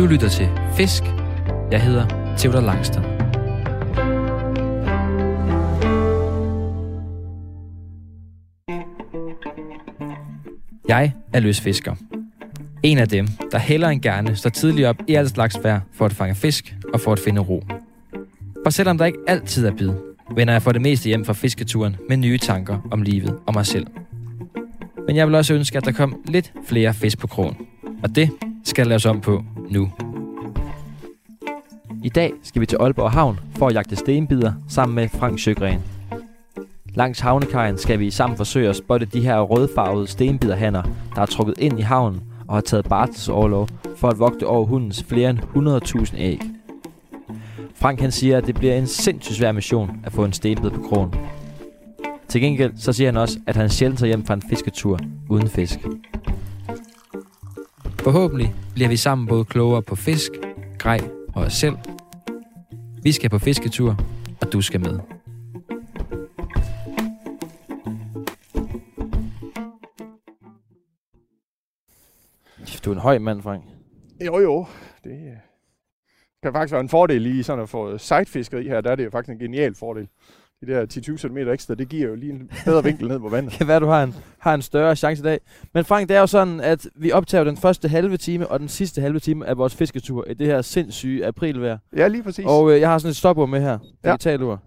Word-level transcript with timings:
Du 0.00 0.06
lytter 0.06 0.28
til 0.28 0.48
Fisk. 0.76 1.02
Jeg 1.70 1.82
hedder 1.82 2.34
Theodor 2.38 2.60
Langston. 2.60 3.04
Jeg 10.88 11.12
er 11.32 11.40
løsfisker. 11.40 11.94
En 12.82 12.98
af 12.98 13.08
dem, 13.08 13.26
der 13.52 13.58
hellere 13.58 13.92
end 13.92 14.02
gerne 14.02 14.36
står 14.36 14.50
tidligt 14.50 14.86
op 14.86 14.96
i 15.08 15.14
alt 15.14 15.30
slags 15.30 15.58
vejr 15.62 15.80
for 15.92 16.04
at 16.04 16.12
fange 16.12 16.34
fisk 16.34 16.74
og 16.94 17.00
for 17.00 17.12
at 17.12 17.18
finde 17.18 17.40
ro. 17.40 17.64
For 18.64 18.70
selvom 18.70 18.98
der 18.98 19.04
ikke 19.04 19.18
altid 19.26 19.66
er 19.66 19.72
bid, 19.72 19.90
vender 20.34 20.54
jeg 20.54 20.62
for 20.62 20.72
det 20.72 20.82
meste 20.82 21.08
hjem 21.08 21.24
fra 21.24 21.32
fisketuren 21.32 21.96
med 22.08 22.16
nye 22.16 22.38
tanker 22.38 22.88
om 22.90 23.02
livet 23.02 23.38
og 23.46 23.54
mig 23.54 23.66
selv. 23.66 23.86
Men 25.06 25.16
jeg 25.16 25.26
vil 25.26 25.34
også 25.34 25.54
ønske, 25.54 25.76
at 25.76 25.84
der 25.84 25.92
kom 25.92 26.22
lidt 26.24 26.52
flere 26.66 26.94
fisk 26.94 27.18
på 27.18 27.26
krogen. 27.26 27.56
Og 28.02 28.16
det 28.16 28.30
skal 28.64 28.86
laves 28.86 29.06
om 29.06 29.20
på 29.20 29.44
nu. 29.70 29.90
I 32.04 32.08
dag 32.08 32.32
skal 32.42 32.60
vi 32.60 32.66
til 32.66 32.76
Aalborg 32.80 33.10
Havn 33.10 33.40
for 33.56 33.66
at 33.66 33.74
jagte 33.74 33.96
stenbider 33.96 34.52
sammen 34.68 34.94
med 34.94 35.08
Frank 35.08 35.38
Sjøgren. 35.38 35.80
Langs 36.94 37.20
havnekajen 37.20 37.78
skal 37.78 37.98
vi 37.98 38.10
sammen 38.10 38.36
forsøge 38.36 38.68
at 38.68 38.76
spotte 38.76 39.06
de 39.06 39.20
her 39.20 39.40
rødfarvede 39.40 40.06
stenbiderhanner, 40.06 40.82
der 41.14 41.22
er 41.22 41.26
trukket 41.26 41.58
ind 41.58 41.78
i 41.78 41.82
havnen 41.82 42.20
og 42.48 42.54
har 42.54 42.60
taget 42.60 42.84
barselsoverlov 42.88 43.68
for 43.96 44.08
at 44.08 44.18
vogte 44.18 44.46
over 44.46 44.66
hundens 44.66 45.04
flere 45.04 45.30
end 45.30 45.38
100.000 45.38 46.14
æg. 46.18 46.40
Frank 47.74 48.00
han 48.00 48.12
siger, 48.12 48.38
at 48.38 48.46
det 48.46 48.54
bliver 48.54 48.74
en 48.74 48.86
sindssygt 48.86 49.36
svær 49.36 49.52
mission 49.52 50.00
at 50.04 50.12
få 50.12 50.24
en 50.24 50.32
stenbid 50.32 50.70
på 50.70 50.80
krogen. 50.80 51.14
Til 52.28 52.40
gengæld 52.40 52.72
så 52.76 52.92
siger 52.92 53.08
han 53.08 53.16
også, 53.16 53.38
at 53.46 53.56
han 53.56 53.68
sjældent 53.68 53.98
tager 53.98 54.08
hjem 54.08 54.24
fra 54.24 54.34
en 54.34 54.42
fisketur 54.42 54.98
uden 55.28 55.48
fisk. 55.48 55.78
Forhåbentlig 58.04 58.54
bliver 58.74 58.88
vi 58.88 58.96
sammen 58.96 59.28
både 59.28 59.44
klogere 59.44 59.82
på 59.82 59.96
fisk, 59.96 60.32
grej 60.78 61.00
og 61.34 61.42
os 61.42 61.52
selv. 61.52 61.76
Vi 63.02 63.12
skal 63.12 63.30
på 63.30 63.38
fisketur, 63.38 63.96
og 64.40 64.52
du 64.52 64.60
skal 64.60 64.80
med. 64.80 65.00
Du 72.84 72.90
er 72.90 72.94
en 72.94 73.00
høj 73.00 73.18
mand, 73.18 73.42
Frank. 73.42 73.64
Jo, 74.26 74.38
jo. 74.38 74.66
Det 75.04 75.10
øh, 75.10 75.36
kan 76.42 76.52
faktisk 76.52 76.72
være 76.72 76.80
en 76.80 76.88
fordel 76.88 77.22
lige 77.22 77.44
sådan 77.44 77.62
at 77.62 77.68
få 77.68 77.98
sightfiskeri 77.98 78.68
her. 78.68 78.80
Der 78.80 78.90
er 78.90 78.96
det 78.96 79.04
jo 79.04 79.10
faktisk 79.10 79.32
en 79.32 79.38
genial 79.38 79.74
fordel. 79.74 80.08
De 80.60 80.66
der 80.66 80.86
10-20 81.14 81.16
cm 81.16 81.36
ekstra, 81.36 81.74
det 81.74 81.88
giver 81.88 82.08
jo 82.08 82.14
lige 82.14 82.32
en 82.32 82.50
bedre 82.64 82.84
vinkel 82.84 83.08
ned 83.08 83.18
på 83.18 83.28
vandet. 83.28 83.50
Det 83.50 83.58
kan 83.58 83.68
være, 83.68 83.80
du 83.80 83.86
har 83.86 84.02
en, 84.02 84.14
har 84.38 84.54
en 84.54 84.62
større 84.62 84.96
chance 84.96 85.22
i 85.22 85.24
dag. 85.24 85.40
Men 85.74 85.84
Frank, 85.84 86.08
det 86.08 86.16
er 86.16 86.20
jo 86.20 86.26
sådan, 86.26 86.60
at 86.60 86.86
vi 86.94 87.12
optager 87.12 87.44
den 87.44 87.56
første 87.56 87.88
halve 87.88 88.16
time 88.16 88.48
og 88.48 88.60
den 88.60 88.68
sidste 88.68 89.00
halve 89.00 89.20
time 89.20 89.46
af 89.46 89.58
vores 89.58 89.74
fisketur 89.74 90.24
i 90.30 90.34
det 90.34 90.46
her 90.46 90.62
sindssyge 90.62 91.26
aprilvejr. 91.26 91.78
Ja, 91.96 92.08
lige 92.08 92.22
præcis. 92.22 92.44
Og 92.48 92.72
øh, 92.72 92.80
jeg 92.80 92.88
har 92.88 92.98
sådan 92.98 93.10
et 93.10 93.16
stopord 93.16 93.48
med 93.48 93.60
her. 93.60 93.78
Ja. 94.04 94.10
Digital 94.10 94.42
ur. 94.42 94.62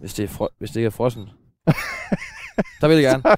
Hvis 0.00 0.14
det, 0.14 0.30
er 0.30 0.48
hvis 0.58 0.70
det 0.70 0.76
ikke 0.76 0.86
er 0.86 0.90
frossen. 0.90 1.28
der 2.80 2.88
vil 2.88 2.96
jeg 2.96 3.02
gerne. 3.02 3.22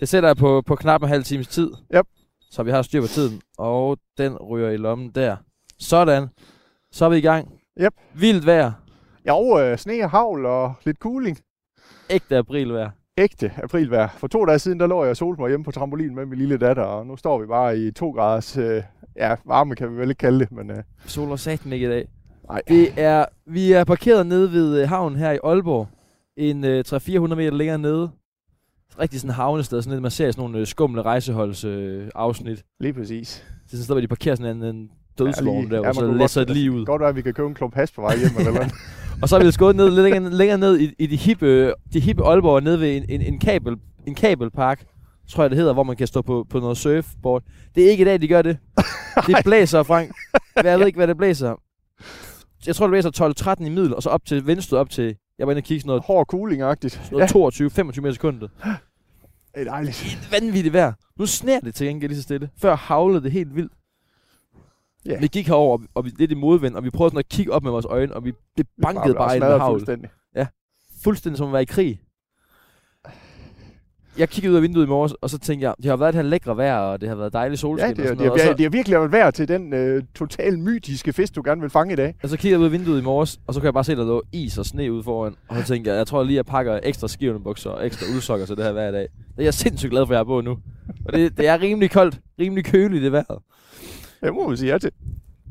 Det 0.00 0.08
sætter 0.08 0.28
jeg 0.28 0.36
på, 0.36 0.62
på 0.66 0.76
knap 0.76 1.02
en 1.02 1.08
halv 1.08 1.24
times 1.24 1.48
tid. 1.48 1.70
Yep. 1.94 2.06
Så 2.50 2.62
vi 2.62 2.70
har 2.70 2.82
styr 2.82 3.00
på 3.00 3.06
tiden. 3.06 3.40
Og 3.58 3.98
den 4.18 4.36
ryger 4.36 4.70
i 4.70 4.76
lommen 4.76 5.10
der. 5.10 5.36
Sådan. 5.78 6.28
Så 6.92 7.04
er 7.04 7.08
vi 7.08 7.16
i 7.16 7.20
gang. 7.20 7.52
Yep. 7.80 7.94
Vildt 8.14 8.46
vejr. 8.46 8.72
Jo, 9.28 9.58
øh, 9.60 9.78
sne 9.78 10.04
og 10.04 10.10
havl 10.10 10.46
og 10.46 10.74
lidt 10.84 10.98
cooling. 10.98 11.38
Ægte 12.10 12.36
aprilvejr. 12.36 12.90
Ægte 13.18 13.52
aprilvejr. 13.62 14.08
For 14.18 14.26
to 14.26 14.44
dage 14.44 14.58
siden, 14.58 14.80
der 14.80 14.86
lå 14.86 15.02
jeg 15.02 15.10
og 15.10 15.16
solte 15.16 15.40
mig 15.40 15.48
hjemme 15.48 15.64
på 15.64 15.70
trampolin 15.70 16.14
med 16.14 16.26
min 16.26 16.38
lille 16.38 16.56
datter, 16.56 16.82
og 16.82 17.06
nu 17.06 17.16
står 17.16 17.38
vi 17.40 17.46
bare 17.46 17.78
i 17.78 17.90
to 17.90 18.10
graders, 18.10 18.56
øh, 18.56 18.82
ja, 19.16 19.34
varme 19.44 19.74
kan 19.74 19.92
vi 19.92 19.96
vel 19.96 20.08
ikke 20.10 20.18
kalde 20.18 20.38
det, 20.38 20.52
men 20.52 20.70
øh, 20.70 20.76
Sol 21.06 21.30
og 21.30 21.38
satan 21.38 21.72
ikke 21.72 21.86
i 21.86 21.90
dag. 21.90 22.08
nej. 22.48 22.62
Det 22.68 22.88
er, 22.96 23.24
vi 23.46 23.72
er 23.72 23.84
parkeret 23.84 24.26
nede 24.26 24.52
ved 24.52 24.82
øh, 24.82 24.88
havnen 24.88 25.18
her 25.18 25.30
i 25.32 25.38
Aalborg. 25.44 25.88
En 26.36 26.64
øh, 26.64 26.84
300-400 26.88 27.34
meter 27.34 27.50
længere 27.50 27.78
nede. 27.78 28.10
Rigtig 28.98 29.20
sådan 29.20 29.34
havnested, 29.34 29.82
sådan 29.82 29.96
et, 29.96 30.02
man 30.02 30.10
ser 30.10 30.28
i 30.28 30.32
sådan 30.32 30.42
nogle 30.42 30.58
øh, 30.58 30.66
skumle 30.66 31.02
rejseholds 31.02 31.64
øh, 31.64 32.08
afsnit. 32.14 32.62
Lige 32.80 32.92
præcis. 32.92 33.44
Det 33.48 33.62
er 33.64 33.68
sådan 33.68 33.78
et 33.80 33.84
sted, 33.84 33.94
hvor 33.94 34.00
de 34.00 34.08
parkerer 34.08 34.34
sådan 34.34 34.56
en, 34.56 34.62
en 34.76 34.90
dødsvogn 35.18 35.60
lige- 35.60 35.70
der, 35.76 35.80
ja, 35.82 35.88
og 35.88 35.94
så 35.94 36.00
man 36.00 36.10
kunne 36.10 36.18
læser 36.18 36.40
godt- 36.40 36.50
et 36.50 36.56
liv 36.56 36.72
ud. 36.72 36.84
Godt 36.86 37.00
være, 37.00 37.08
at 37.08 37.16
vi 37.16 37.22
kan 37.22 37.34
købe 37.34 37.48
en 37.48 37.54
klump 37.54 37.74
has 37.74 37.92
på 37.92 38.00
vej 38.00 38.16
hjem 38.16 38.30
eller 38.38 38.52
noget. 38.52 38.72
Og 39.22 39.28
så 39.28 39.36
er 39.36 39.38
vi 39.38 39.42
ellers 39.42 39.58
gået 39.58 39.76
ned, 39.76 39.90
lidt 39.90 40.02
længere, 40.02 40.32
længere 40.32 40.58
ned 40.58 40.80
i, 40.80 40.94
i 40.98 41.06
de 41.06 41.16
hippe, 41.16 41.74
de 41.92 42.00
hippe 42.00 42.24
Aalborg, 42.24 42.62
nede 42.62 42.80
ved 42.80 42.96
en, 42.96 43.04
en, 43.08 43.20
en, 43.20 43.38
kabel, 43.38 43.76
en 44.06 44.14
kabelpark, 44.14 44.84
tror 45.28 45.42
jeg 45.42 45.50
det 45.50 45.58
hedder, 45.58 45.72
hvor 45.72 45.82
man 45.82 45.96
kan 45.96 46.06
stå 46.06 46.22
på, 46.22 46.46
på 46.50 46.60
noget 46.60 46.76
surfboard. 46.76 47.42
Det 47.74 47.86
er 47.86 47.90
ikke 47.90 48.02
i 48.02 48.04
dag, 48.04 48.20
de 48.20 48.28
gør 48.28 48.42
det. 48.42 48.58
Det 49.26 49.36
blæser, 49.44 49.82
Frank. 49.82 50.10
Jeg 50.64 50.78
ved 50.78 50.86
ikke, 50.86 50.96
hvad 50.96 51.08
det 51.08 51.16
blæser. 51.16 51.62
Jeg 52.66 52.76
tror, 52.76 52.86
det 52.86 52.90
blæser 52.92 53.54
12-13 53.60 53.64
i 53.66 53.68
middel, 53.68 53.94
og 53.94 54.02
så 54.02 54.08
op 54.10 54.24
til 54.24 54.46
venstre, 54.46 54.78
op 54.78 54.90
til, 54.90 55.16
jeg 55.38 55.46
var 55.46 55.52
inde 55.52 55.60
og 55.60 55.64
kigge 55.64 55.80
sådan 55.80 55.88
noget, 55.88 56.02
Hård 56.02 56.26
cooling-agtigt. 56.34 57.12
noget 57.12 57.52
22-25 57.96 58.00
meter 58.00 58.12
sekundet. 58.12 58.50
det 58.64 58.70
er 59.54 59.64
dejligt. 59.64 60.28
Vanvittigt 60.32 60.72
vejr. 60.72 60.92
Nu 61.18 61.26
sner 61.26 61.60
det 61.60 61.74
til 61.74 61.86
gengæld 61.86 62.08
lige 62.10 62.16
så 62.16 62.22
stille. 62.22 62.50
Før 62.58 62.76
havlede 62.76 63.22
det 63.22 63.32
helt 63.32 63.54
vildt. 63.56 63.72
Ja. 65.06 65.18
Vi 65.20 65.26
gik 65.26 65.46
herover, 65.46 65.78
og 65.94 66.04
vi 66.04 66.12
lidt 66.18 66.32
i 66.32 66.34
modvind, 66.34 66.74
og 66.74 66.84
vi 66.84 66.90
prøvede 66.90 67.10
sådan 67.10 67.18
at 67.18 67.28
kigge 67.28 67.52
op 67.52 67.62
med 67.62 67.70
vores 67.70 67.86
øjne, 67.86 68.14
og 68.14 68.24
vi 68.24 68.32
det 68.58 68.66
bankede 68.82 69.14
bare 69.14 69.34
ind 69.36 69.42
med 69.42 69.48
smadret 69.48 69.60
havl. 69.60 69.72
fuldstændig. 69.72 70.10
Fuldstændig 71.04 71.38
som 71.38 71.46
at 71.46 71.52
være 71.52 71.62
i 71.62 71.64
krig. 71.64 72.00
Jeg 74.18 74.28
kiggede 74.28 74.50
ud 74.52 74.56
af 74.56 74.62
vinduet 74.62 74.84
i 74.86 74.88
morges, 74.88 75.12
og 75.12 75.30
så 75.30 75.38
tænkte 75.38 75.64
jeg, 75.66 75.74
det 75.76 75.84
har 75.84 75.96
været 75.96 76.14
det 76.14 76.22
her 76.22 76.28
lækre 76.28 76.56
vejr, 76.56 76.78
og 76.78 77.00
det 77.00 77.08
har 77.08 77.16
været 77.16 77.32
dejligt 77.32 77.60
solskin 77.60 77.84
Ja, 77.86 77.90
og 77.90 77.96
det 77.96 78.02
er, 78.02 78.06
sådan 78.08 78.18
det, 78.18 78.26
noget. 78.26 78.40
det, 78.40 78.46
er, 78.46 78.52
Og 78.52 78.58
det 78.58 78.66
er 78.66 78.70
virkelig 78.70 78.98
været 78.98 79.12
værd 79.12 79.32
til 79.32 79.48
den 79.48 79.72
øh, 79.72 80.02
totalt 80.14 80.58
mytiske 80.58 81.12
fisk, 81.12 81.34
du 81.36 81.42
gerne 81.44 81.60
vil 81.60 81.70
fange 81.70 81.92
i 81.92 81.96
dag. 81.96 82.14
og 82.22 82.28
så 82.28 82.36
kiggede 82.36 82.52
jeg 82.52 82.60
ud 82.60 82.64
af 82.64 82.72
vinduet 82.72 83.00
i 83.00 83.04
morges, 83.04 83.38
og 83.46 83.54
så 83.54 83.60
kunne 83.60 83.64
jeg 83.66 83.74
bare 83.74 83.84
se, 83.84 83.92
at 83.92 83.98
der 83.98 84.04
lå 84.04 84.22
is 84.32 84.58
og 84.58 84.66
sne 84.66 84.92
ude 84.92 85.02
foran. 85.02 85.34
Og 85.48 85.56
så 85.56 85.64
tænkte 85.64 85.90
jeg, 85.90 85.98
jeg 85.98 86.06
tror 86.06 86.22
lige, 86.24 86.36
jeg 86.36 86.46
pakker 86.46 86.80
ekstra 86.82 87.08
skivnebukser 87.08 87.70
og 87.70 87.86
ekstra 87.86 88.06
uldsokker 88.14 88.46
til 88.46 88.56
det 88.56 88.64
her 88.64 88.72
hver 88.72 88.90
dag. 88.90 89.00
Det 89.02 89.38
er 89.38 89.42
jeg 89.42 89.54
sindssygt 89.54 89.90
glad 89.90 90.06
for, 90.06 90.12
at 90.12 90.16
jeg 90.16 90.20
er 90.20 90.24
på 90.24 90.40
nu. 90.40 90.58
Og 91.04 91.12
det, 91.12 91.36
det 91.38 91.46
er 91.48 91.60
rimelig 91.60 91.90
koldt, 91.90 92.20
rimelig 92.40 92.64
køligt 92.64 93.02
det 93.02 93.12
vejret. 93.12 93.38
Det 94.22 94.34
må 94.34 94.48
man 94.48 94.56
sige 94.56 94.72
ja 94.72 94.78
til. 94.78 94.90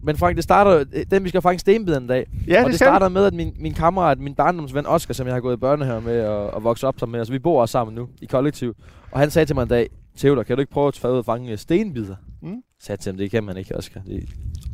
Men 0.03 0.17
Frank, 0.17 0.35
det 0.35 0.43
starter, 0.43 0.83
den 1.11 1.23
vi 1.23 1.29
skal 1.29 1.41
fange 1.41 1.59
stenbideren 1.59 2.03
en 2.03 2.09
dag. 2.09 2.27
Ja, 2.47 2.59
og 2.59 2.63
det, 2.63 2.71
det 2.71 2.79
starter 2.79 3.09
med, 3.09 3.25
at 3.25 3.33
min, 3.33 3.53
min 3.59 3.73
kammerat, 3.73 4.19
min 4.19 4.35
barndomsven 4.35 4.85
Oscar, 4.85 5.13
som 5.13 5.27
jeg 5.27 5.35
har 5.35 5.41
gået 5.41 5.53
i 5.53 5.59
børnehave 5.59 6.01
med 6.01 6.25
og, 6.25 6.53
og 6.53 6.63
vokset 6.63 6.87
op 6.87 6.99
sammen 6.99 7.11
med, 7.11 7.19
altså 7.19 7.33
vi 7.33 7.39
bor 7.39 7.61
også 7.61 7.71
sammen 7.71 7.95
nu 7.95 8.07
i 8.21 8.25
kollektiv. 8.25 8.75
Og 9.11 9.19
han 9.19 9.31
sagde 9.31 9.45
til 9.45 9.55
mig 9.55 9.63
en 9.63 9.69
dag, 9.69 9.89
Theodor, 10.17 10.43
kan 10.43 10.55
du 10.57 10.59
ikke 10.59 10.71
prøve 10.71 10.87
at 10.87 10.93
tage 10.93 11.13
ud 11.13 11.17
og 11.17 11.25
fange 11.25 11.57
stenbider? 11.57 12.15
Mm. 12.41 12.55
Så 12.79 12.85
sagde 12.85 12.97
jeg 12.97 12.99
til 12.99 13.11
ham, 13.11 13.17
det 13.17 13.31
kan 13.31 13.43
man 13.43 13.57
ikke, 13.57 13.77
Oscar. 13.77 14.01
Det, 14.07 14.29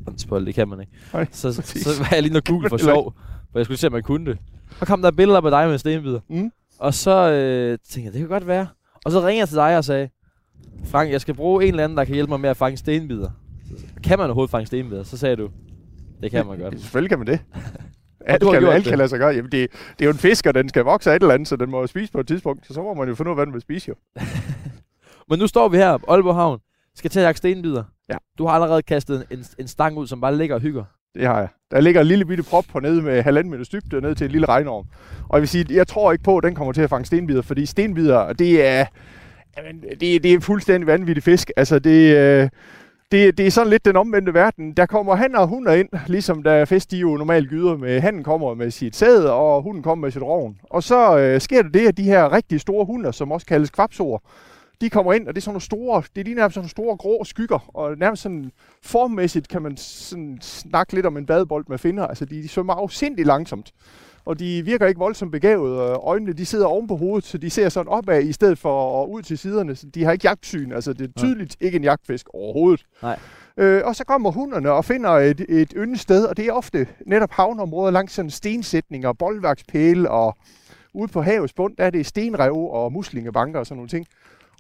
åndspål, 0.08 0.46
det 0.46 0.56
kan 0.56 0.68
man 0.68 0.80
ikke. 0.80 0.92
Nej, 1.14 1.28
så, 1.32 1.56
præcis. 1.62 1.84
så, 1.84 1.90
var 2.00 2.10
jeg 2.12 2.22
lige 2.22 2.34
noget 2.34 2.48
Google 2.48 2.70
for 2.70 2.78
sjov, 2.78 3.14
for 3.52 3.60
jeg 3.60 3.66
skulle 3.66 3.78
se, 3.78 3.88
om 3.88 3.94
man 3.94 4.04
kunne 4.04 4.26
det. 4.26 4.38
Så 4.80 4.86
kom 4.86 5.02
der 5.02 5.10
et 5.10 5.16
billede 5.16 5.38
op 5.38 5.46
af 5.46 5.52
dig 5.52 5.70
med 5.70 5.78
stenbider. 5.78 6.20
Mm. 6.30 6.52
Og 6.80 6.94
så 6.94 7.32
øh, 7.32 7.78
tænkte 7.90 8.06
jeg, 8.06 8.14
det 8.14 8.20
kan 8.20 8.30
godt 8.30 8.48
være. 8.48 8.68
Og 9.06 9.12
så 9.12 9.20
ringede 9.20 9.40
jeg 9.40 9.48
til 9.48 9.58
dig 9.58 9.78
og 9.78 9.86
sagde, 9.86 10.10
Frank, 10.86 11.12
jeg 11.12 11.22
skal 11.22 11.34
bruge 11.34 11.64
en 11.64 11.70
eller 11.70 11.84
anden, 11.84 11.98
der 11.98 12.06
kan 12.06 12.14
hjælpe 12.14 12.30
mig 12.30 12.40
med 12.40 12.50
at 12.50 12.58
fange 12.58 12.78
stenbider. 12.78 13.30
Kan 14.04 14.20
man 14.20 14.26
overhovedet 14.26 14.52
fange 14.52 14.66
stenbider? 14.66 15.04
Så 15.04 15.18
sagde 15.18 15.36
du, 15.36 15.50
det 16.22 16.32
kan 16.32 16.46
man 16.46 16.60
godt. 16.60 16.80
Selvfølgelig 16.82 17.10
kan 17.10 17.20
man 17.20 17.28
det. 17.28 17.40
Alt 18.26 18.44
kan, 18.44 18.66
alt 18.66 18.86
det. 18.86 18.90
kan 18.90 18.98
lade 18.98 19.10
sig 19.10 19.20
gøre. 19.20 19.30
Jamen, 19.30 19.52
det, 19.52 19.72
det 19.72 20.02
er 20.02 20.06
jo 20.06 20.12
en 20.12 20.18
fisk, 20.18 20.46
og 20.46 20.54
den 20.54 20.70
skal 20.70 20.84
vokse 20.84 21.12
af 21.12 21.16
et 21.16 21.22
eller 21.22 21.34
andet, 21.34 21.48
så 21.48 21.56
den 21.56 21.72
må 21.72 21.80
jo 21.80 21.88
spise 21.88 22.12
på 22.12 22.20
et 22.20 22.28
tidspunkt. 22.28 22.68
Så 22.68 22.74
så 22.74 22.82
må 22.82 22.94
man 22.94 23.08
jo 23.08 23.16
finde 23.16 23.30
ud 23.30 23.32
af, 23.32 23.38
hvad 23.38 23.46
den 23.46 23.54
vil 23.54 23.62
spise 23.62 23.90
jo. 23.90 23.96
Men 25.30 25.40
nu 25.40 25.48
står 25.48 25.70
vi 25.70 25.78
her 25.78 25.98
på 25.98 26.06
Aalborg 26.08 26.36
Havn, 26.36 26.60
skal 26.96 27.12
til 27.12 27.20
at 27.20 27.26
jagte 27.26 27.38
stenbider. 27.38 27.84
Ja. 28.10 28.18
Du 28.38 28.46
har 28.46 28.54
allerede 28.54 28.82
kastet 28.82 29.26
en, 29.32 29.46
en 29.60 29.68
stang 29.68 29.98
ud, 29.98 30.08
som 30.08 30.22
bare 30.22 30.38
ligger 30.38 30.56
og 30.56 30.62
hygger. 30.62 30.84
Det 31.16 31.28
har 31.28 31.40
jeg. 31.40 31.48
Der 31.72 31.82
ligger 31.82 32.02
en 32.02 32.08
lille 32.08 32.26
bitte 32.26 32.44
prop 32.44 32.66
på 32.72 32.80
nede 32.80 33.02
med 33.02 33.22
halvanden 33.22 33.52
meter 33.52 33.66
dybde 33.74 34.02
ned 34.02 34.16
til 34.16 34.26
en 34.26 34.32
lille 34.32 34.48
regnorm. 34.48 34.86
Og 35.30 35.38
jeg 35.38 35.42
vil 35.42 35.50
sige, 35.50 35.66
jeg 35.70 35.88
tror 35.88 36.12
ikke 36.12 36.24
på, 36.24 36.38
at 36.38 36.44
den 36.44 36.56
kommer 36.56 36.74
til 36.74 36.82
at 36.82 36.90
fange 36.90 37.06
stenbider, 37.06 37.42
fordi 37.42 37.66
stenbider, 37.66 38.34
det 38.34 38.66
er, 38.68 38.86
jamen, 39.58 39.82
det, 40.00 40.24
det 40.24 40.34
er 40.34 40.40
fuldstændig 40.40 40.88
vanvittig 40.88 41.24
fisk. 41.24 41.52
Altså, 41.58 41.80
det, 41.80 42.18
øh, 42.18 42.50
det, 43.12 43.38
det 43.38 43.48
er 43.48 43.52
sådan 43.52 43.70
lidt 43.70 43.86
den 43.86 43.96
omvendte 43.96 44.34
verden. 44.34 44.74
Der 44.74 44.86
kommer 44.86 45.16
han 45.16 45.36
og 45.36 45.48
hunder 45.48 45.72
ind, 45.72 45.90
ligesom 46.08 46.44
der 46.44 46.66
fest 46.66 46.92
de 46.92 46.98
jo 46.98 47.18
normalt 47.18 47.50
gyder 47.50 47.78
med. 47.78 48.00
Hannen 48.00 48.24
kommer 48.24 48.54
med 48.54 48.72
sit 48.72 48.96
sæd, 48.96 49.24
og 49.24 49.62
hunden 49.62 49.84
kommer 49.84 50.06
med 50.06 50.12
sit 50.12 50.22
rovn. 50.22 50.58
Og 50.64 50.84
så 50.84 51.18
øh, 51.18 51.42
sker 51.42 51.62
det 51.62 51.74
det, 51.74 51.88
at 51.88 51.98
de 51.98 52.04
her 52.04 52.32
rigtig 52.32 52.62
store 52.62 52.86
hunder, 52.86 53.12
som 53.12 53.32
også 53.32 53.48
kaldes 53.48 53.70
kvapsor, 53.70 54.24
de 54.82 54.90
kommer 54.90 55.14
ind, 55.14 55.28
og 55.28 55.36
det 55.36 55.42
er 55.42 55.42
sådan 55.42 55.54
nogle 55.54 55.62
store, 55.62 56.04
det 56.16 56.22
er 56.22 56.26
lige 56.26 56.36
nærmest 56.36 56.54
sådan 56.54 56.62
nogle 56.62 56.70
store 56.70 56.98
grå 56.98 57.24
skygger, 57.24 57.70
og 57.74 57.98
nærmest 57.98 58.24
sådan 58.24 58.52
formmæssigt 58.84 59.48
kan 59.48 59.62
man 59.62 59.78
sådan 59.78 60.38
snakke 60.42 60.94
lidt 60.94 61.06
om 61.06 61.18
en 61.18 61.26
badebold 61.26 61.66
med 61.68 61.78
finner. 61.78 62.08
Altså, 62.08 62.26
de, 62.26 62.36
de 62.36 62.48
svømmer 62.48 62.74
afsindigt 62.74 63.28
langsomt. 63.28 63.72
Og 64.26 64.40
de 64.40 64.62
virker 64.66 64.88
ikke 64.88 65.00
voldsomt 65.00 65.32
begavet, 65.32 65.98
øjnene 66.04 66.34
de 66.34 66.46
sidder 66.46 66.66
oven 66.66 66.88
på 66.88 66.96
hovedet, 66.96 67.26
så 67.26 67.38
de 67.38 67.50
ser 67.50 67.70
sådan 67.70 67.90
opad 67.90 68.24
i 68.24 68.34
stedet 68.34 68.58
for 68.58 69.06
ud 69.06 69.22
til 69.22 69.38
siderne. 69.38 69.76
Så 69.76 69.88
de 69.88 70.04
har 70.04 70.12
ikke 70.12 70.28
jagtsyn, 70.28 70.72
altså 70.72 70.94
det 70.94 71.08
er 71.08 71.12
tydeligt 71.18 71.58
ikke 71.60 71.76
en 71.76 71.84
jagtfisk 71.84 72.28
overhovedet. 72.34 72.86
Nej. 73.02 73.20
Øh, 73.58 73.82
og 73.86 73.96
så 73.96 74.04
kommer 74.06 74.32
hunderne 74.32 74.72
og 74.72 74.86
finder 74.86 75.10
et, 75.10 75.46
et 75.50 75.74
yndet 75.76 76.00
sted, 76.00 76.26
og 76.26 76.38
det 76.38 76.48
er 76.48 76.54
ofte 76.54 76.88
netop 77.06 77.32
havneområder 77.32 77.92
langs 77.92 78.14
sådan 78.14 78.32
stensætninger, 78.32 79.14
boldværkspæle, 79.14 80.12
og 80.12 80.38
ude 80.94 81.08
på 81.08 81.22
havets 81.22 81.54
bund, 81.54 81.76
der 81.78 81.86
er 81.86 81.90
det 81.90 82.06
stenrev 82.06 82.56
og 82.56 82.94
muslingebanker 82.94 83.60
og 83.60 83.66
sådan 83.66 83.78
nogle 83.78 83.90
ting. 83.90 84.06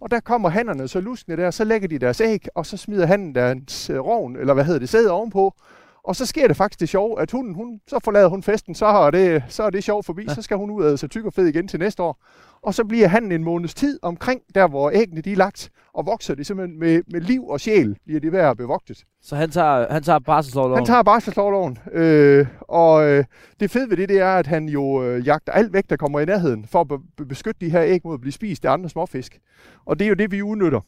Og 0.02 0.12
der 0.12 0.19
kommer 0.19 0.50
hannerne 0.50 0.88
så 0.88 1.00
luskende 1.02 1.38
der, 1.38 1.52
så 1.52 1.63
lægger 1.63 1.88
de 1.88 2.00
deres 2.00 2.22
æg, 2.22 2.46
og 2.56 2.66
så 2.66 2.78
smider 2.78 3.06
hannen 3.06 3.36
deres 3.36 3.90
øh, 3.90 4.00
rovn, 4.00 4.36
eller 4.36 4.54
hvad 4.54 4.63
hedder 4.63 4.80
det, 4.80 4.90
sæde 4.90 5.12
ovenpå. 5.12 5.54
Og 6.03 6.15
så 6.15 6.25
sker 6.25 6.48
det 6.48 6.57
faktisk 6.57 6.80
det 6.80 6.89
sjove, 6.89 7.21
at 7.21 7.31
hunden, 7.31 7.56
hun, 7.56 7.80
så 7.88 8.00
forlader 8.03 8.27
hun 8.27 8.44
festen, 8.44 8.75
så 8.75 8.86
er 8.86 9.12
det, 9.12 9.44
så 9.48 9.63
er 9.63 9.69
det 9.69 9.83
sjov 9.83 10.03
forbi, 10.03 10.24
ja. 10.27 10.33
så 10.33 10.42
skal 10.42 10.57
hun 10.57 10.71
ud 10.71 10.83
af 10.83 11.00
sig 11.00 11.09
tyk 11.09 11.25
og 11.25 11.33
fed 11.33 11.48
igen 11.48 11.68
til 11.68 11.80
næste 11.80 12.03
år. 12.03 12.24
Og 12.62 12.74
så 12.74 12.83
bliver 12.83 13.07
han 13.07 13.31
en 13.31 13.44
måneds 13.44 13.74
tid 13.74 14.00
omkring 14.01 14.42
der, 14.56 14.68
hvor 14.68 14.92
æggene 14.94 15.21
de 15.21 15.31
er 15.31 15.36
lagt, 15.36 15.69
og 15.94 16.06
vokser 16.06 16.36
de 16.36 16.44
simpelthen 16.44 16.80
med, 16.80 17.01
med 17.07 17.21
liv 17.21 17.48
og 17.48 17.59
sjæl, 17.59 17.98
bliver 18.06 18.19
de 18.19 18.31
ved 18.31 18.39
at 18.39 18.57
bevogtet. 18.57 19.03
Så 19.21 19.36
han 19.36 19.50
tager, 19.50 19.94
han 19.94 20.03
tager 20.03 20.19
barselslovloven? 20.19 20.77
Han 20.77 20.86
tager 20.86 21.03
barselslovloven, 21.03 21.77
øh, 21.92 22.48
og 22.59 23.09
øh, 23.09 23.24
det 23.59 23.71
fede 23.71 23.89
ved 23.89 23.98
det, 23.98 24.09
det 24.09 24.19
er, 24.19 24.33
at 24.33 24.48
han 24.48 24.69
jo 24.69 25.03
øh, 25.03 25.27
jagter 25.27 25.51
alt 25.51 25.74
væk, 25.74 25.89
der 25.89 25.98
kommer 25.98 26.19
i 26.19 26.25
nærheden, 26.25 26.65
for 26.65 26.81
at 26.81 26.88
be- 26.88 27.25
beskytte 27.25 27.65
de 27.65 27.71
her 27.71 27.83
æg 27.83 28.01
mod 28.03 28.13
at 28.13 28.21
blive 28.21 28.33
spist 28.33 28.65
af 28.65 28.71
andre 28.71 28.89
småfisk. 28.89 29.39
Og 29.86 30.00
det 30.00 30.06
er 30.06 30.09
jo 30.09 30.15
det, 30.15 30.31
vi 30.31 30.42
udnytter. 30.42 30.81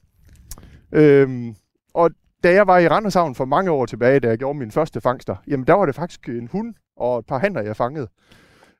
Øh, 0.91 1.53
og 1.93 2.11
da 2.43 2.53
jeg 2.53 2.67
var 2.67 2.77
i 2.77 2.87
Randershavn 2.87 3.35
for 3.35 3.45
mange 3.45 3.71
år 3.71 3.85
tilbage, 3.85 4.19
da 4.19 4.27
jeg 4.27 4.37
gjorde 4.37 4.59
min 4.59 4.71
første 4.71 5.01
fangster, 5.01 5.35
jamen 5.47 5.67
der 5.67 5.73
var 5.73 5.85
det 5.85 5.95
faktisk 5.95 6.29
en 6.29 6.49
hund 6.51 6.73
og 6.97 7.19
et 7.19 7.25
par 7.25 7.37
hanner, 7.39 7.61
jeg 7.61 7.75
fangede. 7.75 8.07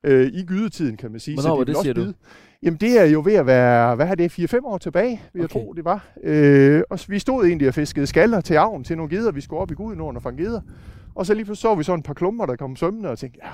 Øh, 0.03 0.27
I 0.33 0.45
gydetiden, 0.45 0.97
kan 0.97 1.11
man 1.11 1.19
sige. 1.19 1.41
Hvornår 1.41 1.55
de 1.55 1.59
var 1.59 1.65
det, 1.65 1.75
også 1.75 1.83
siger 1.83 1.93
du? 1.93 2.13
Jamen 2.63 2.77
det 2.79 2.99
er 2.99 3.05
jo 3.05 3.21
ved 3.25 3.33
at 3.33 3.45
være, 3.45 3.95
hvad 3.95 4.07
er 4.07 4.15
det, 4.15 4.39
4-5 4.39 4.65
år 4.65 4.77
tilbage, 4.77 5.21
vil 5.33 5.39
jeg 5.39 5.43
Okay. 5.43 5.53
tro, 5.53 5.73
det 5.73 5.85
var. 5.85 6.07
Øh, 6.23 6.81
og 6.89 6.99
vi 7.07 7.19
stod 7.19 7.45
egentlig 7.45 7.67
og 7.67 7.73
fiskede 7.73 8.07
skaller 8.07 8.41
til 8.41 8.53
avn 8.53 8.83
til 8.83 8.97
nogle 8.97 9.15
geder. 9.17 9.31
Vi 9.31 9.41
skulle 9.41 9.59
op 9.61 9.71
i 9.71 9.73
Gudenåen 9.73 10.15
og 10.15 10.23
fange 10.23 10.43
geder. 10.43 10.61
Og 11.15 11.25
så 11.25 11.33
lige 11.33 11.45
pludselig 11.45 11.61
så 11.61 11.75
vi 11.75 11.83
så 11.83 11.93
en 11.93 12.03
par 12.03 12.13
klumper, 12.13 12.45
der 12.45 12.55
kom 12.55 12.75
svømmende, 12.75 13.09
og 13.09 13.19
tænkte, 13.19 13.39
ja, 13.43 13.49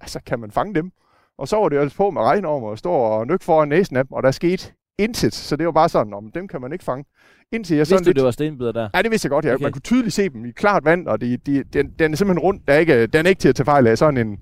altså 0.00 0.20
kan 0.26 0.40
man 0.40 0.50
fange 0.50 0.74
dem? 0.74 0.90
Og 1.38 1.48
så 1.48 1.56
var 1.56 1.68
det 1.68 1.78
altså 1.78 1.96
på 1.96 2.10
med 2.10 2.22
regnorm 2.22 2.62
og 2.62 2.78
stå 2.78 2.90
og 2.90 3.26
nykke 3.26 3.44
foran 3.44 3.68
næsen 3.68 3.96
af 3.96 4.04
dem, 4.04 4.12
og 4.12 4.22
der 4.22 4.30
skete 4.30 4.72
intet. 4.98 5.34
Så 5.34 5.56
det 5.56 5.66
var 5.66 5.72
bare 5.72 5.88
sådan, 5.88 6.14
om 6.14 6.30
dem 6.30 6.48
kan 6.48 6.60
man 6.60 6.72
ikke 6.72 6.84
fange. 6.84 7.04
Indtil 7.52 7.74
jeg 7.74 7.80
Vidste 7.80 7.90
sådan 7.90 8.04
du, 8.04 8.08
lidt... 8.08 8.16
det 8.16 8.24
var 8.24 8.30
stenbider 8.30 8.72
der? 8.72 8.88
Ja, 8.94 9.02
det 9.02 9.10
vidste 9.10 9.26
jeg 9.26 9.30
godt. 9.30 9.44
Ja. 9.44 9.54
Okay. 9.54 9.62
Man 9.62 9.72
kunne 9.72 9.80
tydeligt 9.80 10.14
se 10.14 10.28
dem 10.28 10.44
i 10.44 10.50
klart 10.50 10.84
vand, 10.84 11.06
og 11.06 11.20
de, 11.20 11.36
de, 11.36 11.64
den, 11.72 11.90
den 11.98 12.12
er 12.12 12.16
simpelthen 12.16 12.38
rundt. 12.38 12.68
Der 12.68 12.74
er 12.74 12.78
ikke, 12.78 13.06
den 13.06 13.26
er 13.26 13.30
ikke 13.30 13.40
til 13.40 13.48
at 13.48 13.54
tage 13.54 13.64
fejl 13.64 13.86
af. 13.86 13.98
Sådan 13.98 14.26
en 14.26 14.38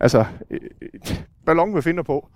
altså, 0.00 0.24
øh, 0.50 0.58
et 0.94 1.24
ballon 1.46 1.74
med 1.74 1.82
finder 1.82 2.02
på. 2.02 2.28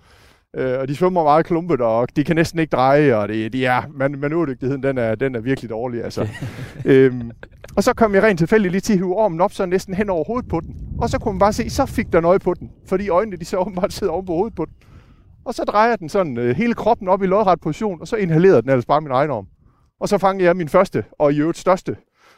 Øh, 0.57 0.79
og 0.79 0.87
de 0.87 0.95
svømmer 0.95 1.23
meget 1.23 1.45
klumpet, 1.45 1.81
og 1.81 2.15
de 2.15 2.23
kan 2.23 2.35
næsten 2.35 2.59
ikke 2.59 2.71
dreje, 2.71 3.15
og 3.15 3.27
det, 3.29 3.53
de 3.53 3.65
er, 3.65 3.81
man, 3.93 4.19
manøverdygtigheden, 4.19 4.83
den 4.83 4.97
er, 4.97 5.15
den 5.15 5.35
er 5.35 5.39
virkelig 5.39 5.69
dårlig. 5.69 6.03
Altså. 6.03 6.27
øhm, 6.85 7.31
og 7.75 7.83
så 7.83 7.93
kom 7.93 8.15
jeg 8.15 8.23
rent 8.23 8.39
tilfældigt 8.39 8.71
lige 8.71 8.81
til 8.81 8.93
at 8.93 8.99
hive 8.99 9.15
ormen 9.15 9.41
op, 9.41 9.53
så 9.53 9.65
næsten 9.65 9.93
hen 9.93 10.09
over 10.09 10.23
hovedet 10.23 10.49
på 10.49 10.59
den. 10.59 10.75
Og 10.99 11.09
så 11.09 11.19
kunne 11.19 11.33
man 11.33 11.39
bare 11.39 11.53
se, 11.53 11.69
så 11.69 11.85
fik 11.85 12.13
der 12.13 12.21
noget 12.21 12.41
på 12.41 12.53
den, 12.53 12.71
fordi 12.85 13.09
øjnene 13.09 13.37
de 13.37 13.45
så 13.45 13.57
åbenbart 13.57 13.93
sidder 13.93 14.13
oven 14.13 14.25
på 14.25 14.33
hovedet 14.33 14.55
på 14.55 14.65
den. 14.65 14.73
Og 15.45 15.53
så 15.53 15.63
drejer 15.63 15.95
den 15.95 16.09
sådan 16.09 16.37
øh, 16.37 16.55
hele 16.55 16.73
kroppen 16.73 17.07
op 17.07 17.23
i 17.23 17.25
lodret 17.25 17.61
position, 17.61 18.01
og 18.01 18.07
så 18.07 18.15
inhalerede 18.15 18.61
den 18.61 18.69
ellers 18.69 18.85
bare 18.85 19.01
min 19.01 19.11
egen 19.11 19.31
arm. 19.31 19.47
Og 20.03 20.09
så 20.09 20.17
fangede 20.17 20.45
jeg 20.45 20.55
min 20.55 20.69
første, 20.69 21.03
og 21.19 21.33
i 21.33 21.39
øvrigt 21.39 21.57
største, 21.57 21.95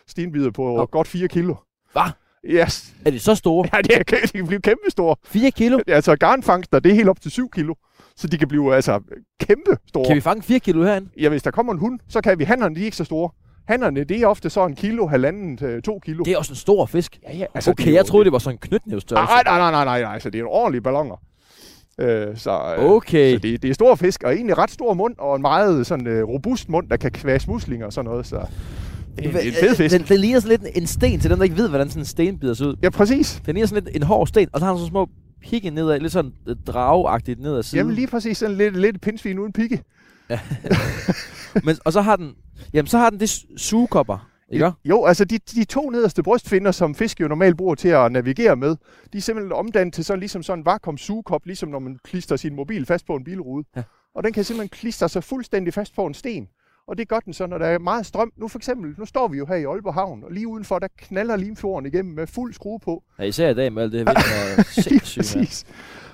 stenbider 0.07 0.51
på 0.51 0.75
Hov. 0.77 0.88
godt 0.88 1.07
4 1.07 1.27
kilo. 1.27 1.56
Hvad? 1.91 2.12
Yes. 2.45 2.94
Er 3.06 3.12
de 3.12 3.19
så 3.19 3.35
store? 3.35 3.69
Ja, 3.73 3.81
det, 3.81 3.91
er, 3.95 4.03
de 4.25 4.27
kan 4.38 4.47
blive 4.47 4.62
kæmpe 4.62 4.89
store. 4.89 5.15
4 5.23 5.51
kilo? 5.51 5.79
Altså 5.88 6.15
garnfangster, 6.15 6.79
det 6.79 6.91
er 6.91 6.95
helt 6.95 7.09
op 7.09 7.21
til 7.21 7.31
7 7.31 7.50
kilo. 7.50 7.73
Så 8.15 8.27
de 8.27 8.38
kan 8.38 8.47
blive 8.47 8.75
altså 8.75 9.00
kæmpe 9.39 9.77
store. 9.88 10.06
Kan 10.06 10.15
vi 10.15 10.21
fange 10.21 10.44
4 10.44 10.59
kilo 10.59 10.83
herinde? 10.83 11.09
Ja, 11.19 11.29
hvis 11.29 11.44
der 11.44 11.51
kommer 11.51 11.73
en 11.73 11.79
hund, 11.79 12.00
så 12.07 12.21
kan 12.21 12.39
vi. 12.39 12.44
Hannerne, 12.44 12.75
de 12.75 12.81
er 12.81 12.85
ikke 12.85 12.97
så 12.97 13.03
store. 13.03 13.29
Hannerne, 13.67 14.03
det 14.03 14.21
er 14.21 14.27
ofte 14.27 14.50
så 14.50 14.65
en 14.65 14.75
kilo, 14.75 15.07
halvanden 15.07 15.57
til 15.57 15.81
to 15.81 16.00
kilo. 16.00 16.23
Det 16.23 16.33
er 16.33 16.38
også 16.38 16.51
en 16.51 16.56
stor 16.56 16.85
fisk. 16.85 17.19
ja, 17.23 17.38
ja, 17.38 17.45
Altså, 17.53 17.71
okay, 17.71 17.94
jeg 17.94 18.06
troede, 18.06 18.25
det 18.25 18.31
var 18.31 18.39
sådan 18.39 18.53
en 18.56 18.59
knytnævstørrelse. 18.59 19.33
Nej, 19.33 19.44
nej, 19.45 19.57
nej, 19.57 19.71
nej, 19.71 19.85
nej, 19.85 20.01
nej, 20.01 20.13
altså 20.13 20.29
det 20.29 20.39
er 20.39 20.44
en 20.44 20.50
ordentlig 20.51 20.83
ballonger. 20.83 21.15
Øh, 22.01 22.38
så, 22.38 22.75
øh, 22.77 22.83
Okay. 22.86 23.33
så 23.33 23.39
det, 23.39 23.62
det 23.63 23.69
er 23.69 23.74
store 23.74 23.97
fisk, 23.97 24.24
og 24.24 24.33
egentlig 24.36 24.57
ret 24.57 24.71
stor 24.71 24.94
mund, 24.94 25.15
og 25.18 25.36
en 25.36 25.42
meget 25.42 25.88
sådan 25.88 26.07
øh, 26.07 26.24
robust 26.24 26.69
mund, 26.69 26.89
der 26.89 26.97
kan 26.97 27.12
kvæse 27.12 27.50
muslinger 27.50 27.86
og 27.86 27.94
sådan 27.94 28.09
noget, 28.09 28.25
så 28.27 28.36
det 29.15 29.25
er 29.25 29.30
en, 29.39 29.47
en 29.47 29.53
fed 29.53 29.75
fisk. 29.75 29.95
Den, 30.00 30.06
den 30.09 30.19
ligner 30.19 30.39
sådan 30.39 30.59
lidt 30.62 30.75
en 30.77 30.88
sten 30.88 31.19
til 31.19 31.30
dem, 31.30 31.38
der 31.38 31.44
ikke 31.44 31.57
ved, 31.57 31.69
hvordan 31.69 31.89
sådan 31.89 32.01
en 32.01 32.06
stenbider 32.06 32.53
ser 32.53 32.65
ud. 32.65 32.75
Ja, 32.83 32.89
præcis. 32.89 33.42
Den 33.45 33.53
ligner 33.53 33.68
sådan 33.68 33.83
lidt 33.83 33.95
en 33.95 34.03
hård 34.03 34.27
sten, 34.27 34.50
og 34.53 34.59
så 34.59 34.65
har 34.65 34.74
den 34.74 34.81
så 34.81 34.88
små 34.88 35.09
pigge 35.42 35.69
nedad, 35.69 36.00
lidt 36.00 36.13
sådan 36.13 36.31
øh, 36.47 36.56
drageagtigt 36.68 37.39
nedad 37.39 37.63
siden. 37.63 37.77
Jamen 37.77 37.95
lige 37.95 38.07
præcis 38.07 38.38
sådan 38.38 38.56
lidt, 38.57 38.77
lidt 38.77 39.01
pindsvin 39.01 39.39
uden 39.39 39.53
pigge. 39.53 39.81
Men, 41.65 41.75
og 41.86 41.94
så 41.94 42.01
har 42.01 42.15
den, 42.15 42.31
jamen 42.74 42.88
så 42.88 42.98
har 42.98 43.09
den 43.09 43.19
det 43.19 43.30
su- 43.30 43.57
sugekopper, 43.57 44.27
ikke? 44.51 44.71
Jo, 44.86 45.06
altså 45.06 45.25
de, 45.25 45.38
de 45.38 45.63
to 45.63 45.89
nederste 45.89 46.24
brystfinder, 46.24 46.71
som 46.71 46.95
fisk 46.95 47.21
jo 47.21 47.27
normalt 47.27 47.57
bruger 47.57 47.75
til 47.75 47.88
at 47.89 48.12
navigere 48.12 48.56
med, 48.56 48.75
de 49.13 49.18
er 49.18 49.21
simpelthen 49.21 49.51
omdannet 49.51 49.94
til 49.94 50.06
sådan, 50.06 50.19
ligesom 50.19 50.44
sådan 50.44 50.59
en 50.59 50.65
vakuum 50.65 50.97
sugekop, 50.97 51.45
ligesom 51.45 51.69
når 51.69 51.80
man 51.80 52.00
klister 52.03 52.36
sin 52.36 52.56
mobil 52.56 52.86
fast 52.86 53.06
på 53.06 53.15
en 53.15 53.24
bilrude. 53.24 53.65
Ja. 53.75 53.83
Og 54.15 54.24
den 54.24 54.33
kan 54.33 54.44
simpelthen 54.44 54.69
klistre 54.69 55.09
sig 55.09 55.24
fuldstændig 55.24 55.74
fast 55.74 55.95
på 55.95 56.06
en 56.06 56.13
sten. 56.13 56.47
Og 56.88 56.97
det 56.97 57.07
gør 57.07 57.19
den 57.19 57.33
så, 57.33 57.47
når 57.47 57.57
der 57.57 57.65
er 57.65 57.80
meget 57.80 58.06
strøm. 58.06 58.31
Nu 58.38 58.47
for 58.47 58.59
eksempel, 58.59 58.95
nu 58.97 59.06
står 59.06 59.27
vi 59.27 59.38
jo 59.38 59.45
her 59.45 59.56
i 59.56 59.63
Aalborg 59.63 59.94
Havn, 59.94 60.24
og 60.24 60.31
lige 60.31 60.48
udenfor, 60.48 60.80
der 60.80 60.88
knaller 60.98 61.36
Limfjorden 61.36 61.86
igennem 61.86 62.15
med 62.15 62.27
fuld 62.27 62.53
skrue 62.53 62.80
på. 62.80 63.03
Ja, 63.19 63.24
især 63.24 63.50
i 63.50 63.53
dag 63.53 63.74
med 63.74 63.83
alt 63.83 63.91
det 63.91 64.00
her 64.00 64.06
vind, 64.13 64.59
er 64.59 64.63
sindssygt. 65.24 65.65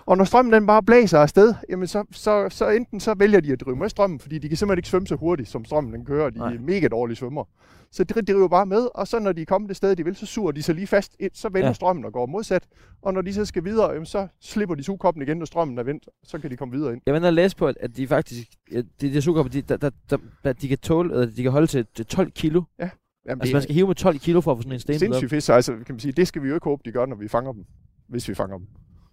Og 0.06 0.18
når 0.18 0.24
strømmen 0.26 0.54
den 0.54 0.68
bare 0.68 0.84
blæser 0.84 1.20
afsted, 1.20 1.54
jamen 1.70 1.88
så, 1.88 2.04
så, 2.12 2.48
så 2.50 2.70
enten 2.70 3.00
så 3.00 3.14
vælger 3.14 3.40
de 3.40 3.52
at 3.52 3.60
drive 3.62 3.76
med 3.76 3.90
strømmen, 3.90 4.20
fordi 4.20 4.38
de 4.40 4.48
kan 4.48 4.58
simpelthen 4.58 4.80
ikke 4.80 4.90
svømme 4.90 5.08
så 5.08 5.16
hurtigt, 5.16 5.50
som 5.50 5.66
strømmen 5.66 5.94
den 5.94 6.06
kører. 6.06 6.30
De 6.30 6.38
Nej. 6.38 6.54
er 6.54 6.60
mega 6.60 6.88
dårlige 6.88 7.16
svømmer. 7.16 7.44
Så 7.92 8.04
de 8.04 8.22
driver 8.22 8.48
bare 8.48 8.66
med, 8.66 8.88
og 8.96 9.08
så 9.08 9.20
når 9.20 9.32
de 9.32 9.42
er 9.42 9.46
kommet 9.46 9.68
det 9.70 9.78
sted, 9.78 9.96
de 9.96 10.06
vil, 10.06 10.16
så 10.16 10.26
suger 10.26 10.52
de 10.52 10.64
sig 10.64 10.76
lige 10.76 10.88
fast 10.88 11.16
ind, 11.20 11.32
så 11.34 11.48
vender 11.50 11.60
Ja. 11.60 11.68
ja. 11.68 11.74
strømmen 11.74 12.06
og 12.06 12.14
går 12.14 12.26
modsat. 12.26 12.64
Og 13.02 13.14
når 13.14 13.22
de 13.22 13.34
så 13.34 13.46
skal 13.46 13.64
videre, 13.64 13.92
jamen, 13.92 14.06
så 14.06 14.28
slipper 14.42 14.76
de 14.76 14.84
sugekoppen 14.84 15.24
igen, 15.24 15.38
når 15.38 15.46
strømmen 15.46 15.78
er 15.78 15.84
vendt, 15.84 16.10
så 16.24 16.40
kan 16.40 16.52
de 16.52 16.58
komme 16.58 16.72
videre 16.74 16.94
ind. 16.94 17.02
Jeg 17.06 17.14
venter 17.14 17.28
at 17.28 17.34
læse 17.34 17.56
på, 17.58 17.66
at, 17.68 17.98
de 17.98 18.08
faktisk, 18.08 18.48
at 18.76 18.86
de 19.02 19.14
der 19.14 19.20
sugekopper, 19.22 19.52
de, 19.52 19.62
der, 19.62 19.78
der, 19.78 19.90
der, 20.10 20.18
der, 20.44 20.54
de 20.54 20.68
kan 20.68 20.78
tåle, 20.78 21.14
eller 21.14 21.26
de 21.26 21.44
kan 21.44 21.52
holde 21.52 21.68
til, 21.68 21.86
til 21.96 22.06
12 22.06 22.32
kilo. 22.32 22.62
Jamen, 22.80 23.42
Altså 23.42 23.56
man 23.56 23.62
skal 23.62 23.76
hive 23.76 23.88
med 23.88 23.96
12 23.96 24.20
kilo 24.20 24.42
for 24.42 24.52
at 24.52 24.58
få 24.58 24.62
sådan 24.62 24.72
en 24.72 24.94
op. 24.96 25.00
sindssygt 25.00 25.30
fisk, 25.30 25.46
så 25.46 25.54
altså, 25.54 25.72
kan 25.72 25.86
man 25.96 26.00
sige, 26.00 26.12
det 26.12 26.28
skal 26.28 26.44
vi 26.44 26.48
jo 26.48 26.54
ikke 26.54 26.64
håbe, 26.66 26.82
de 26.86 26.92
gør, 26.92 27.06
når 27.06 27.16
vi 27.16 27.28
fanger 27.28 27.52
dem. 27.52 27.66
Hvis 28.08 28.30
vi 28.30 28.34
fanger 28.34 28.58
dem. 28.58 28.68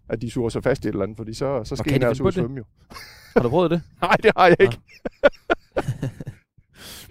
At 0.08 0.22
de 0.22 0.30
suger 0.30 0.48
sig 0.48 0.62
fast 0.62 0.84
i 0.84 0.88
et 0.88 0.92
eller 0.92 1.02
andet, 1.02 1.16
fordi 1.16 1.34
så, 1.34 1.64
så 1.64 1.76
skal 1.76 1.92
på 2.22 2.26
det? 2.26 2.34
svømme 2.34 2.56
jo. 2.56 2.64
Har 3.36 3.42
du 3.42 3.48
prøvet 3.48 3.70
det? 3.70 3.82
Nej, 4.02 4.16
det 4.22 4.32
har 4.36 4.46
jeg 4.46 4.56
ikke. 4.60 4.78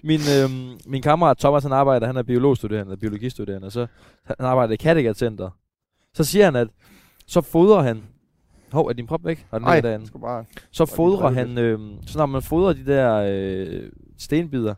Min, 0.02 0.20
øhm, 0.40 0.78
min 0.86 1.02
kammerat 1.02 1.38
Thomas, 1.38 1.62
han 1.62 1.72
arbejder, 1.72 2.06
han 2.06 2.16
er 2.16 2.22
biologstuderende, 2.22 2.96
biologistuderende, 2.96 3.66
og 3.66 3.72
så 3.72 3.86
han 4.24 4.36
arbejder 4.46 4.72
i 4.72 4.76
Kattegat 4.76 5.16
Center. 5.16 5.50
Så 6.14 6.24
siger 6.24 6.44
han, 6.44 6.56
at 6.56 6.68
så 7.26 7.40
fodrer 7.40 7.82
han, 7.82 8.02
hov, 8.72 8.86
er 8.86 8.92
din 8.92 9.06
prop 9.06 9.24
væk? 9.24 9.46
Har 9.50 9.58
den 9.58 9.64
Nej, 9.64 9.80
derinde? 9.80 10.06
jeg 10.14 10.20
bare... 10.20 10.44
Så 10.70 10.86
fodrer 10.86 11.30
han, 11.30 11.58
øhm, 11.58 11.96
så 12.06 12.18
når 12.18 12.26
man 12.26 12.42
fodrer 12.42 12.72
de 12.72 12.86
der 12.86 13.26
øh, 13.28 13.90
stenbider 14.18 14.74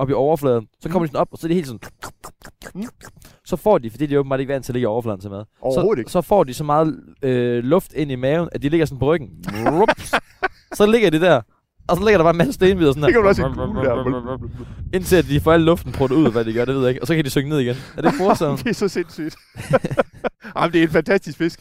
op 0.00 0.10
i 0.10 0.12
overfladen, 0.12 0.66
så 0.80 0.88
kommer 0.88 1.06
de 1.06 1.10
sådan 1.10 1.20
op, 1.20 1.28
og 1.32 1.38
så 1.38 1.46
er 1.46 1.48
de 1.48 1.54
helt 1.54 1.66
sådan... 1.66 1.80
Mm. 2.74 2.84
Så 3.44 3.56
får 3.56 3.78
de, 3.78 3.90
fordi 3.90 4.06
de 4.06 4.14
er 4.14 4.18
åbenbart 4.18 4.40
ikke 4.40 4.52
vant 4.52 4.64
til 4.64 4.72
at 4.72 4.74
ligge 4.74 4.84
i 4.84 4.86
overfladen 4.86 5.30
mad, 5.30 5.44
Overhovedet 5.60 5.98
så, 5.98 6.00
ikke. 6.00 6.10
så 6.10 6.20
får 6.20 6.44
de 6.44 6.54
så 6.54 6.64
meget 6.64 7.00
øh, 7.22 7.64
luft 7.64 7.92
ind 7.92 8.10
i 8.10 8.14
maven, 8.16 8.48
at 8.52 8.62
de 8.62 8.68
ligger 8.68 8.86
sådan 8.86 8.98
på 8.98 9.06
ryggen. 9.06 9.28
Så 10.72 10.86
ligger 10.86 11.10
de 11.10 11.20
der, 11.20 11.40
og 11.88 11.96
så 11.96 12.04
ligger 12.04 12.18
der 12.18 12.24
bare 12.24 12.30
en 12.30 12.38
masse 12.38 12.52
stenbider 12.52 12.92
sådan 12.92 13.02
Det 13.06 13.12
kan 13.12 13.22
du 13.22 13.28
også 13.28 13.42
her. 13.42 14.48
Indtil 14.94 15.16
at 15.16 15.24
de 15.28 15.40
får 15.40 15.52
al 15.52 15.60
luften 15.60 15.92
pruttet 15.92 16.16
ud, 16.16 16.32
hvad 16.32 16.44
de 16.44 16.52
gør, 16.52 16.64
det 16.64 16.74
ved 16.74 16.82
jeg 16.82 16.90
ikke. 16.90 17.02
Og 17.02 17.06
så 17.06 17.14
kan 17.14 17.24
de 17.24 17.30
synge 17.30 17.48
ned 17.48 17.58
igen. 17.58 17.76
Er 17.96 18.02
det 18.02 18.12
morsomt? 18.18 18.58
det 18.64 18.70
er 18.70 18.74
så 18.74 18.88
sindssygt. 18.88 19.36
Jamen, 20.56 20.72
det 20.72 20.78
er 20.78 20.82
en 20.82 20.90
fantastisk 20.90 21.38
fisk. 21.38 21.60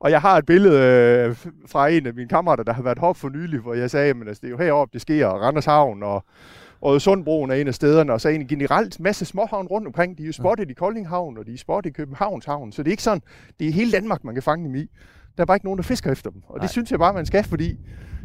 Og 0.00 0.10
jeg 0.10 0.20
har 0.20 0.38
et 0.38 0.46
billede 0.46 0.78
øh, 0.80 1.36
fra 1.68 1.88
en 1.88 2.06
af 2.06 2.14
mine 2.14 2.28
kammerater, 2.28 2.64
der 2.64 2.72
har 2.72 2.82
været 2.82 2.98
heroppe 2.98 3.20
for 3.20 3.28
nylig, 3.28 3.60
hvor 3.60 3.74
jeg 3.74 3.90
sagde, 3.90 4.10
at 4.10 4.16
altså, 4.28 4.40
det 4.40 4.46
er 4.46 4.50
jo 4.50 4.58
heroppe, 4.58 4.92
det 4.92 5.00
sker, 5.00 5.26
og 5.26 5.40
Randers 5.40 5.64
Havn 5.64 6.02
og 6.02 6.24
Sundbroen 6.98 7.50
er 7.50 7.54
en 7.54 7.68
af 7.68 7.74
stederne, 7.74 8.12
og 8.12 8.20
så 8.20 8.28
en 8.28 8.46
generelt 8.46 9.00
masse 9.00 9.24
småhavn 9.24 9.66
rundt 9.66 9.86
omkring. 9.86 10.18
De 10.18 10.22
er 10.22 10.26
jo 10.26 10.32
spottet 10.32 10.70
i 10.70 10.74
Kolding 10.74 11.08
Havn, 11.08 11.38
og 11.38 11.46
de 11.46 11.52
er 11.52 11.58
spottet 11.58 11.90
i 11.90 11.92
Københavns 11.92 12.44
Havn, 12.44 12.72
så 12.72 12.82
det 12.82 12.88
er 12.88 12.92
ikke 12.92 13.02
sådan, 13.02 13.22
det 13.60 13.68
er 13.68 13.72
hele 13.72 13.92
Danmark, 13.92 14.24
man 14.24 14.34
kan 14.34 14.42
fange 14.42 14.64
dem 14.66 14.74
i. 14.74 14.86
Der 15.36 15.42
er 15.42 15.44
bare 15.44 15.56
ikke 15.56 15.66
nogen, 15.66 15.78
der 15.78 15.82
fisker 15.82 16.12
efter 16.12 16.30
dem, 16.30 16.42
og 16.46 16.56
Nej. 16.56 16.62
det 16.62 16.70
synes 16.70 16.90
jeg 16.90 16.98
bare, 16.98 17.12
man 17.12 17.26
skal, 17.26 17.44
fordi 17.44 17.76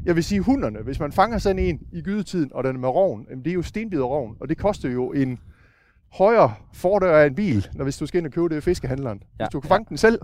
jeg 0.05 0.15
vil 0.15 0.23
sige, 0.23 0.41
hunderne, 0.41 0.79
hvis 0.79 0.99
man 0.99 1.11
fanger 1.11 1.37
sådan 1.37 1.59
en 1.59 1.79
i 1.93 2.01
gydetiden, 2.01 2.53
og 2.53 2.63
den 2.63 2.75
er 2.75 2.79
med 2.79 2.89
roven, 2.89 3.25
jamen, 3.29 3.43
det 3.45 3.49
er 3.51 3.55
jo 3.55 3.61
stenbiderroven, 3.61 4.35
og 4.39 4.49
det 4.49 4.57
koster 4.57 4.89
jo 4.89 5.11
en 5.11 5.39
højere 6.13 6.53
fordør 6.73 7.17
af 7.17 7.27
en 7.27 7.35
bil, 7.35 7.67
når 7.73 7.83
hvis 7.83 7.97
du 7.97 8.05
skal 8.05 8.17
ind 8.17 8.27
og 8.27 8.33
købe 8.33 8.49
det 8.49 8.57
i 8.57 8.61
fiskehandleren. 8.61 9.23
Ja, 9.39 9.45
Hvis 9.45 9.51
du 9.51 9.59
kan 9.59 9.69
ja. 9.69 9.75
fange 9.75 9.85
den 9.89 9.97
selv, 9.97 10.19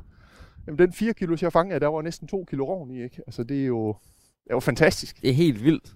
jamen 0.67 0.79
den 0.79 0.93
4 0.93 1.13
kilo, 1.13 1.37
jeg 1.41 1.51
fangede, 1.51 1.79
der 1.79 1.87
var 1.87 2.01
næsten 2.01 2.27
2 2.27 2.45
kilo 2.49 2.65
rovn 2.65 2.91
i, 2.91 3.03
ikke? 3.03 3.21
Altså 3.27 3.43
det 3.43 3.61
er 3.61 3.65
jo, 3.65 3.87
det 4.43 4.49
er 4.49 4.55
jo 4.55 4.59
fantastisk. 4.59 5.21
Det 5.21 5.29
er 5.29 5.33
helt 5.33 5.63
vildt. 5.63 5.93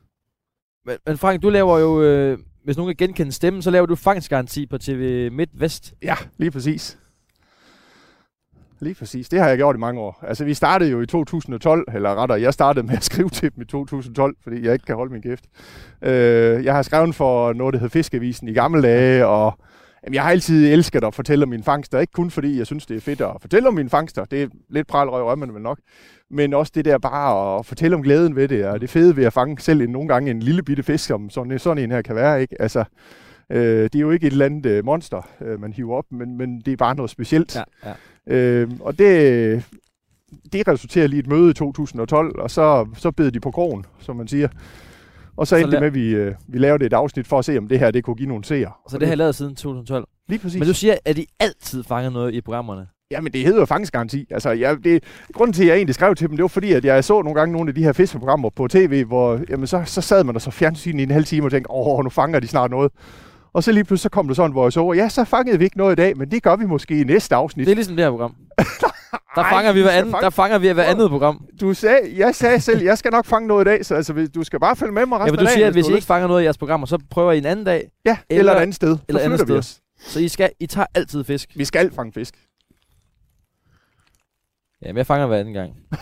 Men, 0.90 0.98
men 1.06 1.18
Frank, 1.18 1.42
du 1.42 1.50
laver 1.50 1.80
jo, 1.80 2.02
øh, 2.02 2.38
hvis 2.64 2.78
nogen 2.78 2.96
kan 2.96 3.08
genkende 3.08 3.32
stemmen, 3.32 3.62
så 3.62 3.72
laver 3.72 3.86
du 3.86 3.96
fangstgaranti 3.96 4.66
på 4.66 4.78
TV 4.78 5.32
MidtVest. 5.32 5.94
Ja, 6.04 6.16
lige 6.38 6.52
præcis. 6.52 6.98
Lige 8.80 8.96
præcis. 8.96 9.30
Det 9.30 9.40
har 9.40 9.48
jeg 9.48 9.58
gjort 9.58 9.76
i 9.76 9.80
mange 9.80 10.02
år. 10.02 10.20
Altså, 10.28 10.46
vi 10.46 10.54
startede 10.54 10.92
jo 10.92 11.02
i 11.02 11.06
2012, 11.06 11.86
eller 11.94 12.16
rettere, 12.16 12.42
jeg 12.42 12.54
startede 12.54 12.88
med 12.88 12.96
at 12.96 13.04
skrive 13.04 13.30
til 13.30 13.56
dem 13.56 13.62
i 13.62 13.66
2012, 13.66 14.36
fordi 14.44 14.66
jeg 14.66 14.74
ikke 14.74 14.86
kan 14.86 14.96
holde 14.96 15.14
min 15.14 15.22
kæft. 15.22 15.44
Øh, 16.02 16.66
jeg 16.66 16.76
har 16.76 16.82
skrevet 16.82 17.16
for 17.16 17.54
noget, 17.54 17.74
der 17.74 17.80
hed 17.80 17.90
Fiskevisen 17.90 18.48
i 18.48 18.54
gamle 18.54 18.82
dage, 18.82 19.26
og 19.26 19.58
Jamen, 20.04 20.14
jeg 20.14 20.24
har 20.24 20.32
altid 20.32 20.74
elsket 20.74 21.04
at 21.04 21.16
fortælle 21.16 21.44
om 21.44 21.50
mine 21.50 21.64
fangster. 21.64 22.00
Ikke 22.00 22.14
kun 22.14 22.32
fordi, 22.32 22.58
jeg 22.58 22.66
synes, 22.66 22.86
det 22.86 22.98
er 22.98 23.02
fedt 23.02 23.22
at 23.22 23.36
fortælle 23.42 23.68
om 23.68 23.74
mine 23.74 23.90
fangster. 23.90 24.26
Det 24.26 24.44
er 24.44 24.48
lidt 24.70 24.88
pralrøv 24.88 25.26
rømmerne 25.26 25.54
vel 25.54 25.62
nok. 25.62 25.80
Men 26.32 26.54
også 26.54 26.72
det 26.76 26.86
der 26.86 26.98
bare 26.98 27.60
at 27.60 27.66
fortælle 27.66 27.96
om 27.96 28.04
glæden 28.04 28.36
ved 28.36 28.48
det, 28.48 28.66
og 28.66 28.82
det 28.82 28.90
fede 28.90 29.16
ved 29.16 29.26
at 29.26 29.34
fange 29.34 29.60
selv 29.60 29.82
en, 29.82 29.90
nogle 29.90 30.08
gange 30.08 30.32
en 30.32 30.40
lille 30.40 30.64
bitte 30.64 30.84
fisk, 30.84 31.06
som 31.06 31.30
sådan, 31.30 31.60
sådan 31.60 31.84
en 31.84 31.92
her 31.92 32.02
kan 32.02 32.16
være. 32.16 32.42
Ikke? 32.42 32.62
Altså, 32.62 32.84
øh, 33.50 33.84
det 33.84 33.96
er 33.96 34.00
jo 34.00 34.12
ikke 34.12 34.28
et 34.28 34.32
eller 34.32 34.46
andet 34.46 34.66
øh, 34.66 34.86
monster, 34.86 35.30
øh, 35.42 35.62
man 35.62 35.74
hiver 35.74 35.96
op, 35.96 36.06
men, 36.12 36.38
men 36.38 36.62
det 36.62 36.74
er 36.74 36.78
bare 36.78 36.96
noget 36.96 37.12
specielt. 37.12 37.56
Ja, 37.56 37.64
ja. 37.86 38.36
Øh, 38.36 38.70
og 38.80 39.00
det, 39.00 39.64
det 40.54 40.68
resulterer 40.68 41.08
lige 41.08 41.20
et 41.20 41.28
møde 41.28 41.50
i 41.50 41.54
2012, 41.54 42.40
og 42.40 42.52
så, 42.52 42.88
så 42.98 43.12
bed 43.12 43.32
de 43.32 43.40
på 43.40 43.52
krogen, 43.52 43.86
som 44.00 44.16
man 44.16 44.28
siger. 44.28 44.48
Og 45.40 45.48
så 45.48 45.50
Så 45.50 45.56
endte 45.56 45.72
det 45.72 45.78
la- 45.78 45.80
med, 45.80 45.88
at 45.88 45.94
vi, 45.94 46.10
øh, 46.10 46.34
vi 46.48 46.58
lavede 46.58 46.86
et 46.86 46.94
afsnit 46.94 47.28
for 47.28 47.40
at 47.40 47.46
se, 47.46 47.58
om 47.58 47.68
det 47.68 47.80
her 47.80 47.92
det 47.92 48.04
kunne 48.04 48.16
give 48.16 48.28
nogle 48.28 48.44
seere. 48.44 48.72
Så 48.90 48.98
det 48.98 49.08
har 49.08 49.12
jeg 49.12 49.18
lavet 49.18 49.36
siden 49.36 49.56
2012. 49.56 50.08
Lige 50.30 50.40
præcis. 50.40 50.60
Men 50.60 50.68
du 50.68 50.74
siger, 50.74 50.96
at 51.06 51.18
I 51.18 51.26
altid 51.40 51.84
fanger 51.84 52.10
noget 52.10 52.34
i 52.34 52.42
programmerne. 52.42 52.88
Jamen, 53.12 53.34
det 53.34 53.42
hedder 53.46 53.60
jo 53.60 53.66
fangstgaranti. 53.66 54.26
Altså, 54.32 54.50
jeg, 54.52 54.78
det, 54.84 55.04
grunden 55.34 55.54
til, 55.54 55.64
at 55.64 55.68
jeg 55.70 55.76
egentlig 55.76 55.96
skrev 55.96 56.16
til 56.16 56.28
dem, 56.28 56.36
det 56.38 56.42
var 56.44 56.48
fordi, 56.48 56.74
at 56.74 56.86
jeg 56.86 57.04
så 57.04 57.22
nogle 57.22 57.40
gange 57.40 57.54
nogle 57.54 57.70
af 57.70 57.76
de 57.76 57.84
her 57.84 57.94
fiskeprogrammer 57.94 58.50
på 58.50 58.68
tv, 58.68 59.04
hvor 59.06 59.40
jamen, 59.50 59.68
så, 59.68 59.82
så 59.86 60.02
sad 60.02 60.24
man 60.24 60.36
og 60.36 60.42
så 60.42 60.52
fjernsyn 60.52 61.00
i 61.00 61.04
en 61.04 61.12
halv 61.12 61.26
time 61.26 61.46
og 61.48 61.52
tænkte, 61.52 61.72
åh, 61.72 62.04
nu 62.04 62.10
fanger 62.10 62.40
de 62.40 62.48
snart 62.48 62.72
noget. 62.72 62.92
Og 63.54 63.64
så 63.64 63.72
lige 63.72 63.84
pludselig 63.84 64.04
så 64.04 64.10
kom 64.10 64.28
der 64.28 64.34
sådan, 64.36 64.58
jeg 64.58 64.74
så, 64.74 64.94
ja, 64.94 65.10
så 65.10 65.24
fangede 65.24 65.58
vi 65.58 65.64
ikke 65.64 65.78
noget 65.78 65.92
i 65.92 65.96
dag, 65.96 66.18
men 66.18 66.32
det 66.32 66.44
gør 66.44 66.56
vi 66.56 66.66
måske 66.66 67.02
i 67.02 67.04
næste 67.04 67.36
afsnit. 67.36 67.66
Det 67.66 67.72
er 67.72 67.76
ligesom 67.76 67.96
det 67.96 68.06
her 68.06 68.10
program. 68.12 68.36
Der 69.36 69.42
Ej, 69.44 69.50
fanger 69.50 69.72
vi 69.72 69.82
hver 69.82 69.92
anden, 69.92 70.12
fange- 70.12 70.24
der 70.24 70.30
fanger 70.30 70.58
vi 70.58 70.70
hver 70.72 70.84
andet 70.84 71.10
program. 71.10 71.46
Du 71.62 71.74
sagde, 71.74 72.00
jeg 72.18 72.36
sagde 72.36 72.60
selv, 72.60 72.82
jeg 72.82 72.98
skal 72.98 73.12
nok 73.12 73.26
fange 73.26 73.48
noget 73.48 73.66
i 73.66 73.70
dag, 73.70 73.86
så 73.86 73.96
altså, 73.96 74.28
du 74.36 74.44
skal 74.44 74.60
bare 74.60 74.76
følge 74.76 74.92
med 74.92 75.06
mig 75.06 75.18
Ja, 75.18 75.24
resten 75.24 75.36
men 75.36 75.40
du 75.40 75.46
af 75.46 75.52
siger, 75.52 75.68
at 75.68 75.74
dagen, 75.74 75.84
hvis 75.86 75.92
I 75.92 75.96
ikke 75.96 76.06
fanger 76.08 76.28
noget 76.28 76.42
i 76.42 76.44
jeres 76.44 76.58
programmer, 76.58 76.88
så 76.88 76.98
prøver 77.10 77.32
I 77.32 77.38
en 77.38 77.46
anden 77.46 77.66
dag. 77.66 77.90
Ja, 78.06 78.18
eller, 78.30 78.40
eller- 78.40 78.56
et 78.56 78.62
andet 78.62 78.76
sted. 78.76 78.98
Eller 79.08 79.22
andet 79.22 79.40
sted. 79.40 79.58
os. 79.58 79.80
Så 80.00 80.20
I, 80.20 80.28
skal, 80.28 80.50
I 80.60 80.66
tager 80.66 80.86
altid 80.96 81.24
fisk. 81.24 81.50
Vi 81.56 81.66
skal 81.66 81.92
fange 81.94 82.14
fisk. 82.14 82.36
Jamen, 84.82 84.98
jeg 84.98 85.08
fanger 85.08 85.28
hver 85.28 85.38
anden 85.38 85.54
gang. 85.54 85.74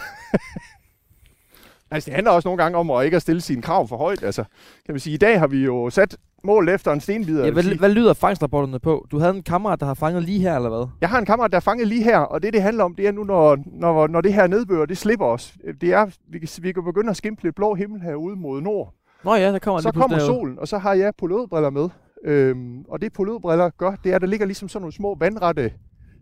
Altså, 1.91 2.07
det 2.07 2.15
handler 2.15 2.31
også 2.31 2.47
nogle 2.47 2.63
gange 2.63 2.77
om 2.77 2.91
at 2.91 3.05
ikke 3.05 3.15
at 3.15 3.21
stille 3.21 3.41
sine 3.41 3.61
krav 3.61 3.87
for 3.87 3.97
højt. 3.97 4.23
Altså, 4.23 4.43
kan 4.85 4.93
man 4.93 4.99
sige, 4.99 5.13
i 5.13 5.17
dag 5.17 5.39
har 5.39 5.47
vi 5.47 5.65
jo 5.65 5.89
sat 5.89 6.17
mål 6.43 6.69
efter 6.69 6.91
en 6.91 6.99
stenbider. 6.99 7.45
Ja, 7.45 7.51
hvad, 7.51 7.63
hvad 7.63 7.89
lyder 7.89 8.13
fangstrapporterne 8.13 8.79
på? 8.79 9.07
Du 9.11 9.19
havde 9.19 9.35
en 9.35 9.43
kammerat, 9.43 9.79
der 9.79 9.85
har 9.85 9.93
fanget 9.93 10.23
lige 10.23 10.39
her, 10.39 10.55
eller 10.55 10.69
hvad? 10.69 10.87
Jeg 11.01 11.09
har 11.09 11.19
en 11.19 11.25
kammerat, 11.25 11.51
der 11.51 11.57
er 11.57 11.61
fanget 11.61 11.87
lige 11.87 12.03
her, 12.03 12.17
og 12.17 12.43
det, 12.43 12.53
det 12.53 12.61
handler 12.61 12.83
om, 12.83 12.95
det 12.95 13.07
er 13.07 13.11
nu, 13.11 13.23
når, 13.23 13.57
når, 13.65 14.07
når 14.07 14.21
det 14.21 14.33
her 14.33 14.47
nedbør, 14.47 14.85
det 14.85 14.97
slipper 14.97 15.25
os. 15.25 15.55
Det 15.81 15.93
er, 15.93 16.05
vi 16.31 16.39
kan, 16.39 16.47
vi 16.61 16.71
kan 16.71 16.83
begynde 16.83 17.09
at 17.09 17.17
skimple 17.17 17.43
lidt 17.43 17.55
blå 17.55 17.73
himmel 17.75 18.01
herude 18.01 18.35
mod 18.35 18.61
nord. 18.61 18.93
Nå 19.23 19.35
ja, 19.35 19.51
der 19.51 19.59
kommer 19.59 19.81
Så 19.81 19.91
kommer 19.91 20.19
solen, 20.19 20.59
og 20.59 20.67
så 20.67 20.77
har 20.77 20.93
jeg 20.93 21.13
polodbriller 21.17 21.69
med. 21.69 21.89
Øhm, 22.25 22.81
og 22.81 23.01
det 23.01 23.13
polodbriller 23.13 23.69
gør, 23.69 23.95
det 24.03 24.11
er, 24.11 24.15
at 24.15 24.21
der 24.21 24.27
ligger 24.27 24.45
ligesom 24.45 24.69
sådan 24.69 24.81
nogle 24.81 24.93
små 24.93 25.15
vandrette, 25.19 25.71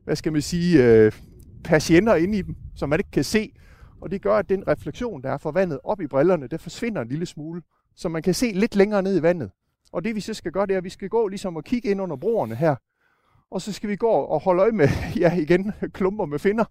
hvad 0.03 0.15
skal 0.15 0.31
man 0.31 0.41
sige, 0.41 0.83
øh, 0.85 1.11
patienter 1.63 2.15
inde 2.15 2.37
i 2.37 2.41
dem, 2.41 2.55
som 2.75 2.89
man 2.89 2.99
ikke 2.99 3.11
kan 3.11 3.23
se. 3.23 3.51
Og 4.05 4.11
det 4.11 4.21
gør, 4.21 4.35
at 4.35 4.49
den 4.49 4.67
refleksion, 4.67 5.21
der 5.23 5.31
er 5.31 5.37
fra 5.37 5.51
vandet 5.51 5.79
op 5.83 6.01
i 6.01 6.07
brillerne, 6.07 6.47
det 6.47 6.61
forsvinder 6.61 7.01
en 7.01 7.07
lille 7.07 7.25
smule, 7.25 7.61
så 7.95 8.09
man 8.09 8.21
kan 8.21 8.33
se 8.33 8.51
lidt 8.53 8.75
længere 8.75 9.01
ned 9.01 9.19
i 9.19 9.21
vandet. 9.21 9.51
Og 9.91 10.03
det 10.03 10.15
vi 10.15 10.19
så 10.21 10.33
skal 10.33 10.51
gøre, 10.51 10.65
det 10.65 10.73
er, 10.73 10.77
at 10.77 10.83
vi 10.83 10.89
skal 10.89 11.09
gå 11.09 11.27
ligesom 11.27 11.55
og 11.55 11.63
kigge 11.63 11.89
ind 11.89 12.01
under 12.01 12.15
broerne 12.15 12.55
her. 12.55 12.75
Og 13.51 13.61
så 13.61 13.71
skal 13.73 13.89
vi 13.89 13.95
gå 13.95 14.07
og 14.07 14.39
holde 14.41 14.61
øje 14.61 14.71
med, 14.71 14.87
ja 15.23 15.35
igen, 15.35 15.71
klumper 15.93 16.25
med 16.25 16.39
finder. 16.39 16.65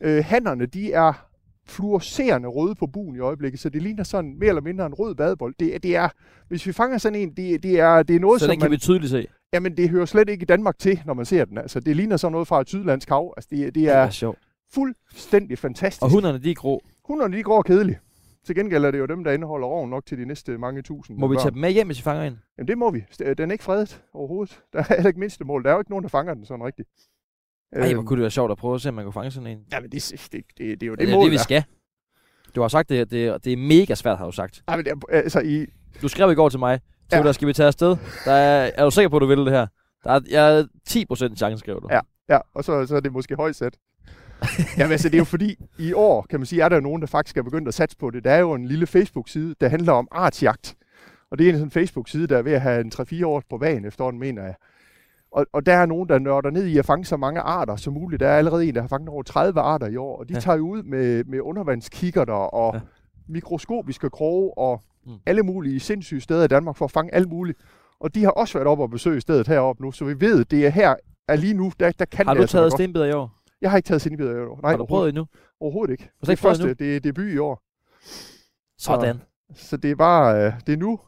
Øh, 0.00 0.24
hannerne, 0.24 0.66
de 0.66 0.92
er 0.92 1.26
fluorescerende 1.66 2.48
røde 2.48 2.74
på 2.74 2.86
buen 2.86 3.16
i 3.16 3.18
øjeblikket, 3.18 3.60
så 3.60 3.68
det 3.68 3.82
ligner 3.82 4.04
sådan 4.04 4.34
mere 4.38 4.48
eller 4.48 4.62
mindre 4.62 4.86
en 4.86 4.94
rød 4.94 5.14
badebold. 5.14 5.54
Det, 5.60 5.82
det 5.82 5.96
er, 5.96 6.08
hvis 6.48 6.66
vi 6.66 6.72
fanger 6.72 6.98
sådan 6.98 7.18
en, 7.18 7.30
det, 7.36 7.62
det, 7.62 7.80
er, 7.80 8.02
det 8.02 8.16
er 8.16 8.20
noget, 8.20 8.40
Så 8.40 8.46
som 8.46 8.52
den 8.52 8.60
kan 8.60 8.70
man, 8.70 8.72
vi 8.72 8.78
tydeligt 8.78 9.10
se. 9.10 9.26
jamen 9.52 9.76
det 9.76 9.88
hører 9.90 10.06
slet 10.06 10.28
ikke 10.28 10.42
i 10.42 10.46
Danmark 10.46 10.78
til, 10.78 11.02
når 11.06 11.14
man 11.14 11.24
ser 11.24 11.44
den. 11.44 11.58
Altså, 11.58 11.80
det 11.80 11.96
ligner 11.96 12.16
sådan 12.16 12.32
noget 12.32 12.48
fra 12.48 12.60
et 12.60 12.68
sydlandsk 12.68 13.08
hav. 13.08 13.34
Altså, 13.36 13.48
det, 13.50 13.58
det 13.66 13.74
Det 13.74 13.88
er 13.88 13.94
er 13.94 14.10
sjovt. 14.10 14.38
Fuldstændig 14.74 15.58
fantastisk. 15.58 16.02
Og 16.02 16.10
hunderne, 16.10 16.38
de 16.38 16.50
er 16.50 16.54
grå. 16.54 16.80
Hunderne, 17.04 17.36
de 17.36 17.42
går 17.42 17.62
kedeligt. 17.62 17.98
Til 18.44 18.54
gengæld 18.54 18.84
er 18.84 18.90
det 18.90 18.98
jo 18.98 19.06
dem, 19.06 19.24
der 19.24 19.32
indeholder 19.32 19.66
roven 19.66 19.90
nok 19.90 20.06
til 20.06 20.18
de 20.18 20.24
næste 20.24 20.58
mange 20.58 20.82
tusind. 20.82 21.18
Må 21.18 21.26
vi 21.28 21.36
tage 21.36 21.50
dem 21.50 21.60
med 21.60 21.70
hjem, 21.70 21.86
hvis 21.86 21.98
vi 21.98 22.02
fanger 22.02 22.22
en? 22.22 22.38
Jamen 22.58 22.68
det 22.68 22.78
må 22.78 22.90
vi. 22.90 22.98
St- 23.10 23.32
Den 23.32 23.50
er 23.50 23.52
ikke 23.52 23.64
fredet 23.64 24.02
overhovedet. 24.14 24.60
Der 24.72 24.78
er 24.78 24.84
heller 24.94 25.06
ikke 25.08 25.20
mindste 25.20 25.44
mål. 25.44 25.64
Der 25.64 25.70
er 25.70 25.74
jo 25.74 25.80
ikke 25.80 25.90
nogen, 25.90 26.02
der 26.02 26.08
fanger 26.08 26.34
den 26.34 26.44
sådan 26.44 26.64
rigtigt. 26.64 26.88
Ej, 27.72 27.78
hvor 27.88 27.98
Øhm, 27.98 28.06
kunne 28.06 28.16
det 28.16 28.22
være 28.22 28.30
sjovt 28.30 28.50
at 28.52 28.58
prøve 28.58 28.74
at 28.74 28.80
se, 28.80 28.88
om 28.88 28.94
man 28.94 29.04
kunne 29.04 29.12
fange 29.12 29.30
sådan 29.30 29.46
en. 29.46 29.58
Jamen 29.72 29.90
det, 29.92 30.12
det, 30.32 30.32
det, 30.32 30.58
det 30.58 30.82
er 30.82 30.86
jo 30.86 30.92
Det, 30.92 30.98
det, 31.00 31.08
er 31.12 31.16
mål, 31.16 31.24
det, 31.24 31.30
vi 31.30 31.36
der- 31.36 31.42
skal. 31.42 31.64
Du 32.54 32.60
har 32.60 32.68
sagt, 32.68 32.88
det, 32.88 33.10
det, 33.10 33.44
det 33.44 33.52
er 33.52 33.56
mega 33.56 33.94
svært, 33.94 34.18
har 34.18 34.26
du 34.26 34.32
sagt. 34.32 34.62
Ej, 34.68 34.76
men 34.76 34.84
det 34.84 34.92
er, 34.92 35.16
altså, 35.16 35.40
i, 35.40 35.66
Du 36.02 36.08
skrev 36.08 36.30
i 36.32 36.34
går 36.34 36.48
til 36.48 36.58
mig, 36.58 36.80
Theodor, 37.10 37.26
Ja. 37.28 37.32
skal 37.32 37.48
vi 37.48 37.52
tage 37.52 37.66
afsted? 37.66 37.96
Der 38.24 38.32
er, 38.32 38.70
er 38.74 38.84
du 38.84 38.90
sikker 38.90 39.08
på, 39.08 39.16
at 39.16 39.20
du 39.20 39.26
vil 39.26 39.38
det 39.38 39.50
her? 39.52 39.66
Der 40.04 40.10
er, 40.10 40.20
jeg 40.30 40.58
er 40.58 40.64
10% 41.32 41.36
chance, 41.36 41.58
skrev 41.58 41.80
du. 41.82 41.88
Ja. 41.90 42.00
Ja, 42.28 42.38
og 42.54 42.64
så, 42.64 42.86
så 42.86 42.96
er 42.96 43.00
det 43.00 43.12
måske 43.12 43.36
højt 43.36 43.56
sat. 43.56 43.76
Jamen 44.78 44.92
altså, 44.92 45.08
det 45.08 45.14
er 45.14 45.18
jo 45.18 45.24
fordi, 45.24 45.56
i 45.78 45.92
år, 45.92 46.26
kan 46.30 46.40
man 46.40 46.46
sige, 46.46 46.62
er 46.62 46.68
der 46.68 46.76
jo 46.76 46.82
nogen, 46.82 47.00
der 47.00 47.06
faktisk 47.06 47.36
er 47.36 47.42
begyndt 47.42 47.68
at 47.68 47.74
satse 47.74 47.96
på 47.96 48.10
det. 48.10 48.24
Der 48.24 48.30
er 48.30 48.38
jo 48.38 48.52
en 48.52 48.66
lille 48.66 48.86
Facebook-side, 48.86 49.54
der 49.60 49.68
handler 49.68 49.92
om 49.92 50.08
artsjagt. 50.10 50.74
Og 51.30 51.38
det 51.38 51.46
er 51.46 51.50
en 51.52 51.56
sådan 51.58 51.70
Facebook-side, 51.70 52.26
der 52.26 52.38
er 52.38 52.42
ved 52.42 52.52
at 52.52 52.60
have 52.60 52.80
en 52.80 52.92
3-4 52.94 53.24
år 53.26 53.42
på 53.50 53.56
vejen 53.56 53.84
efterhånden, 53.84 54.20
mener 54.20 54.42
jeg. 54.42 54.54
Og, 55.32 55.46
og 55.52 55.66
der 55.66 55.74
er 55.74 55.86
nogen, 55.86 56.08
der 56.08 56.18
nørder 56.18 56.50
ned 56.50 56.66
i 56.66 56.78
at 56.78 56.86
fange 56.86 57.04
så 57.04 57.16
mange 57.16 57.40
arter 57.40 57.76
som 57.76 57.92
muligt. 57.92 58.20
Der 58.20 58.28
er 58.28 58.38
allerede 58.38 58.68
en, 58.68 58.74
der 58.74 58.80
har 58.80 58.88
fanget 58.88 59.08
over 59.08 59.22
30 59.22 59.60
arter 59.60 59.86
i 59.86 59.96
år, 59.96 60.18
og 60.18 60.28
de 60.28 60.34
Ja. 60.34 60.40
tager 60.40 60.56
jo 60.56 60.68
ud 60.68 60.82
med, 60.82 61.24
med 61.24 61.40
undervandskikkerter 61.40 62.32
og 62.32 62.74
Ja. 62.74 62.80
mikroskopiske 63.28 64.10
kroge 64.10 64.58
og 64.58 64.82
Mm. 65.06 65.12
alle 65.26 65.42
mulige 65.42 65.80
sindssyge 65.80 66.20
steder 66.20 66.44
i 66.44 66.48
Danmark 66.48 66.76
for 66.76 66.84
at 66.84 66.90
fange 66.90 67.14
alt 67.14 67.28
muligt. 67.28 67.58
Og 68.00 68.14
de 68.14 68.24
har 68.24 68.30
også 68.30 68.58
været 68.58 68.66
oppe 68.68 68.84
og 68.84 68.90
besøge 68.90 69.20
stedet 69.20 69.48
heroppe 69.48 69.82
nu, 69.82 69.92
så 69.92 70.04
vi 70.04 70.20
ved, 70.20 70.44
det 70.44 70.66
er 70.66 70.70
her, 70.70 70.94
er 71.28 71.36
lige 71.36 71.54
nu, 71.54 71.72
der, 71.80 71.90
der 71.98 72.04
kan 72.04 72.26
Har 72.26 72.34
det 72.34 72.38
du 72.38 72.42
altså 72.42 72.58
taget 72.58 72.72
stenbider 72.72 73.04
i 73.04 73.12
år? 73.12 73.30
Jeg 73.60 73.70
har 73.70 73.76
ikke 73.76 73.86
taget 73.86 74.02
sindbider 74.02 74.32
i 74.36 74.40
år. 74.44 74.58
Nej, 74.62 74.70
har 74.70 74.76
du 74.78 74.84
prøvet 74.86 75.08
endnu? 75.08 75.26
Overhovedet 75.60 75.92
ikke. 75.92 76.02
slet 76.02 76.20
det 76.22 76.28
ikke 76.28 76.40
prøvet 76.40 76.56
første, 76.58 76.74
det 76.84 76.96
er 76.96 77.00
debut 77.00 77.28
i 77.32 77.38
år. 77.38 77.62
Sådan. 78.78 79.20
Så 79.54 79.76
det 79.76 79.90
er 79.90 79.94
bare, 79.94 80.46
øh, 80.46 80.52
det 80.66 80.72
er 80.72 80.76
nu. 80.76 81.00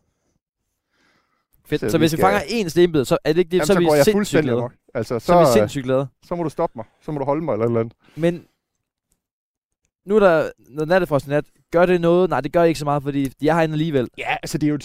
Fedt. 1.67 1.81
så 1.81 1.89
Så, 1.91 1.99
vi 1.99 2.03
hvis 2.03 2.13
vi 2.13 2.17
skal- 2.17 2.25
fanger 2.25 2.41
én 2.41 2.69
stenbid, 2.69 3.05
så 3.05 3.19
er 3.25 3.33
det 3.33 3.39
ikke 3.39 3.51
det, 3.51 3.57
Jamen, 3.57 3.67
så, 3.67 3.73
så, 3.73 3.79
er 3.79 3.79
vi 3.79 3.97
jeg 3.97 4.05
sindssygt 4.05 4.43
glade. 4.43 4.69
Altså, 4.95 5.19
så, 5.19 5.27
Så 5.27 5.35
er 5.35 5.41
vi 5.41 5.47
sindssygt 5.53 5.85
glade. 5.85 6.07
så 6.25 6.35
må 6.35 6.43
du 6.43 6.49
stoppe 6.49 6.73
mig. 6.79 6.85
Så 7.03 7.13
må 7.13 7.19
du 7.19 7.25
holde 7.25 7.45
mig 7.45 7.53
eller 7.53 7.65
et 7.65 7.69
eller 7.71 7.81
andet. 7.81 7.95
Men 8.17 8.45
nu 10.07 10.17
er 10.17 10.21
der 10.21 10.51
noget 10.59 10.89
nattefrost 10.89 11.27
i 11.27 11.31
nat. 11.31 11.45
Gør 11.71 11.87
det 11.87 12.01
noget? 12.01 12.31
Nej, 12.31 12.41
det 12.41 12.53
gør 12.53 12.63
ikke 12.63 12.79
så 12.79 12.85
meget, 12.85 13.03
fordi 13.03 13.29
de 13.29 13.49
er 13.49 13.55
herinde 13.55 13.73
alligevel. 13.75 14.09
Ja, 14.19 14.37
altså 14.43 14.59
det 14.59 14.67
er 14.67 14.71
jo, 14.71 14.77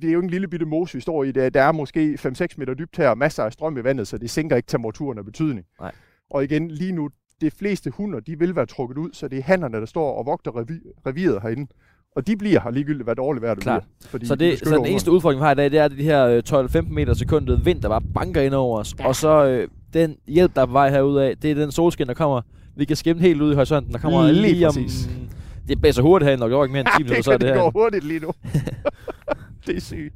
det 0.00 0.08
er 0.08 0.12
jo 0.12 0.18
en 0.20 0.30
lille 0.30 0.48
bitte 0.48 0.66
mose, 0.66 0.94
vi 0.94 1.00
står 1.00 1.24
i. 1.24 1.32
Det 1.32 1.44
er, 1.44 1.50
der 1.50 1.62
er 1.62 1.72
måske 1.72 2.18
5-6 2.20 2.46
meter 2.56 2.74
dybt 2.74 2.96
her, 2.96 3.14
masser 3.14 3.44
af 3.44 3.52
strøm 3.52 3.76
i 3.78 3.84
vandet, 3.84 4.08
så 4.08 4.18
det 4.18 4.30
sænker 4.30 4.56
ikke 4.56 4.66
temperaturen 4.66 5.18
af 5.18 5.24
betydning. 5.24 5.66
Nej. 5.80 5.92
Og 6.30 6.44
igen, 6.44 6.70
lige 6.70 6.92
nu, 6.92 7.08
de 7.40 7.50
fleste 7.50 7.90
hunder, 7.90 8.20
de 8.20 8.38
vil 8.38 8.56
være 8.56 8.66
trukket 8.66 8.98
ud, 8.98 9.10
så 9.12 9.28
det 9.28 9.38
er 9.38 9.42
hannerne, 9.42 9.76
der 9.80 9.86
står 9.86 10.18
og 10.18 10.26
vogter 10.26 10.50
revi- 10.50 11.02
reviret 11.06 11.42
herinde. 11.42 11.66
Og 12.16 12.26
de 12.26 12.36
bliver 12.36 12.60
her 12.60 12.70
ligegyldigt, 12.70 13.04
hvad 13.06 13.16
dårligt 13.16 13.42
vejr 13.42 13.54
det 13.54 13.62
Klart. 13.62 13.82
bliver. 13.82 14.08
Fordi 14.10 14.26
Så, 14.26 14.34
de 14.34 14.44
det, 14.44 14.58
så 14.58 14.64
den 14.64 14.72
ungerne. 14.74 14.90
eneste 14.90 15.10
udfordring, 15.10 15.40
vi 15.40 15.44
har 15.44 15.52
i 15.52 15.54
dag, 15.54 15.70
det 15.70 15.78
er 15.78 15.88
de 15.88 16.02
her 16.02 16.26
øh, 16.26 16.42
12-15 16.48 16.80
meter 16.92 17.14
sekundet 17.14 17.64
vind, 17.64 17.82
der 17.82 17.88
bare 17.88 18.00
banker 18.14 18.40
ind 18.42 18.54
over 18.54 18.78
os. 18.78 18.94
Ja. 18.98 19.06
Og 19.06 19.16
så 19.16 19.46
øh, 19.46 19.68
den 19.94 20.16
hjælp, 20.26 20.54
der 20.56 20.62
er 20.62 20.66
på 20.66 20.72
vej 20.72 20.90
herude 20.90 21.24
af, 21.24 21.36
det 21.38 21.50
er 21.50 21.54
den 21.54 21.70
solskin, 21.72 22.06
der 22.06 22.14
kommer. 22.14 22.40
Vi 22.76 22.84
kan 22.84 22.96
skimte 22.96 23.20
helt 23.22 23.40
ud 23.42 23.52
i 23.52 23.54
horisonten. 23.54 23.92
Der 23.92 23.98
kommer 23.98 24.26
Lige 24.32 24.42
lige, 24.42 24.66
om... 24.68 24.74
præcis. 24.74 25.08
Det 25.68 25.80
blæser 25.80 26.02
hurtigt 26.02 26.26
herinde, 26.26 26.44
og 26.44 26.50
det 26.50 26.54
går 26.56 26.64
ikke 26.64 26.72
mere 26.72 26.80
end 26.80 26.88
10 26.98 27.02
minutter, 27.02 27.22
så 27.22 27.30
er 27.32 27.34
det, 27.38 27.40
det 27.40 27.48
det 27.54 27.56
her. 27.56 27.70
går 27.70 27.70
hurtigt 27.82 28.04
lige 28.04 28.20
nu. 28.20 28.32
det 29.66 29.76
er 29.76 29.80
sygt. 29.80 30.14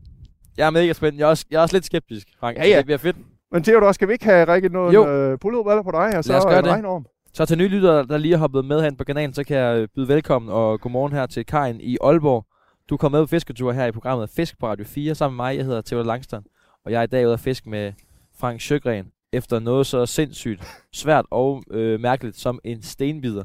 Jeg 0.57 0.67
er 0.67 0.71
mega 0.71 0.93
spændt. 0.93 1.19
Jeg 1.19 1.25
er 1.25 1.29
også, 1.29 1.45
jeg 1.51 1.57
er 1.59 1.63
også 1.63 1.77
lidt 1.77 1.85
skeptisk, 1.85 2.29
Frank. 2.41 2.57
Ja, 2.57 2.69
ja. 2.69 2.77
Det 2.77 2.85
bliver 2.85 2.99
fedt. 2.99 3.17
Men 3.55 3.63
Theodor, 3.63 3.93
skal 3.93 4.09
vi 4.09 4.13
ikke 4.13 4.25
have 4.25 4.45
rækket 4.45 4.73
noget 4.73 5.09
øh, 5.33 5.39
pulloverballer 5.39 5.83
på 5.83 5.91
dig, 5.91 6.19
og 6.19 6.25
så 6.25 6.33
Lad 6.33 6.39
os 6.47 6.59
en 6.59 6.65
det. 6.65 6.73
regnorm? 6.73 7.07
Så 7.33 7.47
til 7.47 7.59
nye 7.59 7.69
lyttere, 7.69 8.07
der 8.07 8.19
lige 8.19 8.33
har 8.33 8.39
hoppet 8.39 8.65
med 8.65 8.81
herinde 8.81 8.97
på 8.97 9.05
kanalen, 9.05 9.35
så 9.35 9.45
kan 9.45 9.57
jeg 9.57 9.79
øh, 9.79 9.89
byde 9.95 10.09
velkommen 10.09 10.51
og 10.51 10.81
godmorgen 10.81 11.13
her 11.13 11.27
til 11.27 11.47
Kajen 11.47 11.81
i 11.81 11.97
Aalborg. 12.05 12.47
Du 12.91 12.97
kommer 12.97 13.19
med 13.19 13.27
på 13.27 13.31
fisketur 13.31 13.73
her 13.73 13.87
i 13.87 13.93
programmet 13.93 14.31
Fisk 14.31 14.59
på 14.59 14.67
Radio 14.67 14.85
4 14.85 15.15
sammen 15.15 15.37
med 15.37 15.45
mig. 15.45 15.57
Jeg 15.57 15.65
hedder 15.65 15.81
Theodor 15.81 16.05
Langstrand, 16.07 16.45
og 16.85 16.93
jeg 16.93 16.99
er 16.99 17.03
i 17.03 17.07
dag 17.07 17.25
ude 17.27 17.33
at 17.33 17.41
fiske 17.41 17.71
med 17.71 17.93
Frank 18.39 18.61
Sjøgren 18.61 19.07
efter 19.33 19.59
noget 19.59 19.87
så 19.87 20.07
sindssygt 20.07 20.63
svært 20.93 21.25
og 21.31 21.63
øh, 21.71 22.01
mærkeligt 22.01 22.37
som 22.37 22.59
en 22.65 22.83
stenbider. 22.83 23.45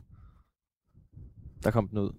Der 1.64 1.72
kom 1.72 1.88
den 1.88 1.98
ud. 1.98 2.12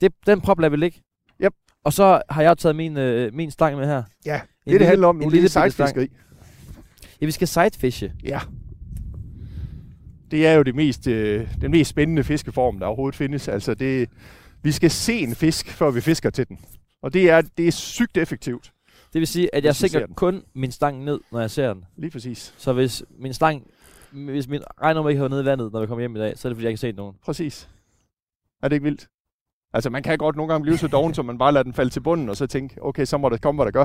Det, 0.00 0.12
den 0.26 0.40
prop 0.40 0.58
lader 0.60 0.70
vi 0.70 0.76
ligge. 0.76 1.00
Yep. 1.44 1.52
Og 1.84 1.92
så 1.92 2.22
har 2.30 2.42
jeg 2.42 2.58
taget 2.58 2.76
min, 2.76 2.96
øh, 2.96 3.34
min 3.34 3.50
stang 3.50 3.76
med 3.76 3.86
her. 3.86 4.02
Ja, 4.26 4.34
En 4.34 4.40
det 4.40 4.46
det 4.64 4.72
lille- 4.72 4.86
handler 4.86 5.08
om 5.08 5.14
nu, 5.16 5.20
en 5.22 5.24
det 5.26 5.32
lille 5.34 5.48
stang. 5.48 5.72
sejtfiskeri. 5.72 6.08
Ja, 7.22 7.26
vi 7.26 7.32
skal 7.32 7.48
sidefishe. 7.48 8.12
Ja. 8.24 8.40
Det 10.30 10.46
er 10.46 10.52
jo 10.52 10.62
det 10.62 10.74
mest, 10.74 11.06
øh, 11.06 11.48
den 11.60 11.70
mest 11.70 11.90
spændende 11.90 12.24
fiskeform, 12.24 12.78
der 12.78 12.86
overhovedet 12.86 13.16
findes. 13.16 13.48
Altså 13.48 13.74
det, 13.74 14.10
vi 14.62 14.72
skal 14.72 14.90
se 14.90 15.18
en 15.18 15.34
fisk, 15.34 15.68
før 15.68 15.90
vi 15.90 16.00
fisker 16.00 16.30
til 16.30 16.48
den. 16.48 16.58
Og 17.02 17.12
det 17.12 17.30
er, 17.30 17.42
det 17.56 17.68
er 17.68 17.72
sygt 17.72 18.16
effektivt. 18.16 18.72
Det 19.12 19.18
vil 19.18 19.26
sige, 19.26 19.54
at 19.54 19.64
jeg 19.64 19.74
den. 19.92 20.14
kun 20.14 20.42
min 20.54 20.72
stang 20.72 21.04
ned, 21.04 21.20
når 21.32 21.40
jeg 21.40 21.50
ser 21.50 21.74
den. 21.74 21.84
Lige 21.96 22.10
præcis. 22.10 22.54
Så 22.58 22.72
hvis 22.72 23.02
min 23.18 23.34
stang, 23.34 23.66
hvis 24.10 24.48
min 24.48 24.62
regner 24.82 25.08
ikke 25.08 25.20
har 25.20 25.28
nede 25.28 25.42
i 25.42 25.44
vandet, 25.44 25.72
når 25.72 25.80
vi 25.80 25.86
kommer 25.86 26.00
hjem 26.02 26.16
i 26.16 26.18
dag, 26.18 26.38
så 26.38 26.48
er 26.48 26.50
det 26.50 26.56
fordi, 26.56 26.64
jeg 26.64 26.72
har 26.72 26.76
set 26.76 26.96
nogen. 26.96 27.16
Præcis. 27.24 27.68
Er 28.62 28.68
det 28.68 28.76
ikke 28.76 28.84
vildt? 28.84 29.08
Altså, 29.74 29.90
man 29.90 30.02
kan 30.02 30.18
godt 30.18 30.36
nogle 30.36 30.52
gange 30.52 30.62
blive 30.62 30.78
så 30.78 30.86
doven, 30.88 31.14
så 31.14 31.22
man 31.22 31.38
bare 31.38 31.52
lader 31.52 31.62
den 31.62 31.72
falde 31.72 31.90
til 31.90 32.00
bunden, 32.00 32.28
og 32.28 32.36
så 32.36 32.46
tænke, 32.46 32.76
okay, 32.82 33.04
så 33.04 33.18
må 33.18 33.28
der 33.28 33.36
komme, 33.36 33.56
hvad 33.58 33.66
der 33.66 33.72
gør. 33.72 33.84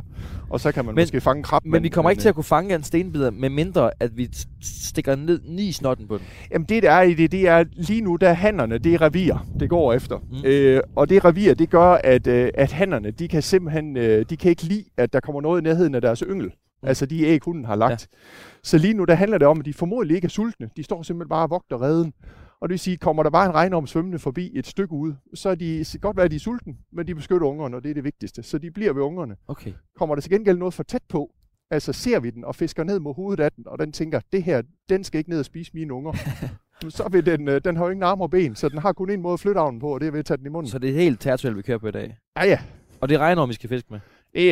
Og 0.50 0.60
så 0.60 0.72
kan 0.72 0.86
man 0.86 0.96
Men- 0.96 1.02
måske 1.04 1.22
fange 1.22 1.38
en 1.38 1.44
krab. 1.44 1.66
Men 1.66 1.84
vi 1.84 1.90
kommer 1.90 2.10
ikke 2.10 2.22
til 2.22 2.30
at 2.30 2.36
kunne 2.36 2.44
fange 2.44 2.76
en 2.76 2.84
stenbider, 2.84 3.32
med 3.32 3.50
mindre 3.50 3.92
at 4.00 4.18
vi 4.18 4.30
stikker 4.62 5.16
ned 5.16 5.40
ni 5.46 5.72
snotten 5.72 6.08
på 6.08 6.18
den. 6.18 6.26
Jamen 6.52 6.66
det 6.66 6.84
der 6.84 6.92
er 6.92 7.02
i 7.02 7.14
det, 7.14 7.32
det 7.32 7.48
er 7.48 7.64
lige 7.74 8.02
nu, 8.02 8.16
der 8.16 8.30
er 8.30 8.34
hannerne, 8.34 8.78
det 8.78 8.94
er 8.94 9.02
revir, 9.02 9.46
det 9.60 9.70
går 9.70 9.94
efter. 9.94 10.18
Mm. 10.32 10.46
Øh, 10.46 10.82
og 10.96 11.10
det 11.10 11.26
revir, 11.26 11.54
det 11.54 11.70
gør, 11.70 11.92
at, 12.04 12.28
øh, 12.28 12.50
at 12.54 12.72
hannerne, 12.72 13.12
de 13.12 13.28
kan 13.28 13.42
simpelthen, 13.42 13.98
øh, 13.98 14.26
de 14.30 14.38
kan 14.38 14.50
ikke 14.50 14.64
lide, 14.64 14.84
at 14.98 15.14
der 15.14 15.20
kommer 15.20 15.42
noget 15.42 15.62
i 15.62 15.64
nærheden 15.64 15.96
af 15.96 16.02
deres 16.02 16.24
yngel. 16.28 16.46
Mm. 16.46 16.88
Altså 16.88 17.06
de 17.06 17.24
æg, 17.24 17.40
hunden 17.46 17.66
har 17.66 17.76
lagt. 17.76 18.08
Ja. 18.14 18.18
Så 18.64 18.78
lige 18.78 18.94
nu, 18.94 19.04
der 19.06 19.16
handler 19.16 19.38
det 19.38 19.48
om, 19.48 19.60
at 19.60 19.66
de 19.66 19.74
formodentlig 19.74 20.16
ikke 20.16 20.26
er 20.26 20.30
sultne. 20.30 20.70
De 20.78 20.84
står 20.84 21.04
simpelthen 21.04 21.30
bare 21.30 21.44
og 21.44 21.50
vogter 21.50 21.82
redden. 21.82 22.14
Og 22.62 22.70
det 22.70 22.74
vil 22.74 22.80
sige, 22.80 22.98
kommer 22.98 23.24
der 23.24 23.30
bare 23.30 23.46
en 23.46 23.54
regnorm 23.54 23.88
svømmende 23.88 24.20
forbi 24.20 24.52
et 24.56 24.68
stykke 24.68 24.94
ude, 24.94 25.18
så 25.34 25.50
er 25.50 25.56
de 25.56 25.86
så 25.86 26.00
godt 26.00 26.18
være, 26.18 26.26
at 26.26 26.32
de 26.32 26.36
er 26.36 26.40
sultne, 26.40 26.76
men 26.92 27.08
de 27.08 27.16
beskytter 27.16 27.48
ungerne, 27.48 27.78
og 27.78 27.84
det 27.84 27.90
er 27.90 27.94
det 27.94 28.04
vigtigste. 28.04 28.44
Så 28.44 28.58
de 28.58 28.72
bliver 28.72 28.94
ved 28.94 29.02
ungerne. 29.02 29.36
Okay. 29.48 29.74
Kommer 29.96 30.16
der 30.16 30.22
til 30.22 30.32
gengæld 30.32 30.58
noget 30.58 30.74
for 30.74 30.84
tæt 30.84 31.04
på, 31.10 31.32
altså 31.72 31.94
ser 31.94 32.20
vi 32.20 32.30
den 32.30 32.46
og 32.46 32.56
fisker 32.56 32.84
ned 32.84 33.00
mod 33.00 33.14
hovedet 33.16 33.44
af 33.44 33.52
den, 33.52 33.68
og 33.68 33.80
den 33.80 33.92
tænker, 33.92 34.20
det 34.32 34.44
her, 34.44 34.62
den 34.90 35.04
skal 35.04 35.18
ikke 35.18 35.30
ned 35.30 35.40
og 35.40 35.46
spise 35.46 35.72
mine 35.74 35.94
unger. 35.94 36.14
så 36.90 37.10
vil 37.12 37.26
den, 37.26 37.48
øh, 37.48 37.62
den 37.64 37.76
har 37.76 37.84
jo 37.86 37.90
ingen 37.90 38.04
arme 38.04 38.24
og 38.24 38.30
ben, 38.30 38.56
så 38.56 38.70
den 38.70 38.78
har 38.78 38.94
kun 38.94 39.10
en 39.10 39.22
måde 39.22 39.34
at 39.34 39.40
flytte 39.40 39.60
armen 39.60 39.80
på, 39.80 39.94
og 39.94 40.00
det 40.00 40.08
er 40.08 40.12
ved 40.12 40.20
at 40.20 40.26
tage 40.26 40.38
den 40.38 40.46
i 40.46 40.50
munden. 40.50 40.70
Så 40.70 40.80
det 40.80 40.90
er 40.90 40.94
helt 40.94 41.22
territorialt, 41.22 41.58
vi 41.58 41.62
kører 41.62 41.78
på 41.78 41.88
i 41.88 41.92
dag. 41.92 42.18
Ja, 42.38 42.46
ja, 42.46 42.60
Og 43.02 43.10
det 43.10 43.20
regner 43.20 43.42
om, 43.42 43.50
vi 43.50 43.54
skal 43.54 43.70
fiske 43.70 43.88
med. 43.90 44.00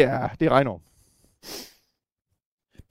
er, 0.01 0.27
det 0.39 0.45
er 0.45 0.49
regnorm. 0.49 0.81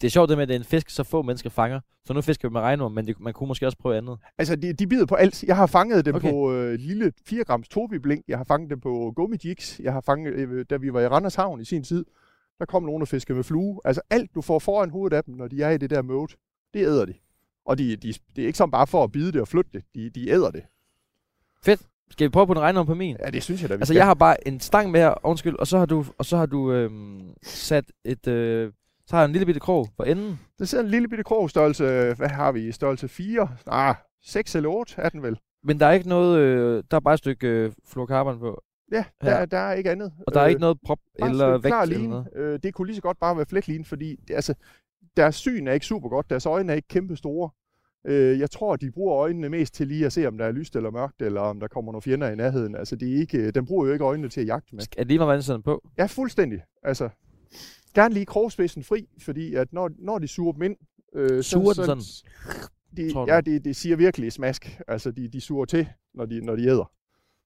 Det 0.00 0.06
er 0.06 0.10
sjovt 0.10 0.28
det 0.28 0.36
med, 0.38 0.42
at 0.42 0.48
det 0.48 0.54
er 0.54 0.58
en 0.58 0.64
fisk, 0.64 0.90
så 0.90 1.02
få 1.04 1.22
mennesker 1.22 1.50
fanger. 1.50 1.80
Så 2.04 2.12
nu 2.12 2.20
fisker 2.20 2.48
vi 2.48 2.52
med 2.52 2.60
regnorm, 2.60 2.92
men 2.92 3.06
det, 3.06 3.20
man 3.20 3.32
kunne 3.32 3.46
måske 3.48 3.66
også 3.66 3.78
prøve 3.78 3.96
andet. 3.96 4.18
Altså, 4.38 4.56
de, 4.56 4.72
de 4.72 4.86
bider 4.86 5.06
på 5.06 5.14
alt. 5.14 5.42
Jeg 5.42 5.56
har 5.56 5.66
fanget 5.66 6.04
dem 6.04 6.14
Okay. 6.14 6.30
på 6.30 6.52
øh, 6.52 6.74
lille 6.78 7.12
4 7.26 7.44
grams 7.44 7.68
tobiblink. 7.68 8.24
Jeg 8.28 8.36
har 8.38 8.44
fanget 8.44 8.70
dem 8.70 8.80
på 8.80 9.12
gummijigs. 9.16 9.80
Jeg 9.80 9.92
har 9.92 10.00
fanget, 10.00 10.32
øh, 10.34 10.64
da 10.70 10.76
vi 10.76 10.92
var 10.92 11.00
i 11.00 11.08
Randers 11.08 11.34
Havn 11.34 11.60
i 11.60 11.64
sin 11.64 11.84
tid, 11.84 12.04
der 12.58 12.64
kom 12.64 12.82
nogen 12.82 13.02
og 13.02 13.08
fiskede 13.08 13.36
med 13.36 13.44
flue. 13.44 13.80
Altså, 13.84 14.02
alt 14.10 14.34
du 14.34 14.42
får 14.42 14.58
foran 14.58 14.90
hovedet 14.90 15.16
af 15.16 15.24
dem, 15.24 15.34
når 15.34 15.48
de 15.48 15.62
er 15.62 15.70
i 15.70 15.78
det 15.78 15.90
der 15.90 16.02
mode, 16.02 16.32
det 16.74 16.80
æder 16.86 17.04
de. 17.04 17.14
Og 17.66 17.78
de, 17.78 17.96
de, 17.96 18.14
det 18.36 18.42
er 18.42 18.46
ikke 18.46 18.58
sådan 18.58 18.70
bare 18.70 18.86
for 18.86 19.04
at 19.04 19.12
bide 19.12 19.32
det 19.32 19.40
og 19.40 19.48
flytte 19.48 19.70
det. 19.74 19.84
De, 19.94 20.10
de 20.10 20.30
æder 20.30 20.50
det. 20.50 20.62
Skal 22.10 22.24
vi 22.24 22.28
prøve 22.28 22.46
på 22.46 22.52
en 22.52 22.60
regnorm 22.60 22.86
på 22.86 22.94
min? 22.94 23.16
Ja, 23.24 23.30
det 23.30 23.42
synes 23.42 23.62
jeg 23.62 23.70
da, 23.70 23.74
vi 23.74 23.80
Altså, 23.80 23.92
skal. 23.92 23.98
jeg 23.98 24.06
har 24.06 24.14
bare 24.14 24.48
en 24.48 24.60
stang 24.60 24.90
med 24.90 25.00
her, 25.00 25.26
undskyld, 25.26 25.56
og 25.58 25.66
så 25.66 25.78
har 25.78 25.86
du, 25.86 26.04
og 26.18 26.24
så 26.24 26.36
har 26.36 26.46
du 26.46 26.72
øhm, 26.72 27.20
sat 27.42 27.84
et, 28.04 28.26
øh, 28.26 28.72
så 29.06 29.16
har 29.16 29.22
jeg 29.22 29.26
en 29.26 29.32
lille 29.32 29.46
bitte 29.46 29.60
krog 29.60 29.88
for 29.96 30.04
enden. 30.04 30.40
Der 30.58 30.64
sidder 30.64 30.84
en 30.84 30.90
lille 30.90 31.08
bitte 31.08 31.24
krog 31.24 31.50
størrelse, 31.50 32.14
hvad 32.14 32.28
har 32.28 32.52
vi, 32.52 32.72
størrelse 32.72 33.08
4? 33.08 33.48
Ah, 33.66 33.94
6 34.24 34.54
eller 34.54 34.70
8 34.70 34.94
er 34.96 35.08
den 35.08 35.22
vel. 35.22 35.38
Men 35.64 35.80
der 35.80 35.86
er 35.86 35.92
ikke 35.92 36.08
noget, 36.08 36.38
øh, 36.38 36.84
der 36.90 36.96
er 36.96 37.00
bare 37.00 37.14
et 37.14 37.18
stykke 37.18 37.48
øh, 37.48 37.72
fluorocarbon 37.86 38.38
på. 38.38 38.62
Ja, 38.92 39.04
Her. 39.22 39.30
der, 39.30 39.46
der 39.46 39.58
er 39.58 39.72
ikke 39.72 39.90
andet. 39.90 40.12
Og 40.26 40.34
der 40.34 40.40
er 40.40 40.46
ikke 40.46 40.60
noget 40.60 40.78
prop 40.86 40.98
eller 41.14 41.50
vægt 41.50 41.66
klar 41.66 41.82
eller 41.82 42.08
noget. 42.08 42.28
Øh, 42.36 42.58
det 42.62 42.74
kunne 42.74 42.86
lige 42.86 42.96
så 42.96 43.02
godt 43.02 43.18
bare 43.20 43.36
være 43.36 43.46
flækline, 43.46 43.84
fordi 43.84 44.16
det, 44.28 44.34
altså, 44.34 44.54
deres 45.16 45.34
syn 45.34 45.68
er 45.68 45.72
ikke 45.72 45.86
super 45.86 46.08
godt. 46.08 46.30
Deres 46.30 46.46
øjne 46.46 46.72
er 46.72 46.76
ikke 46.76 46.88
kæmpe 46.88 47.16
store. 47.16 47.50
Øh, 48.06 48.38
jeg 48.38 48.50
tror, 48.50 48.76
de 48.76 48.90
bruger 48.90 49.16
øjnene 49.16 49.48
mest 49.48 49.74
til 49.74 49.86
lige 49.88 50.06
at 50.06 50.12
se, 50.12 50.26
om 50.26 50.38
der 50.38 50.44
er 50.44 50.52
lyst 50.52 50.76
eller 50.76 50.90
mørkt, 50.90 51.22
eller 51.22 51.40
om 51.40 51.60
der 51.60 51.68
kommer 51.68 51.92
nogle 51.92 52.02
fjender 52.02 52.30
i 52.30 52.36
nærheden. 52.36 52.76
Altså, 52.76 52.96
det 52.96 53.12
er 53.12 53.16
ikke, 53.20 53.50
den 53.50 53.66
bruger 53.66 53.86
jo 53.86 53.92
ikke 53.92 54.04
øjnene 54.04 54.28
til 54.28 54.40
at 54.40 54.46
jagte 54.46 54.74
med. 54.74 54.82
Er 54.82 55.00
det 55.02 55.06
lige 55.06 55.18
hvordan 55.18 55.42
sådan 55.42 55.62
på? 55.62 55.88
Ja, 55.98 56.06
fuldstændig. 56.06 56.62
Altså, 56.82 57.08
gerne 57.94 58.14
lige 58.14 58.26
krogspidsen 58.26 58.82
fri, 58.82 59.08
fordi 59.18 59.54
at 59.54 59.72
når, 59.72 59.90
når 59.98 60.18
de 60.18 60.28
suger 60.28 60.52
dem 60.52 60.62
ind... 60.62 60.76
Øh, 61.14 61.42
Suger 61.42 61.72
den 61.72 61.84
sådan? 61.84 62.02
De, 62.96 63.32
ja, 63.34 63.40
det, 63.40 63.64
det 63.64 63.76
siger 63.76 63.96
virkelig 63.96 64.32
smask. 64.32 64.80
Altså, 64.88 65.10
de, 65.10 65.28
de 65.28 65.40
suger 65.40 65.64
til, 65.64 65.88
når 66.14 66.26
de, 66.26 66.40
når 66.40 66.56
de 66.56 66.62
æder. 66.62 66.92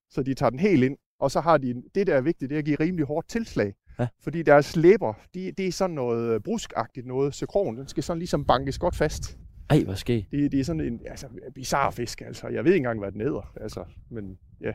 Så 0.09 0.23
de 0.23 0.33
tager 0.33 0.49
den 0.49 0.59
helt 0.59 0.83
ind, 0.83 0.97
og 1.19 1.31
så 1.31 1.39
har 1.39 1.57
de, 1.57 1.83
det 1.95 2.07
der 2.07 2.15
er 2.15 2.21
vigtigt, 2.21 2.49
det 2.49 2.55
er 2.55 2.59
at 2.59 2.65
give 2.65 2.77
rimelig 2.79 3.05
hårdt 3.05 3.27
tilslag. 3.29 3.73
Ja. 3.99 4.07
Fordi 4.21 4.41
deres 4.41 4.75
læber, 4.75 5.13
de, 5.33 5.51
det 5.51 5.67
er 5.67 5.71
sådan 5.71 5.95
noget 5.95 6.33
øh, 6.33 6.41
bruskagtigt 6.41 7.07
noget, 7.07 7.35
så 7.35 7.45
krogen, 7.45 7.77
den 7.77 7.87
skal 7.87 8.03
sådan 8.03 8.19
ligesom 8.19 8.45
bankes 8.45 8.77
godt 8.77 8.95
fast. 8.95 9.37
Ej, 9.69 9.83
hvad 9.83 9.95
sker? 9.95 10.21
Det, 10.31 10.51
det 10.51 10.59
er 10.59 10.63
sådan 10.63 10.81
en 10.81 10.99
altså, 11.07 11.27
bizarre 11.55 11.91
fisk, 11.91 12.21
altså. 12.21 12.47
Jeg 12.47 12.63
ved 12.63 12.71
ikke 12.71 12.77
engang, 12.77 12.99
hvad 12.99 13.11
den 13.11 13.21
æder, 13.21 13.53
altså. 13.61 13.83
Men 14.09 14.37
ja, 14.61 14.73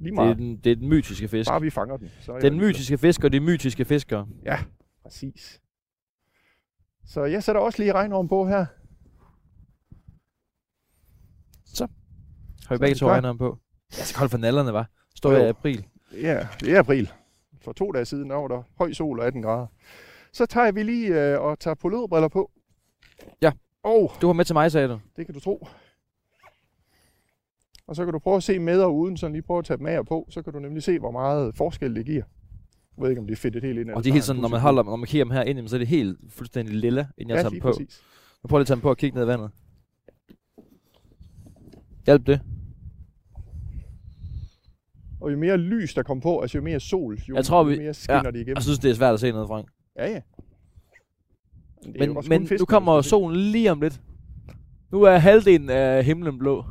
lige 0.00 0.04
Det 0.04 0.08
er, 0.10 0.14
meget. 0.14 0.38
den, 0.38 0.56
det 0.56 0.72
er 0.72 0.76
den 0.76 0.88
mytiske 0.88 1.28
fisk. 1.28 1.50
Bare 1.50 1.60
vi 1.60 1.70
fanger 1.70 1.96
den. 1.96 2.10
Så 2.20 2.38
Den 2.38 2.56
mytiske 2.56 2.98
fisk 2.98 3.24
og 3.24 3.32
de 3.32 3.40
mytiske 3.40 3.84
fiskere. 3.84 4.26
Ja, 4.44 4.58
præcis. 5.04 5.60
Så 7.06 7.24
jeg 7.24 7.42
sætter 7.42 7.60
også 7.60 7.78
lige 7.82 7.92
regnorm 7.92 8.28
på 8.28 8.46
her. 8.46 8.66
Har 12.68 12.74
vi 12.74 12.76
Så 12.76 12.80
begge 12.80 12.94
to 12.94 13.08
regner 13.08 13.34
på? 13.34 13.58
Jeg 13.98 14.06
skal 14.06 14.18
holde 14.18 14.30
for 14.30 14.38
nallerne, 14.38 14.72
var. 14.72 14.90
Står 15.16 15.32
jeg 15.32 15.44
i 15.46 15.48
april. 15.48 15.86
Ja, 16.12 16.48
det 16.60 16.72
er 16.74 16.78
april. 16.78 17.12
For 17.60 17.72
to 17.72 17.92
dage 17.92 18.04
siden 18.04 18.30
der 18.30 18.36
var 18.36 18.48
der 18.48 18.62
høj 18.78 18.92
sol 18.92 19.20
og 19.20 19.26
18 19.26 19.42
grader. 19.42 19.66
Så 20.32 20.46
tager 20.46 20.72
vi 20.72 20.82
lige 20.82 21.32
øh, 21.32 21.40
og 21.40 21.58
tager 21.58 21.74
poløderbriller 21.74 22.28
på. 22.28 22.50
Ja. 23.42 23.52
Og 23.82 24.12
Du 24.20 24.26
var 24.26 24.32
med 24.32 24.44
til 24.44 24.54
mig, 24.54 24.72
sagde 24.72 24.88
du. 24.88 25.00
det 25.16 25.26
kan 25.26 25.34
du 25.34 25.40
tro. 25.40 25.66
Og 27.86 27.96
så 27.96 28.04
kan 28.04 28.12
du 28.12 28.18
prøve 28.18 28.36
at 28.36 28.42
se 28.42 28.58
med 28.58 28.82
og 28.82 28.96
uden, 28.96 29.16
sådan 29.16 29.32
lige 29.32 29.42
prøve 29.42 29.58
at 29.58 29.64
tage 29.64 29.76
dem 29.78 29.86
af 29.86 29.98
og 29.98 30.06
på. 30.06 30.26
Så 30.30 30.42
kan 30.42 30.52
du 30.52 30.58
nemlig 30.58 30.82
se, 30.82 30.98
hvor 30.98 31.10
meget 31.10 31.56
forskel 31.56 31.94
det 31.96 32.06
giver. 32.06 32.24
Jeg 32.96 33.02
ved 33.02 33.10
ikke, 33.10 33.20
om 33.20 33.26
det 33.26 33.32
er 33.34 33.36
fedt 33.36 33.64
helt 33.64 33.78
ind. 33.78 33.90
Og 33.90 34.04
det 34.04 34.10
er 34.10 34.14
helt 34.14 34.24
sådan, 34.24 34.42
når 34.42 34.48
man 34.48 34.60
holder, 34.60 34.82
når 34.82 34.96
man 34.96 35.06
kigger 35.06 35.24
dem 35.24 35.30
her 35.32 35.42
ind, 35.42 35.68
så 35.68 35.76
er 35.76 35.78
det 35.78 35.88
helt 35.88 36.18
fuldstændig 36.28 36.74
lilla, 36.76 37.06
inden 37.18 37.28
jeg 37.30 37.36
ja, 37.36 37.42
tager 37.42 37.50
dem 37.50 37.60
på. 37.60 37.68
præcis. 37.72 38.02
Nu 38.42 38.48
prøver 38.48 38.58
jeg 38.58 38.60
lige 38.60 38.64
at 38.64 38.66
tage 38.66 38.76
dem 38.76 38.82
på 38.82 38.90
og 38.90 38.96
kigge 38.96 39.16
ned 39.16 39.24
i 39.24 39.28
vandet. 39.28 39.50
Hjælp 42.06 42.26
det. 42.26 42.40
Og 45.20 45.32
jo 45.32 45.36
mere 45.38 45.56
lys, 45.56 45.94
der 45.94 46.02
kommer 46.02 46.22
på, 46.22 46.40
altså 46.40 46.58
jo 46.58 46.64
mere 46.64 46.80
sol, 46.80 47.18
jo, 47.28 47.34
Jeg 47.34 47.44
tror, 47.44 47.62
jo 47.62 47.68
vi- 47.68 47.78
mere 47.78 47.94
skinner 47.94 48.30
de 48.30 48.38
igennem. 48.40 48.54
Jeg 48.54 48.62
synes, 48.62 48.78
det 48.78 48.90
er 48.90 48.94
svært 48.94 49.14
at 49.14 49.20
se 49.20 49.32
noget, 49.32 49.48
Frank. 49.48 49.68
Ja, 49.98 50.10
ja. 50.10 50.20
Men, 51.84 51.94
det 51.94 52.08
Men, 52.14 52.24
men 52.28 52.46
fisk, 52.48 52.60
nu 52.60 52.64
kommer 52.64 53.02
solen 53.02 53.40
lige 53.40 53.70
om 53.72 53.80
lidt. 53.80 54.00
Nu 54.92 55.02
er 55.02 55.16
halvdelen 55.16 55.70
af 55.70 56.04
himlen 56.04 56.38
blå. 56.38 56.64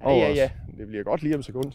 Ja, 0.00 0.10
ja, 0.10 0.32
ja. 0.32 0.50
Det 0.78 0.86
bliver 0.86 1.02
godt 1.04 1.22
lige 1.22 1.34
om 1.34 1.38
et 1.38 1.44
sekund. 1.44 1.72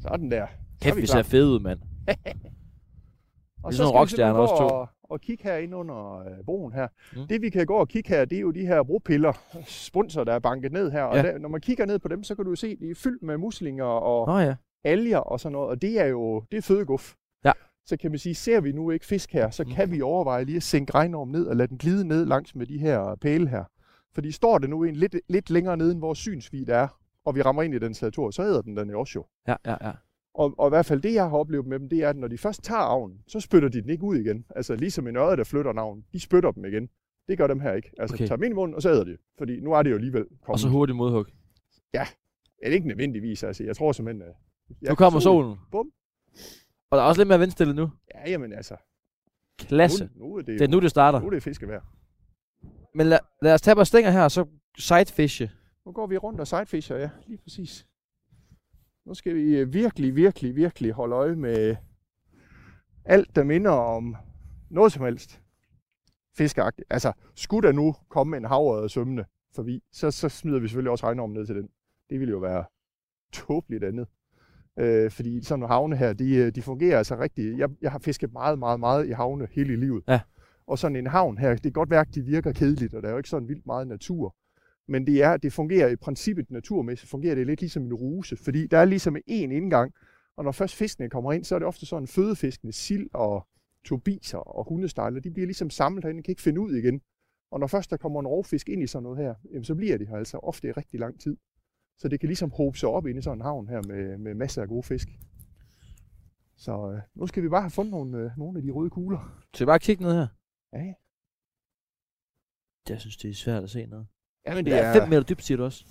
Sådan 0.00 0.30
der. 0.30 0.46
Kæft, 0.82 0.96
vi 0.96 1.06
ser 1.06 1.22
fede 1.22 1.46
ud, 1.48 1.60
mand. 1.60 1.78
Og 3.64 3.72
så 3.72 3.76
skal 3.76 3.86
vi 3.86 3.98
rockstjerner 3.98 4.32
simpelthen 4.32 4.58
gå 4.58 4.64
også 4.64 4.74
to. 4.74 4.76
og, 4.76 4.88
og 5.02 5.20
kigge 5.20 5.44
her 5.44 5.56
ind 5.56 5.74
under 5.74 6.18
øh, 6.18 6.44
broen 6.46 6.72
her. 6.72 6.88
Mm. 7.16 7.26
Det 7.28 7.42
vi 7.42 7.50
kan 7.50 7.66
gå 7.66 7.74
og 7.74 7.88
kigge 7.88 8.08
her, 8.08 8.24
det 8.24 8.36
er 8.36 8.40
jo 8.40 8.50
de 8.50 8.66
her 8.66 8.82
bropiller, 8.82 9.32
spunser, 9.66 10.24
der 10.24 10.32
er 10.32 10.38
banket 10.38 10.72
ned 10.72 10.90
her. 10.90 11.02
Og 11.02 11.16
Ja. 11.16 11.22
der, 11.22 11.38
når 11.38 11.48
man 11.48 11.60
kigger 11.60 11.86
ned 11.86 11.98
på 11.98 12.08
dem, 12.08 12.22
så 12.24 12.34
kan 12.34 12.44
du 12.44 12.50
jo 12.50 12.56
se, 12.56 12.76
de 12.76 12.90
er 12.90 12.94
fyldt 12.94 13.22
med 13.22 13.36
muslinger 13.38 13.84
og 13.84 14.26
Nå 14.26 14.38
ja. 14.38 14.54
alger 14.84 15.18
og 15.18 15.40
sådan 15.40 15.52
noget. 15.52 15.68
Og 15.68 15.82
det 15.82 16.00
er 16.00 16.06
jo 16.06 16.42
det 16.50 16.56
er 16.58 16.62
fødeguf. 16.62 17.14
Ja. 17.44 17.52
Så 17.86 17.96
kan 17.96 18.10
man 18.10 18.18
sige, 18.18 18.34
ser 18.34 18.60
vi 18.60 18.72
nu 18.72 18.90
ikke 18.90 19.06
fisk 19.06 19.32
her, 19.32 19.50
så 19.50 19.64
Mm. 19.64 19.70
kan 19.70 19.90
vi 19.90 20.02
overveje 20.02 20.44
lige 20.44 20.56
at 20.56 20.62
sænke 20.62 20.94
regnormen 20.94 21.32
ned 21.32 21.46
og 21.46 21.56
lade 21.56 21.68
den 21.68 21.78
glide 21.78 22.08
ned 22.08 22.26
langs 22.26 22.54
med 22.54 22.66
de 22.66 22.78
her 22.78 23.14
pæle 23.20 23.48
her. 23.48 23.64
Fordi 24.14 24.32
står 24.32 24.58
det 24.58 24.70
nu 24.70 24.82
en 24.84 24.96
lidt, 24.96 25.16
lidt 25.28 25.50
længere 25.50 25.76
nede, 25.76 25.92
end 25.92 26.00
vores 26.00 26.18
synsvid 26.18 26.68
er, 26.68 26.88
og 27.24 27.34
vi 27.34 27.42
rammer 27.42 27.62
ind 27.62 27.74
i 27.74 27.78
den 27.78 27.94
territor, 27.94 28.30
så 28.30 28.42
æder 28.42 28.62
den 28.62 28.76
den 28.76 28.90
jo 28.90 29.00
også 29.00 29.12
jo. 29.16 29.24
Ja, 29.48 29.54
ja, 29.66 29.76
ja. 29.86 29.92
Og, 30.34 30.54
og 30.58 30.68
i 30.68 30.70
hvert 30.70 30.86
fald 30.86 31.00
det, 31.02 31.14
jeg 31.14 31.30
har 31.30 31.36
oplevet 31.36 31.66
med 31.66 31.78
dem, 31.78 31.88
det 31.88 31.98
er, 31.98 32.08
at 32.08 32.16
når 32.16 32.28
de 32.28 32.38
først 32.38 32.62
tager 32.64 32.80
avnen, 32.80 33.18
så 33.26 33.40
spytter 33.40 33.68
de 33.68 33.82
den 33.82 33.90
ikke 33.90 34.02
ud 34.04 34.16
igen. 34.16 34.44
Altså 34.56 34.74
ligesom 34.76 35.06
en 35.06 35.16
ørred, 35.16 35.36
der 35.36 35.44
flytter 35.44 35.72
navn, 35.72 36.04
de 36.12 36.20
spytter 36.20 36.50
dem 36.50 36.64
igen. 36.64 36.88
Det 37.28 37.38
gør 37.38 37.46
dem 37.46 37.60
her 37.60 37.72
ikke. 37.72 37.90
Altså 37.98 38.16
Okay. 38.16 38.26
tager 38.26 38.42
i 38.50 38.52
munden, 38.52 38.74
og 38.74 38.82
så 38.82 38.90
æder 38.90 39.04
de. 39.04 39.16
Fordi 39.38 39.60
nu 39.60 39.72
er 39.72 39.82
det 39.82 39.90
jo 39.90 39.94
alligevel 39.94 40.22
kommet. 40.24 40.48
Og 40.48 40.58
så 40.58 40.68
hurtigt 40.68 40.96
modhug. 40.96 41.26
Ja, 41.94 42.06
det 42.60 42.68
er 42.68 42.72
ikke 42.72 42.88
nødvendigvis. 42.88 43.42
Altså, 43.42 43.64
jeg 43.64 43.76
tror 43.76 43.92
simpelthen, 43.92 44.22
at... 44.28 44.34
Ja, 44.82 44.88
nu 44.88 44.94
kommer 44.94 45.20
solen. 45.20 45.56
Bum. 45.70 45.92
Og 46.90 46.96
der 46.96 47.02
er 47.04 47.08
også 47.08 47.20
lidt 47.20 47.28
mere 47.28 47.38
vindstille 47.38 47.74
nu. 47.74 47.90
Ja, 48.14 48.30
jamen 48.30 48.52
altså. 48.52 48.76
Klasse. 49.58 50.10
Nu, 50.14 50.26
nu 50.26 50.34
er 50.34 50.38
det, 50.42 50.46
Det 50.46 50.60
er 50.62 50.68
nu, 50.68 50.80
det 50.80 50.90
starter. 50.90 51.20
nu 51.20 51.26
er 51.26 51.30
det 51.30 51.42
fiskevær. 51.42 51.80
Men 52.94 53.06
lad, 53.06 53.18
lad 53.42 53.54
os 53.54 53.62
tage 53.62 53.74
vores 53.74 53.88
stænger 53.88 54.10
her, 54.10 54.22
og 54.22 54.30
så 54.30 54.46
sidefishe. 54.78 55.50
Nu 55.86 55.92
går 55.92 56.06
vi 56.06 56.16
rundt 56.16 56.40
og 56.40 56.46
sidefisher, 56.46 56.96
ja, 56.96 57.10
lige 57.26 57.38
præcis. 57.38 57.86
Nu 59.06 59.14
skal 59.14 59.34
vi 59.34 59.56
øh, 59.56 59.72
virkelig, 59.72 60.16
virkelig, 60.16 60.56
virkelig 60.56 60.92
holde 60.92 61.14
øje 61.14 61.36
med 61.36 61.76
alt, 63.04 63.36
der 63.36 63.44
minder 63.44 63.70
om 63.70 64.16
noget 64.70 64.92
som 64.92 65.04
helst 65.04 65.42
fiskeagtigt. 66.36 66.86
Altså, 66.90 67.12
skulle 67.34 67.68
der 67.68 67.74
nu 67.74 67.94
komme 68.08 68.36
en 68.36 68.44
havørred 68.44 68.88
svømmende 68.88 69.24
forbi, 69.54 69.82
så, 69.92 70.10
så 70.10 70.28
smider 70.28 70.58
vi 70.58 70.68
selvfølgelig 70.68 70.90
også 70.90 71.06
regnormen 71.06 71.34
ned 71.34 71.46
til 71.46 71.56
den. 71.56 71.68
Det 72.10 72.20
ville 72.20 72.32
jo 72.32 72.38
være 72.38 72.64
tåbeligt 73.32 73.84
andet. 73.84 74.08
Øh, 74.78 75.10
fordi 75.10 75.42
sådan 75.42 75.60
nogle 75.60 75.74
havne 75.74 75.96
her, 75.96 76.12
de, 76.12 76.34
øh, 76.34 76.54
de 76.54 76.62
fungerer 76.62 76.98
altså 76.98 77.18
rigtig. 77.18 77.58
Jeg, 77.58 77.70
jeg 77.82 77.92
har 77.92 77.98
fisket 77.98 78.32
meget, 78.32 78.58
meget, 78.58 78.80
meget 78.80 79.06
i 79.06 79.10
havne 79.10 79.48
hele 79.52 79.76
livet. 79.76 80.04
Ja. 80.08 80.20
Og 80.66 80.78
sådan 80.78 80.96
en 80.96 81.06
havn 81.06 81.38
her, 81.38 81.50
det 81.50 81.62
kan 81.62 81.72
godt 81.72 81.90
være, 81.90 82.00
at 82.00 82.14
de 82.14 82.22
virker 82.22 82.52
kedeligt, 82.52 82.94
og 82.94 83.02
der 83.02 83.08
er 83.08 83.12
jo 83.12 83.18
ikke 83.18 83.28
sådan 83.28 83.48
vildt 83.48 83.66
meget 83.66 83.86
natur. 83.86 84.36
Men 84.88 85.06
det, 85.06 85.22
er, 85.22 85.36
det 85.36 85.52
fungerer 85.52 85.88
i 85.88 85.96
princippet 85.96 86.50
naturmæssigt, 86.50 87.10
fungerer 87.10 87.34
det 87.34 87.46
lidt 87.46 87.60
ligesom 87.60 87.82
en 87.82 87.94
ruse, 87.94 88.36
fordi 88.36 88.66
der 88.66 88.78
er 88.78 88.84
ligesom 88.84 89.16
en 89.26 89.52
indgang, 89.52 89.92
og 90.36 90.44
når 90.44 90.52
først 90.52 90.74
fiskene 90.74 91.10
kommer 91.10 91.32
ind, 91.32 91.44
så 91.44 91.54
er 91.54 91.58
det 91.58 91.68
ofte 91.68 91.86
sådan 91.86 92.08
fødefiskene, 92.08 92.72
sild 92.72 93.10
og 93.14 93.46
turbiser 93.84 94.38
og 94.38 94.68
hundestejler, 94.68 95.20
de 95.20 95.30
bliver 95.30 95.46
ligesom 95.46 95.70
samlet 95.70 96.04
herinde, 96.04 96.22
kan 96.22 96.32
ikke 96.32 96.42
finde 96.42 96.60
ud 96.60 96.74
igen. 96.74 97.00
Og 97.50 97.60
når 97.60 97.66
først 97.66 97.90
der 97.90 97.96
kommer 97.96 98.20
en 98.20 98.26
rovfisk 98.26 98.68
ind 98.68 98.82
i 98.82 98.86
sådan 98.86 99.02
noget 99.02 99.18
her, 99.18 99.34
jamen, 99.50 99.64
så 99.64 99.74
bliver 99.74 99.98
de 99.98 100.06
her 100.06 100.16
altså 100.16 100.38
ofte 100.38 100.68
i 100.68 100.72
rigtig 100.72 101.00
lang 101.00 101.20
tid. 101.20 101.36
Så 101.98 102.08
det 102.08 102.20
kan 102.20 102.26
ligesom 102.26 102.50
håbe 102.50 102.78
sig 102.78 102.88
op 102.88 103.06
ind 103.06 103.18
i 103.18 103.22
sådan 103.22 103.38
en 103.38 103.42
havn 103.42 103.68
her 103.68 103.82
med, 103.88 104.18
med 104.18 104.34
masser 104.34 104.62
af 104.62 104.68
gode 104.68 104.82
fisk. 104.82 105.08
Så 106.56 106.92
øh, 106.92 107.00
nu 107.14 107.26
skal 107.26 107.42
vi 107.42 107.48
bare 107.48 107.62
have 107.62 107.70
fundet 107.70 107.90
nogle, 107.90 108.18
øh, 108.18 108.30
nogle 108.38 108.58
af 108.58 108.62
de 108.62 108.70
røde 108.70 108.90
kugler. 108.90 109.42
Så 109.54 109.66
bare 109.66 109.78
kigge 109.78 110.02
ned 110.02 110.12
her. 110.12 110.26
Ja, 110.72 110.94
Jeg 112.88 113.00
synes, 113.00 113.16
det 113.16 113.30
er 113.30 113.34
svært 113.34 113.62
at 113.62 113.70
se 113.70 113.86
noget. 113.86 114.06
Ja 114.46 114.54
men 114.54 114.64
Det 114.64 114.74
er 114.74 114.92
5 114.92 115.08
meter 115.08 115.22
dybt, 115.22 115.44
siger 115.44 115.56
du 115.58 115.64
også. 115.64 115.84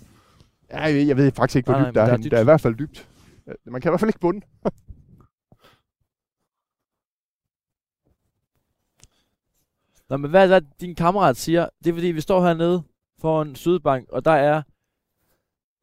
Ja, 0.69 0.81
jeg 0.81 0.93
ved, 0.95 1.01
jeg 1.03 1.17
ved 1.17 1.31
faktisk 1.31 1.55
ikke, 1.55 1.71
hvor 1.71 1.79
Nej, 1.79 1.81
nej, 1.81 1.89
dybt 1.91 1.95
der 1.95 2.01
er. 2.01 2.05
der 2.05 2.13
er 2.13 2.17
dybt. 2.17 2.31
Der 2.31 2.37
er 2.37 2.41
i 2.41 2.43
hvert 2.43 2.61
fald 2.61 2.75
dybt. 2.75 3.09
Ja, 3.47 3.51
Man 3.65 3.81
kan 3.81 3.89
i 3.89 3.91
hvert 3.91 3.99
fald 3.99 4.09
ikke 4.09 4.19
bunde. 4.19 4.41
Nå, 10.09 10.17
men 10.17 10.29
hvad 10.29 10.51
er 10.51 10.59
det, 10.59 10.69
din 10.81 10.95
kammerat 10.95 11.37
siger? 11.37 11.67
Det 11.83 11.89
er 11.89 11.93
fordi, 11.93 12.07
vi 12.07 12.21
står 12.21 12.41
hernede 12.41 12.83
foran 13.21 13.55
Sydbank, 13.55 14.09
og 14.09 14.25
der 14.25 14.31
er 14.31 14.61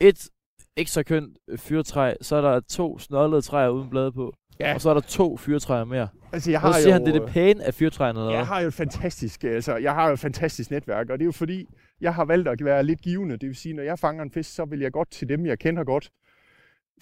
et 0.00 0.28
ikke 0.76 0.90
så 0.90 1.02
kønt 1.02 1.38
øh, 1.48 1.58
fyrtræ, 1.58 2.14
så 2.20 2.36
er 2.36 2.40
der 2.40 2.60
to 2.60 2.98
snollede 2.98 3.42
træer 3.42 3.68
uden 3.68 3.90
blade 3.90 4.12
på, 4.12 4.32
Ja. 4.60 4.74
og 4.74 4.80
så 4.80 4.90
er 4.90 4.94
der 4.94 5.00
to 5.00 5.36
fyrtræer 5.36 5.84
mere. 5.84 6.08
Altså, 6.32 6.50
jeg 6.50 6.58
Og 6.62 6.62
så 6.62 6.72
har 6.72 6.80
siger 6.80 6.88
jo, 6.88 6.92
han, 6.92 7.06
det 7.06 7.16
er 7.16 7.20
det 7.24 7.28
pæne 7.32 7.64
af 7.64 7.74
fyrtræerne, 7.74 8.20
Jeg 8.20 8.46
har 8.46 8.60
jo 8.60 8.68
et 8.68 8.74
fantastisk, 8.74 9.44
altså, 9.44 9.76
jeg 9.76 9.94
har 9.94 10.06
jo 10.06 10.12
et 10.12 10.18
fantastisk 10.18 10.70
netværk, 10.70 11.10
og 11.10 11.18
det 11.18 11.22
er 11.24 11.26
jo 11.26 11.32
fordi, 11.32 11.66
jeg 12.00 12.14
har 12.14 12.24
valgt 12.24 12.48
at 12.48 12.64
være 12.64 12.82
lidt 12.82 13.00
givende. 13.00 13.36
Det 13.36 13.46
vil 13.46 13.56
sige, 13.56 13.74
når 13.74 13.82
jeg 13.82 13.98
fanger 13.98 14.22
en 14.22 14.30
fisk, 14.30 14.54
så 14.54 14.64
vil 14.64 14.80
jeg 14.80 14.92
godt 14.92 15.10
til 15.10 15.28
dem, 15.28 15.46
jeg 15.46 15.58
kender 15.58 15.84
godt, 15.84 16.10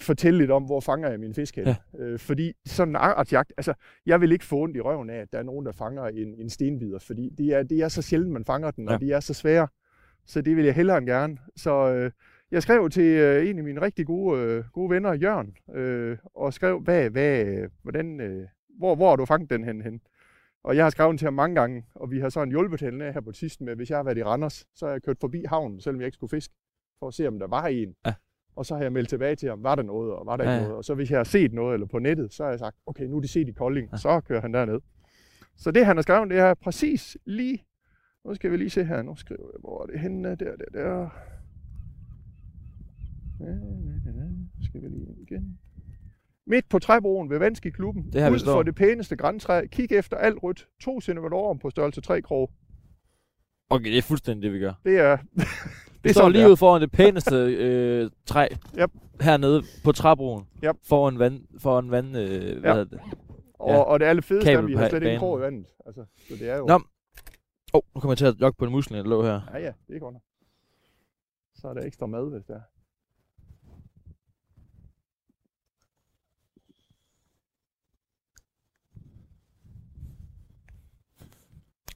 fortælle 0.01 0.37
lidt 0.39 0.51
om, 0.51 0.63
hvor 0.63 0.79
fanger 0.79 1.09
jeg 1.09 1.19
min 1.19 1.33
fisk 1.33 1.55
hen. 1.55 1.65
Ja. 1.65 1.75
Øh, 1.99 2.19
fordi 2.19 2.53
sådan 2.65 2.91
en 2.91 2.95
artjagt, 2.95 3.53
altså, 3.57 3.73
jeg 4.05 4.21
vil 4.21 4.31
ikke 4.31 4.45
få 4.45 4.57
ondt 4.57 4.77
i 4.77 4.81
røven 4.81 5.09
af, 5.09 5.17
at 5.17 5.33
der 5.33 5.39
er 5.39 5.43
nogen, 5.43 5.65
der 5.65 5.71
fanger 5.71 6.03
en, 6.05 6.33
en 6.39 6.49
stenbider, 6.49 6.99
fordi 6.99 7.29
det 7.37 7.45
er, 7.45 7.63
det 7.63 7.81
er 7.81 7.87
så 7.87 8.01
sjældent, 8.01 8.31
man 8.31 8.45
fanger 8.45 8.71
den, 8.71 8.87
ja. 8.87 8.93
Og 8.93 9.01
de 9.01 9.11
er 9.11 9.19
så 9.19 9.33
svære. 9.33 9.67
Så 10.25 10.41
det 10.41 10.55
vil 10.55 10.65
jeg 10.65 10.75
hellere 10.75 10.97
end 10.97 11.07
gerne. 11.07 11.37
Så 11.55 11.93
øh, 11.93 12.11
jeg 12.51 12.63
skrev 12.63 12.89
til 12.89 13.03
øh, 13.03 13.49
en 13.49 13.57
af 13.57 13.63
mine 13.63 13.81
rigtig 13.81 14.05
gode, 14.05 14.41
øh, 14.41 14.63
gode 14.73 14.89
venner, 14.89 15.13
Jørgen, 15.13 15.55
øh, 15.75 16.17
og 16.35 16.53
skrev, 16.53 16.79
hvad, 16.79 17.09
hvad, 17.09 17.45
hvordan, 17.83 18.21
øh, 18.21 18.47
hvor, 18.77 18.95
hvor 18.95 19.09
har 19.09 19.15
du 19.15 19.25
fanget 19.25 19.49
den 19.49 19.63
hen? 19.63 19.81
hen? 19.81 20.01
Og 20.67 20.75
jeg 20.75 20.85
har 20.85 20.89
skrevet 20.89 21.19
til 21.19 21.25
ham 21.25 21.33
mange 21.33 21.55
gange, 21.55 21.85
og 21.95 22.11
vi 22.11 22.19
har 22.19 22.29
så 22.29 22.41
en 22.43 22.49
hjulpet 22.49 22.81
hende 22.81 23.11
her 23.13 23.21
på 23.21 23.31
sidst 23.31 23.61
med, 23.61 23.75
hvis 23.75 23.89
jeg 23.89 23.97
har 23.97 24.03
været 24.03 24.17
i 24.17 24.23
Randers, 24.23 24.65
så 24.75 24.85
har 24.85 24.91
jeg 24.93 25.01
kørt 25.03 25.17
forbi 25.19 25.43
havnen, 25.47 25.81
selvom 25.81 26.01
jeg 26.01 26.05
ikke 26.07 26.15
skulle 26.15 26.29
fiske, 26.29 26.53
for 26.99 27.07
at 27.07 27.13
se, 27.13 27.27
om 27.27 27.39
der 27.39 27.47
var 27.47 27.67
en. 27.67 27.95
Ja. 28.05 28.13
Og 28.55 28.65
så 28.65 28.75
har 28.75 28.81
jeg 28.83 28.91
meldt 28.91 29.09
tilbage 29.09 29.35
til 29.35 29.49
ham, 29.49 29.63
var 29.63 29.75
der 29.75 29.83
noget, 29.83 30.13
og 30.13 30.25
var 30.25 30.37
der 30.37 30.43
Ja, 30.43 30.53
ikke 30.53 30.63
noget. 30.63 30.77
Og 30.77 30.85
så 30.85 30.95
hvis 30.95 31.11
jeg 31.11 31.19
har 31.19 31.23
set 31.23 31.53
noget 31.53 31.73
eller 31.73 31.87
på 31.87 31.99
nettet, 31.99 32.33
så 32.33 32.43
har 32.43 32.49
jeg 32.49 32.59
sagt, 32.59 32.75
okay, 32.85 33.03
nu 33.05 33.17
er 33.17 33.21
de 33.21 33.27
set 33.27 33.47
i 33.47 33.51
Kolding, 33.51 33.89
Ja. 33.91 33.97
så 33.97 34.21
kører 34.21 34.41
han 34.41 34.53
derned. 34.53 34.79
Så 35.55 35.71
det, 35.71 35.85
han 35.85 35.97
har 35.97 36.01
skrevet, 36.01 36.29
det 36.29 36.37
er 36.39 36.53
præcis 36.53 37.17
lige, 37.25 37.63
nu 38.25 38.33
skal 38.35 38.51
vi 38.51 38.57
lige 38.57 38.69
se 38.69 38.83
her, 38.83 39.01
nu 39.01 39.15
skriver 39.15 39.45
jeg, 39.53 39.59
hvor 39.59 39.81
er 39.83 39.85
det 39.85 39.99
henne, 39.99 40.29
der, 40.29 40.35
der, 40.35 40.55
der. 40.73 41.09
Ja, 43.39 43.45
ja, 43.45 43.51
ja, 44.05 44.11
ja. 44.19 44.27
Skal 44.63 44.81
vi 44.81 44.87
lige 44.87 45.05
ind 45.05 45.19
igen. 45.21 45.59
Midt 46.49 46.69
på 46.69 46.79
træbroen 46.79 47.29
ved 47.29 47.39
Vanski 47.39 47.69
klubben, 47.69 48.09
Det 48.13 48.21
her, 48.21 48.29
ud 48.29 48.39
for 48.39 48.63
det 48.63 48.75
pæneste 48.75 49.15
græntræ, 49.15 49.65
kig 49.67 49.91
efter 49.91 50.17
alt 50.17 50.43
rødt, 50.43 50.67
2 50.81 51.01
cm 51.01 51.17
på 51.61 51.69
størrelse 51.69 52.01
3 52.01 52.21
krog. 52.21 52.51
Okay, 53.69 53.85
det 53.85 53.97
er 53.97 54.01
fuldstændig 54.01 54.43
det, 54.43 54.53
vi 54.53 54.59
gør. 54.59 54.73
Det 54.85 54.99
er, 54.99 55.17
Det 55.17 55.27
det 56.03 56.09
er 56.09 56.13
står 56.13 56.29
lige 56.29 56.41
det 56.41 56.47
er. 56.47 56.51
ud 56.51 56.57
foran 56.57 56.81
det 56.81 56.91
pæneste 56.91 57.35
øh, 57.35 58.09
træ 58.25 58.47
Yep. 58.79 58.91
hernede 59.21 59.63
på 59.83 59.91
træbroen. 59.91 60.47
Yep. 60.63 60.75
Foran 60.83 61.19
vand, 61.19 61.41
foran 61.59 61.91
vand, 61.91 62.17
øh, 62.17 62.59
hvad 62.59 62.71
Ja. 62.71 62.73
hedder 62.73 62.83
det? 62.83 62.99
Og, 63.53 63.69
Ja. 63.69 63.77
og 63.81 63.99
det 63.99 64.05
allerfedeste 64.05 64.51
er, 64.51 64.59
at 64.59 64.67
vi 64.67 64.73
har 64.73 64.89
slet 64.89 65.03
ikke 65.03 65.13
en 65.13 65.19
krog 65.19 65.39
i 65.39 65.41
vandet. 65.41 65.65
Altså, 65.85 66.05
så 66.27 66.33
det 66.39 66.49
er 66.49 66.57
jo... 66.57 66.65
Nå. 66.65 66.79
Oh, 67.73 67.81
nu 67.95 68.01
kommer 68.01 68.11
jeg 68.11 68.17
til 68.17 68.25
at 68.25 68.35
jogge 68.41 68.57
på 68.57 68.65
en 68.65 68.71
musling, 68.71 69.03
der 69.03 69.09
lå 69.09 69.23
her. 69.23 69.41
Ja, 69.53 69.59
ja, 69.59 69.71
det 69.87 69.95
er 69.95 69.99
godt. 69.99 70.15
Så 71.55 71.67
er 71.67 71.73
der 71.73 71.81
ekstra 71.81 72.05
mad, 72.05 72.29
hvis 72.31 72.45
der 72.45 72.53
er. 72.55 72.61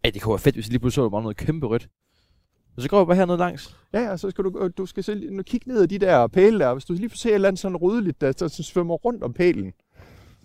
Ej, 0.03 0.09
det 0.11 0.21
kunne 0.21 0.31
være 0.31 0.39
fedt, 0.39 0.55
hvis 0.55 0.67
lige 0.69 0.79
pludselig 0.79 1.03
så, 1.05 1.09
var 1.09 1.21
noget 1.21 1.37
kæmpe 1.37 1.67
rødt. 1.67 1.87
Og 2.75 2.81
så 2.81 2.89
går 2.89 2.97
jeg 2.99 3.07
bare 3.07 3.15
hernede 3.15 3.37
langs. 3.37 3.77
Ja, 3.93 4.01
ja, 4.01 4.17
så 4.17 4.29
skal 4.29 4.43
du, 4.43 4.69
du 4.77 4.85
skal 4.85 5.03
se, 5.03 5.15
nu 5.31 5.43
kigge 5.43 5.69
ned 5.69 5.81
ad 5.81 5.87
de 5.87 5.97
der 5.97 6.27
pæle 6.27 6.59
der. 6.59 6.73
Hvis 6.73 6.85
du 6.85 6.93
lige 6.93 7.09
får 7.09 7.15
se 7.17 7.29
et 7.29 7.35
eller 7.35 7.47
andet 7.47 7.59
sådan 7.59 7.77
rødligt, 7.77 8.21
der, 8.21 8.31
der 8.31 8.47
svømmer 8.47 8.95
rundt 8.95 9.23
om 9.23 9.33
pælen. 9.33 9.73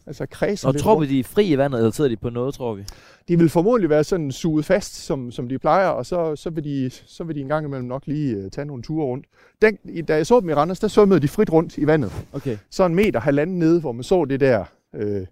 Altså 0.06 0.26
kredser 0.26 0.68
Og 0.68 0.74
lidt 0.74 0.82
tror 0.82 0.94
rundt. 0.94 1.08
vi, 1.10 1.14
de 1.14 1.20
er 1.20 1.24
fri 1.24 1.46
i 1.52 1.58
vandet, 1.58 1.78
eller 1.78 1.90
sidder 1.90 2.10
de 2.10 2.16
på 2.16 2.30
noget, 2.30 2.54
tror 2.54 2.74
vi? 2.74 2.84
De 3.28 3.38
vil 3.38 3.48
formodentlig 3.48 3.90
være 3.90 4.04
sådan 4.04 4.32
suget 4.32 4.64
fast, 4.64 4.94
som, 4.94 5.30
som 5.30 5.48
de 5.48 5.58
plejer, 5.58 5.88
og 5.88 6.06
så, 6.06 6.36
så, 6.36 6.50
vil 6.50 6.64
de, 6.64 6.90
så 7.06 7.24
vil 7.24 7.36
de 7.36 7.40
en 7.40 7.48
gang 7.48 7.66
imellem 7.66 7.88
nok 7.88 8.06
lige 8.06 8.38
uh, 8.44 8.50
tage 8.50 8.64
nogle 8.64 8.82
ture 8.82 9.04
rundt. 9.06 9.26
Den, 9.62 9.78
i- 9.84 10.02
da 10.02 10.16
jeg 10.16 10.26
så 10.26 10.40
dem 10.40 10.48
i 10.48 10.54
Randers, 10.54 10.80
der 10.80 10.88
svømmede 10.88 11.20
de 11.20 11.28
frit 11.28 11.52
rundt 11.52 11.78
i 11.78 11.86
vandet. 11.86 12.12
Okay. 12.32 12.56
Så 12.70 12.84
en 12.86 12.94
meter, 12.94 13.20
halvanden 13.20 13.58
nede, 13.58 13.80
hvor 13.80 13.92
man 13.92 14.02
så 14.04 14.24
det 14.24 14.40
der 14.40 14.64
øh, 14.94 15.26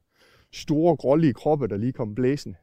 store, 0.53 0.97
grålige 0.97 1.33
kroppe, 1.35 1.69
der 1.69 1.77
lige 1.77 1.93
kom 1.93 2.15
blæsende. 2.15 2.57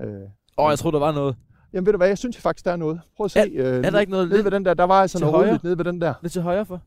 Øh, 0.00 0.20
oh, 0.56 0.70
jeg 0.70 0.78
tror 0.78 0.90
der 0.90 0.98
var 0.98 1.12
noget. 1.12 1.36
jamen 1.72 1.86
ved 1.86 1.92
du 1.92 1.96
hvad, 1.96 2.08
jeg 2.08 2.18
synes 2.18 2.36
faktisk, 2.36 2.64
der 2.64 2.72
er 2.72 2.76
noget. 2.76 3.00
Prøv 3.16 3.24
at 3.24 3.30
se. 3.30 3.40
øh, 3.40 3.84
Er 3.84 3.90
der 3.90 4.00
ikke 4.00 4.12
noget 4.12 4.28
Nede 4.28 4.44
ved 4.44 4.50
den 4.50 4.64
der, 4.64 4.74
der 4.74 4.84
var 4.84 5.02
altså 5.02 5.18
noget 5.18 5.34
højre? 5.36 5.58
nede 5.62 5.78
ved 5.78 5.84
den 5.84 6.00
der. 6.00 6.14
lidt 6.22 6.32
til 6.32 6.42
højre 6.42 6.66
for? 6.66 6.80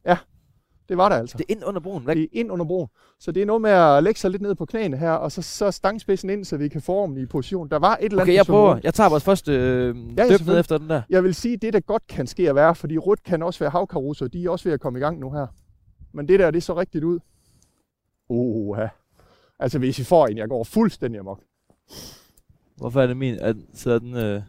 Det 0.90 0.98
var 0.98 1.10
der 1.10 1.16
altså. 1.16 1.38
Det 1.38 1.46
er 1.50 1.54
ind 1.56 1.64
under 1.66 1.82
broen. 1.82 2.04
Hvad? 2.04 2.16
Det 2.16 2.24
er 2.24 2.28
ind 2.32 2.52
under 2.52 2.66
broen. 2.66 2.88
Så 3.20 3.32
det 3.32 3.42
er 3.42 3.46
noget 3.46 3.62
med 3.62 3.72
at 3.72 4.04
lægge 4.04 4.20
sig 4.20 4.32
lidt 4.32 4.42
ned 4.42 4.56
på 4.56 4.66
knæene 4.66 4.98
her, 4.98 5.12
og 5.12 5.32
så, 5.32 5.42
så 5.42 5.72
stangspidsen 5.72 6.30
ind, 6.30 6.46
så 6.46 6.58
vi 6.58 6.68
kan 6.68 6.82
forme 6.82 7.16
den 7.16 7.24
i 7.24 7.26
position. 7.26 7.70
Der 7.70 7.80
var 7.80 7.96
et 7.96 8.06
eller 8.06 8.22
andet 8.22 8.22
Okay, 8.22 8.36
jeg 8.36 8.46
prøver. 8.46 8.80
Jeg 8.84 8.94
tager 8.94 9.10
vores 9.10 9.24
første 9.24 9.52
øh, 9.54 9.96
ja, 10.18 10.38
dyb 10.38 10.48
ned 10.48 10.60
efter 10.60 10.78
den 10.78 10.90
der. 10.90 11.02
Jeg 11.10 11.24
vil 11.24 11.36
sige, 11.36 11.58
det 11.58 11.74
der 11.74 11.80
godt 11.80 12.08
kan 12.08 12.28
ske 12.28 12.50
at 12.50 12.56
være, 12.56 12.76
fordi 12.76 12.98
rødt 12.98 13.24
kan 13.24 13.44
også 13.44 13.60
være 13.60 13.70
havkarusser, 13.70 14.28
de 14.28 14.46
er 14.46 14.50
også 14.50 14.66
ved 14.66 14.74
at 14.74 14.80
komme 14.80 15.00
i 15.00 15.02
gang 15.02 15.20
nu 15.20 15.32
her. 15.32 15.48
Men 16.14 16.28
det 16.28 16.40
der, 16.40 16.52
det 16.52 16.64
så 16.64 16.76
rigtigt 16.80 17.04
ud. 17.04 17.20
Oha. 18.30 18.88
Altså 19.60 19.80
hvis 19.80 20.00
I 20.00 20.04
får 20.04 20.28
en, 20.28 20.38
jeg 20.38 20.50
går 20.50 20.64
fuldstændig 20.64 21.20
amok. 21.20 21.40
Hvorfor 22.80 23.02
er 23.02 23.08
det 23.08 23.18
min? 23.18 23.36
At, 23.40 23.56
så 23.74 24.00
den, 24.00 24.14
øh... 24.16 24.22
Der 24.22 24.42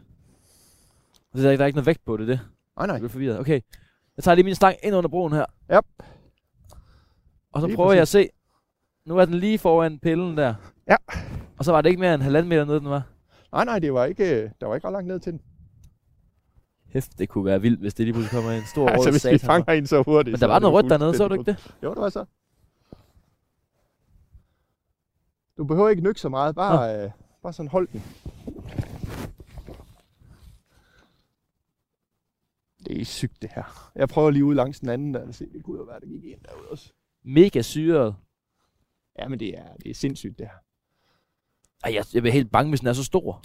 er, 1.47 1.51
ikke- 1.51 1.57
der 1.57 1.63
er 1.63 1.65
ikke 1.65 1.75
noget 1.75 1.85
vægt 1.85 2.05
på 2.05 2.17
det, 2.17 2.27
det. 2.27 2.39
Nej, 2.77 2.87
nej. 2.87 2.93
Jeg 2.93 2.99
bliver 3.01 3.09
forvirret. 3.09 3.39
Okay. 3.39 3.61
Jeg 4.17 4.23
tager 4.23 4.35
lige 4.35 4.45
min 4.45 4.55
stang 4.55 4.75
ind 4.83 4.95
under 4.95 5.09
broen 5.09 5.33
her. 5.33 5.45
Yep. 5.73 5.85
Og 7.53 7.61
så 7.61 7.67
Lige 7.67 7.75
prøver 7.75 7.91
jeg 7.93 8.01
at 8.01 8.07
se. 8.07 8.29
Nu 9.05 9.17
er 9.17 9.25
den 9.25 9.33
lige 9.35 9.59
foran 9.59 9.99
pillen 9.99 10.37
der. 10.37 10.53
Ja. 10.89 10.95
Og 11.57 11.65
så 11.65 11.71
var 11.71 11.81
det 11.81 11.89
ikke 11.89 11.99
mere 11.99 12.13
end 12.13 12.21
halvanden 12.23 12.49
meter 12.49 12.65
nede, 12.65 12.79
den 12.79 12.89
var. 12.89 13.03
Nej, 13.53 13.65
nej, 13.65 13.79
det 13.79 13.93
var 13.93 14.05
ikke, 14.05 14.51
der 14.61 14.67
var 14.67 14.75
ikke 14.75 14.87
ret 14.87 14.91
langt 14.93 15.07
ned 15.07 15.19
til 15.19 15.31
den. 15.31 15.41
Hæft, 16.87 17.19
det 17.19 17.29
kunne 17.29 17.45
være 17.45 17.61
vildt, 17.61 17.79
hvis 17.79 17.93
det 17.93 18.05
lige 18.05 18.13
pludselig 18.13 18.41
kommer 18.41 18.51
en 18.59 18.65
stor 18.65 18.87
altså 18.89 19.09
rød 19.09 19.11
hvis 19.13 19.25
vi 19.31 19.37
fanger 19.37 19.73
en 19.73 19.87
så 19.87 20.01
hurtigt. 20.03 20.33
Men 20.33 20.39
der 20.39 20.47
er 20.47 20.51
var 20.51 20.59
noget 20.59 20.73
rødt 20.73 20.89
dernede, 20.89 21.17
så 21.17 21.27
du 21.27 21.33
ikke 21.33 21.51
det? 21.51 21.75
Jo, 21.83 21.89
det 21.93 22.01
var 22.01 22.09
så. 22.09 22.25
Du 25.57 25.63
behøver 25.63 25.89
ikke 25.89 26.03
nykke 26.03 26.19
så 26.21 26.29
meget, 26.29 26.55
bare, 26.55 27.03
øh, 27.05 27.11
bare 27.41 27.53
sådan 27.53 27.69
hold 27.69 27.87
den. 27.87 28.03
Det 32.85 33.01
er 33.01 33.05
sygt 33.05 33.41
det 33.41 33.49
her. 33.55 33.91
Jeg 33.95 34.09
prøver 34.09 34.31
lige 34.31 34.45
ud 34.45 34.55
langs 34.55 34.79
den 34.79 34.89
anden 34.89 35.13
der, 35.13 35.27
og 35.27 35.33
se, 35.35 35.45
det 35.53 35.63
kunne 35.63 35.77
jo 35.77 35.83
være, 35.83 35.99
der 35.99 36.05
gik 36.07 36.25
en 36.25 36.39
derude 36.45 36.67
også. 36.69 36.93
Mega 37.23 37.61
syret. 37.61 38.15
Ja, 39.19 39.27
men 39.27 39.39
det 39.39 39.57
er, 39.57 39.75
det 39.83 39.89
er 39.89 39.95
sindssygt 39.95 40.39
det 40.39 40.45
her. 40.47 40.57
Ej, 41.83 41.93
jeg, 41.95 42.05
jeg 42.13 42.21
bliver 42.21 42.33
helt 42.33 42.51
bange, 42.51 42.69
hvis 42.69 42.79
den 42.79 42.89
er 42.89 42.93
så 42.93 43.03
stor. 43.03 43.43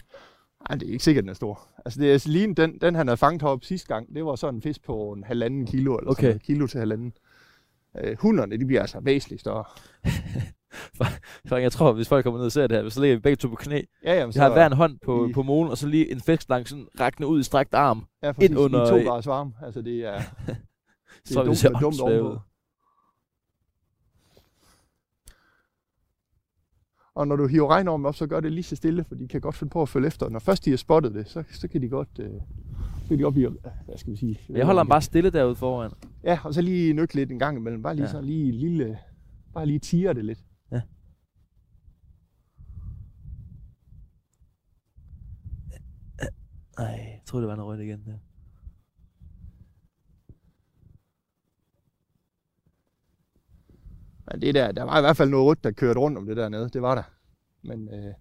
Nej, 0.68 0.78
det 0.78 0.88
er 0.88 0.92
ikke 0.92 1.04
sikkert, 1.04 1.22
den 1.22 1.28
er 1.28 1.34
stor. 1.34 1.68
Altså, 1.84 2.00
det 2.00 2.14
er 2.14 2.28
lige 2.28 2.54
den, 2.54 2.78
den 2.78 2.94
han 2.94 3.06
havde 3.06 3.16
fanget 3.16 3.42
heroppe 3.42 3.66
sidste 3.66 3.88
gang, 3.94 4.14
det 4.14 4.24
var 4.24 4.36
sådan 4.36 4.54
en 4.54 4.62
fisk 4.62 4.82
på 4.84 5.12
en 5.12 5.24
halvanden 5.24 5.66
kilo, 5.66 5.96
eller 5.96 6.10
Okay. 6.10 6.20
sådan 6.20 6.30
noget, 6.30 6.42
kilo 6.42 6.66
til 6.66 6.78
halvanden. 6.78 7.12
Øh, 7.98 8.16
hunderne, 8.20 8.56
de 8.56 8.66
bliver 8.66 8.80
altså 8.80 9.00
væsentligt 9.00 9.40
større. 9.40 9.64
For 11.48 11.56
jeg 11.56 11.72
tror, 11.72 11.92
hvis 11.92 12.08
folk 12.08 12.22
kommer 12.24 12.38
ned 12.38 12.46
og 12.46 12.52
ser 12.52 12.66
det 12.66 12.82
her, 12.82 12.88
så 12.88 13.00
ligger 13.00 13.16
vi 13.16 13.20
begge 13.20 13.36
to 13.36 13.48
på 13.48 13.54
knæ. 13.56 13.82
Ja, 14.04 14.14
jamen, 14.18 14.34
Vi 14.34 14.38
har 14.40 14.52
hver 14.52 14.66
en 14.66 14.72
hånd 14.72 14.98
på, 15.04 15.28
i- 15.28 15.32
på 15.32 15.42
molen, 15.42 15.70
og 15.70 15.78
så 15.78 15.86
lige 15.88 16.12
en 16.12 16.20
fiskstang 16.20 16.68
sådan 16.68 16.88
rækkende 17.00 17.28
ud 17.28 17.40
i 17.40 17.42
strakt 17.42 17.74
arm. 17.74 18.06
ja, 18.22 18.32
præcis, 18.32 18.50
ind 18.50 18.58
under- 18.58 18.86
i 18.98 19.02
to 19.04 19.10
graders 19.10 19.26
varme. 19.26 19.52
Altså, 19.62 19.82
det 19.82 20.04
er, 20.04 20.18
det 20.46 20.58
Så 21.24 21.40
er 21.40 21.44
vi 21.44 21.48
dumt, 21.48 21.64
er 21.64 21.78
dumt 21.80 22.00
ovenpå. 22.00 22.38
Og 27.14 27.28
når 27.28 27.36
du 27.36 27.46
hiver 27.46 27.70
regnormen 27.70 28.06
op, 28.06 28.14
så 28.14 28.26
gør 28.26 28.40
det 28.40 28.52
lige 28.52 28.62
så 28.64 28.76
stille, 28.76 29.04
for 29.04 29.14
de 29.14 29.28
kan 29.28 29.40
godt 29.40 29.54
finde 29.54 29.70
på 29.70 29.82
at 29.82 29.88
følge 29.88 30.06
efter. 30.06 30.28
Når 30.28 30.38
først 30.38 30.64
de 30.64 30.70
har 30.70 30.76
spottet 30.76 31.14
det, 31.14 31.28
så, 31.28 31.42
så 31.52 31.68
kan 31.68 31.82
de 31.82 31.88
godt, 31.88 32.08
øh, 32.20 32.30
så 33.02 33.08
kan 33.08 33.18
de 33.18 33.22
godt 33.22 33.34
blive, 33.34 33.56
hvad 33.86 33.96
skal 33.98 34.12
vi 34.12 34.16
sige? 34.16 34.40
Jeg 34.48 34.64
holder 34.66 34.80
ham 34.80 34.88
bare 34.88 35.02
stille 35.02 35.30
derude 35.30 35.54
foran. 35.56 35.90
Ja, 36.24 36.38
og 36.44 36.54
så 36.54 36.62
lige 36.62 36.92
nykke 36.92 37.14
lidt 37.14 37.30
en 37.30 37.38
gang 37.38 37.56
imellem. 37.58 37.82
Bare 37.82 37.94
lige 37.94 38.04
Ja. 38.04 38.10
sådan 38.10 38.24
lige 38.24 38.52
lille, 38.52 38.98
bare 39.54 39.66
lige 39.66 39.78
tiger 39.78 40.12
det 40.12 40.24
lidt. 40.24 40.38
Nej, 46.78 46.86
jeg 46.88 47.20
troede, 47.26 47.42
det 47.42 47.48
var 47.48 47.56
noget 47.56 47.68
rødt 47.68 47.80
igen 47.80 48.04
der. 48.06 48.18
Men 54.30 54.40
det 54.40 54.54
der, 54.54 54.72
der 54.72 54.82
var 54.82 54.98
i 54.98 55.00
hvert 55.00 55.16
fald 55.16 55.30
noget 55.30 55.46
rødt, 55.46 55.64
der 55.64 55.70
kørte 55.70 56.00
rundt 56.00 56.18
om 56.18 56.26
det 56.26 56.36
der 56.36 56.48
nede. 56.48 56.68
Det 56.68 56.82
var 56.82 56.94
der. 56.94 57.02
Men 57.62 57.94
øh, 57.94 58.14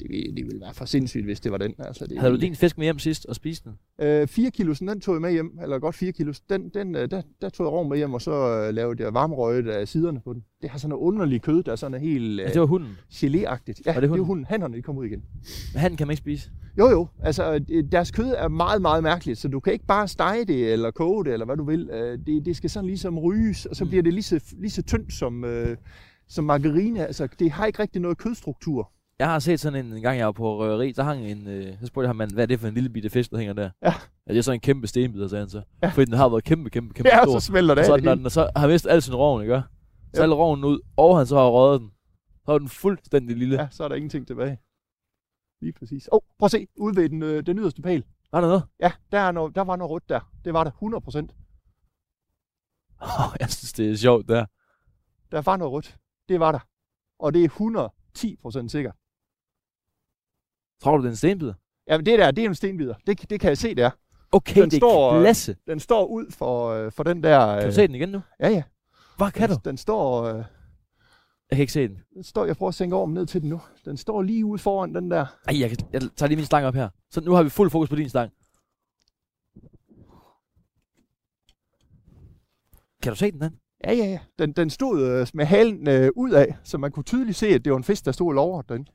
det 0.00 0.36
det, 0.36 0.46
ville- 0.46 0.60
være 0.60 0.74
for 0.74 0.84
sindssygt, 0.84 1.24
hvis 1.24 1.40
det 1.40 1.52
var 1.52 1.58
den. 1.58 1.74
Altså, 1.78 2.06
det 2.06 2.18
Havde 2.18 2.32
du 2.32 2.40
din 2.40 2.54
fisk 2.56 2.78
med 2.78 2.86
hjem 2.86 2.98
sidst 2.98 3.26
og 3.26 3.34
spiste 3.34 3.70
den? 3.70 4.06
Øh, 4.06 4.26
4 4.28 4.50
kilo, 4.50 4.74
den 4.80 5.00
tog 5.00 5.14
jeg 5.14 5.22
med 5.22 5.32
hjem, 5.32 5.58
eller 5.62 5.78
godt 5.78 5.94
4 5.94 6.12
kilo. 6.12 6.32
Den, 6.50 6.68
den, 6.68 6.94
øh, 6.96 7.10
der, 7.10 7.22
der 7.42 7.48
tog 7.48 7.66
jeg 7.66 7.72
rov 7.72 7.88
med 7.88 7.96
hjem, 7.96 8.14
og 8.14 8.22
så 8.22 8.32
øh, 8.32 8.74
lavede 8.74 9.02
jeg 9.04 9.14
varmerøget 9.14 9.68
af 9.68 9.88
siderne 9.88 10.20
på 10.20 10.32
den. 10.32 10.44
Det 10.62 10.70
har 10.70 10.78
sådan 10.78 10.88
noget 10.88 11.02
underligt 11.02 11.42
kød, 11.42 11.62
der 11.62 11.72
er 11.72 11.76
sådan 11.76 12.00
helt 12.00 12.40
øh, 12.40 12.48
det 12.52 12.60
var 12.60 12.66
hunden. 12.66 12.88
gelé-agtigt. 13.12 13.80
Ja, 13.86 13.92
Var 13.92 13.92
det 13.92 14.02
det 14.02 14.04
er 14.04 14.08
hunden? 14.08 14.26
hunden. 14.26 14.44
Hannerne, 14.44 14.76
de 14.76 14.82
kommer 14.82 15.02
ud 15.02 15.06
igen. 15.06 15.22
Men 15.72 15.80
han 15.80 15.96
kan 15.96 16.06
man 16.06 16.12
ikke 16.12 16.18
spise. 16.20 16.50
Jo, 16.78 16.88
jo. 16.90 17.08
Altså, 17.22 17.60
øh, 17.70 17.84
deres 17.92 18.10
kød 18.10 18.34
er 18.36 18.48
meget, 18.48 18.82
meget 18.82 19.02
mærkeligt, 19.02 19.38
så 19.38 19.48
du 19.48 19.60
kan 19.60 19.72
ikke 19.72 19.86
bare 19.86 20.08
stege 20.08 20.44
det, 20.44 20.72
eller 20.72 20.90
koge 20.90 21.24
det, 21.24 21.32
eller 21.32 21.46
hvad 21.46 21.56
du 21.56 21.64
vil. 21.64 21.90
Øh, 21.92 22.18
Det, 22.26 22.46
det 22.46 22.56
skal 22.56 22.70
sådan 22.70 22.86
ligesom 22.86 23.18
ryges, 23.18 23.66
og 23.66 23.76
så 23.76 23.84
Mm. 23.84 23.90
bliver 23.90 24.02
det 24.02 24.12
lige 24.12 24.22
så, 24.22 24.40
lige 24.58 24.70
så 24.70 24.82
tyndt 24.82 25.12
som, 25.12 25.44
øh, 25.44 25.76
som 26.28 26.44
margarine. 26.44 27.06
Altså, 27.06 27.28
det 27.38 27.50
har 27.50 27.66
ikke 27.66 27.82
rigtig 27.82 28.02
noget 28.02 28.18
kødstruktur. 28.18 28.92
Jeg 29.18 29.30
har 29.30 29.38
set 29.38 29.60
sådan 29.60 29.86
en, 29.86 29.92
en 29.92 30.02
gang, 30.02 30.18
jeg 30.18 30.26
var 30.26 30.32
på 30.32 30.58
røveri, 30.60 30.92
der 30.92 31.02
hang 31.02 31.24
en, 31.26 31.46
øh, 31.48 31.80
så 31.80 31.86
spurgte 31.86 32.04
jeg 32.04 32.08
ham, 32.08 32.16
mand, 32.16 32.32
hvad 32.32 32.42
er 32.42 32.46
det 32.46 32.60
for 32.60 32.68
en 32.68 32.74
lille 32.74 32.88
bitte 32.90 33.10
fisk, 33.10 33.30
der 33.30 33.36
hænger 33.38 33.52
der? 33.52 33.70
Ja. 33.82 33.92
ja 34.26 34.32
det 34.32 34.38
er 34.38 34.42
sådan 34.42 34.56
en 34.56 34.60
kæmpe 34.60 34.86
stenbider, 34.86 35.28
sagde 35.28 35.42
han 35.42 35.50
så. 35.50 35.62
Ja. 35.82 35.88
Fordi 35.88 36.04
den 36.04 36.14
har 36.14 36.28
været 36.28 36.44
kæmpe, 36.44 36.70
kæmpe, 36.70 36.94
kæmpe 36.94 37.08
Ja, 37.12 37.22
stor. 37.24 37.38
så 37.38 37.46
smelter 37.46 37.74
det 37.74 37.86
så 37.86 37.94
af 37.94 38.02
når 38.02 38.10
hele. 38.10 38.22
den 38.22 38.30
så 38.30 38.50
har 38.56 38.68
mistet 38.68 38.90
al 38.90 39.02
sin 39.02 39.14
roven, 39.14 39.42
ikke? 39.42 39.62
Så 40.14 40.22
Ja. 40.24 40.28
roven 40.28 40.64
ud, 40.64 40.80
og 40.96 41.16
han 41.18 41.26
så 41.26 41.36
har 41.36 41.48
røget 41.48 41.80
den. 41.80 41.90
Så 42.44 42.52
var 42.52 42.58
den 42.58 42.68
fuldstændig 42.68 43.36
lille. 43.36 43.54
Ja. 43.56 43.62
Ja, 43.62 43.68
så 43.70 43.84
er 43.84 43.88
der 43.88 43.94
ingenting 43.96 44.26
tilbage. 44.26 44.58
Lige 45.60 45.72
præcis. 45.72 46.08
Åh, 46.12 46.16
oh, 46.16 46.20
prøv 46.38 46.44
at 46.46 46.50
se, 46.50 46.66
ude 46.78 46.96
ved 46.96 47.08
den, 47.08 47.22
øh, 47.22 47.46
den 47.46 47.58
yderste 47.58 47.82
pæl. 47.82 48.04
Var 48.32 48.40
der 48.40 48.48
noget? 48.48 48.62
Ja, 48.80 48.92
der, 49.12 49.18
er 49.18 49.32
noget, 49.32 49.54
der 49.54 49.60
var 49.64 49.76
noget 49.76 49.90
rødt 49.90 50.08
der. 50.08 50.20
Det 50.44 50.52
var 50.54 50.64
der 50.64 50.70
100 50.70 51.00
procent. 51.00 51.34
Oh, 53.00 53.32
jeg 53.40 53.50
synes, 53.50 53.72
det 53.72 53.90
er 53.90 53.96
sjovt 53.96 54.28
der. 54.28 54.46
Der 55.32 55.42
var 55.42 55.56
noget 55.56 55.72
rødt. 55.72 55.96
Det 56.28 56.40
var 56.40 56.52
der. 56.52 56.58
Og 57.18 57.34
det 57.34 57.40
er 57.40 57.44
110 57.44 58.36
procent 58.42 58.70
sikkert. 58.70 58.94
Tror 60.82 60.96
du, 60.96 61.02
det 61.02 61.08
er 61.08 61.10
en 61.12 61.16
stenbider? 61.16 61.54
Ja, 61.88 61.96
men 61.98 62.06
det 62.06 62.18
der, 62.18 62.30
det 62.30 62.44
er 62.44 62.48
en 62.48 62.54
stenbider. 62.54 62.94
Det, 63.06 63.30
det 63.30 63.40
kan 63.40 63.48
jeg 63.48 63.58
se, 63.58 63.74
det 63.74 63.84
er. 63.84 63.90
Okay, 64.32 64.60
Den 64.62 64.70
det 64.70 64.76
er 64.76 64.80
står, 64.80 65.12
øh, 65.12 65.22
klasse. 65.22 65.56
Den 65.66 65.80
står 65.80 66.06
ud 66.06 66.26
for, 66.30 66.68
øh, 66.70 66.92
for 66.92 67.02
den 67.02 67.22
der... 67.22 67.60
Kan 67.60 67.68
du 67.68 67.74
se 67.74 67.82
den 67.86 67.94
igen 67.94 68.08
nu? 68.08 68.20
Ja, 68.40 68.48
ja. 68.48 68.62
Hvad 69.16 69.30
kan 69.30 69.48
du? 69.48 69.54
Den, 69.54 69.62
den 69.64 69.76
står... 69.76 70.22
Øh, 70.24 70.34
Jeg 71.50 71.56
kan 71.56 71.60
ikke 71.60 71.72
se 71.72 71.88
den. 71.88 71.98
den 72.14 72.22
står, 72.24 72.44
jeg 72.46 72.56
prøver 72.56 72.68
at 72.68 72.74
sænke 72.74 72.96
over 72.96 73.08
ned 73.08 73.26
til 73.26 73.40
den 73.40 73.48
nu. 73.48 73.60
Den 73.84 73.96
står 73.96 74.22
lige 74.22 74.44
ude 74.44 74.58
foran 74.58 74.94
den 74.94 75.10
der. 75.10 75.26
Ej, 75.48 75.60
jeg, 75.60 75.68
kan, 75.68 75.78
jeg 75.92 76.02
tager 76.16 76.28
lige 76.28 76.36
min 76.36 76.44
stang 76.46 76.66
op 76.66 76.74
her. 76.74 76.88
Så 77.10 77.20
nu 77.20 77.32
har 77.32 77.42
vi 77.42 77.48
fuld 77.48 77.70
fokus 77.70 77.88
på 77.88 77.96
din 77.96 78.08
stang. 78.08 78.32
Kan 83.02 83.12
du 83.12 83.16
se 83.16 83.30
den, 83.30 83.40
den? 83.40 83.56
Ja, 83.84 83.92
ja, 83.92 84.04
ja. 84.04 84.18
Den, 84.38 84.52
den 84.52 84.70
stod 84.70 85.02
øh, 85.02 85.26
med 85.34 85.44
halen 85.44 85.88
øh, 85.88 86.10
ud 86.16 86.30
af, 86.30 86.56
så 86.64 86.78
man 86.78 86.90
kunne 86.92 87.04
tydeligt 87.04 87.36
se, 87.38 87.46
at 87.46 87.64
det 87.64 87.72
var 87.72 87.78
en 87.78 87.84
fisk, 87.84 88.04
der 88.04 88.12
stod 88.12 88.36
over 88.36 88.62
den. 88.62 88.88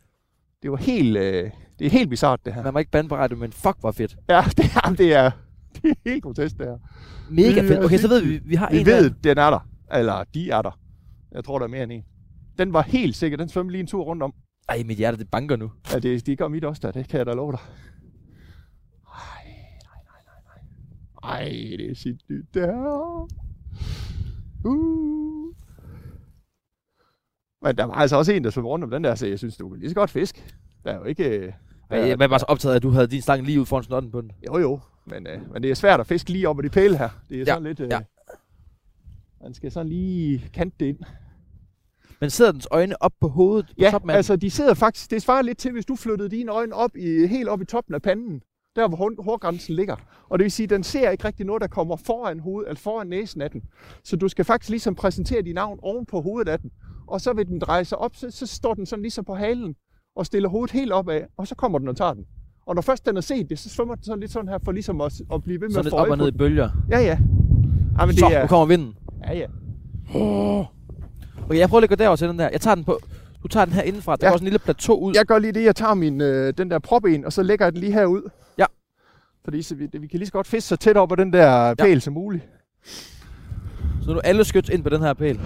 Det 0.62 0.72
var 0.72 0.78
helt... 0.78 1.18
Øh, 1.18 1.52
det 1.80 1.88
er 1.88 1.92
helt 1.92 2.10
bizart, 2.10 2.46
det 2.46 2.54
her. 2.54 2.64
Man 2.64 2.74
må 2.74 2.80
ikke 2.80 2.92
bande 2.92 3.10
på 3.10 3.16
radio, 3.16 3.38
men 3.38 3.52
fuck, 3.52 3.78
hvor 3.80 3.92
fedt. 3.92 4.18
Ja, 4.30 4.44
det 4.58 4.66
er, 4.76 4.90
det 4.98 5.14
er, 5.14 5.32
det 5.82 5.90
er 5.92 6.10
helt 6.10 6.24
grotesk, 6.24 6.58
det 6.58 6.66
her. 6.66 6.78
Mega 7.30 7.62
Vi 7.62 7.68
fedt. 7.68 7.86
Okay, 7.86 7.98
så 7.98 8.08
ved 8.08 8.22
vi, 8.24 8.30
vi 8.30 8.42
vi 8.46 8.56
har 8.56 8.70
Vi 8.72 8.80
en 8.80 8.86
ved, 8.86 9.10
der. 9.10 9.16
den 9.24 9.38
er 9.38 9.50
der. 9.50 9.68
Eller 9.94 10.24
de 10.34 10.50
er 10.50 10.62
der. 10.62 10.80
Jeg 11.32 11.44
tror, 11.44 11.60
der 11.60 11.66
er 11.66 11.70
mere 11.70 11.84
end 11.84 11.92
en. 11.92 12.04
Den 12.58 12.74
var 12.74 12.82
helt 12.82 13.16
sikker. 13.16 13.38
Den 13.38 13.50
svømmede 13.50 13.72
lige 13.72 13.80
en 13.80 13.88
tur 13.88 14.04
rundt 14.04 14.24
om. 14.24 14.34
Ej, 14.70 14.84
mit 14.86 14.98
hjerte, 14.98 15.18
det 15.18 15.30
banker 15.32 15.56
nu. 15.56 15.72
Ja, 15.94 16.00
det, 16.00 16.26
de 16.26 16.36
gør 16.36 16.48
mit 16.48 16.64
også 16.66 16.80
der. 16.84 16.92
Det 16.92 17.08
kan 17.08 17.18
jeg 17.18 17.26
da 17.26 17.32
love 17.34 17.52
dig. 17.52 17.60
Ej, 19.08 19.46
nej, 19.84 20.02
nej, 20.06 20.22
nej, 20.26 20.42
nej. 21.24 21.38
Ej, 21.38 21.78
det 21.78 21.92
er 21.92 21.96
sindssygt 21.96 22.54
der. 22.54 23.28
Uh. 24.66 25.31
Men 27.64 27.78
der 27.78 27.84
var 27.84 27.94
altså 27.94 28.16
også 28.18 28.32
en, 28.34 28.44
der 28.44 28.50
svømmede 28.50 28.70
rundt 28.72 28.84
om 28.84 28.92
den 28.92 29.04
der, 29.04 29.16
så 29.16 29.28
jeg 29.28 29.38
synes, 29.40 29.58
du 29.58 29.70
kunne 29.70 29.80
lige 29.80 29.90
så 29.90 29.96
godt 29.96 30.10
fisk. 30.10 30.56
Der 30.84 30.92
er 30.92 30.98
jo 30.98 31.04
ikke... 31.04 31.30
øh, 31.40 31.54
Ej, 31.90 31.98
jeg 32.00 32.20
var 32.30 32.38
så 32.38 32.46
optaget 32.48 32.74
af, 32.74 32.76
at 32.76 32.84
du 32.84 32.90
havde 32.90 33.08
din 33.08 33.22
stang 33.22 33.44
lige 33.46 33.62
ud 33.62 33.66
foran 33.66 33.84
snotten 33.84 34.12
på 34.12 34.22
den. 34.22 34.32
Jo, 34.48 34.58
jo. 34.58 34.80
Men, 35.06 35.28
øh, 35.28 35.54
men 35.54 35.64
det 35.64 35.72
er 35.72 35.76
svært 35.76 36.00
at 36.00 36.08
fiske 36.08 36.30
lige 36.32 36.50
op 36.50 36.60
ad 36.60 36.64
de 36.64 36.70
pæle 36.70 36.98
her. 36.98 37.10
Det 37.30 37.36
er 37.36 37.40
Ja, 37.40 37.46
sådan 37.46 37.64
lidt... 37.64 37.80
Øh, 37.80 37.88
ja. 37.92 38.00
Man 39.44 39.54
skal 39.54 39.72
sådan 39.72 39.88
lige 39.90 40.50
kante 40.54 40.76
det 40.80 40.86
ind. 40.86 40.98
Men 42.22 42.30
sidder 42.30 42.52
dens 42.52 42.68
øjne 42.72 43.02
op 43.04 43.12
på 43.22 43.28
hovedet 43.28 43.66
på 43.68 43.74
Ja, 43.80 43.90
toppen 43.92 44.10
af 44.10 44.14
den? 44.14 44.18
altså 44.18 44.36
de 44.36 44.50
sidder 44.52 44.74
faktisk, 44.74 45.12
det 45.12 45.22
svarer 45.22 45.42
lidt 45.42 45.58
til, 45.58 45.72
hvis 45.72 45.86
du 45.86 45.96
flyttede 45.96 46.30
dine 46.30 46.52
øjne 46.52 46.76
op 46.76 46.96
i, 46.96 47.28
helt 47.28 47.50
op 47.50 47.62
i 47.62 47.66
toppen 47.66 47.96
af 47.96 48.02
panden, 48.02 48.42
der 48.76 48.88
hvor 48.88 48.98
hår- 48.98 49.24
hårgrænsen 49.24 49.76
ligger. 49.76 49.96
Og 50.30 50.40
det 50.40 50.44
vil 50.44 50.52
sige, 50.52 50.64
at 50.64 50.70
den 50.70 50.84
ser 50.84 51.10
ikke 51.10 51.26
rigtig 51.26 51.46
noget, 51.46 51.62
der 51.62 51.68
kommer 51.68 51.96
foran 51.96 52.40
hovedet, 52.40 52.70
eller 52.70 52.80
foran 52.80 53.08
næsen 53.08 53.42
af 53.42 53.52
den. 53.52 53.64
Så 54.04 54.16
du 54.16 54.28
skal 54.28 54.46
faktisk 54.46 54.70
ligesom 54.70 54.96
præsentere 54.96 55.42
dit 55.42 55.56
navn 55.56 55.80
oven 55.82 56.06
på 56.06 56.22
hovedet 56.22 56.50
af 56.52 56.60
den. 56.60 56.72
Og 57.12 57.22
så 57.22 57.34
vil 57.34 57.48
den 57.48 57.60
dreje 57.60 57.86
sig 57.86 57.98
op, 57.98 58.16
så, 58.16 58.28
så 58.32 58.46
står 58.48 58.74
den 58.74 58.86
sådan 58.86 59.02
ligesom 59.02 59.26
på 59.26 59.36
halen, 59.36 59.76
og 60.16 60.26
stiller 60.26 60.50
hovedet 60.50 60.72
helt 60.72 60.92
opad, 60.92 61.22
og 61.38 61.48
så 61.48 61.56
kommer 61.56 61.80
den 61.80 61.88
og 61.88 61.98
tager 61.98 62.14
den. 62.14 62.26
Og 62.66 62.76
når 62.76 62.82
først 62.82 63.06
den 63.06 63.16
har 63.16 63.22
set 63.22 63.50
det, 63.50 63.60
så 63.60 63.70
svømmer 63.70 63.96
den 63.96 64.04
sådan 64.04 64.20
lidt 64.20 64.32
sådan 64.32 64.48
her, 64.50 64.58
for 64.66 64.72
ligesom 64.72 65.02
at, 65.02 65.14
at 65.34 65.44
blive 65.44 65.62
ved 65.62 65.68
med 65.68 65.74
Sådan 65.74 65.80
at 65.80 65.86
lidt 65.86 65.92
få 65.92 65.98
op 65.98 66.02
øje 66.02 66.12
og 66.12 66.18
ned 66.18 66.28
i 66.28 66.32
bølger. 66.38 66.70
Ja, 66.90 67.00
ja. 67.00 67.18
Ja, 68.00 68.06
men 68.06 68.16
Så, 68.18 68.26
det 68.30 68.36
er, 68.38 68.42
nu 68.42 68.48
kommer 68.48 68.66
vinden. 68.66 68.94
ja, 69.28 69.34
ja. 69.34 69.46
Okay, 71.46 71.60
jeg 71.60 71.70
prøver 71.70 71.80
lige 71.80 71.86
at 71.86 71.90
gå 71.90 71.96
derover 71.96 72.16
til 72.16 72.28
den 72.28 72.40
der. 72.40 72.50
Jeg 72.52 72.62
tager 72.62 72.76
den 72.76 72.84
på... 72.84 73.00
Du 73.44 73.48
tager 73.48 73.66
den 73.66 73.74
her 73.74 73.82
indenfra. 73.82 74.16
Der 74.16 74.28
Ja. 74.28 74.32
går 74.32 74.38
sådan 74.38 74.44
en 74.48 74.52
lille 74.52 74.60
plateau 74.60 74.98
ud. 75.00 75.14
Jeg 75.16 75.26
gør 75.26 75.40
lige 75.40 75.52
det, 75.52 75.64
jeg 75.64 75.76
tager 75.76 75.94
min, 75.94 76.22
øh, 76.22 76.54
den 76.58 76.72
der 76.72 76.80
prop 76.80 77.06
ind, 77.06 77.26
og 77.26 77.34
så 77.34 77.44
lægger 77.44 77.66
jeg 77.66 77.74
den 77.74 77.82
lige 77.82 77.94
herud. 77.94 78.30
Ja. 78.58 78.66
Fordi 79.44 79.62
så 79.62 79.76
vi, 79.76 79.88
vi 80.00 80.08
kan 80.08 80.20
lige 80.20 80.26
så 80.26 80.32
godt 80.34 80.48
fiske 80.48 80.68
så 80.68 80.76
tæt 80.76 80.98
op 80.98 81.10
på 81.10 81.16
den 81.16 81.34
der 81.34 81.76
pæl 81.76 82.02
som 82.02 82.14
muligt. 82.14 82.44
Så 84.02 84.12
nu 84.12 84.18
er 84.18 84.22
alle 84.22 84.44
skyts 84.44 84.70
ind 84.70 84.84
på 84.84 84.90
den 84.90 85.02
her 85.02 85.14
pæl. 85.14 85.38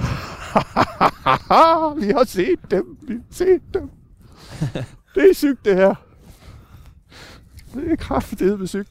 vi 2.01 2.07
har 2.11 2.23
set 2.25 2.59
dem, 2.71 2.97
vi 3.01 3.13
har 3.13 3.21
set 3.31 3.61
dem. 3.73 3.89
det 5.15 5.29
er 5.29 5.33
sygt, 5.33 5.65
det 5.65 5.75
her. 5.75 5.95
Det 7.73 7.91
er 7.91 7.95
kraftedeme 7.95 8.67
sygt. 8.67 8.89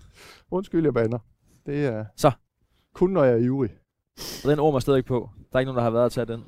Undskyld, 0.51 0.85
jeg 0.85 0.95
bander. 0.95 1.19
Det 1.67 1.87
er 1.87 2.05
Så. 2.17 2.31
kun, 2.95 3.11
når 3.11 3.25
jeg 3.25 3.33
er 3.35 3.39
ivrig. 3.39 3.71
Og 4.45 4.51
den 4.51 4.59
orm 4.59 4.75
er 4.75 4.79
stadig 4.81 5.05
på. 5.05 5.31
Der 5.53 5.57
er 5.57 5.61
ikke 5.61 5.67
nogen, 5.73 5.77
der 5.77 5.83
har 5.83 5.91
været 5.91 6.07
at 6.07 6.13
tage 6.13 6.27
den. 6.27 6.45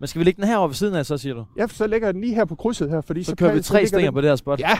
Men 0.00 0.06
skal 0.06 0.18
vi 0.18 0.24
lægge 0.24 0.42
den 0.42 0.48
her 0.48 0.56
over 0.56 0.68
ved 0.68 0.74
siden 0.74 0.94
af, 0.94 1.06
så 1.06 1.18
siger 1.18 1.34
du? 1.34 1.44
Ja, 1.56 1.66
så 1.66 1.86
lægger 1.86 2.08
jeg 2.08 2.14
den 2.14 2.20
lige 2.20 2.34
her 2.34 2.44
på 2.44 2.54
krydset 2.54 2.90
her, 2.90 3.00
fordi 3.00 3.22
Så, 3.22 3.30
så, 3.30 3.36
kører 3.36 3.52
vi 3.54 3.62
tre 3.62 3.86
stænger 3.86 4.10
den, 4.10 4.14
på 4.14 4.20
det 4.20 4.30
her 4.30 4.36
spot. 4.36 4.60
Ja. 4.60 4.78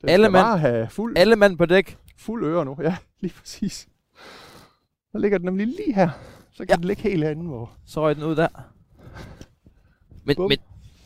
Den 0.00 0.08
Alle 0.08 0.28
mand- 0.28 0.58
have 0.58 0.88
fuld, 0.90 1.16
Alle 1.18 1.36
mand 1.36 1.58
på 1.58 1.66
dæk. 1.66 1.98
fuld 2.18 2.44
øre 2.44 2.64
nu. 2.64 2.76
Ja, 2.82 2.96
lige 3.20 3.32
præcis. 3.38 3.88
Så 5.14 5.18
ligger 5.18 5.38
den 5.38 5.44
nemlig 5.44 5.66
lige 5.66 5.94
her. 5.94 6.10
Så 6.52 6.58
kan 6.58 6.68
Ja. 6.68 6.76
den 6.76 6.84
ligge 6.84 7.02
helt 7.02 7.22
herinde, 7.24 7.44
hvor... 7.44 7.72
Så 7.84 8.00
røg 8.02 8.16
den 8.16 8.24
ud 8.24 8.36
der. 8.36 8.48
Men, 10.24 10.36
Bum. 10.36 10.48
men, 10.48 10.58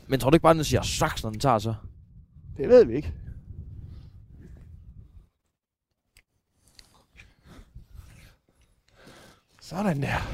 men 0.07 0.21
tror 0.21 0.31
du 0.31 0.35
ikke 0.35 0.43
bare, 0.43 0.55
den 0.55 0.65
siger 0.65 0.83
saks, 0.83 1.23
når 1.23 1.31
den 1.31 1.41
tager 1.41 1.59
så? 1.59 1.75
Det 2.57 2.69
ved 2.69 2.85
vi 2.85 2.95
ikke. 2.97 3.13
Sådan 9.61 10.03
der. 10.03 10.29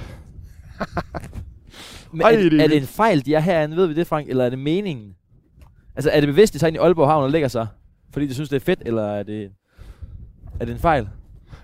Men 2.12 2.20
er, 2.22 2.30
det 2.30 2.46
er 2.46 2.50
det, 2.68 2.76
er 2.76 2.80
en 2.80 2.86
fejl, 2.86 3.26
de 3.26 3.34
er 3.34 3.40
herinde? 3.40 3.76
Ved 3.76 3.86
vi 3.86 3.94
det, 3.94 4.06
Frank? 4.06 4.28
Eller 4.28 4.44
er 4.44 4.50
det 4.50 4.58
meningen? 4.58 5.14
Altså, 5.96 6.10
er 6.10 6.20
det 6.20 6.26
bevidst, 6.28 6.54
de 6.54 6.58
tager 6.58 6.68
ind 6.68 6.76
i 6.76 6.78
Aalborg 6.78 7.08
Havn 7.08 7.24
og 7.24 7.30
lægger 7.30 7.48
sig? 7.48 7.66
Fordi 8.10 8.26
de 8.26 8.34
synes, 8.34 8.48
det 8.48 8.56
er 8.56 8.60
fedt? 8.64 8.82
Eller 8.86 9.02
er 9.02 9.22
det, 9.22 9.52
er 10.60 10.64
det 10.64 10.72
en 10.72 10.78
fejl? 10.80 11.08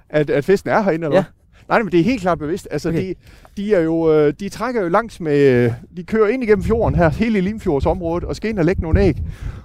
At, 0.08 0.30
at 0.30 0.44
festen 0.44 0.70
er 0.70 0.82
herinde, 0.82 1.04
eller 1.06 1.16
Ja. 1.16 1.22
hvad? 1.24 1.39
Nej, 1.70 1.82
men 1.82 1.92
det 1.92 2.00
er 2.00 2.04
helt 2.04 2.20
klart 2.20 2.38
bevidst. 2.38 2.68
Altså, 2.70 2.88
Okay. 2.88 3.08
de, 3.08 3.14
de, 3.56 3.74
er 3.74 3.80
jo, 3.80 4.12
øh, 4.12 4.34
de 4.40 4.48
trækker 4.48 4.82
jo 4.82 4.88
langs 4.88 5.20
med... 5.20 5.38
øh, 5.38 5.72
De 5.96 6.04
kører 6.04 6.28
ind 6.28 6.42
igennem 6.42 6.62
fjorden 6.64 6.94
her, 6.94 7.08
hele 7.08 7.40
Limfjordsområdet, 7.40 8.24
og 8.24 8.36
skal 8.36 8.50
ind 8.50 8.58
og 8.58 8.64
lægge 8.64 8.82
nogle 8.82 9.00
æg. 9.02 9.16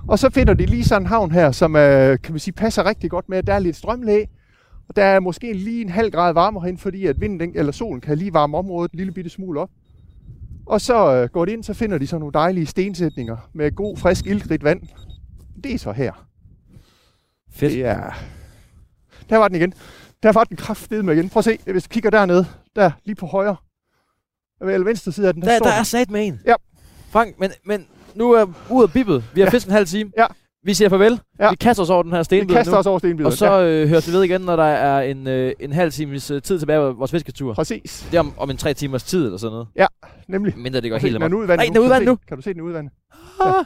Og 0.07 0.19
så 0.19 0.29
finder 0.29 0.53
de 0.53 0.65
lige 0.65 0.83
sådan 0.83 1.01
en 1.01 1.05
havn 1.05 1.31
her, 1.31 1.51
som 1.51 1.75
øh, 1.75 2.19
kan 2.23 2.33
man 2.33 2.39
sige, 2.39 2.53
passer 2.53 2.85
rigtig 2.85 3.09
godt 3.09 3.29
med, 3.29 3.37
at 3.37 3.47
der 3.47 3.53
er 3.53 3.59
lidt 3.59 3.75
strømlæg. 3.75 4.29
Og 4.89 4.95
der 4.95 5.03
er 5.03 5.19
måske 5.19 5.53
lige 5.53 5.81
en 5.81 5.89
halv 5.89 6.11
grad 6.11 6.33
varmere 6.33 6.61
herinde, 6.61 6.79
fordi 6.81 7.05
at 7.05 7.21
vinden 7.21 7.39
den, 7.39 7.51
eller 7.55 7.71
solen 7.71 8.01
kan 8.01 8.17
lige 8.17 8.33
varme 8.33 8.57
området 8.57 8.91
en 8.91 8.97
lille 8.97 9.13
bitte 9.13 9.29
smule 9.29 9.59
op. 9.61 9.69
Og 10.65 10.81
så 10.81 11.15
øh, 11.15 11.29
går 11.29 11.45
de 11.45 11.53
ind, 11.53 11.63
så 11.63 11.73
finder 11.73 11.97
de 11.97 12.07
så 12.07 12.17
nogle 12.17 12.33
dejlige 12.33 12.65
stensætninger 12.65 13.49
med 13.53 13.75
god, 13.75 13.97
frisk, 13.97 14.25
ildrigt 14.27 14.63
vand. 14.63 14.81
Det 15.63 15.73
er 15.73 15.77
så 15.77 15.91
her. 15.91 16.27
Fedt. 17.51 17.73
Det 17.73 17.85
er... 17.85 18.11
Der 19.29 19.37
var 19.37 19.47
den 19.47 19.57
igen. 19.57 19.73
Der 20.25 20.31
var 20.31 20.43
den 20.43 20.57
kraftedeme 20.57 21.13
igen. 21.13 21.29
Prøv 21.29 21.39
at 21.39 21.43
se, 21.45 21.57
hvis 21.71 21.83
du 21.83 21.89
kigger 21.89 22.09
dernede. 22.09 22.45
Der, 22.75 22.91
lige 23.03 23.15
på 23.15 23.25
højre. 23.25 23.55
Eller 24.61 24.83
venstre 24.85 25.11
side 25.11 25.27
af 25.27 25.33
den. 25.33 25.41
Der, 25.43 25.49
Der, 25.49 25.57
står 25.57 25.65
der 25.65 25.73
er 25.73 25.83
sat 25.83 26.11
med 26.11 26.27
en. 26.27 26.39
Ja. 26.45 26.53
Frank, 27.09 27.39
men, 27.39 27.51
men 27.65 27.87
nu 28.15 28.31
er 28.31 28.45
ud 28.69 28.83
af 28.83 28.91
bibbet. 28.91 29.23
Vi 29.33 29.41
har 29.41 29.45
Ja. 29.45 29.51
fisket 29.51 29.69
en 29.69 29.73
halv 29.73 29.85
time. 29.85 30.11
Ja. 30.17 30.25
Vi 30.63 30.73
siger 30.73 30.89
farvel. 30.89 31.19
Ja. 31.39 31.49
Vi 31.49 31.55
kaster 31.55 31.83
os 31.83 31.89
over 31.89 32.03
den 32.03 32.11
her 32.11 32.17
Vi 32.19 32.23
stenbid 32.23 32.55
kaster 32.55 32.73
nu. 32.73 32.77
os 32.77 32.85
over 32.85 32.99
stenbideren. 32.99 33.25
Og 33.31 33.33
så 33.37 33.61
øh, 33.61 33.87
høres 33.89 34.07
vi 34.07 34.13
ved 34.13 34.23
igen, 34.23 34.41
når 34.41 34.55
der 34.55 34.63
er 34.63 35.01
en, 35.01 35.27
øh, 35.27 35.53
en 35.59 35.71
halv 35.71 35.91
times 35.91 36.31
øh, 36.31 36.41
tid 36.41 36.59
tilbage 36.59 36.79
af 36.79 36.97
vores 36.97 37.11
fisketur. 37.11 37.53
Præcis. 37.53 38.07
Det 38.11 38.17
er 38.17 38.19
om, 38.19 38.33
om 38.37 38.49
en 38.49 38.57
tre 38.57 38.73
timers 38.73 39.03
tid 39.03 39.25
eller 39.25 39.37
sådan 39.37 39.51
noget. 39.51 39.67
Nemlig. 40.27 40.57
Mindre 40.57 40.81
det 40.81 40.91
går 40.91 40.97
helt 40.97 41.13
den 41.13 41.21
er 41.21 41.25
amok. 41.25 41.47
Nej, 41.47 41.65
den 41.65 41.75
er 41.75 41.79
udvandet 41.79 42.07
nu. 42.07 42.17
Kan 42.27 42.37
du 42.37 42.43
se 42.43 42.53
den 42.53 42.61
udvandet? 42.61 42.93
Ah, 43.41 43.65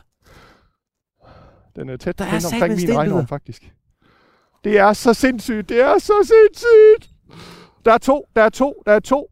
Den 1.75 1.89
er 1.89 1.97
tæt 1.97 2.19
Der 2.19 2.25
er 2.25 2.49
omkring 2.53 2.75
min 2.75 2.97
regnorm, 2.97 3.27
faktisk. 3.27 3.73
Det 4.63 4.77
er 4.77 4.93
så 4.93 5.13
sindssygt. 5.13 5.69
Det 5.69 5.81
er 5.81 5.97
så 5.97 6.13
sindssygt. 6.23 7.11
Der 7.85 7.93
er 7.93 7.97
to. 7.97 8.25
Der 8.35 8.43
er 8.43 8.49
to. 8.49 8.83
Der 8.85 8.91
er 8.91 8.99
to. 8.99 9.29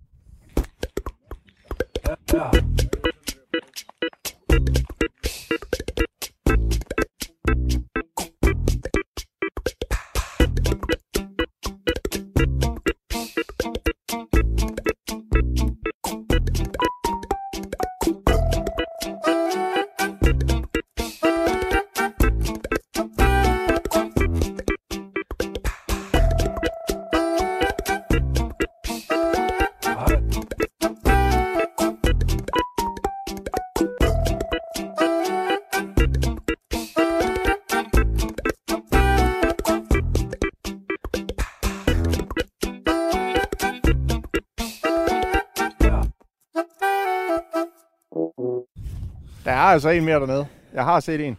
Har 49.67 49.73
altså 49.73 49.89
en 49.89 50.06
mere 50.06 50.19
dernede. 50.19 50.45
Jeg 50.73 50.84
har 50.84 50.99
set 50.99 51.27
en. 51.27 51.38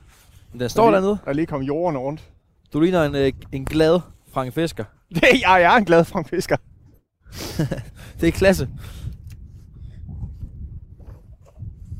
Den 0.58 0.68
står 0.68 0.84
der 0.84 0.90
lige, 0.90 0.96
dernede. 0.96 1.18
Der 1.24 1.30
er 1.30 1.34
lige 1.34 1.46
kommet 1.46 1.66
jorden 1.66 1.98
rundt. 1.98 2.28
Du 2.72 2.80
ligner 2.80 3.04
en, 3.04 3.14
øh, 3.14 3.32
en 3.52 3.64
glad 3.64 4.00
Frank 4.32 4.54
Fisker. 4.54 4.84
Det 5.14 5.22
er, 5.22 5.56
jeg, 5.56 5.62
er 5.62 5.76
en 5.76 5.84
glad 5.84 6.04
Frank 6.04 6.28
Fisker. 6.28 6.56
Det 8.20 8.28
er 8.28 8.32
klasse. 8.32 8.68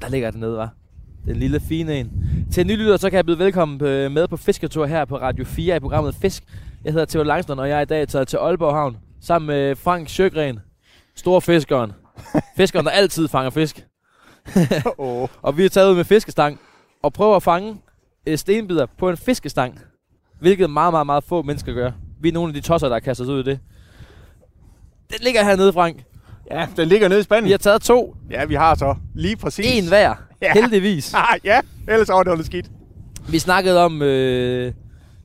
Der 0.01 0.09
ligger 0.09 0.31
den 0.31 0.41
nede, 0.41 0.57
var. 0.57 0.75
Den 1.27 1.37
lille 1.37 1.61
fine 1.61 2.01
en. 2.01 2.11
Til 2.53 2.67
nye 2.67 2.77
lytter, 2.77 2.97
så 2.97 3.11
kan 3.11 3.17
jeg 3.17 3.27
byde 3.27 3.39
velkommen 3.39 3.85
øh, 3.85 4.11
med 4.11 4.29
på 4.29 4.37
fisketur 4.37 4.87
her 4.87 5.05
på 5.05 5.17
Radio 5.17 5.45
4 5.45 5.77
i 5.77 5.81
programmet 5.81 6.15
Fisk. 6.15 6.43
Jeg 6.85 6.93
hedder 6.93 7.07
Theo 7.07 7.23
Langstrøm, 7.23 7.59
og 7.59 7.69
jeg 7.69 7.77
er 7.79 7.83
i 7.83 7.85
dag 7.85 8.09
taget 8.09 8.29
til 8.29 8.37
Aalborg 8.37 8.75
Havn 8.75 8.97
sammen 9.21 9.47
med 9.47 9.77
Frank 9.77 10.09
Sjøgren, 10.09 10.61
storfiskeren. 11.15 11.93
Fiskeren, 12.57 12.87
der 12.87 12.93
altid 12.93 13.29
fanger 13.29 13.51
fisk. 13.51 13.88
oh. 14.99 15.29
Og 15.43 15.57
vi 15.57 15.65
er 15.65 15.69
taget 15.69 15.91
ud 15.91 15.97
med 15.97 16.05
fiskestang 16.05 16.61
og 17.03 17.13
prøver 17.13 17.37
at 17.37 17.43
fange 17.43 17.77
øh, 18.27 18.39
stenbider 18.39 18.87
på 18.99 19.11
en 19.11 19.17
fiskestang. 19.17 19.79
Hvilket 20.41 20.71
meget, 20.71 20.93
meget, 20.93 21.07
meget 21.07 21.25
få 21.25 21.43
mennesker 21.43 21.73
gør. 21.73 21.91
Vi 22.21 22.29
er 22.29 22.33
nogle 22.33 22.49
af 22.51 22.55
de 22.55 22.61
tosser, 22.61 22.89
der 22.89 22.95
har 22.95 23.01
kastet 23.01 23.27
sig 23.27 23.35
ud 23.35 23.41
i 23.41 23.43
det. 23.43 23.61
Den 25.11 25.19
ligger 25.23 25.45
hernede, 25.45 25.73
Frank. 25.73 26.05
Ja, 26.51 26.67
den 26.77 26.89
ligger 26.89 27.09
nede 27.09 27.19
i 27.19 27.21
Vi 27.21 27.25
spanden. 27.25 27.51
har 27.51 27.59
taget 27.59 27.83
to. 27.83 28.17
Ja, 28.31 28.45
vi 28.45 28.55
har 28.55 28.75
så 28.75 28.95
lige 29.15 29.37
præcis. 29.37 29.67
En 29.85 29.89
hver. 29.89 30.15
Ja. 30.43 30.53
Heldigvis. 30.53 31.15
Ah, 31.17 31.39
ja, 31.45 31.61
ellers 31.89 32.09
var 32.09 32.19
det 32.19 32.27
noget 32.27 32.47
skidt. 32.47 32.71
Vi 33.29 33.39
snakkede 33.39 33.85
om, 33.85 34.03
øh, 34.03 34.73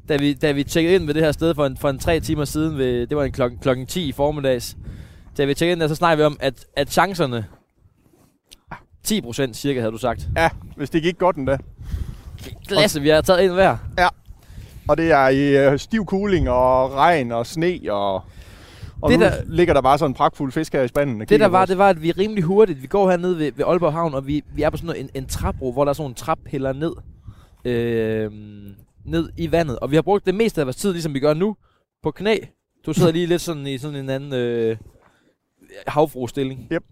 da, 0.10 0.18
vi, 0.18 0.34
da 0.34 0.52
vi 0.52 0.64
tjekkede 0.64 0.96
ind 0.96 1.06
ved 1.06 1.14
det 1.14 1.24
her 1.24 1.32
sted 1.32 1.56
for 1.56 1.66
en, 1.66 1.78
for 1.78 1.90
en 1.90 2.00
tre 2.00 2.20
timer 2.20 2.46
siden, 2.46 2.78
ved, 2.78 3.08
det 3.08 3.18
var 3.18 3.24
en 3.24 3.32
klokken, 3.32 3.60
klokken 3.60 3.86
10 3.86 4.08
i 4.08 4.12
formiddags. 4.12 4.78
Da 5.38 5.46
vi 5.46 5.54
tjekkede 5.54 5.72
ind 5.74 5.80
der, 5.82 5.88
så 5.88 5.96
snakkede 5.96 6.18
vi 6.18 6.26
om, 6.26 6.38
at, 6.40 6.66
at 6.78 6.92
chancerne, 6.92 7.46
10 9.04 9.22
procent 9.22 9.58
cirka, 9.58 9.80
havde 9.80 9.92
du 9.92 9.98
sagt. 9.98 10.28
Ja, 10.38 10.50
hvis 10.76 10.90
det 10.90 11.04
gik 11.04 11.18
godt 11.18 11.36
endda. 11.36 11.58
Klasse, 12.68 13.02
vi 13.02 13.10
har 13.10 13.22
taget 13.22 13.46
en 13.46 13.54
hver. 13.54 13.78
Og 14.88 14.98
det 14.98 15.12
er 15.12 15.28
i 15.28 15.58
øh, 15.72 15.80
stiv 15.80 16.06
kuling 16.06 16.50
og 16.50 16.94
regn 16.94 17.32
og 17.32 17.46
sne 17.48 17.80
og... 17.90 18.22
Og 19.02 19.12
Det 19.12 19.20
nu 19.20 19.26
der- 19.26 19.42
ligger 19.46 19.74
der 19.74 19.82
bare 19.82 19.98
sådan 19.98 20.10
en 20.12 20.16
pragtfuld 20.16 20.52
fisk 20.52 20.74
her 20.74 20.82
i 20.82 20.88
spanden. 20.88 21.20
Det 21.20 21.40
der 21.40 21.46
var, 21.48 21.66
det 21.66 21.78
var, 21.78 21.90
at 21.90 22.02
vi 22.02 22.10
er 22.10 22.18
rimelig 22.18 22.44
hurtigt. 22.44 22.82
Vi 22.82 22.88
går 22.88 23.10
hernede 23.10 23.38
ved, 23.40 23.52
ved 23.56 23.66
Aalborg 23.66 23.94
Havn, 23.94 24.14
og 24.14 24.28
vi, 24.28 24.44
vi 24.56 24.62
er 24.62 24.70
på 24.70 24.78
sådan 24.78 24.88
noget, 24.88 25.02
en, 25.02 25.10
en 25.14 25.26
trapbro, 25.26 25.72
hvor 25.72 25.84
der 25.86 25.90
er 25.90 25.94
sådan 25.94 26.04
nogle 26.04 26.16
trappiller 26.16 26.74
ned, 26.74 26.94
øh, 27.66 28.32
ned 29.06 29.30
i 29.38 29.52
vandet. 29.52 29.80
Og 29.80 29.92
vi 29.92 29.96
har 29.96 30.02
brugt 30.02 30.26
det 30.26 30.36
meste 30.36 30.62
af 30.62 30.68
vores 30.68 30.76
tid, 30.76 30.92
ligesom 30.92 31.14
vi 31.14 31.20
gør 31.20 31.34
nu, 31.34 31.56
på 32.04 32.12
knæ. 32.12 32.38
Du 32.86 32.94
sidder 32.94 33.12
lige 33.12 33.26
lidt 33.26 33.42
sådan 33.42 33.68
i 33.68 33.78
sådan 33.78 33.96
en 34.00 34.10
anden 34.10 34.34
øh, 34.34 34.78
havfru-stilling. 35.88 36.68
Yep. 36.72 36.84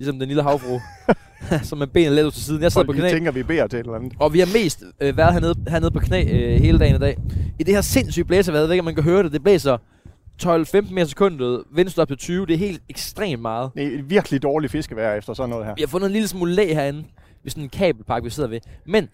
Ligesom 0.00 0.18
den 0.18 0.28
lille 0.28 0.42
havfru. 0.42 0.80
som 1.68 1.78
med 1.78 1.86
benene 1.86 2.14
let 2.16 2.24
ud 2.24 2.30
til 2.30 2.44
siden. 2.44 2.62
Jeg 2.62 2.72
sidder 2.72 2.86
Folk, 2.86 2.98
på 2.98 3.00
knæ. 3.00 3.10
tænker, 3.10 3.32
vi 3.32 3.42
beder 3.42 3.66
til 3.66 3.78
et 3.78 3.84
eller 3.84 3.96
andet. 3.98 4.12
Og 4.20 4.32
vi 4.32 4.38
har 4.38 4.48
mest 4.54 4.84
øh, 5.00 5.16
været 5.16 5.32
hernede, 5.32 5.54
hernede 5.68 5.90
på 5.90 5.98
knæ 5.98 6.22
øh, 6.22 6.60
hele 6.60 6.78
dagen 6.78 6.96
i 6.96 6.98
dag. 6.98 7.16
I 7.58 7.62
det 7.62 7.74
her 7.74 7.80
sindssyge 7.80 8.24
blæservejr, 8.24 8.62
ved 8.62 8.70
ikke, 8.70 8.80
om 8.80 8.84
man 8.84 8.94
kan 8.94 9.04
høre 9.04 9.22
det. 9.22 9.32
Det 9.32 9.42
blæser 9.42 9.76
12-15 10.42 10.92
meter 10.94 11.04
sekundet, 11.04 11.64
op 11.98 12.08
til 12.08 12.16
20. 12.16 12.46
Det 12.46 12.54
er 12.54 12.58
helt 12.58 12.82
ekstremt 12.88 13.42
meget. 13.42 13.70
Det 13.74 13.94
er 13.94 14.02
virkelig 14.02 14.42
dårligt 14.42 14.72
fiskevejr 14.72 15.14
efter 15.14 15.34
sådan 15.34 15.50
noget 15.50 15.66
her. 15.66 15.74
Vi 15.74 15.82
har 15.82 15.88
fundet 15.88 16.06
en 16.06 16.12
lille 16.12 16.28
smule 16.28 16.54
læ 16.54 16.74
herinde, 16.74 17.04
ved 17.42 17.50
sådan 17.50 17.62
en 17.64 17.70
kabelpark, 17.70 18.24
vi 18.24 18.30
sidder 18.30 18.48
ved. 18.48 18.60
Men 18.86 19.08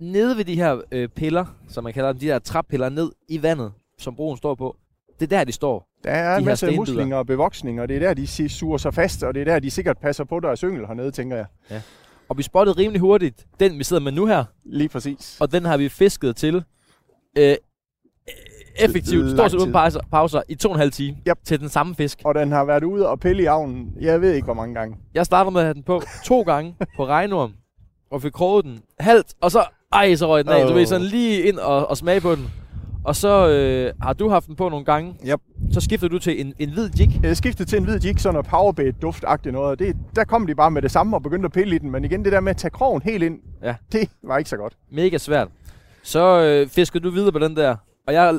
nede 0.00 0.36
ved 0.36 0.44
de 0.44 0.54
her 0.54 0.80
øh, 0.92 1.08
piller, 1.08 1.44
som 1.68 1.84
man 1.84 1.92
kalder 1.92 2.12
dem, 2.12 2.20
de 2.20 2.26
der 2.26 2.38
trappiller 2.38 2.88
ned 2.88 3.10
i 3.28 3.42
vandet, 3.42 3.72
som 3.98 4.16
broen 4.16 4.36
står 4.36 4.54
på, 4.54 4.76
det 5.20 5.32
er 5.32 5.38
der, 5.38 5.44
de 5.44 5.52
står. 5.52 5.88
Der 6.06 6.12
er 6.12 6.32
de 6.32 6.38
en 6.38 6.44
her 6.44 6.50
masse 6.50 6.70
muslinger 6.76 7.16
og 7.16 7.26
bevoksning, 7.26 7.80
og 7.80 7.88
det 7.88 7.96
er 7.96 8.00
der, 8.00 8.14
de 8.14 8.48
suger 8.48 8.78
sig 8.78 8.94
fast, 8.94 9.22
og 9.22 9.34
det 9.34 9.40
er 9.40 9.44
der, 9.44 9.58
de 9.58 9.70
sikkert 9.70 9.98
passer 9.98 10.24
på 10.24 10.40
deres 10.40 10.60
yngel 10.60 10.86
hernede, 10.86 11.10
tænker 11.10 11.36
jeg. 11.36 11.46
Og 12.28 12.38
vi 12.38 12.42
spottede 12.42 12.78
rimelig 12.78 13.00
hurtigt 13.00 13.46
den, 13.60 13.78
vi 13.78 13.84
sidder 13.84 14.02
med 14.02 14.12
nu 14.12 14.26
her, 14.26 14.44
Lige 14.64 14.88
præcis. 14.88 15.36
og 15.40 15.52
den 15.52 15.64
har 15.64 15.76
vi 15.76 15.88
fisket 15.88 16.36
til 16.36 16.64
øh, 17.38 17.54
effektivt, 18.80 19.24
Lang 19.26 19.36
stort 19.36 19.50
set 19.50 19.58
uden 19.58 19.72
pauser, 19.72 20.00
pauser, 20.10 20.42
i 20.48 20.54
to 20.54 20.68
og 20.68 20.74
en 20.74 20.78
halv 20.78 20.92
time 20.92 21.16
Yep. 21.28 21.38
til 21.44 21.60
den 21.60 21.68
samme 21.68 21.94
fisk. 21.94 22.18
Og 22.24 22.34
den 22.34 22.52
har 22.52 22.64
været 22.64 22.84
ude 22.84 23.08
og 23.08 23.20
pille 23.20 23.42
i 23.42 23.46
avnen, 23.46 23.92
jeg 24.00 24.20
ved 24.20 24.32
ikke, 24.34 24.44
hvor 24.44 24.54
mange 24.54 24.74
gange. 24.74 24.96
Jeg 25.14 25.26
starter 25.26 25.50
med 25.50 25.60
at 25.60 25.64
have 25.66 25.74
den 25.74 25.82
på 25.82 26.02
to 26.24 26.42
gange 26.42 26.74
på 26.96 27.06
regnorm, 27.06 27.52
og 28.10 28.22
fik 28.22 28.32
kroget 28.32 28.64
den 28.64 28.80
halvt, 29.00 29.34
og 29.40 29.50
så, 29.50 29.64
ej, 29.92 30.14
så 30.14 30.28
røg 30.28 30.44
den 30.44 30.52
af. 30.52 30.62
Du 30.64 30.70
Åh. 30.70 30.76
ved, 30.76 30.86
sådan 30.86 31.06
lige 31.06 31.42
ind 31.42 31.58
og, 31.58 31.86
og 31.90 31.96
smage 31.96 32.20
på 32.20 32.34
den. 32.34 32.50
Og 33.06 33.16
så 33.16 33.48
øh, 33.48 33.92
har 34.02 34.12
du 34.12 34.28
haft 34.28 34.46
den 34.46 34.56
på 34.56 34.68
nogle 34.68 34.84
gange. 34.84 35.14
Yep. 35.26 35.40
Så 35.72 35.80
skifter 35.80 36.08
du 36.08 36.18
til 36.18 36.40
en, 36.40 36.54
en 36.58 36.70
hvid 36.70 36.90
jig. 36.98 37.20
Jeg 37.22 37.36
skiftede 37.36 37.68
til 37.68 37.76
en 37.78 37.84
hvid 37.84 38.00
jig, 38.04 38.20
sådan 38.20 38.34
noget 38.34 38.46
powerbait 38.46 39.02
duftagtigt 39.02 39.52
noget, 39.52 39.70
og 39.70 39.78
det, 39.78 39.96
der 40.16 40.24
kom 40.24 40.46
de 40.46 40.54
bare 40.54 40.70
med 40.70 40.82
det 40.82 40.90
samme 40.90 41.16
og 41.16 41.22
begyndte 41.22 41.46
at 41.46 41.52
pille 41.52 41.76
i 41.76 41.78
den, 41.78 41.90
men 41.90 42.04
igen, 42.04 42.24
det 42.24 42.32
der 42.32 42.40
med 42.40 42.50
at 42.50 42.56
tage 42.56 42.70
krogen 42.70 43.02
helt 43.02 43.22
ind, 43.22 43.38
Ja. 43.62 43.74
det 43.92 44.10
var 44.22 44.38
ikke 44.38 44.50
så 44.50 44.56
godt. 44.56 44.76
Mega 44.92 45.18
svært. 45.18 45.48
Så 46.02 46.40
øh, 46.42 46.68
fiskede 46.68 47.04
du 47.04 47.10
videre 47.10 47.32
på 47.32 47.38
den 47.38 47.56
der. 47.56 47.76
Og 48.06 48.14
jeg 48.14 48.34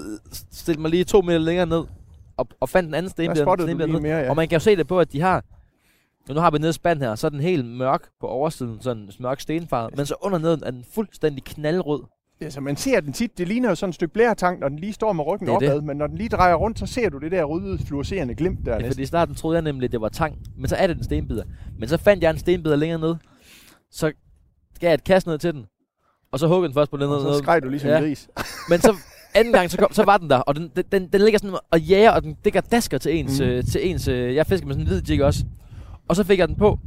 stillede 0.52 0.82
mig 0.82 0.92
lige 0.92 1.04
to 1.04 1.22
meter 1.22 1.40
længere 1.40 1.66
ned. 1.66 1.84
Og, 2.38 2.48
og 2.60 2.70
fandt 2.70 2.88
en 2.88 2.94
anden 2.94 3.08
Der 3.08 3.12
stenbider. 3.12 3.44
spottede 3.46 3.88
du 3.94 4.00
mere, 4.00 4.18
ja. 4.18 4.30
Og 4.30 4.36
man 4.36 4.48
kan 4.48 4.56
jo 4.56 4.60
se 4.60 4.76
det 4.76 4.88
på, 4.88 5.00
at 5.00 5.12
de 5.14 5.22
har... 5.22 5.44
Nu 6.30 6.40
har 6.40 6.52
vi 6.52 6.58
nede 6.58 6.74
spand 6.74 7.00
her, 7.00 7.16
så 7.16 7.28
er 7.28 7.32
den 7.32 7.40
helt 7.40 7.66
mørk 7.66 8.02
på 8.20 8.28
oversiden, 8.28 8.78
sådan 8.82 9.04
en 9.04 9.10
mørk 9.20 9.40
stenfarve. 9.40 9.90
Men 9.98 10.06
så 10.06 10.16
under 10.22 10.38
neden 10.38 10.64
er 10.66 10.72
den 10.72 10.86
fuldstændig 10.96 11.44
knaldrød. 11.44 12.04
Altså, 12.42 12.62
man 12.62 12.76
ser 12.76 13.00
den 13.00 13.14
tit, 13.14 13.38
det 13.38 13.48
ligner 13.48 13.70
jo 13.70 13.76
sådan 13.76 13.90
et 13.90 13.96
stykke 13.96 14.14
blærtang, 14.14 14.60
når 14.60 14.70
den 14.70 14.80
lige 14.80 14.94
står 14.94 15.14
med 15.14 15.28
ryggen 15.28 15.48
Det 15.48 15.54
er 15.56 15.60
det. 15.60 15.70
opad, 15.70 15.82
men 15.82 15.98
når 15.98 16.08
den 16.08 16.18
lige 16.18 16.30
drejer 16.30 16.56
rundt, 16.56 16.80
så 16.80 16.86
ser 16.86 17.10
du 17.10 17.18
det 17.18 17.32
der 17.32 17.44
røde, 17.44 17.80
fluorescerende 17.86 18.36
glimt 18.36 18.66
der 18.66 18.72
Ja, 18.72 18.78
næsten. 18.78 18.92
fordi 18.94 19.02
i 19.02 19.06
starten 19.06 19.36
troede 19.36 19.56
jeg 19.56 19.62
nemlig, 19.64 19.86
at 19.86 19.92
det 19.92 20.02
var 20.02 20.10
tang. 20.10 20.38
Men 20.58 20.68
så 20.70 20.76
er 20.76 20.88
det 20.88 20.98
en 20.98 21.04
stenbider. 21.04 21.44
Men 21.80 21.90
så 21.90 21.98
fandt 21.98 22.24
jeg 22.24 22.30
en 22.32 22.38
stenbider 22.38 22.76
længere 22.76 23.00
ned. 23.00 23.16
Så 23.92 24.12
gav 24.80 24.88
jeg 24.88 24.94
et 24.94 25.04
kast 25.04 25.28
ned 25.28 25.38
til 25.38 25.54
den. 25.54 25.66
Og 26.32 26.40
så 26.40 26.48
huggede 26.48 26.68
den 26.68 26.74
først 26.74 26.92
på 26.92 26.98
den 26.98 27.04
Og 27.10 27.22
så 27.22 27.38
skreg 27.44 27.64
du 27.64 27.70
ligesom 27.70 27.90
Ja. 27.90 27.98
en 27.98 28.04
gris. 28.04 28.30
Men 28.70 28.80
så 28.82 28.96
anden 29.36 29.54
gang, 29.54 29.72
så, 29.72 29.78
kom, 29.78 29.88
så 29.94 30.04
var 30.04 30.18
den 30.18 30.30
der, 30.30 30.38
og 30.38 30.56
den, 30.56 30.72
den, 30.76 30.84
den, 30.92 31.08
den 31.14 31.22
ligger 31.22 31.40
sådan 31.40 31.58
og 31.72 31.80
jager, 31.82 32.12
og 32.12 32.24
den 32.24 32.38
ligger 32.44 32.62
dasker 32.62 32.98
til 32.98 33.16
ens, 33.20 33.40
mm. 33.40 33.46
øh, 33.46 33.64
til 33.64 33.90
ens 33.90 34.08
øh, 34.08 34.36
jeg 34.36 34.48
fisker 34.48 34.68
med 34.68 34.76
sådan 34.76 34.88
en 34.88 34.88
hvid 34.88 35.02
jig 35.10 35.24
også. 35.24 35.46
Og 36.08 36.16
så 36.16 36.24
fik 36.24 36.40
jeg 36.40 36.48
den 36.48 36.56
på. 36.56 36.80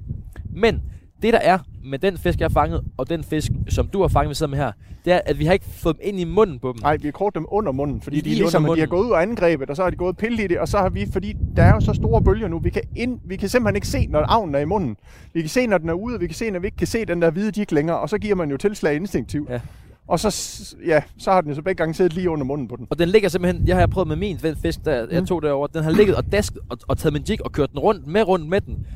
Men 0.55 0.83
det 1.23 1.33
der 1.33 1.39
er 1.39 1.59
med 1.85 1.99
den 1.99 2.19
fisk, 2.19 2.39
jeg 2.41 2.45
har 2.45 2.53
fanget, 2.63 2.81
og 2.97 3.09
den 3.11 3.25
fisk, 3.25 3.51
som 3.69 3.89
du 3.89 4.01
har 4.01 4.09
fanget, 4.09 4.29
vi 4.29 4.35
sidder 4.35 4.51
med 4.51 4.59
her, 4.59 4.73
det 5.05 5.13
er, 5.13 5.21
at 5.27 5.39
vi 5.39 5.45
har 5.45 5.53
ikke 5.53 5.65
fået 5.67 5.97
dem 5.97 6.03
ind 6.09 6.21
i 6.21 6.25
munden 6.25 6.59
på 6.59 6.73
dem. 6.73 6.81
Nej, 6.83 6.97
vi 6.97 7.05
har 7.05 7.13
kort 7.13 7.35
dem 7.35 7.47
under 7.49 7.73
munden, 7.73 8.01
fordi 8.01 8.17
de, 8.17 8.23
Lige 8.23 8.35
er 8.35 8.37
ligesom, 8.39 8.63
under 8.65 8.73
at 8.73 8.77
de 8.77 8.81
har 8.81 8.87
munden. 8.87 8.99
gået 8.99 9.07
ud 9.07 9.13
og 9.13 9.23
angrebet, 9.23 9.71
og 9.71 9.77
så 9.77 9.83
har 9.83 9.91
de 9.91 9.97
gået 9.97 10.09
og 10.09 10.17
pillet 10.17 10.41
i 10.41 10.47
det, 10.47 10.59
og 10.59 10.69
så 10.69 10.79
har 10.79 10.89
vi, 10.89 11.07
fordi 11.13 11.37
der 11.57 11.63
er 11.63 11.75
jo 11.75 11.81
så 11.81 11.93
store 11.95 12.23
bølger 12.23 12.49
nu, 12.49 12.59
vi 12.59 12.71
kan, 12.71 12.83
ind, 12.97 13.19
vi 13.25 13.37
kan 13.37 13.49
simpelthen 13.49 13.77
ikke 13.77 13.89
se, 13.89 14.07
når 14.07 14.21
avnen 14.21 14.55
er 14.55 14.59
i 14.59 14.65
munden. 14.65 14.97
Vi 15.35 15.41
kan 15.41 15.49
se, 15.51 15.67
når 15.67 15.79
den 15.79 15.89
er 15.89 15.93
ude, 15.93 16.15
og 16.15 16.21
vi 16.21 16.27
kan 16.27 16.35
se, 16.37 16.51
når 16.51 16.61
vi 16.61 16.67
ikke 16.67 16.77
kan 16.77 16.87
se 16.87 17.05
den 17.05 17.23
der 17.23 17.31
hvide 17.31 17.53
jig 17.61 17.73
længere, 17.73 17.99
og 17.99 18.09
så 18.09 18.19
giver 18.19 18.35
man 18.35 18.51
jo 18.51 18.57
tilslag 18.57 18.97
instinktivt. 18.97 19.51
Ja. 19.51 19.61
Og 20.09 20.21
så, 20.21 20.77
ja, 20.87 21.03
så 21.19 21.31
har 21.33 21.41
den 21.41 21.51
jo 21.51 21.55
så 21.55 21.63
begge 21.63 21.77
gange 21.79 21.95
siddet 21.95 22.13
lige 22.15 22.31
under 22.31 22.45
munden 22.45 22.69
på 22.69 22.77
den. 22.77 22.87
Og 22.91 22.99
den 22.99 23.09
ligger 23.09 23.29
simpelthen, 23.29 23.69
jeg 23.69 23.77
har 23.77 23.87
prøvet 23.87 24.09
med 24.09 24.17
min 24.17 24.39
fisk, 24.63 24.85
der 24.85 24.93
jeg 25.11 25.21
Mm. 25.21 25.27
tog 25.27 25.43
derovre, 25.43 25.69
den 25.75 25.85
har 25.85 25.91
ligget 25.91 26.17
og 26.17 26.33
dasket 26.33 26.59
og, 26.69 26.79
og 26.89 26.99
taget 26.99 27.13
min 27.13 27.23
jig 27.29 27.45
og 27.45 27.53
kørt 27.53 27.71
den 27.71 27.79
rundt 27.79 28.07
med 28.07 28.23
rundt 28.29 28.49
med 28.49 28.61
den. 28.61 28.87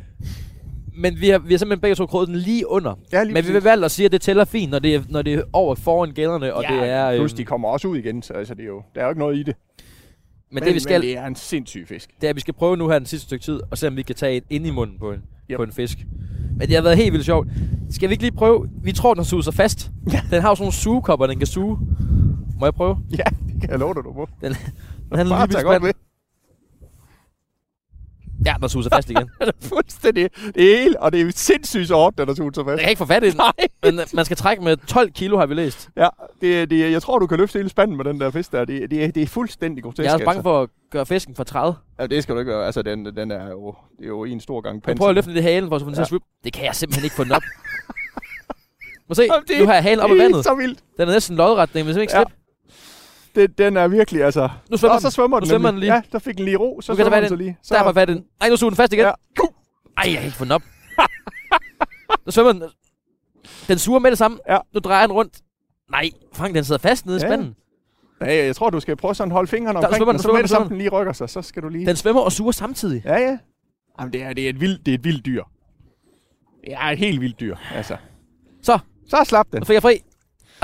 Men 0.97 1.21
vi 1.21 1.29
har, 1.29 1.39
vi 1.39 1.53
har 1.53 1.59
simpelthen 1.59 1.81
begge 1.81 1.95
to 1.95 2.07
kroget 2.07 2.29
den 2.29 2.37
lige 2.37 2.69
under. 2.71 2.99
Ja, 3.13 3.23
lige 3.23 3.35
Men 3.35 3.43
vi 3.45 3.49
vil 3.49 3.55
præcis. 3.55 3.65
valgt 3.65 3.85
at 3.85 3.91
sige, 3.91 4.07
at 4.07 4.13
det 4.13 4.21
tæller 4.21 4.45
fint, 4.45 4.71
når 4.71 4.79
det 4.79 4.95
er, 4.95 5.03
når 5.09 5.23
det 5.23 5.35
er 5.35 5.43
over 5.53 5.75
foran 5.75 6.11
gælderne, 6.13 6.55
og 6.55 6.63
ja, 6.71 6.75
det 6.75 6.89
er... 6.89 7.17
Plus, 7.17 7.33
øhm, 7.33 7.37
de 7.37 7.45
kommer 7.45 7.69
også 7.69 7.89
ud 7.89 7.97
igen, 7.97 8.23
så 8.23 8.33
altså, 8.33 8.55
det 8.55 8.63
er 8.63 8.67
jo, 8.67 8.83
der 8.95 9.01
er 9.01 9.05
jo 9.05 9.11
ikke 9.11 9.19
noget 9.19 9.37
i 9.37 9.43
det. 9.43 9.55
men, 10.53 10.63
det 10.63 10.75
vi 10.75 10.81
skal, 10.81 11.01
men 11.01 11.09
det 11.09 11.19
er 11.19 11.27
en 11.27 11.35
sindssyg 11.37 11.85
fisk. 11.89 12.11
det 12.21 12.27
er, 12.27 12.31
at 12.31 12.37
vi 12.37 12.41
skal 12.41 12.55
prøve 12.55 12.77
nu 12.77 12.89
her 12.89 12.99
den 12.99 13.07
sidste 13.07 13.27
stykke 13.27 13.45
tid, 13.45 13.61
og 13.71 13.79
se 13.79 13.87
om 13.89 13.97
vi 13.97 14.03
kan 14.03 14.15
tage 14.15 14.37
en 14.37 14.43
ind 14.51 14.67
i 14.67 14.71
munden 14.71 14.99
på 14.99 15.13
en, 15.13 15.23
Yep. 15.51 15.57
på 15.57 15.63
en 15.63 15.73
fisk. 15.73 15.99
Men 16.59 16.69
det 16.69 16.75
har 16.77 16.83
været 16.83 16.97
helt 16.97 17.13
vildt 17.13 17.27
sjovt. 17.27 17.49
Skal 17.91 18.09
vi 18.09 18.13
ikke 18.13 18.25
lige 18.25 18.33
prøve? 18.37 18.69
Vi 18.83 18.93
tror, 18.93 19.15
den 19.15 19.25
suger 19.25 19.43
sig 19.43 19.55
fast. 19.55 19.91
Ja. 20.13 20.21
Den 20.31 20.41
har 20.43 20.49
jo 20.49 20.55
sådan 20.55 20.63
nogle 20.63 20.73
sugekopper, 20.73 21.27
den 21.27 21.39
kan 21.39 21.47
suge. 21.47 21.79
Må 22.61 22.67
jeg 22.67 22.75
prøve? 22.75 22.97
Ja, 23.11 23.25
det 23.53 23.61
kan 23.61 23.71
jeg 23.71 23.79
love 23.79 23.95
dig, 23.95 24.05
du 24.05 24.13
må. 24.13 24.29
Den, 24.41 24.53
den 24.53 24.57
er 25.21 25.29
Bare 25.29 25.47
lige 25.47 25.61
spand. 25.61 25.83
ved. 25.85 25.93
Ja, 28.47 28.55
den 28.61 28.69
suger 28.69 28.83
sig 28.83 28.93
fast 28.93 29.11
igen. 29.11 29.31
Det 29.41 29.49
er 29.49 29.53
fuldstændig 29.69 30.31
det 30.55 30.63
hele, 30.63 31.01
og 31.03 31.13
det 31.13 31.21
er 31.21 31.33
sindssygt 31.35 31.89
så 31.89 31.95
hårdt, 31.95 32.19
den 32.19 32.29
er 32.29 32.35
suget 32.35 32.55
så 32.55 32.61
Jeg 32.61 32.67
fast. 32.67 32.81
kan 32.81 32.89
ikke 32.91 32.99
få 32.99 33.05
fat 33.07 33.25
i 33.25 33.31
den. 33.31 33.37
Nej. 33.37 33.53
Men 33.83 33.99
øh, 34.01 34.07
man 34.15 34.25
skal 34.25 34.37
trække 34.37 34.65
med 34.65 34.77
12 34.77 35.11
kilo, 35.11 35.39
har 35.39 35.47
vi 35.47 35.55
læst. 35.55 35.89
Ja, 35.97 36.09
det, 36.41 36.71
det, 36.71 36.93
jeg 36.93 37.03
tror, 37.03 37.19
du 37.19 37.27
kan 37.27 37.39
løfte 37.39 37.59
hele 37.59 37.69
spanden 37.69 37.97
med 37.97 38.05
den 38.05 38.21
der 38.21 38.31
fisk 38.31 38.53
der. 38.53 38.65
Det, 38.65 38.91
det, 38.91 39.15
det 39.15 39.23
er 39.23 39.27
fuldstændig 39.27 39.85
grotesk. 39.85 39.99
Jeg 40.05 40.11
er 40.11 40.13
også 40.15 40.25
bange 40.25 40.39
altså. 40.39 40.43
for 40.43 40.63
at 40.63 40.69
gøre 40.91 41.07
fisken 41.07 41.35
for 41.35 41.45
30. 41.45 41.77
Ja, 42.01 42.07
det 42.07 42.23
skal 42.23 42.35
du 42.35 42.41
ikke 42.41 42.53
gøre. 42.53 42.67
Altså, 42.67 42.83
den, 42.83 43.05
den 43.17 43.31
er 43.31 43.49
jo, 43.51 43.75
det 43.99 44.05
er 44.05 44.09
jo 44.09 44.25
en 44.25 44.41
stor 44.41 44.61
gang 44.61 44.75
Jeg 44.75 44.83
panser. 44.83 44.99
prøver 44.99 45.09
at 45.09 45.15
løfte 45.15 45.31
den 45.31 45.39
i 45.39 45.43
halen, 45.43 45.69
for 45.69 45.79
få 45.79 45.85
den 45.85 45.95
til 45.95 46.01
Ja. 46.01 46.07
swippe. 46.07 46.27
Det 46.45 46.53
kan 46.53 46.65
jeg 46.65 46.75
simpelthen 46.75 47.05
ikke 47.05 47.17
få 47.17 47.25
den 47.25 47.33
op. 47.33 47.43
Må 49.09 49.15
se, 49.15 49.23
det- 49.49 49.59
nu 49.61 49.67
har 49.67 49.75
jeg 49.75 49.83
halen 49.83 50.01
op 50.01 50.11
i 50.11 50.13
Det 50.15 50.23
vandet. 50.23 50.45
så 50.45 50.55
vildt. 50.55 50.79
Den 50.97 51.09
er 51.09 51.13
næsten 51.13 51.37
lodret, 51.37 51.69
den 51.69 51.75
vil 51.87 51.95
simpelthen 51.95 52.03
ikke 52.03 52.17
Ja. 52.17 52.25
slippe. 52.25 52.35
Det, 53.35 53.59
den 53.59 53.77
er 53.77 53.89
virkelig, 53.89 54.25
altså... 54.25 54.49
Nu 54.71 54.77
svømmer 54.77 54.95
og 54.95 55.01
så 55.01 55.07
den. 55.07 55.13
svømmer 55.13 55.37
Nu 55.37 55.41
den 55.41 55.49
svømmer 55.49 55.71
den 55.71 55.81
lige. 55.81 55.95
Ja, 55.95 56.03
der 56.13 56.19
fik 56.19 56.37
den 56.37 56.45
lige 56.45 56.57
ro. 56.57 56.81
Så 56.81 56.93
Nu 56.93 56.97
svømmer 56.97 57.21
den 57.21 57.29
så 57.29 57.37
lige. 57.37 57.59
Så 57.63 57.75
Der 57.75 57.85
jeg 57.85 57.95
fat 57.95 58.09
den. 58.09 58.25
Ej, 58.41 58.49
nu 58.49 58.57
suger 58.57 58.71
den 58.71 58.77
fast 58.77 58.93
igen. 58.93 59.05
Ja. 59.05 59.13
Ej, 59.97 60.05
jeg 60.07 60.15
kan 60.15 60.25
ikke 60.25 60.37
få 60.37 60.45
den 60.45 60.53
op. 60.53 60.63
nu 62.27 62.33
svømmer 62.33 62.53
den. 62.53 62.63
Den 63.69 63.79
suger 63.79 63.99
med 63.99 64.11
det 64.11 64.19
samme. 64.19 64.39
Ja. 64.49 64.59
Nu 64.75 64.81
drejer 64.81 65.07
den 65.07 65.13
rundt. 65.17 65.41
Nej, 65.91 66.11
Frank, 66.33 66.55
den 66.55 66.65
sidder 66.65 66.79
fast 66.79 67.07
nede 67.07 67.19
i 67.19 67.21
Ja. 67.21 67.29
spanden. 67.29 67.55
Ja, 68.21 68.45
jeg 68.47 68.57
tror, 68.57 68.71
du 68.71 68.81
skal 68.81 68.97
prøve 68.97 69.15
sådan 69.15 69.31
at 69.31 69.35
holde 69.35 69.49
fingrene 69.49 69.81
Der 69.81 69.87
omkring 69.87 69.97
svømmer 69.97 70.13
den, 70.13 70.19
den, 70.19 70.23
så 70.23 70.33
med 70.33 70.43
det 70.43 70.51
samme, 70.51 70.69
den 70.69 70.79
lige 70.79 70.89
rykker 70.91 71.13
sig, 71.13 71.31
så 71.31 71.43
skal 71.43 71.63
du 71.63 71.69
lige... 71.69 71.87
Den 71.87 71.97
svømmer 71.97 72.23
og 72.23 72.33
suger 72.33 72.53
samtidig. 72.53 73.03
Ja, 73.05 73.17
ja. 73.17 73.39
Jamen, 74.01 74.13
det 74.13 74.23
er, 74.23 74.33
det 74.33 74.45
er, 74.45 74.49
et 74.49 74.61
vildt, 74.61 74.87
det 74.87 74.95
er 74.95 74.99
et 74.99 75.05
vildt 75.05 75.27
dyr. 75.27 75.45
Er 76.67 76.91
et 76.91 76.99
helt 76.99 77.21
vildt 77.21 77.41
dyr, 77.41 77.57
altså. 77.75 77.97
Så 79.09 79.25
slap 79.25 79.47
den. 79.53 79.61
Nu 79.61 79.65
fik 79.65 79.75
jeg 79.75 79.83
fri. 79.83 80.01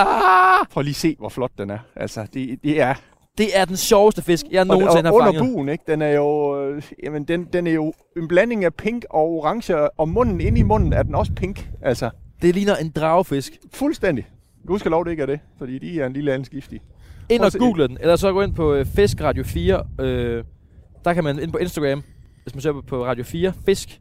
Ah! 0.00 0.66
Prøv 0.70 0.82
lige 0.82 0.90
at 0.92 0.96
se, 0.96 1.16
hvor 1.18 1.28
flot 1.28 1.50
den 1.58 1.70
er. 1.70 1.78
Altså, 1.96 2.26
det, 2.34 2.58
det 2.64 2.80
er... 2.80 2.94
Det 3.38 3.46
er 3.58 3.64
den 3.64 3.76
sjoveste 3.76 4.22
fisk, 4.22 4.46
jeg 4.50 4.60
Og, 4.60 4.66
nogensinde 4.66 5.02
har 5.04 5.10
og 5.12 5.14
under 5.18 5.32
fanget. 5.32 5.54
buen, 5.54 5.68
ikke? 5.68 5.84
Den 5.86 6.02
er 6.02 6.08
jo... 6.10 6.60
Øh, 6.64 6.82
jamen, 7.02 7.24
den, 7.24 7.44
den 7.52 7.66
er 7.66 7.72
jo 7.72 7.92
en 8.16 8.28
blanding 8.28 8.64
af 8.64 8.74
pink 8.74 9.04
og 9.10 9.28
orange, 9.30 9.90
og 9.90 10.08
munden 10.08 10.40
inde 10.40 10.60
i 10.60 10.62
munden 10.62 10.92
er 10.92 11.02
den 11.02 11.14
også 11.14 11.32
pink. 11.32 11.68
Altså, 11.82 12.10
Det 12.42 12.54
ligner 12.54 12.76
en 12.76 12.90
dragefisk. 12.90 13.52
fuldstændig. 13.74 14.26
Du 14.68 14.78
skal 14.78 14.90
lov, 14.90 15.04
det 15.04 15.10
ikke 15.10 15.22
er 15.22 15.26
det, 15.26 15.40
fordi 15.58 15.78
de 15.78 16.00
er 16.00 16.06
en 16.06 16.12
lille 16.12 16.32
anden 16.32 16.44
skiftig. 16.44 16.80
Ind 17.30 17.42
og 17.42 17.52
google 17.58 17.88
den, 17.88 17.96
eller 18.00 18.16
så 18.16 18.32
gå 18.32 18.40
ind 18.42 18.54
på 18.54 18.74
øh, 18.74 18.86
Fisk 18.86 19.20
Radio 19.20 19.44
4. 19.44 19.82
Øh, 20.00 20.44
der 21.04 21.14
kan 21.14 21.24
man 21.24 21.38
ind 21.42 21.52
på 21.52 21.58
Instagram, 21.58 22.02
hvis 22.42 22.54
man 22.54 22.60
søger 22.62 22.80
på- 22.80 23.04
Radio 23.04 23.24
4, 23.24 23.52
Fisk, 23.66 24.00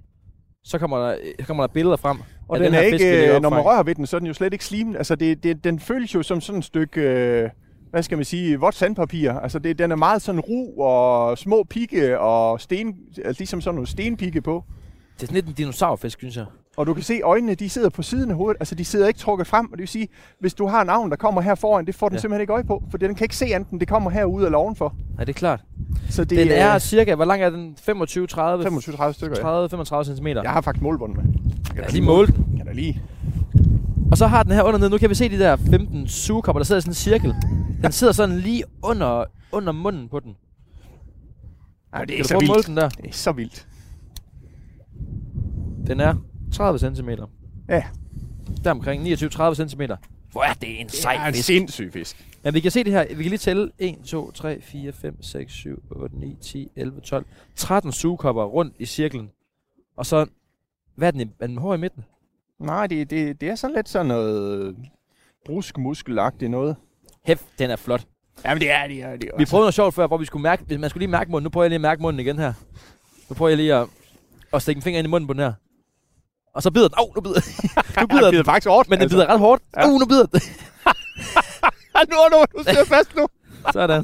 så 0.63 0.77
kommer 0.77 0.97
der, 0.97 1.15
øh, 1.39 1.45
kommer 1.45 1.67
der 1.67 1.73
billeder 1.73 1.97
frem. 1.97 2.17
Og 2.49 2.57
af 2.57 2.63
den, 2.63 2.73
her 2.73 2.79
er 2.79 2.91
fisk, 2.91 3.05
ikke, 3.05 3.35
op 3.35 3.41
når 3.41 3.49
man 3.49 3.59
rører 3.59 3.83
ved 3.83 3.95
den, 3.95 4.05
så 4.05 4.17
er 4.17 4.19
den 4.19 4.27
jo 4.27 4.33
slet 4.33 4.53
ikke 4.53 4.65
slimen. 4.65 4.95
Altså, 4.95 5.15
det, 5.15 5.43
det, 5.43 5.63
den 5.63 5.79
føles 5.79 6.15
jo 6.15 6.23
som 6.23 6.41
sådan 6.41 6.59
et 6.59 6.65
stykke, 6.65 7.01
øh, 7.01 7.49
hvad 7.91 8.03
skal 8.03 8.17
man 8.17 8.25
sige, 8.25 8.59
vådt 8.59 8.75
sandpapir. 8.75 9.31
Altså, 9.31 9.59
det, 9.59 9.79
den 9.79 9.91
er 9.91 9.95
meget 9.95 10.21
sådan 10.21 10.41
ru 10.41 10.83
og 10.83 11.37
små 11.37 11.63
pigge 11.63 12.19
og 12.19 12.61
sten, 12.61 12.95
altså, 13.17 13.39
ligesom 13.39 13.61
sådan 13.61 13.75
nogle 13.75 13.87
stenpigge 13.87 14.41
på. 14.41 14.63
Det 15.15 15.23
er 15.23 15.27
sådan 15.27 15.35
lidt 15.35 15.47
en 15.47 15.53
dinosaurfisk, 15.53 16.19
synes 16.19 16.35
jeg. 16.37 16.45
Og 16.79 16.87
du 16.87 16.93
kan 16.93 17.03
se, 17.03 17.19
øjnene 17.23 17.55
de 17.55 17.69
sidder 17.69 17.89
på 17.89 18.01
siden 18.01 18.31
af 18.31 18.37
hovedet. 18.37 18.57
Altså, 18.59 18.75
de 18.75 18.85
sidder 18.85 19.07
ikke 19.07 19.19
trukket 19.19 19.47
frem. 19.47 19.65
Og 19.65 19.71
det 19.71 19.79
vil 19.79 19.87
sige, 19.87 20.07
hvis 20.39 20.53
du 20.53 20.67
har 20.67 20.81
en 20.81 20.89
avn, 20.89 21.09
der 21.09 21.15
kommer 21.15 21.41
her 21.41 21.55
foran, 21.55 21.85
det 21.85 21.95
får 21.95 22.09
den 22.09 22.13
Ja. 22.13 22.17
ja. 22.17 22.21
simpelthen 22.21 22.41
ikke 22.41 22.53
øje 22.53 22.63
på. 22.63 22.83
For 22.91 22.97
den 22.97 23.15
kan 23.15 23.25
ikke 23.25 23.35
se 23.37 23.45
andet, 23.45 23.79
det 23.79 23.87
kommer 23.87 24.09
herude 24.09 24.45
eller 24.45 24.57
ovenfor. 24.57 24.95
Nej, 25.15 25.23
det 25.23 25.29
er 25.35 25.37
klart. 25.39 25.61
Så 26.09 26.23
det 26.23 26.37
Den 26.37 26.47
er 26.51 26.79
cirka, 26.79 27.15
hvor 27.15 27.25
lang 27.25 27.41
er 27.41 27.49
den? 27.49 27.75
25, 27.81 28.27
30, 28.27 28.65
25-30 28.67 29.11
stykker, 29.11 29.35
ja. 29.37 29.41
30, 29.43 29.69
35 29.69 30.15
cm. 30.17 30.27
Jeg 30.27 30.51
har 30.51 30.61
faktisk 30.61 30.81
målbånd 30.83 31.15
med. 31.15 31.23
Jeg 31.75 31.83
Jeg 31.83 31.91
lige 31.91 32.01
måle 32.05 32.27
den. 32.27 32.53
Kan 32.57 32.65
da 32.65 32.71
lige. 32.71 33.01
Og 34.11 34.17
så 34.17 34.27
har 34.27 34.43
den 34.43 34.51
her 34.51 34.63
undernede, 34.63 34.89
nu 34.89 34.97
kan 34.97 35.09
vi 35.09 35.15
se 35.15 35.29
de 35.29 35.39
der 35.39 35.55
15 35.55 36.07
sugekopper, 36.07 36.59
der 36.59 36.65
sidder 36.65 36.79
i 36.79 36.81
sådan 36.81 36.91
en 36.91 36.95
cirkel. 36.95 37.35
Den 37.83 37.91
sidder 37.91 38.13
sådan 38.13 38.37
lige 38.37 38.63
under, 38.83 39.23
under 39.51 39.71
munden 39.71 40.09
på 40.09 40.19
den. 40.19 40.35
Ej, 41.93 41.99
det 42.05 42.09
Kan 42.09 42.19
er 42.19 42.23
du 42.39 42.45
så 42.45 42.53
vildt. 42.53 42.67
den 42.67 42.77
der? 42.77 42.89
Det 42.89 43.05
er 43.07 43.11
så 43.13 43.31
vildt. 43.31 43.67
Den 45.87 45.99
er 45.99 46.15
30 46.53 46.95
cm. 46.95 47.09
Ja. 47.69 47.83
Der 48.63 48.71
omkring 48.71 49.03
29-30 49.07 49.67
cm. 49.67 49.81
Hvor 50.31 50.43
er 50.43 50.53
det 50.53 50.79
en 50.81 50.85
Det 50.87 50.95
sej 50.95 51.15
er 51.15 51.27
en 51.27 51.33
fisk. 51.33 51.45
sindssyg 51.45 51.93
fisk. 51.93 52.25
Ja, 52.45 52.49
vi 52.49 52.59
kan 52.59 52.71
se 52.71 52.83
det 52.83 52.93
her. 52.93 53.05
Vi 53.07 53.13
kan 53.23 53.29
lige 53.29 53.37
tælle 53.37 53.71
1, 53.79 53.97
2, 54.05 54.31
3, 54.31 54.61
4, 54.61 54.91
5, 54.91 55.21
6, 55.21 55.53
7, 55.53 55.83
8, 55.91 56.19
9, 56.19 56.37
10, 56.41 56.71
11, 56.75 57.01
12. 57.01 57.25
13 57.55 57.91
sugekopper 57.91 58.43
rundt 58.43 58.75
i 58.79 58.85
cirklen. 58.85 59.29
Og 59.97 60.05
så, 60.05 60.25
hvad 60.95 61.07
er 61.07 61.11
den, 61.11 61.21
i- 61.21 61.31
er 61.39 61.47
den 61.47 61.57
hård 61.57 61.77
i 61.77 61.81
midten? 61.81 62.03
Nej, 62.59 62.87
det, 62.87 63.09
det, 63.09 63.41
det 63.41 63.49
er 63.49 63.55
sådan 63.55 63.75
lidt 63.75 63.89
sådan 63.89 64.05
noget 64.05 64.75
brusk 65.45 65.77
muskelagtigt 65.77 66.51
noget. 66.51 66.75
Hæft, 67.25 67.45
den 67.59 67.69
er 67.71 67.75
flot. 67.75 68.05
Jamen 68.45 68.61
det 68.61 68.71
er 68.71 68.87
det, 68.87 69.03
er 69.03 69.15
det 69.15 69.29
Vi 69.37 69.45
prøvede 69.45 69.63
noget 69.63 69.73
sjovt 69.73 69.93
før, 69.93 70.07
hvor 70.07 70.17
vi 70.17 70.25
skulle 70.25 70.43
mærke, 70.43 70.77
man 70.77 70.89
skulle 70.89 71.01
lige 71.01 71.11
mærke 71.11 71.31
munden. 71.31 71.43
Nu 71.43 71.49
prøver 71.49 71.63
jeg 71.63 71.69
lige 71.69 71.75
at 71.77 71.81
mærke 71.81 72.01
munden 72.01 72.19
igen 72.19 72.39
her. 72.39 72.53
Nu 73.29 73.35
prøver 73.35 73.49
jeg 73.49 73.57
lige 73.57 73.73
at, 73.75 73.87
at 74.53 74.61
stikke 74.61 74.79
en 74.79 74.83
finger 74.83 74.99
ind 74.99 75.07
i 75.07 75.09
munden 75.09 75.27
på 75.27 75.33
den 75.33 75.39
her. 75.41 75.53
Og 76.55 76.63
så 76.63 76.71
bider 76.71 76.87
den. 76.87 76.95
Åh, 76.99 77.03
oh, 77.05 77.15
nu 77.15 77.21
bider 77.21 77.41
nu 78.01 78.07
bider 78.07 78.31
den. 78.31 78.45
faktisk 78.45 78.67
hårdt. 78.67 78.89
Men 78.89 78.99
den 78.99 79.09
bider 79.09 79.25
ret 79.33 79.39
hårdt. 79.39 79.63
Åh, 79.77 79.81
Ja. 79.81 79.87
uh, 79.89 79.99
nu 79.99 80.05
bider 80.05 80.25
den. 80.25 80.41
nu, 82.11 82.15
nu, 82.31 82.37
nu 82.57 82.63
sidder 82.63 82.85
fast 82.85 83.15
nu. 83.15 83.27
Sådan. 83.73 84.03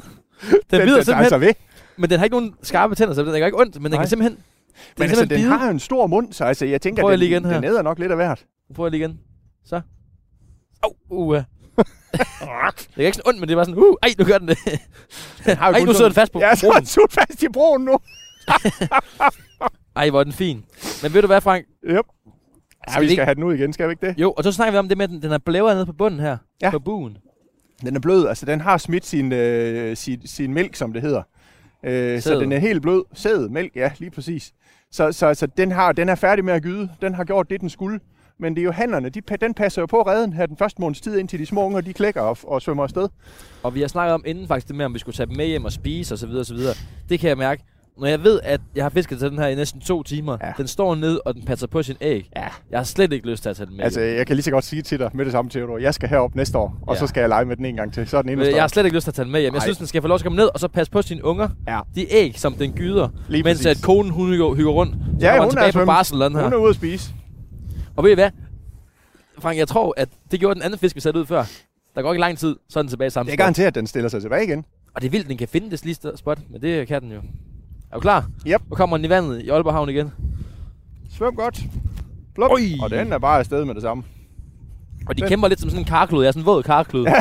Den, 0.50 0.60
bider 0.70 0.80
den, 0.80 0.86
den, 0.86 1.04
simpelthen, 1.04 1.16
altså 1.18 1.38
ved. 1.38 1.52
men 1.96 2.10
den 2.10 2.18
har 2.18 2.24
ikke 2.24 2.36
nogen 2.36 2.54
skarpe 2.62 2.94
tænder, 2.94 3.14
så 3.14 3.22
den 3.22 3.30
gør 3.40 3.46
ikke 3.46 3.60
ondt, 3.60 3.74
men 3.74 3.82
den 3.84 3.90
Nej. 3.90 4.02
kan 4.02 4.08
simpelthen, 4.08 4.36
den 4.36 4.42
Men 4.98 5.08
altså, 5.08 5.24
den 5.24 5.28
bide. 5.28 5.42
har 5.48 5.64
jo 5.66 5.70
en 5.70 5.80
stor 5.80 6.06
mund, 6.06 6.32
så 6.32 6.44
altså, 6.44 6.66
jeg 6.66 6.80
tænker, 6.80 7.02
Prøv 7.02 7.12
at 7.12 7.18
den, 7.18 7.28
igen 7.28 7.44
her. 7.44 7.54
den 7.54 7.64
æder 7.64 7.82
nok 7.82 7.98
lidt 7.98 8.10
af 8.10 8.16
hvert. 8.16 8.44
Jeg 8.78 8.90
lige 8.90 9.00
igen. 9.00 9.20
Så. 9.64 9.76
Åh, 9.76 10.90
oh, 11.10 11.28
uh. 11.28 11.34
det 11.36 11.44
er 12.96 13.06
ikke 13.06 13.16
sådan 13.16 13.28
ondt, 13.28 13.40
men 13.40 13.48
det 13.48 13.54
er 13.54 13.56
bare 13.56 13.64
sådan, 13.64 13.82
uh, 13.82 13.94
ej, 14.02 14.14
nu 14.18 14.24
gør 14.24 14.38
den 14.38 14.48
det. 14.48 14.58
Den 15.46 15.56
har 15.56 15.68
jo 15.68 15.74
Ej, 15.74 15.80
nu 15.80 15.92
sidder 15.92 16.08
den 16.08 16.14
fast 16.14 16.32
på 16.32 16.38
Ja, 16.40 16.54
så 16.54 16.68
er 16.70 16.72
den 16.78 16.86
sut 16.86 17.12
fast 17.12 17.42
i 17.42 17.48
broen 17.48 17.84
nu. 17.84 17.98
Ej, 19.96 20.10
hvor 20.10 20.20
er 20.20 20.24
den 20.24 20.32
fin. 20.32 20.64
Men 21.02 21.14
ved 21.14 21.20
du 21.22 21.26
hvad, 21.26 21.40
Frank? 21.40 21.64
Yep. 21.84 22.04
Ja, 22.86 22.92
Skal 22.92 23.02
vi 23.02 23.08
skal 23.08 23.24
have 23.24 23.34
den 23.34 23.42
ud 23.42 23.54
igen, 23.54 23.72
skal 23.72 23.88
vi 23.88 23.92
ikke 23.92 24.06
det? 24.06 24.18
Jo, 24.18 24.32
og 24.32 24.44
så 24.44 24.52
snakker 24.52 24.72
vi 24.72 24.78
om 24.78 24.88
det 24.88 24.98
med, 24.98 25.04
at 25.04 25.10
den, 25.10 25.22
den 25.22 25.32
er 25.32 25.38
blæver 25.38 25.74
nede 25.74 25.86
på 25.86 25.92
bunden 25.92 26.20
her. 26.20 26.36
Ja. 26.62 26.70
På 26.70 26.78
buen. 26.78 27.18
Den 27.82 27.96
er 27.96 28.00
blød, 28.00 28.26
altså 28.28 28.46
den 28.46 28.60
har 28.60 28.78
smidt 28.78 29.06
sin, 29.06 29.32
øh, 29.32 29.96
sin, 29.96 30.26
sin 30.26 30.54
mælk, 30.54 30.74
som 30.76 30.92
det 30.92 31.02
hedder. 31.02 31.22
Øh, 31.84 32.20
så 32.20 32.40
den 32.40 32.52
er 32.52 32.58
helt 32.58 32.82
blød. 32.82 33.04
Sæd, 33.14 33.48
mælk, 33.48 33.76
ja, 33.76 33.90
lige 33.98 34.10
præcis. 34.10 34.52
Så, 34.90 35.12
så, 35.12 35.34
så 35.34 35.46
den, 35.46 35.72
har, 35.72 35.92
den 35.92 36.08
er 36.08 36.14
færdig 36.14 36.44
med 36.44 36.54
at 36.54 36.62
gyde. 36.62 36.88
Den 37.02 37.14
har 37.14 37.24
gjort 37.24 37.50
det, 37.50 37.60
den 37.60 37.70
skulle. 37.70 38.00
Men 38.38 38.54
det 38.54 38.60
er 38.60 38.64
jo 38.64 38.72
hannerne, 38.72 39.08
de, 39.08 39.20
den 39.40 39.54
passer 39.54 39.82
jo 39.82 39.86
på 39.86 40.02
redden 40.02 40.32
her 40.32 40.46
den 40.46 40.56
første 40.56 40.80
måneds 40.80 41.00
tid, 41.00 41.18
indtil 41.18 41.38
de 41.38 41.46
små 41.46 41.64
unger, 41.64 41.80
de 41.80 41.92
klækker 41.92 42.20
og, 42.20 42.38
og 42.44 42.62
svømmer 42.62 42.82
afsted. 42.82 43.08
Og 43.62 43.74
vi 43.74 43.80
har 43.80 43.88
snakket 43.88 44.14
om 44.14 44.22
inden 44.26 44.48
faktisk 44.48 44.68
det 44.68 44.76
med, 44.76 44.84
om 44.84 44.94
vi 44.94 44.98
skulle 44.98 45.16
tage 45.16 45.26
dem 45.26 45.36
med 45.36 45.46
hjem 45.46 45.64
og 45.64 45.72
spise 45.72 46.14
osv. 46.14 46.30
osv. 46.30 46.56
Det 47.08 47.20
kan 47.20 47.28
jeg 47.28 47.38
mærke. 47.38 47.62
Når 48.00 48.06
jeg 48.06 48.24
ved, 48.24 48.40
at 48.42 48.60
jeg 48.74 48.84
har 48.84 48.88
fisket 48.90 49.18
til 49.18 49.30
den 49.30 49.38
her 49.38 49.46
i 49.46 49.54
næsten 49.54 49.80
to 49.80 50.02
timer, 50.02 50.38
Ja. 50.42 50.52
den 50.58 50.66
står 50.66 50.94
ned, 50.94 51.18
og 51.24 51.34
den 51.34 51.42
passer 51.44 51.66
på 51.66 51.82
sin 51.82 51.96
æg. 52.00 52.30
Ja. 52.36 52.48
Jeg 52.70 52.78
har 52.78 52.84
slet 52.84 53.12
ikke 53.12 53.30
lyst 53.30 53.42
til 53.42 53.50
at 53.50 53.56
tage 53.56 53.66
den 53.66 53.76
med 53.76 53.84
Altså, 53.84 54.00
jeg 54.00 54.26
kan 54.26 54.36
lige 54.36 54.44
så 54.44 54.50
godt 54.50 54.64
sige 54.64 54.82
til 54.82 54.98
dig 54.98 55.10
med 55.14 55.24
det 55.24 55.32
samme, 55.32 55.50
Theodor. 55.50 55.78
Jeg 55.78 55.94
skal 55.94 56.08
herop 56.08 56.34
næste 56.34 56.58
år, 56.58 56.78
og 56.86 56.94
Ja. 56.94 57.00
så 57.00 57.06
skal 57.06 57.20
jeg 57.20 57.28
lege 57.28 57.44
med 57.44 57.56
den 57.56 57.64
en 57.64 57.76
gang 57.76 57.92
til. 57.94 58.06
Så 58.08 58.16
er 58.18 58.22
den 58.22 58.30
endnu 58.30 58.44
Øh, 58.46 58.52
Jeg 58.52 58.62
har 58.62 58.68
slet 58.68 58.84
ikke 58.84 58.96
lyst 58.96 59.04
til 59.04 59.10
at 59.10 59.14
tage 59.14 59.24
den 59.24 59.32
med 59.32 59.40
hjem. 59.40 59.54
Jeg 59.54 59.62
synes, 59.62 59.78
den 59.78 59.86
skal 59.86 60.02
få 60.02 60.08
lov 60.08 60.18
til 60.18 60.22
at 60.22 60.26
komme 60.26 60.36
ned, 60.36 60.48
og 60.54 60.60
så 60.60 60.68
passe 60.68 60.90
på 60.92 61.02
sine 61.02 61.24
unger. 61.24 61.48
Ja. 61.68 61.80
De 61.94 62.12
æg, 62.12 62.38
som 62.38 62.54
den 62.54 62.72
gyder, 62.72 63.08
Lige 63.28 63.42
mens 63.42 63.58
præcis. 63.58 63.78
at 63.80 63.84
konen 63.84 64.10
hun 64.12 64.28
hygger, 64.28 64.44
rundt. 64.70 64.94
Så 65.20 65.26
Ja, 65.26 65.40
hun 65.40 65.50
tilbage 65.50 65.68
er 65.68 65.72
på 65.72 65.84
barsel 65.84 66.20
den 66.20 66.34
her. 66.34 66.42
Hun 66.42 66.52
er 66.52 66.56
ude 66.56 66.68
at 66.70 66.74
spise. 66.76 67.10
Og 67.96 68.04
ved 68.04 68.10
I 68.10 68.14
hvad? 68.14 68.30
Frank, 69.38 69.58
jeg 69.58 69.68
tror, 69.68 69.94
at 69.96 70.08
det 70.30 70.40
gjorde 70.40 70.54
den 70.54 70.62
anden 70.62 70.78
fisk, 70.78 70.94
vi 70.96 71.00
satte 71.00 71.20
ud 71.20 71.26
før. 71.26 71.44
Der 71.94 72.02
går 72.02 72.12
ikke 72.12 72.20
lang 72.20 72.38
tid, 72.38 72.56
så 72.68 72.78
er 72.78 72.82
den 72.82 72.88
tilbage 72.90 73.10
samme 73.10 73.30
Det 73.30 73.38
er 73.38 73.42
garanteret, 73.42 73.66
at 73.66 73.74
den 73.74 73.86
stiller 73.86 74.08
sig 74.08 74.20
tilbage 74.22 74.44
igen. 74.44 74.64
Og 74.94 75.02
det 75.02 75.06
er 75.06 75.10
vildt, 75.10 75.28
den 75.28 75.36
kan 75.36 75.48
finde 75.48 75.70
det 75.70 75.84
lige 75.84 75.96
spot, 76.16 76.38
men 76.50 76.62
det 76.62 76.88
kan 76.88 77.02
den 77.02 77.12
jo. 77.12 77.20
Er 77.90 77.94
du 77.94 78.00
klar? 78.00 78.26
Yep. 78.46 78.60
Nu 78.70 78.76
kommer 78.76 78.96
den 78.96 79.04
i 79.06 79.08
vandet 79.08 79.42
i 79.42 79.48
Aalborg 79.48 79.74
Havn 79.74 79.88
igen. 79.88 80.12
Svøm 81.16 81.36
godt. 81.36 81.60
Pluk. 82.34 82.50
Oj. 82.52 82.60
Og 82.82 82.90
den 82.90 83.12
er 83.12 83.18
bare 83.18 83.38
afsted 83.38 83.64
med 83.64 83.74
det 83.74 83.82
samme. 83.82 84.02
Og 85.08 85.16
de 85.16 85.20
Den- 85.20 85.28
kæmper 85.28 85.48
lidt 85.48 85.60
som 85.60 85.70
sådan 85.70 85.82
en 85.82 85.88
karklud. 85.88 86.22
Jeg 86.22 86.28
er 86.28 86.32
sådan 86.32 86.42
en 86.42 86.46
våd 86.46 86.62
karklud. 86.62 87.04
Ja, 87.04 87.12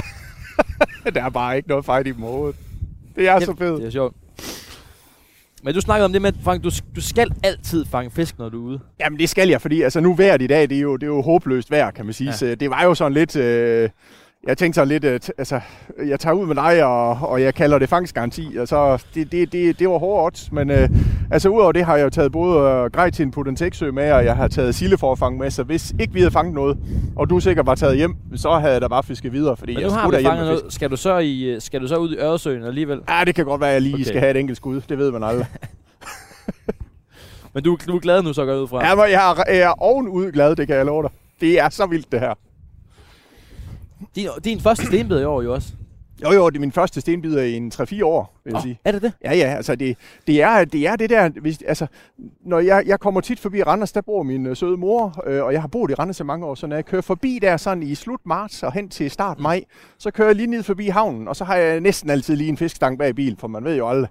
Der 1.15 1.23
er 1.23 1.29
bare 1.29 1.57
ikke 1.57 1.69
noget 1.69 1.85
fight 1.85 2.07
i 2.07 2.11
dem 2.11 2.23
overhovedet. 2.23 2.55
Det 3.15 3.27
er 3.27 3.39
så 3.39 3.55
fedt. 3.57 3.79
Det 3.79 3.87
er 3.87 3.91
sjovt. 3.91 4.15
Men 5.63 5.73
du 5.73 5.81
snakkede 5.81 6.05
om 6.05 6.13
det 6.13 6.21
med, 6.21 6.33
Frank, 6.43 6.63
du, 6.63 6.69
du 6.95 7.01
skal 7.01 7.31
altid 7.43 7.85
fange 7.85 8.11
fisk, 8.11 8.37
når 8.39 8.49
du 8.49 8.63
er 8.65 8.69
ude. 8.69 8.79
Jamen 8.99 9.19
det 9.19 9.29
skal 9.29 9.49
jeg, 9.49 9.61
fordi 9.61 9.81
altså, 9.81 9.99
nu 9.99 10.13
vejret 10.13 10.41
i 10.41 10.47
dag, 10.47 10.69
det 10.69 10.77
er, 10.77 10.81
jo, 10.81 10.95
det 10.95 11.03
er 11.03 11.07
jo 11.07 11.21
håbløst 11.21 11.71
vejr, 11.71 11.91
kan 11.91 12.05
man 12.05 12.13
sige. 12.13 12.29
Ja. 12.29 12.35
Så 12.35 12.55
det 12.55 12.69
var 12.69 12.83
jo 12.83 12.95
sådan 12.95 13.13
lidt... 13.13 13.35
Øh, 13.35 13.89
jeg 14.47 14.57
tænkte 14.57 14.75
sådan 14.75 14.87
lidt, 14.87 15.03
øh, 15.03 15.19
t- 15.25 15.29
altså, 15.37 15.59
jeg 16.05 16.19
tager 16.19 16.33
ud 16.33 16.45
med 16.45 16.55
dig, 16.55 16.83
og, 16.85 17.09
og 17.09 17.41
jeg 17.41 17.53
kalder 17.55 17.79
det 17.79 17.89
fangstgaranti, 17.89 18.57
og 18.59 18.67
så, 18.67 19.03
det, 19.15 19.31
det, 19.31 19.51
det, 19.51 19.79
det 19.79 19.89
var 19.89 20.03
odds, 20.03 20.51
men 20.51 20.71
øh, 20.71 20.89
altså 21.31 21.49
udover 21.49 21.71
det 21.71 21.85
har 21.85 21.97
jeg 21.97 22.03
jo 22.03 22.09
taget 22.09 22.31
både 22.31 22.59
øh, 22.69 22.91
grej 22.91 23.09
til 23.09 23.23
en 23.23 23.31
Pudenteksø 23.31 23.91
med, 23.91 24.11
og 24.11 24.25
jeg 24.25 24.35
har 24.35 24.47
taget 24.47 24.75
sildeforfang 24.75 25.37
med, 25.37 25.51
så 25.51 25.63
hvis 25.63 25.93
ikke 25.99 26.13
vi 26.13 26.19
havde 26.19 26.31
fanget 26.31 26.53
noget, 26.55 26.77
og 27.15 27.29
du 27.29 27.39
sikkert 27.39 27.65
var 27.65 27.75
taget 27.75 27.97
hjem, 27.97 28.15
så 28.35 28.51
havde 28.51 28.73
jeg 28.73 28.81
da 28.81 28.87
bare 28.87 29.03
fisket 29.03 29.31
videre, 29.33 29.57
fordi 29.57 29.73
Men 29.73 29.83
jeg 29.83 29.91
skulle 29.91 30.19
hjem 30.19 30.29
fanget 30.31 30.45
noget. 30.45 30.61
Skal 30.73 30.91
du, 30.91 30.95
så 30.97 31.17
i, 31.17 31.43
øh, 31.43 31.61
skal 31.61 31.81
du 31.81 31.87
så 31.87 31.95
ud 31.97 32.15
i 32.15 32.17
Øresøen 32.17 32.63
alligevel? 32.63 33.01
Ja, 33.09 33.23
det 33.25 33.35
kan 33.35 33.45
godt 33.45 33.61
være, 33.61 33.69
at 33.69 33.73
jeg 33.73 33.81
lige 33.81 33.93
Okay. 33.95 34.03
skal 34.03 34.19
have 34.19 34.31
et 34.31 34.37
enkelt 34.37 34.57
skud, 34.57 34.81
det 34.89 34.97
ved 34.97 35.11
man 35.11 35.23
aldrig. 35.23 35.45
Men 37.53 37.63
du, 37.63 37.77
du 37.87 37.95
er 37.95 37.99
glad 37.99 38.23
nu, 38.23 38.33
så 38.33 38.45
går 38.45 38.55
ud 38.55 38.67
fra. 38.67 38.87
Ja, 38.87 38.95
men 38.95 39.05
jeg 39.11 39.31
er, 39.47 39.53
jeg 39.53 39.61
er 39.61 39.81
ovenud 39.83 40.31
glad, 40.31 40.55
det 40.55 40.67
kan 40.67 40.75
jeg 40.75 40.85
love 40.85 41.03
dig. 41.03 41.11
Det 41.41 41.59
er 41.59 41.69
så 41.69 41.85
vildt, 41.85 42.11
det 42.11 42.19
her. 42.19 42.33
Din, 44.15 44.27
din 44.43 44.59
første 44.59 44.85
stenbid 44.85 45.19
i 45.21 45.23
år 45.23 45.41
jo 45.41 45.53
også. 45.53 45.73
Jo, 46.23 46.31
jo, 46.31 46.49
det 46.49 46.55
er 46.55 46.59
min 46.59 46.71
første 46.71 47.01
stenbider 47.01 47.41
i 47.43 47.53
en 47.53 47.71
3-4 47.75 48.03
år, 48.05 48.39
vil 48.43 48.51
jeg 48.51 48.55
Åh, 48.55 48.61
sige. 48.61 48.79
er 48.85 48.91
det 48.91 49.01
det? 49.01 49.13
Ja, 49.23 49.33
ja, 49.35 49.45
altså 49.55 49.75
det, 49.75 49.97
det, 50.27 50.41
er, 50.41 50.65
det 50.65 50.87
er 50.87 50.95
det 50.95 51.09
der, 51.09 51.29
hvis, 51.41 51.57
altså, 51.67 51.87
når 52.45 52.59
jeg, 52.59 52.83
jeg 52.85 52.99
kommer 52.99 53.21
tit 53.21 53.39
forbi 53.39 53.63
Randers, 53.63 53.91
der 53.91 54.01
bor 54.01 54.23
min 54.23 54.45
øh, 54.45 54.55
søde 54.55 54.77
mor, 54.77 55.23
øh, 55.27 55.43
og 55.43 55.53
jeg 55.53 55.61
har 55.61 55.67
boet 55.67 55.91
i 55.91 55.93
Randers 55.93 56.19
i 56.19 56.23
mange 56.23 56.45
år, 56.45 56.55
så 56.55 56.67
når 56.67 56.75
jeg 56.75 56.85
kører 56.85 57.01
forbi 57.01 57.39
der 57.41 57.57
sådan 57.57 57.83
i 57.83 57.95
slut 57.95 58.19
marts 58.25 58.63
og 58.63 58.73
hen 58.73 58.89
til 58.89 59.11
start 59.11 59.39
maj, 59.39 59.63
så 59.97 60.11
kører 60.11 60.27
jeg 60.27 60.35
lige 60.35 60.47
ned 60.47 60.63
forbi 60.63 60.87
havnen, 60.87 61.27
og 61.27 61.35
så 61.35 61.43
har 61.43 61.55
jeg 61.55 61.81
næsten 61.81 62.09
altid 62.09 62.35
lige 62.35 62.49
en 62.49 62.57
fiskestang 62.57 62.97
bag 62.97 63.15
bilen, 63.15 63.37
for 63.37 63.47
man 63.47 63.63
ved 63.63 63.75
jo 63.77 63.89
aldrig. 63.89 64.09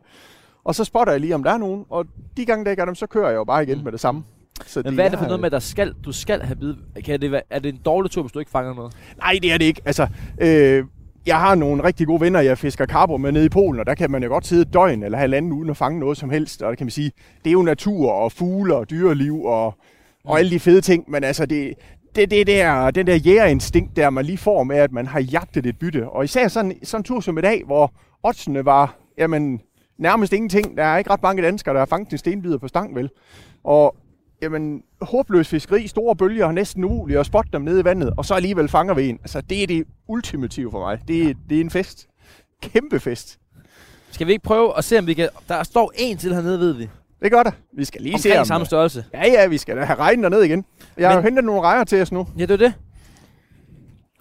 Og 0.64 0.74
så 0.74 0.84
spotter 0.84 1.12
jeg 1.12 1.20
lige, 1.20 1.34
om 1.34 1.42
der 1.42 1.50
er 1.50 1.58
nogen, 1.58 1.84
og 1.90 2.06
de 2.36 2.44
gange, 2.44 2.64
der 2.64 2.70
ikke 2.70 2.80
er 2.80 2.86
dem, 2.86 2.94
så 2.94 3.06
kører 3.06 3.28
jeg 3.28 3.36
jo 3.36 3.44
bare 3.44 3.62
igen 3.62 3.78
Mm. 3.78 3.84
med 3.84 3.92
det 3.92 4.00
samme. 4.00 4.24
Så 4.66 4.82
Men 4.84 4.94
hvad 4.94 5.04
er 5.04 5.08
det 5.08 5.18
for 5.18 5.26
noget 5.26 5.40
med, 5.40 5.46
at 5.46 5.52
der 5.52 5.58
skal, 5.58 5.94
du 6.04 6.12
skal 6.12 6.42
have 6.42 6.56
bid? 6.56 6.74
Kan 7.04 7.20
det 7.20 7.30
være, 7.30 7.42
er 7.50 7.58
det 7.58 7.74
en 7.74 7.80
dårlig 7.84 8.10
tur, 8.10 8.22
hvis 8.22 8.32
du 8.32 8.38
ikke 8.38 8.50
fanger 8.50 8.74
noget? 8.74 8.96
Nej, 9.18 9.38
det 9.42 9.52
er 9.52 9.58
det 9.58 9.64
ikke. 9.64 9.82
Altså, 9.84 10.06
øh, 10.40 10.84
jeg 11.26 11.40
har 11.40 11.54
nogle 11.54 11.84
rigtig 11.84 12.06
gode 12.06 12.20
venner, 12.20 12.40
jeg 12.40 12.58
fisker 12.58 12.86
karper 12.86 13.16
med 13.16 13.32
nede 13.32 13.44
i 13.44 13.48
Polen, 13.48 13.80
og 13.80 13.86
der 13.86 13.94
kan 13.94 14.10
man 14.10 14.22
jo 14.22 14.28
godt 14.28 14.46
sidde 14.46 14.62
et 14.62 14.72
døgn 14.72 15.02
eller 15.02 15.18
halvanden 15.18 15.52
uden 15.52 15.70
at 15.70 15.76
fange 15.76 16.00
noget 16.00 16.18
som 16.18 16.30
helst. 16.30 16.62
Og 16.62 16.70
der 16.70 16.76
kan 16.76 16.84
man 16.84 16.90
sige, 16.90 17.12
det 17.44 17.50
er 17.50 17.52
jo 17.52 17.62
natur 17.62 18.10
og 18.10 18.32
fugle 18.32 18.76
og 18.76 18.90
dyreliv 18.90 19.44
og, 19.44 19.74
og 20.24 20.38
alle 20.38 20.50
de 20.50 20.60
fede 20.60 20.80
ting, 20.80 21.10
men 21.10 21.24
altså 21.24 21.46
det, 21.46 21.74
det, 22.16 22.30
det 22.30 22.46
der, 22.46 22.90
den 22.90 23.06
der 23.06 23.14
jægerinstinkt 23.14 23.96
der, 23.96 24.10
man 24.10 24.24
lige 24.24 24.38
får 24.38 24.64
med, 24.64 24.76
at 24.76 24.92
man 24.92 25.06
har 25.06 25.20
jagtet 25.20 25.66
et 25.66 25.78
bytte. 25.78 26.08
Og 26.08 26.24
især 26.24 26.48
sådan, 26.48 26.78
sådan 26.82 27.00
en 27.00 27.04
tur 27.04 27.20
som 27.20 27.38
i 27.38 27.40
dag, 27.40 27.62
hvor 27.66 27.92
oddsene 28.22 28.64
var, 28.64 28.96
jamen, 29.18 29.60
nærmest 29.98 30.32
ingenting. 30.32 30.76
Der 30.76 30.84
er 30.84 30.98
ikke 30.98 31.10
ret 31.10 31.22
mange 31.22 31.42
danskere, 31.42 31.74
der 31.74 31.80
har 31.80 31.86
fanget 31.86 32.12
en 32.12 32.18
stenbider 32.18 32.58
på 32.58 32.68
stang, 32.68 32.94
vel? 32.94 33.10
Og 33.64 33.96
jamen, 34.42 34.82
håbløs 35.00 35.48
fiskeri, 35.48 35.86
store 35.86 36.16
bølger, 36.16 36.52
næsten 36.52 36.84
umuligt 36.84 37.18
at 37.20 37.26
spotte 37.26 37.50
dem 37.52 37.62
nede 37.62 37.80
i 37.80 37.84
vandet, 37.84 38.12
og 38.16 38.24
så 38.24 38.34
alligevel 38.34 38.68
fanger 38.68 38.94
vi 38.94 39.08
en. 39.08 39.16
Altså, 39.22 39.40
det 39.40 39.62
er 39.62 39.66
det 39.66 39.84
ultimative 40.08 40.70
for 40.70 40.78
mig. 40.80 40.98
Det, 41.08 41.22
er, 41.30 41.34
det 41.48 41.56
er 41.56 41.60
en 41.60 41.70
fest. 41.70 42.06
Kæmpe 42.62 43.00
fest. 43.00 43.38
Skal 44.10 44.26
vi 44.26 44.32
ikke 44.32 44.44
prøve 44.44 44.78
at 44.78 44.84
se, 44.84 44.98
om 44.98 45.06
vi 45.06 45.14
kan... 45.14 45.28
Der 45.48 45.62
står 45.62 45.92
en 45.98 46.16
til 46.16 46.34
hernede, 46.34 46.58
ved 46.60 46.72
vi. 46.72 46.88
Det 47.22 47.32
gør 47.32 47.42
der. 47.42 47.50
Vi 47.72 47.84
skal 47.84 48.00
lige 48.02 48.18
se 48.18 48.28
Omkring 48.28 48.40
om... 48.40 48.46
samme 48.46 48.66
størrelse. 48.66 49.04
Ja, 49.14 49.26
ja, 49.26 49.46
vi 49.46 49.58
skal 49.58 49.76
da 49.76 49.84
have 49.84 49.98
regnen 49.98 50.22
derned 50.22 50.42
igen. 50.42 50.64
Jeg 50.96 51.08
har 51.08 51.14
Men- 51.16 51.22
jo 51.24 51.28
hentet 51.28 51.44
nogle 51.44 51.60
rejer 51.60 51.84
til 51.84 52.02
os 52.02 52.12
nu. 52.12 52.26
Ja, 52.38 52.42
det 52.42 52.50
er 52.50 52.56
det. 52.56 52.74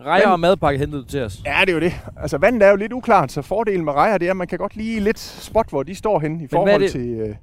Rejer 0.01 0.25
Men- 0.25 0.31
og 0.31 0.39
madpakke 0.39 0.79
hentet 0.79 1.03
du 1.03 1.07
til 1.07 1.21
os. 1.23 1.41
Ja, 1.45 1.57
det 1.61 1.69
er 1.69 1.73
jo 1.73 1.79
det. 1.79 1.93
Altså, 2.17 2.37
vandet 2.37 2.63
er 2.63 2.69
jo 2.69 2.75
lidt 2.75 2.93
uklart, 2.93 3.31
så 3.31 3.41
fordelen 3.41 3.85
med 3.85 3.93
rejer, 3.93 4.17
det 4.17 4.25
er, 4.25 4.31
at 4.31 4.37
man 4.37 4.47
kan 4.47 4.57
godt 4.57 4.75
lige 4.75 4.99
lidt 4.99 5.19
spot, 5.19 5.69
hvor 5.69 5.83
de 5.83 5.95
står 5.95 6.19
henne 6.19 6.41
i 6.41 6.43
er 6.43 6.47
forhold 6.51 6.81
det- 6.81 6.91
til, 6.91 7.09
øh, 7.09 7.35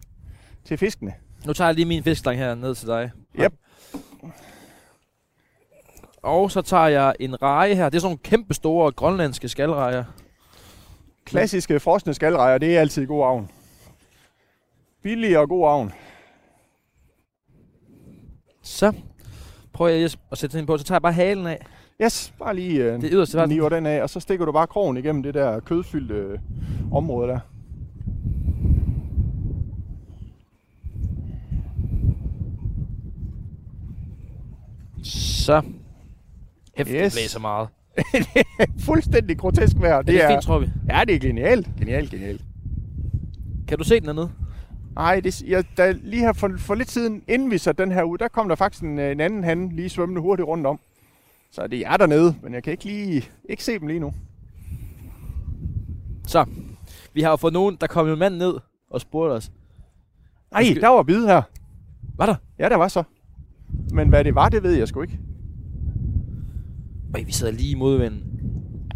til 0.65 0.79
fiskene. 0.79 1.13
Nu 1.47 1.53
tager 1.53 1.69
jeg 1.69 1.75
lige 1.75 1.87
min 1.87 2.03
fiskestang 2.03 2.39
her 2.39 2.55
ned 2.55 2.75
til 2.75 2.89
dig. 2.89 3.11
Yep. 3.41 3.55
Og 6.23 6.51
så 6.51 6.63
tager 6.63 6.87
jeg 6.87 7.15
en 7.21 7.43
reje 7.43 7.75
her. 7.75 7.89
Det 7.89 7.97
er 7.97 8.01
sådan 8.01 8.09
nogle 8.09 8.19
kæmpe 8.23 8.55
store 8.55 8.93
grønlandske 8.93 9.49
skalrejer. 9.49 10.05
Klassiske 11.25 11.81
frosne 11.81 12.15
skalrejer, 12.15 12.59
det 12.59 12.77
er 12.77 12.81
altid 12.81 13.07
god 13.07 13.25
avn. 13.25 13.51
Billig 15.03 15.39
og 15.39 15.49
god 15.49 15.69
avn. 15.69 15.93
Så 18.63 18.93
prøver 19.73 19.91
jeg 19.91 20.01
lige 20.01 20.19
at 20.33 20.39
sætte 20.39 20.59
den 20.59 20.67
på. 20.67 20.79
Så 20.79 20.85
tager 20.85 20.97
jeg 20.97 21.03
bare 21.03 21.13
halen 21.13 21.47
af. 21.47 21.67
Yes, 22.03 22.33
bare 22.39 22.55
lige 22.55 22.85
øh, 22.85 23.01
Det 23.01 23.11
yderste 23.13 23.47
niver 23.47 23.69
den 23.69 23.87
af, 23.87 24.03
og 24.03 24.11
så 24.11 24.21
stikker 24.21 24.45
du 24.45 24.53
bare 24.53 24.67
krogen 24.67 24.97
igennem 24.97 25.23
det 25.23 25.35
der 25.35 25.61
kødfyldte 25.61 26.15
øh, 26.15 26.39
område 26.93 27.29
der. 27.29 27.41
Så. 35.05 35.63
Hæft, 36.77 36.91
yes. 36.91 37.13
Det 37.13 37.13
blæser 37.13 37.41
meget. 37.41 37.69
Fuldstændig 38.87 39.39
grotesk 39.39 39.77
vejr. 39.81 39.97
Det, 39.99 40.07
det 40.07 40.25
er 40.25 40.31
fint, 40.31 40.43
tror 40.43 40.59
vi. 40.59 40.67
Ja, 40.91 41.05
det 41.05 41.15
er 41.15 41.19
genialt. 41.19 41.71
Genialt, 41.79 42.11
genialt. 42.11 42.41
Kan 43.69 43.79
du 43.79 43.85
se 43.85 44.01
den 44.01 44.07
dernede? 44.07 44.31
Nej, 44.95 45.21
det, 45.21 45.43
jeg, 45.43 45.65
der, 45.77 45.93
lige 45.93 46.21
her 46.21 46.33
for, 46.33 46.51
for 46.59 46.75
lidt 46.75 46.91
siden, 46.91 47.23
inden 47.29 47.51
vi 47.51 47.59
satte 47.59 47.83
den 47.83 47.93
her 47.93 48.03
ud, 48.03 48.19
der 48.19 48.29
kom 48.29 48.49
der 48.49 48.57
faktisk 48.57 48.83
en, 48.83 48.99
øh, 48.99 49.13
en 49.13 49.21
anden 49.21 49.45
han 49.45 49.69
lige 49.69 49.89
svømmende 49.89 50.21
hurtigt 50.21 50.47
rundt 50.47 50.67
om. 50.67 50.81
Så 51.51 51.67
det 51.67 51.87
er 51.87 51.97
dernede, 51.97 52.37
men 52.43 52.55
jeg 52.55 52.63
kan 52.63 52.71
ikke 52.71 52.85
lige 52.85 53.25
ikke 53.49 53.65
se 53.65 53.79
dem 53.79 53.87
lige 53.87 54.01
nu. 54.01 54.15
Så. 56.27 56.45
Vi 57.13 57.23
har 57.23 57.31
jo 57.31 57.37
fået 57.37 57.53
nogen, 57.53 57.77
der 57.81 57.87
kom 57.87 58.09
en 58.09 58.19
mand 58.19 58.37
ned 58.37 58.55
og 58.91 59.01
spurgte 59.01 59.33
os. 59.33 59.51
Nej, 60.53 60.63
der 60.81 60.89
var 60.89 61.03
bid 61.03 61.27
her. 61.27 61.43
Var 62.17 62.27
der? 62.27 62.35
Ja, 62.59 62.69
der 62.69 62.77
var 62.77 62.89
så. 62.89 63.03
Men 63.93 64.09
hvad 64.09 64.25
det 64.25 64.35
var, 64.35 64.49
det 64.49 64.63
ved 64.63 64.73
jeg 64.73 64.89
sgu 64.89 65.03
ikke. 65.03 65.19
Øj, 67.15 67.23
vi 67.27 67.33
sidder 67.33 67.53
lige 67.53 67.71
i 67.71 67.75
modvinden. 67.75 68.23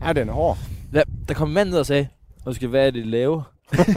Ja, 0.05 0.13
den 0.13 0.29
er 0.29 0.33
hård. 0.33 0.59
Ja, 0.95 1.03
der 1.29 1.35
kom 1.35 1.49
en 1.49 1.55
mand 1.55 1.69
ned 1.69 1.79
og 1.79 1.87
sagde, 1.87 2.07
skal 2.53 2.69
hvad 2.69 2.87
er 2.87 2.91
det, 2.91 3.01
I 3.01 3.09
laver? 3.09 3.43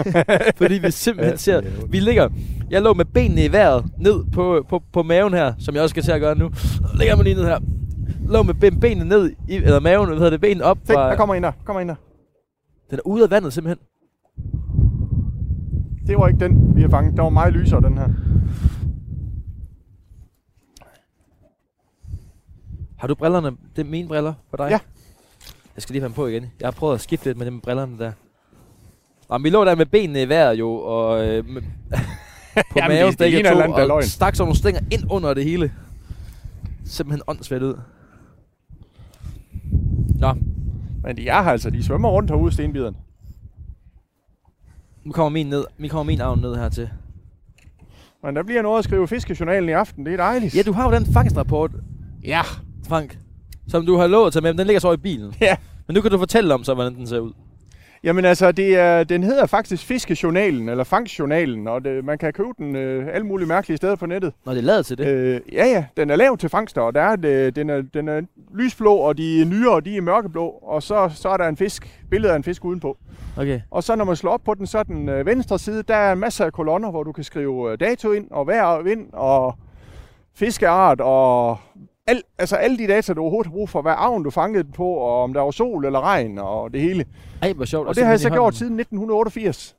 Fordi 0.58 0.74
vi 0.74 0.92
simpelthen 0.92 1.38
ser, 1.38 1.62
vi 1.90 2.00
ligger, 2.00 2.30
jeg 2.70 2.82
lå 2.82 2.94
med 2.94 3.06
benene 3.06 3.46
i 3.46 3.52
vejret, 3.52 3.86
ned 3.98 4.24
på, 4.32 4.66
på, 4.70 4.82
på 4.94 5.04
maven 5.04 5.34
her, 5.34 5.54
som 5.60 5.76
jeg 5.76 5.84
også 5.84 5.94
skal 5.94 6.04
til 6.04 6.12
at 6.12 6.22
gøre 6.22 6.38
nu. 6.38 6.52
Ligger 7.00 7.16
mig 7.16 7.24
lige 7.24 7.36
ned 7.36 7.44
her. 7.46 7.60
Lå 8.30 8.44
med 8.44 8.54
ben, 8.54 8.80
benene 8.80 9.06
ned, 9.10 9.32
i, 9.48 9.56
eller 9.56 9.80
maven, 9.80 10.08
hvad 10.08 10.18
hedder 10.18 10.30
det, 10.30 10.42
benene 10.42 10.64
op. 10.64 10.78
Se, 10.84 10.94
fra- 10.94 11.10
der 11.10 11.16
kommer 11.16 11.36
en 11.36 11.44
der. 11.44 11.52
Kommer 11.66 11.82
en 11.82 11.90
der. 11.90 11.96
Den 12.90 12.98
er 13.00 13.08
ude 13.08 13.24
af 13.24 13.32
vandet 13.32 13.54
simpelthen. 13.54 13.86
Det 16.08 16.18
var 16.18 16.28
ikke 16.28 16.40
den, 16.40 16.76
vi 16.76 16.82
har 16.82 16.90
fanget. 16.90 17.18
Der 17.18 17.24
var 17.24 17.30
meget 17.30 17.54
lysere, 17.54 17.82
den 17.82 17.98
her. 17.98 18.08
Har 22.98 23.08
du 23.08 23.16
brillerne? 23.16 23.52
Det 23.76 23.82
er 23.86 23.90
mine 23.90 24.08
briller 24.08 24.34
på 24.52 24.58
dig? 24.58 24.68
Ja. 24.70 24.80
Jeg 25.76 25.82
skal 25.82 25.94
lige 25.94 26.02
have 26.02 26.08
dem 26.08 26.16
på 26.16 26.28
igen. 26.28 26.46
Jeg 26.60 26.68
har 26.68 26.72
prøvet 26.72 26.96
at 26.96 27.02
skifte 27.02 27.26
lidt 27.26 27.38
med 27.38 27.46
dem 27.46 27.54
med 27.54 27.62
brillerne 27.62 27.98
der. 28.00 28.12
Nå, 29.30 29.38
men 29.38 29.44
vi 29.44 29.50
lå 29.50 29.66
der 29.66 29.76
med 29.76 29.86
benene 29.86 30.22
i 30.22 30.30
vejret 30.30 30.60
jo, 30.60 30.70
og 30.72 31.28
øh, 31.28 31.46
med, 31.50 31.62
på 32.72 32.76
Jamen, 32.80 32.98
maven 32.98 33.16
eller 33.22 33.64
andet, 33.64 33.88
to, 33.88 33.94
og 33.94 34.04
stak 34.04 34.36
sådan 34.36 34.46
nogle 34.46 34.58
stænger 34.58 34.82
ind 34.92 35.04
under 35.12 35.34
det 35.34 35.44
hele. 35.44 35.74
Simpelthen 36.86 37.22
åndssvært 37.28 37.62
ud. 37.64 37.76
Nå, 40.20 40.34
Men 41.04 41.18
de 41.18 41.28
er 41.28 41.44
her 41.44 41.52
altså. 41.52 41.70
De 41.70 41.84
svømmer 41.84 42.10
rundt 42.10 42.32
herude, 42.32 42.52
stenbiderne. 42.54 42.98
nu 45.04 45.12
kommer 45.12 45.30
min 45.30 45.48
ned. 45.48 45.66
Nu 45.78 45.88
kommer 45.88 46.04
min 46.04 46.22
arm 46.22 46.40
ned 46.40 46.56
hertil. 46.56 46.90
Men 48.24 48.36
der 48.36 48.44
bliver 48.44 48.62
noget 48.62 48.78
at 48.80 48.84
skrive 48.84 49.08
fiskejournalen 49.08 49.70
i 49.70 49.72
aften. 49.72 50.06
Det 50.06 50.14
er 50.14 50.18
dejligt. 50.18 50.56
Ja, 50.56 50.62
du 50.62 50.72
har 50.72 50.90
jo 50.90 50.96
den 50.96 51.14
fangstrapport, 51.14 51.72
Ja. 52.24 52.42
Frank, 52.88 53.18
som 53.68 53.86
du 53.86 53.96
har 53.96 54.08
lovet 54.08 54.28
at 54.28 54.34
tage 54.34 54.44
med, 54.44 54.54
den 54.54 54.68
ligger 54.68 54.80
så 54.80 54.92
i 54.92 54.98
bilen. 54.98 55.34
Ja. 55.42 55.56
Men 55.88 55.94
nu 55.94 56.02
kan 56.02 56.12
du 56.12 56.18
fortælle 56.18 56.54
om 56.54 56.64
så, 56.64 56.74
hvordan 56.74 56.96
den 56.96 57.08
ser 57.08 57.20
ud. 57.20 57.32
Jamen 58.04 58.26
altså, 58.26 58.52
det 58.52 58.78
er, 58.78 59.04
den 59.04 59.24
hedder 59.24 59.46
faktisk 59.46 59.86
Fiskejournalen, 59.86 60.70
eller 60.70 60.84
Fangstjournalen, 60.84 61.68
og 61.68 61.86
det, 61.86 62.06
man 62.06 62.18
kan 62.18 62.34
købe 62.34 62.50
den 62.58 62.76
øh, 62.76 63.08
alle 63.14 63.28
mulige 63.28 63.48
mærkelige 63.48 63.78
steder 63.78 63.96
på 63.96 64.06
nettet. 64.06 64.34
Når 64.46 64.54
det 64.54 64.60
er 64.60 64.66
lavet 64.66 64.86
til 64.86 64.98
det. 64.98 65.08
Øh, 65.08 65.42
ja, 65.54 65.66
ja, 65.66 65.86
den 65.98 66.10
er 66.10 66.16
lavet 66.16 66.40
til 66.40 66.50
fangster, 66.50 66.82
og 66.82 66.96
der 66.96 67.02
er 67.02 67.16
det, 67.16 67.56
den, 67.56 67.70
er, 67.70 67.82
den 67.94 68.08
er 68.08 68.22
lysblå, 68.56 68.94
og 68.94 69.18
de 69.18 69.46
nyere, 69.46 69.82
de 69.82 69.98
er 69.98 70.02
mørkeblå, 70.02 70.48
og 70.48 70.84
så, 70.84 71.10
så 71.16 71.30
er 71.30 71.38
der 71.38 71.48
en 71.48 71.58
fisk, 71.58 72.02
billede 72.10 72.34
af 72.34 72.36
en 72.36 72.44
fisk 72.44 72.66
udenpå. 72.66 72.98
Okay. 73.38 73.62
Og 73.72 73.84
så 73.84 73.96
når 73.96 74.06
man 74.06 74.16
slår 74.16 74.32
op 74.32 74.42
på 74.46 74.54
den, 74.54 74.68
så 74.68 74.78
er 74.78 74.84
den 74.84 75.10
øh, 75.10 75.26
venstre 75.26 75.60
side, 75.60 75.84
der 75.84 75.96
er 75.96 76.16
masser 76.16 76.46
af 76.46 76.54
kolonner, 76.54 76.92
hvor 76.92 77.04
du 77.04 77.12
kan 77.12 77.24
skrive 77.24 77.72
øh, 77.72 77.80
dato 77.80 78.12
ind, 78.12 78.32
og 78.32 78.48
vejr 78.48 78.64
og 78.64 78.86
vind, 78.86 79.08
og 79.14 79.56
fiskeart, 80.36 81.02
og 81.02 81.58
al, 82.08 82.22
altså 82.38 82.56
alle 82.56 82.78
de 82.78 82.88
data, 82.88 83.14
du 83.14 83.22
overhovedet 83.22 83.48
har 83.48 83.52
brug 83.52 83.70
for, 83.70 83.82
hvad 83.82 83.94
avn 83.98 84.24
du 84.24 84.30
fangede 84.30 84.64
den 84.64 84.72
på, 84.72 84.88
og 84.88 85.24
om 85.24 85.34
der 85.34 85.42
var 85.42 85.52
sol 85.52 85.86
eller 85.86 86.02
regn, 86.02 86.40
og 86.40 86.74
det 86.74 86.82
hele. 86.82 87.06
Ej, 87.42 87.54
hvor 87.54 87.66
sjovt. 87.66 87.86
Og 87.86 87.90
at 87.90 87.96
det 87.96 88.04
har 88.04 88.12
jeg 88.12 88.20
så 88.20 88.30
gjort 88.30 88.56
siden 88.56 88.80
1988. 88.80 89.76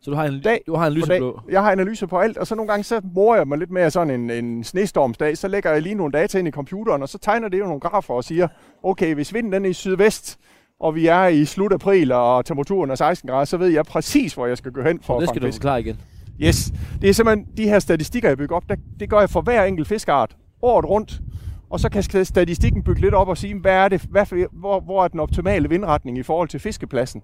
Så 0.00 0.10
du 0.10 0.16
har 0.16 0.24
en, 0.24 0.40
Dag 0.40 0.60
du 0.66 0.74
har 0.74 0.86
en 0.86 0.92
på 0.92 0.98
lyseblå. 0.98 1.40
Jeg 1.50 1.62
har 1.62 1.72
analyser 1.72 2.06
på 2.06 2.18
alt, 2.18 2.36
og 2.36 2.46
så 2.46 2.54
nogle 2.54 2.70
gange 2.70 2.84
så 2.84 3.00
morer 3.14 3.36
jeg 3.36 3.48
mig 3.48 3.58
lidt 3.58 3.70
med 3.70 3.90
sådan 3.90 4.20
en, 4.20 4.30
en 4.30 4.64
snestormsdag, 4.64 5.38
så 5.38 5.48
lægger 5.48 5.70
jeg 5.70 5.82
lige 5.82 5.94
nogle 5.94 6.12
data 6.12 6.38
ind 6.38 6.48
i 6.48 6.50
computeren, 6.50 7.02
og 7.02 7.08
så 7.08 7.18
tegner 7.18 7.48
det 7.48 7.58
jo 7.58 7.64
nogle 7.64 7.80
grafer 7.80 8.14
og 8.14 8.24
siger, 8.24 8.48
okay, 8.82 9.14
hvis 9.14 9.34
vinden 9.34 9.52
den 9.52 9.64
er 9.64 9.68
i 9.68 9.72
sydvest, 9.72 10.38
og 10.80 10.94
vi 10.94 11.06
er 11.06 11.26
i 11.26 11.44
slut 11.44 11.72
april, 11.72 12.12
og 12.12 12.44
temperaturen 12.44 12.90
er 12.90 12.94
16 12.94 13.30
grader, 13.30 13.44
så 13.44 13.56
ved 13.56 13.68
jeg 13.68 13.84
præcis, 13.84 14.34
hvor 14.34 14.46
jeg 14.46 14.58
skal 14.58 14.72
gå 14.72 14.82
hen 14.82 15.00
for 15.02 15.14
Og 15.14 15.16
at 15.16 15.20
det 15.20 15.28
fange 15.28 15.34
skal 15.34 15.42
du 15.42 15.46
fisk. 15.46 15.56
forklare 15.56 15.80
igen. 15.80 16.00
Yes, 16.40 16.72
det 17.00 17.10
er 17.10 17.14
simpelthen 17.14 17.46
de 17.56 17.68
her 17.68 17.78
statistikker, 17.78 18.28
jeg 18.28 18.38
bygger 18.38 18.56
op, 18.56 18.68
der, 18.68 18.76
det 19.00 19.10
gør 19.10 19.20
jeg 19.20 19.30
for 19.30 19.40
hver 19.40 19.64
enkelt 19.64 19.88
fiskeart, 19.88 20.36
året 20.62 20.84
rundt, 20.88 21.20
og 21.70 21.80
så 21.80 21.88
kan 21.88 22.24
statistikken 22.24 22.82
bygge 22.82 23.00
lidt 23.00 23.14
op 23.14 23.28
og 23.28 23.38
sige, 23.38 23.54
hvad 23.60 23.72
er 23.72 23.88
det, 23.88 24.02
hvad, 24.10 24.48
hvor, 24.52 24.80
hvor 24.80 25.04
er 25.04 25.08
den 25.08 25.20
optimale 25.20 25.68
vindretning 25.68 26.18
i 26.18 26.22
forhold 26.22 26.48
til 26.48 26.60
fiskepladsen. 26.60 27.22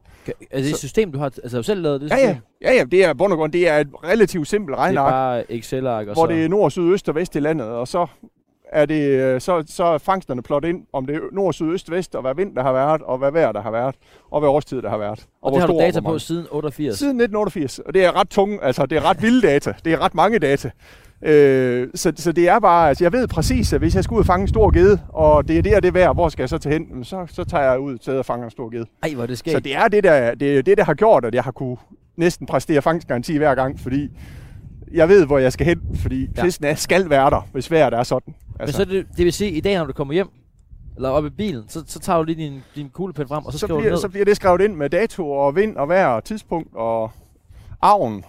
Er 0.50 0.60
det 0.60 0.70
et 0.70 0.76
system, 0.76 1.12
du 1.12 1.18
har 1.18 1.24
altså, 1.42 1.56
du 1.56 1.62
selv 1.62 1.82
lavet 1.82 2.00
det 2.00 2.10
Ja, 2.10 2.16
system? 2.16 2.36
ja, 2.62 2.70
ja, 2.72 2.76
ja, 2.78 2.84
det 2.84 3.04
er 3.04 3.14
bund 3.14 3.32
og 3.32 3.38
grund, 3.38 3.52
det 3.52 3.68
er 3.68 3.78
et 3.78 3.88
relativt 4.04 4.48
simpelt 4.48 4.74
Det 4.76 4.80
er 4.80 4.84
regneark. 4.84 5.12
bare 5.12 5.52
Excel-ark 5.52 6.08
og 6.08 6.14
hvor 6.14 6.26
så... 6.26 6.32
det 6.32 6.44
er 6.44 6.48
nord, 6.48 6.70
syd, 6.70 6.92
øst 6.92 7.08
og 7.08 7.14
vest 7.14 7.36
i 7.36 7.40
landet, 7.40 7.66
og 7.66 7.88
så 7.88 8.06
er 8.72 8.86
det 8.86 9.08
øh, 9.08 9.40
så, 9.40 9.64
så 9.66 9.84
er 9.84 9.98
fangsterne 9.98 10.42
plottet 10.42 10.68
ind, 10.68 10.82
om 10.92 11.06
det 11.06 11.16
er 11.16 11.20
nord, 11.32 11.52
syd, 11.52 11.66
øst, 11.72 11.90
vest, 11.90 12.14
og 12.14 12.20
hvad 12.22 12.34
vind 12.34 12.56
der 12.56 12.62
har 12.62 12.72
været, 12.72 13.02
og 13.02 13.18
hvad 13.18 13.32
vejr 13.32 13.52
der 13.52 13.62
har 13.62 13.70
været, 13.70 13.94
og 14.30 14.40
hvad 14.40 14.48
årstid 14.50 14.82
der 14.82 14.90
har 14.90 14.98
været. 14.98 15.26
og 15.42 15.50
hvor 15.50 15.50
det 15.50 15.60
har 15.60 15.66
du 15.66 15.72
og 15.74 15.80
data 15.80 16.00
på 16.00 16.18
siden 16.18 16.46
88. 16.50 16.98
Siden 16.98 17.10
1988, 17.20 17.78
og 17.78 17.94
det 17.94 18.04
er 18.04 18.20
ret 18.20 18.28
tunge, 18.30 18.62
altså 18.64 18.86
det 18.86 18.98
er 18.98 19.04
ret 19.10 19.22
vilde 19.22 19.46
data, 19.48 19.74
det 19.84 19.92
er 19.92 19.98
ret 20.00 20.14
mange 20.14 20.38
data. 20.38 20.70
Øh, 21.22 21.88
så, 21.94 22.12
så 22.16 22.32
det 22.32 22.48
er 22.48 22.58
bare, 22.60 22.88
altså 22.88 23.04
jeg 23.04 23.12
ved 23.12 23.28
præcis, 23.28 23.72
at 23.72 23.80
hvis 23.80 23.94
jeg 23.94 24.04
skal 24.04 24.14
ud 24.14 24.18
og 24.20 24.26
fange 24.26 24.42
en 24.42 24.48
stor 24.48 24.70
gede, 24.70 25.00
og 25.08 25.48
det 25.48 25.58
er 25.58 25.62
det 25.62 25.74
og 25.76 25.82
det 25.82 25.94
vejr, 25.94 26.12
hvor 26.12 26.28
skal 26.28 26.42
jeg 26.42 26.48
så 26.48 26.58
tage 26.58 26.72
hen, 26.72 27.04
så, 27.04 27.26
så 27.28 27.44
tager 27.44 27.64
jeg 27.64 27.80
ud 27.80 27.98
til 27.98 28.10
at 28.10 28.26
fange 28.26 28.44
en 28.44 28.50
stor 28.50 28.70
gede. 28.70 28.86
Ej, 29.02 29.14
hvor 29.14 29.26
det 29.26 29.38
Så 29.38 29.38
skægt. 29.38 29.64
det 29.64 29.76
er 29.76 29.88
det, 29.88 30.04
der, 30.04 30.34
det, 30.34 30.58
er 30.58 30.62
det, 30.62 30.78
der 30.78 30.84
har 30.84 30.94
gjort, 30.94 31.24
at 31.24 31.34
jeg 31.34 31.42
har 31.42 31.50
kunne 31.50 31.76
næsten 32.16 32.46
præstere 32.46 32.82
fangstgaranti 32.82 33.36
hver 33.36 33.54
gang, 33.54 33.80
fordi 33.80 34.08
jeg 34.92 35.08
ved, 35.08 35.26
hvor 35.26 35.38
jeg 35.38 35.52
skal 35.52 35.66
hen, 35.66 35.80
fordi 35.94 36.28
Ja. 36.36 36.42
fisken 36.44 36.64
er, 36.66 36.74
skal 36.74 37.10
være 37.10 37.30
der, 37.30 37.48
hvis 37.52 37.70
vejret 37.70 37.94
er 37.94 38.02
sådan. 38.02 38.34
Men 38.58 38.68
så 38.68 38.84
det, 38.84 39.06
det 39.16 39.24
vil 39.24 39.32
sige, 39.32 39.50
at 39.50 39.56
i 39.56 39.60
dag, 39.60 39.78
når 39.78 39.84
du 39.84 39.92
kommer 39.92 40.14
hjem, 40.14 40.28
eller 40.96 41.08
op 41.08 41.26
i 41.26 41.30
bilen, 41.30 41.64
så, 41.68 41.84
så 41.86 41.98
tager 41.98 42.18
du 42.18 42.24
lige 42.24 42.36
din, 42.44 42.60
din 42.74 42.88
kuglepen 42.92 43.28
frem, 43.28 43.46
og 43.46 43.52
så, 43.52 43.58
så, 43.58 43.66
skriver 43.66 43.78
du 43.78 43.82
bliver, 43.82 43.92
ned. 43.92 44.00
så 44.00 44.08
bliver 44.08 44.24
det 44.24 44.36
skrevet 44.36 44.60
ind 44.60 44.74
med 44.74 44.90
dato 44.90 45.30
og 45.30 45.56
vind 45.56 45.76
og 45.76 45.88
vejr 45.88 46.06
og 46.06 46.24
tidspunkt 46.24 46.68
og 46.74 47.10
avn 47.82 48.24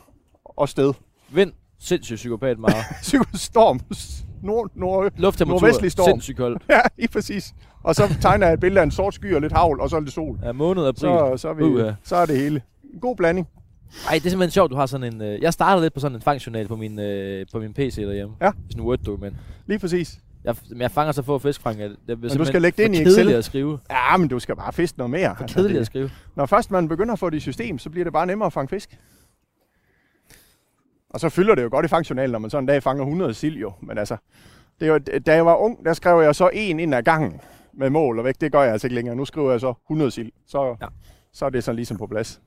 og 0.46 0.70
sted. 0.70 0.94
Vind, 1.30 1.52
sindssygt 1.84 2.16
psykopat 2.18 2.60
meget. 2.60 2.76
Storm, 3.34 3.80
nord, 4.44 4.70
nord, 4.76 5.12
Lufttemperatur, 5.18 5.62
Nordvestlig 5.62 5.92
storm. 5.92 6.08
sindssygt 6.10 6.38
koldt. 6.38 6.64
ja, 6.70 6.80
lige 6.98 7.08
præcis. 7.08 7.54
Og 7.84 7.96
så 7.96 8.16
tegner 8.22 8.46
jeg 8.48 8.54
et 8.54 8.60
billede 8.60 8.80
af 8.80 8.84
en 8.84 8.92
sort 8.92 9.14
sky 9.14 9.36
og 9.36 9.42
lidt 9.42 9.54
havl, 9.54 9.80
og 9.80 9.90
så 9.90 9.96
er 9.96 10.00
det 10.00 10.14
sol. 10.14 10.40
Ja, 10.44 10.52
måned 10.52 10.86
april. 10.86 11.00
Så, 11.00 11.34
så, 11.38 11.50
er, 11.50 11.54
vi, 11.54 11.64
Uha. 11.64 11.92
så 12.04 12.16
er 12.16 12.26
det 12.26 12.38
hele. 12.38 12.62
En 12.94 13.00
god 13.00 13.16
blanding. 13.16 13.48
Ej, 14.10 14.14
det 14.14 14.26
er 14.26 14.30
simpelthen 14.30 14.52
sjovt, 14.52 14.72
du 14.72 14.76
har 14.76 14.86
sådan 14.86 15.14
en... 15.14 15.22
Øh, 15.22 15.42
jeg 15.42 15.54
startede 15.54 15.86
lidt 15.86 15.94
på 15.94 16.00
sådan 16.00 16.16
en 16.16 16.22
fangjournal 16.22 16.68
på 16.68 16.76
min, 16.76 17.00
øh, 17.00 17.46
på 17.52 17.60
min 17.60 17.74
PC 17.74 17.96
derhjemme. 17.96 18.36
Ja. 18.42 18.52
Sådan 18.70 18.82
en 18.84 18.88
Word-dokument. 18.88 19.36
Lige 19.68 19.80
præcis. 19.80 20.20
Jeg, 20.44 20.56
men 20.70 20.82
jeg 20.82 20.92
fanger 20.92 21.12
så 21.12 21.22
få 21.22 21.40
fisk, 21.40 21.62
Frank. 21.62 21.80
at 21.80 21.92
Det 22.08 22.20
bliver 22.20 22.36
du 22.36 22.46
skal 22.46 22.62
lægge 22.62 22.78
det 22.78 22.84
ind 22.84 22.96
i 22.96 23.02
Excel. 23.02 23.30
at 23.32 23.46
skrive. 23.46 23.80
Ja, 23.92 24.18
men 24.18 24.28
du 24.28 24.40
skal 24.40 24.56
bare 24.56 24.74
fiske 24.74 24.98
noget 24.98 25.12
mere. 25.12 25.36
For 25.38 25.48
kedeligt 25.48 25.76
at 25.78 25.80
det, 25.80 25.86
skrive. 25.88 26.10
når 26.36 26.46
først 26.46 26.72
man 26.72 26.88
begynder 26.88 27.14
at 27.14 27.20
få 27.20 27.30
det 27.30 27.38
i 27.38 27.40
system, 27.40 27.80
så 27.80 27.90
bliver 27.90 28.04
det 28.04 28.14
bare 28.14 28.26
nemmere 28.26 28.46
at 28.46 28.54
fange 28.54 28.70
fisk. 28.70 28.98
Og 31.14 31.20
så 31.20 31.30
fylder 31.30 31.56
det 31.56 31.64
jo 31.64 31.70
godt 31.72 31.86
i 31.86 31.90
fangjournalen, 31.90 32.32
når 32.32 32.40
man 32.40 32.50
sådan 32.50 32.64
en 32.64 32.68
dag 32.68 32.84
fanger 32.84 33.04
100 33.04 33.34
sild 33.34 33.58
jo. 33.58 33.72
Men 33.82 33.98
altså, 33.98 34.18
det 34.80 34.88
jo, 34.88 34.98
da 34.98 35.34
jeg 35.36 35.46
var 35.46 35.56
ung, 35.56 35.86
der 35.86 35.94
skrev 35.94 36.22
jeg 36.22 36.36
så 36.36 36.50
en 36.54 36.80
ind 36.80 36.96
ad 36.96 37.04
gangen 37.04 37.40
med 37.74 37.90
mål 37.90 38.20
og 38.20 38.26
vægt. 38.26 38.42
Det 38.42 38.52
gør 38.52 38.62
jeg 38.62 38.72
altså 38.72 38.88
ikke 38.88 38.96
længere. 38.96 39.16
Nu 39.16 39.26
skriver 39.26 39.52
jeg 39.52 39.60
så 39.60 39.74
100 39.88 40.12
sild. 40.12 40.32
Så, 40.48 40.76
Ja. 40.82 40.88
så 41.34 41.46
er 41.46 41.50
det 41.50 41.64
sådan 41.64 41.76
ligesom 41.76 41.98
på 41.98 42.08
plads. 42.08 42.42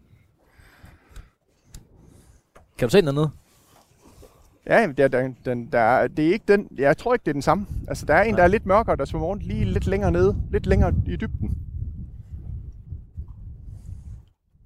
Kan 2.79 2.89
du 2.89 2.91
se 2.91 2.99
den 2.99 3.07
dernede? 3.07 3.31
Ja, 4.67 4.93
der, 4.97 5.09
der, 5.09 5.33
den, 5.45 5.69
der 5.73 5.79
er, 5.79 6.09
det 6.09 6.29
er 6.29 6.33
ikke 6.33 6.45
den. 6.49 6.69
Jeg 6.79 6.97
tror 6.97 7.15
ikke, 7.15 7.23
det 7.23 7.29
er 7.29 7.33
den 7.33 7.43
samme. 7.43 7.67
Altså, 7.89 8.07
der 8.07 8.15
er 8.15 8.23
en, 8.23 8.31
Nej. 8.31 8.37
der 8.37 8.45
er 8.45 8.49
lidt 8.49 8.67
mørkere, 8.67 8.97
der 8.97 9.05
svømmer 9.05 9.29
rundt 9.29 9.43
lige 9.43 9.65
lidt 9.65 9.87
længere 9.87 10.13
nede. 10.13 10.37
Lidt 10.51 10.67
længere 10.67 10.95
i 11.07 11.17
dybden. 11.17 11.59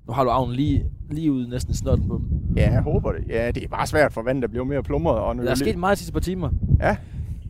Nu 0.06 0.12
har 0.12 0.24
du 0.24 0.30
avnen 0.30 0.56
lige, 0.56 0.90
lige 1.10 1.32
ude 1.32 1.48
næsten 1.50 1.72
i 1.72 1.76
snotten 1.76 2.08
på 2.08 2.14
dem. 2.18 2.29
Ja, 2.56 2.72
jeg 2.72 2.82
håber 2.82 3.12
det. 3.12 3.20
Ja, 3.28 3.50
det 3.50 3.64
er 3.64 3.68
bare 3.68 3.86
svært 3.86 4.12
for 4.12 4.22
vandet, 4.22 4.42
der 4.42 4.48
bliver 4.48 4.64
mere 4.64 4.82
plumret. 4.82 5.18
Og 5.18 5.34
Der 5.36 5.50
er 5.50 5.54
sket 5.54 5.78
meget 5.78 5.96
de 5.96 5.98
sidste 5.98 6.12
par 6.12 6.20
timer. 6.20 6.50
Ja. 6.80 6.96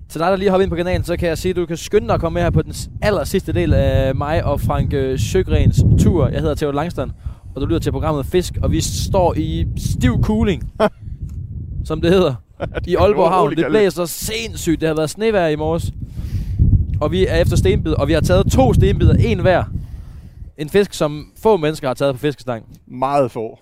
Til 0.08 0.20
dig, 0.20 0.30
der 0.30 0.36
lige 0.36 0.50
hoppet 0.50 0.64
ind 0.64 0.70
på 0.70 0.76
kanalen, 0.76 1.04
så 1.04 1.16
kan 1.16 1.28
jeg 1.28 1.38
sige, 1.38 1.50
at 1.50 1.56
du 1.56 1.66
kan 1.66 1.76
skynde 1.76 2.06
dig 2.06 2.14
at 2.14 2.20
komme 2.20 2.34
med 2.34 2.42
her 2.42 2.50
på 2.50 2.62
den 2.62 2.72
aller 3.02 3.24
sidste 3.24 3.52
del 3.52 3.74
af 3.74 4.14
mig 4.14 4.44
og 4.44 4.60
Frank 4.60 4.92
øh, 4.92 5.18
Søgrens 5.18 5.84
tur. 5.98 6.28
Jeg 6.28 6.40
hedder 6.40 6.54
Theo 6.54 6.70
Langstrand, 6.70 7.10
og 7.54 7.60
du 7.60 7.66
lytter 7.66 7.78
til 7.80 7.92
programmet 7.92 8.26
Fisk, 8.26 8.58
og 8.62 8.72
vi 8.72 8.80
står 8.80 9.34
i 9.36 9.66
stiv 9.76 10.22
cooling, 10.22 10.72
som 11.88 12.00
det 12.00 12.10
hedder, 12.10 12.34
i 12.86 12.96
Aalborg 12.96 13.30
Havn. 13.30 13.56
det. 13.56 13.66
blæser 13.68 14.04
sindssygt. 14.04 14.80
Det 14.80 14.88
har 14.88 14.96
været 14.96 15.10
snevejr 15.10 15.48
i 15.48 15.56
morges. 15.56 15.92
Og 17.00 17.12
vi 17.12 17.26
er 17.26 17.36
efter 17.36 17.56
stenbid, 17.56 17.92
og 17.92 18.08
vi 18.08 18.12
har 18.12 18.20
taget 18.20 18.46
to 18.52 18.72
stenbider, 18.74 19.14
en 19.14 19.38
hver. 19.38 19.64
En 20.58 20.68
fisk, 20.68 20.94
som 20.94 21.26
få 21.42 21.56
mennesker 21.56 21.86
har 21.88 21.94
taget 21.94 22.14
på 22.14 22.18
fiskestang. 22.18 22.64
Meget 22.86 23.30
få. 23.30 23.58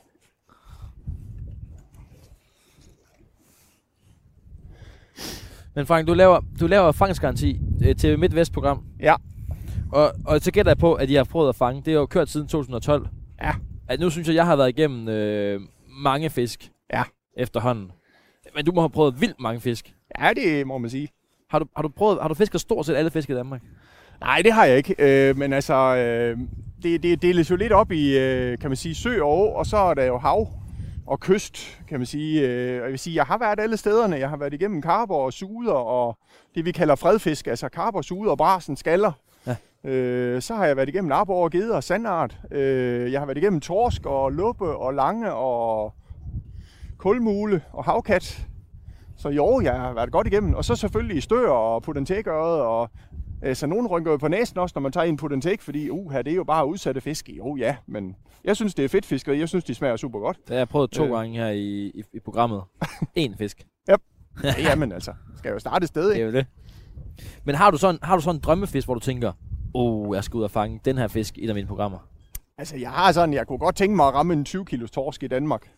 Men 5.79 5.87
Frank, 5.87 6.07
du 6.07 6.15
laver, 6.15 6.41
du 6.61 6.67
laver 6.67 6.93
fangstgaranti 6.93 7.61
øh, 7.85 7.97
til 7.97 8.19
Midtvest-program. 8.19 8.85
Ja. 9.01 9.15
Og, 9.93 10.13
og 10.27 10.41
så 10.41 10.53
gætter 10.53 10.71
jeg 10.71 10.79
på, 10.79 10.95
at 10.95 11.11
I 11.11 11.15
har 11.15 11.25
prøvet 11.25 11.49
at 11.49 11.57
fange. 11.57 11.83
Det 11.85 11.93
har 11.93 12.01
jo 12.01 12.07
kørt 12.07 12.29
siden 12.29 12.49
2012. 12.49 13.09
Ja. 13.43 13.53
At 13.89 14.01
nu 14.01 14.11
synes 14.11 14.29
jeg, 14.29 14.35
jeg 14.35 14.47
har 14.47 14.57
været 14.57 14.69
igennem 14.69 15.09
øh, 15.09 15.61
mange 16.05 16.31
fisk. 16.31 16.71
Ja. 16.93 17.03
Efterhånden. 17.37 17.93
Men 18.55 18.65
du 18.65 18.73
må 18.73 18.81
have 18.81 18.91
prøvet 18.91 19.21
vildt 19.21 19.41
mange 19.41 19.61
fisk. 19.61 19.95
Ja, 20.21 20.31
det 20.33 20.67
må 20.67 20.79
man 20.79 20.91
sige. 20.91 21.09
Har 21.51 21.59
du, 21.59 21.67
har 21.77 21.83
du, 21.83 21.89
prøvet, 21.89 22.19
har 22.21 22.29
du 22.29 22.35
fisket 22.35 22.61
stort 22.61 22.87
set 22.87 22.95
alle 22.95 23.11
fisk 23.11 23.31
i 23.31 23.35
Danmark? 23.35 23.63
Nej, 24.21 24.43
det 24.43 24.53
har 24.53 24.65
jeg 24.65 24.77
ikke. 24.77 24.95
Øh, 24.99 25.37
men 25.37 25.53
altså, 25.53 25.75
øh, 25.75 26.39
det, 26.83 27.03
det 27.03 27.23
deles 27.23 27.51
jo 27.51 27.57
lidt 27.57 27.73
op 27.73 27.93
i, 27.93 28.19
øh, 28.19 28.59
kan 28.59 28.71
man 28.71 28.77
sige, 28.77 28.95
sø 28.95 29.23
og 29.23 29.39
å, 29.39 29.53
og 29.53 29.67
så 29.67 29.77
er 29.77 29.95
der 29.95 30.05
jo 30.05 30.19
hav 30.19 30.49
og 31.09 31.21
kyst, 31.21 31.81
kan 31.89 32.01
man 32.01 32.07
sige. 32.07 32.49
Øh, 32.49 32.77
og 32.77 32.85
jeg 32.85 32.91
vil 32.91 32.99
sige, 32.99 33.17
jeg 33.17 33.25
har 33.25 33.39
været 33.39 33.61
alle 33.61 33.77
stederne. 33.77 34.17
Jeg 34.17 34.31
har 34.31 34.37
været 34.37 34.55
igennem 34.55 34.83
karper 34.83 35.15
og 35.15 35.33
suder 35.33 35.73
og 35.73 36.19
det, 36.55 36.65
vi 36.65 36.73
kalder 36.73 36.95
fredfisk, 36.95 37.47
altså 37.47 37.69
karper, 37.69 38.03
suder, 38.03 38.37
brasen, 38.37 38.77
skaller. 38.77 39.13
Ja. 39.47 39.57
Øh, 39.91 40.43
så 40.43 40.55
har 40.55 40.67
jeg 40.67 40.77
været 40.77 40.89
igennem 40.89 41.13
arbor, 41.13 41.49
geder 41.49 41.77
og 41.77 41.85
sandart. 41.85 42.39
Øh, 42.51 43.13
jeg 43.13 43.21
har 43.21 43.27
været 43.27 43.39
igennem 43.39 43.61
torsk 43.61 44.07
og 44.07 44.33
luppe 44.33 44.77
og 44.77 44.95
lange 44.95 45.33
og 45.33 45.95
kulmule 46.99 47.63
og 47.73 47.85
havkat. 47.85 48.47
Så 49.17 49.29
jo, 49.29 49.61
jeg 49.61 49.75
har 49.75 49.93
været 49.93 50.13
godt 50.13 50.27
igennem. 50.27 50.55
Og 50.55 50.65
så 50.65 50.77
selvfølgelig 50.77 51.23
stør 51.23 51.49
og 51.49 51.83
puttentækøret 51.83 52.61
og 52.61 52.91
Så 53.55 53.67
nogen 53.67 53.87
rynker 53.87 54.11
jo 54.11 54.17
på 54.17 54.29
næsen 54.29 54.59
også, 54.59 54.73
når 54.77 54.81
man 54.81 54.93
tager 54.93 55.05
en 55.05 55.17
puttentæk, 55.17 55.61
fordi 55.61 55.91
uh, 55.91 56.15
det 56.15 56.29
er 56.29 56.35
jo 56.35 56.45
bare 56.45 56.67
udsatte 56.67 57.01
fisk. 57.01 57.29
Jo 57.39 57.57
ja, 57.57 57.77
men 57.87 58.17
jeg 58.45 58.57
synes, 58.57 58.75
det 58.75 58.85
er 58.85 58.89
fedt 58.89 59.07
fiskeri. 59.07 59.39
Jeg 59.39 59.49
synes, 59.49 59.65
de 59.65 59.75
smager 59.75 59.97
super 59.97 60.19
godt. 60.21 60.37
Det 60.37 60.49
har 60.49 60.57
jeg 60.57 60.69
prøvet 60.69 60.91
to 60.91 61.03
øh. 61.05 61.11
Øh. 61.11 61.17
gange 61.17 61.37
her 61.39 61.49
i, 61.49 61.87
i, 61.87 62.03
i 62.13 62.21
programmet. 62.21 62.63
En 63.15 63.35
fisk. 63.39 63.67
Ja, 64.45 64.53
jamen 64.59 64.93
altså, 64.93 65.13
skal 65.37 65.51
jo 65.53 65.59
starte 65.59 65.83
et 65.85 65.89
sted, 65.89 66.09
Det 66.09 66.15
ikke? 66.15 66.23
er 66.23 66.27
jo 66.27 66.33
det. 66.33 66.47
Men 67.45 67.55
har 67.55 67.71
du 67.71 67.77
sådan, 67.79 67.99
har 68.03 68.17
du 68.17 68.23
sådan 68.23 68.37
en 68.37 68.41
drømmefisk, 68.41 68.87
hvor 68.87 68.95
du 68.95 69.01
tænker, 69.01 69.33
oh, 69.75 70.15
jeg 70.17 70.25
skal 70.25 70.39
ud 70.39 70.43
og 70.43 70.51
fange 70.51 70.81
den 70.85 70.99
her 70.99 71.09
fisk 71.09 71.39
i 71.39 71.45
et 71.45 71.49
af 71.49 71.55
mine 71.55 71.67
programmer? 71.69 71.99
Altså, 72.59 72.77
jeg 72.77 72.91
har 72.91 73.13
sådan, 73.13 73.35
jeg 73.35 73.47
kunne 73.47 73.59
godt 73.59 73.77
tænke 73.77 73.97
mig 73.97 74.07
at 74.07 74.15
ramme 74.15 74.33
en 74.35 74.45
20 74.45 74.65
kilos 74.65 74.91
torsk 74.91 75.23
i 75.23 75.27
Danmark. 75.27 75.71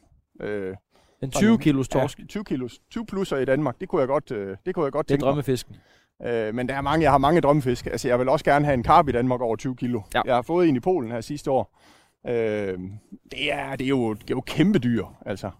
Øh, 0.43 0.75
En 1.23 1.31
20 1.31 1.59
kilos 1.59 1.89
torsk, 1.89 2.19
Ja, 2.19 2.25
20 2.25 2.45
kilos, 2.45 2.79
20 2.91 3.07
plusser 3.07 3.37
i 3.37 3.45
Danmark, 3.45 3.81
det 3.81 3.89
kunne 3.89 4.01
jeg 4.01 4.09
godt, 4.09 4.31
øh, 4.31 4.57
det 4.67 4.75
kunne 4.75 4.85
jeg 4.85 4.93
godt 4.93 5.09
det 5.09 5.15
er 5.15 5.17
tænke 5.17 5.25
mig. 5.25 5.31
drømmefisken. 5.31 5.77
Øh, 6.27 6.55
men 6.55 6.69
der 6.69 6.75
er 6.75 6.81
mange, 6.81 7.03
jeg 7.03 7.11
har 7.11 7.19
mange 7.19 7.41
drømmefisk. 7.41 7.87
Altså, 7.87 8.09
jeg 8.09 8.19
vil 8.19 8.29
også 8.29 8.45
gerne 8.45 8.65
have 8.65 8.75
en 8.75 8.83
karp 8.83 9.09
i 9.09 9.13
Danmark 9.13 9.41
over 9.41 9.57
20 9.57 9.77
kilo. 9.77 10.01
Ja. 10.15 10.21
Jeg 10.27 10.35
har 10.35 10.43
fået 10.43 10.69
en 10.69 10.77
i 10.77 10.81
Polen 10.81 11.11
her 11.11 11.21
sidste 11.21 11.51
år. 11.51 11.79
Øh, 12.29 12.33
det, 13.31 13.53
er, 13.53 13.77
det, 13.77 13.85
er 13.85 13.89
jo, 13.89 14.13
det 14.13 14.23
er 14.23 14.35
jo 14.35 14.41
kæmpe 14.41 14.79
dyr, 14.79 15.05
altså. 15.27 15.51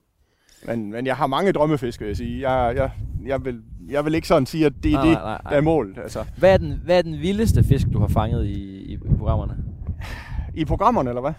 Men, 0.67 0.91
men 0.93 1.07
jeg 1.07 1.17
har 1.17 1.27
mange 1.27 1.53
drømmefisk, 1.53 2.01
vil 2.01 2.07
jeg 2.07 2.17
sige. 2.17 2.51
Jeg, 2.51 2.77
jeg, 2.77 2.91
jeg, 3.27 3.45
vil, 3.45 3.63
jeg 3.89 4.05
vil 4.05 4.15
ikke 4.15 4.29
sådan 4.29 4.47
sige, 4.47 4.67
at 4.67 4.73
det 4.83 4.93
er 4.93 4.97
Nej, 4.97 5.05
det, 5.05 5.13
nej, 5.13 5.23
nej, 5.23 5.39
nej. 5.45 5.51
der 5.51 5.57
er 5.57 5.61
målet. 5.61 5.99
Altså. 5.99 6.25
Hvad 6.37 6.53
er, 6.53 6.57
den, 6.57 6.81
hvad 6.85 6.99
er 6.99 7.03
den 7.03 7.21
vildeste 7.21 7.65
fisk, 7.65 7.87
du 7.93 7.99
har 7.99 8.09
fanget 8.09 8.47
i, 8.47 8.93
i, 8.93 8.99
programmerne? 9.19 9.57
I 10.55 10.65
programmerne, 10.65 11.11
eller 11.11 11.21
hvad? 11.21 11.33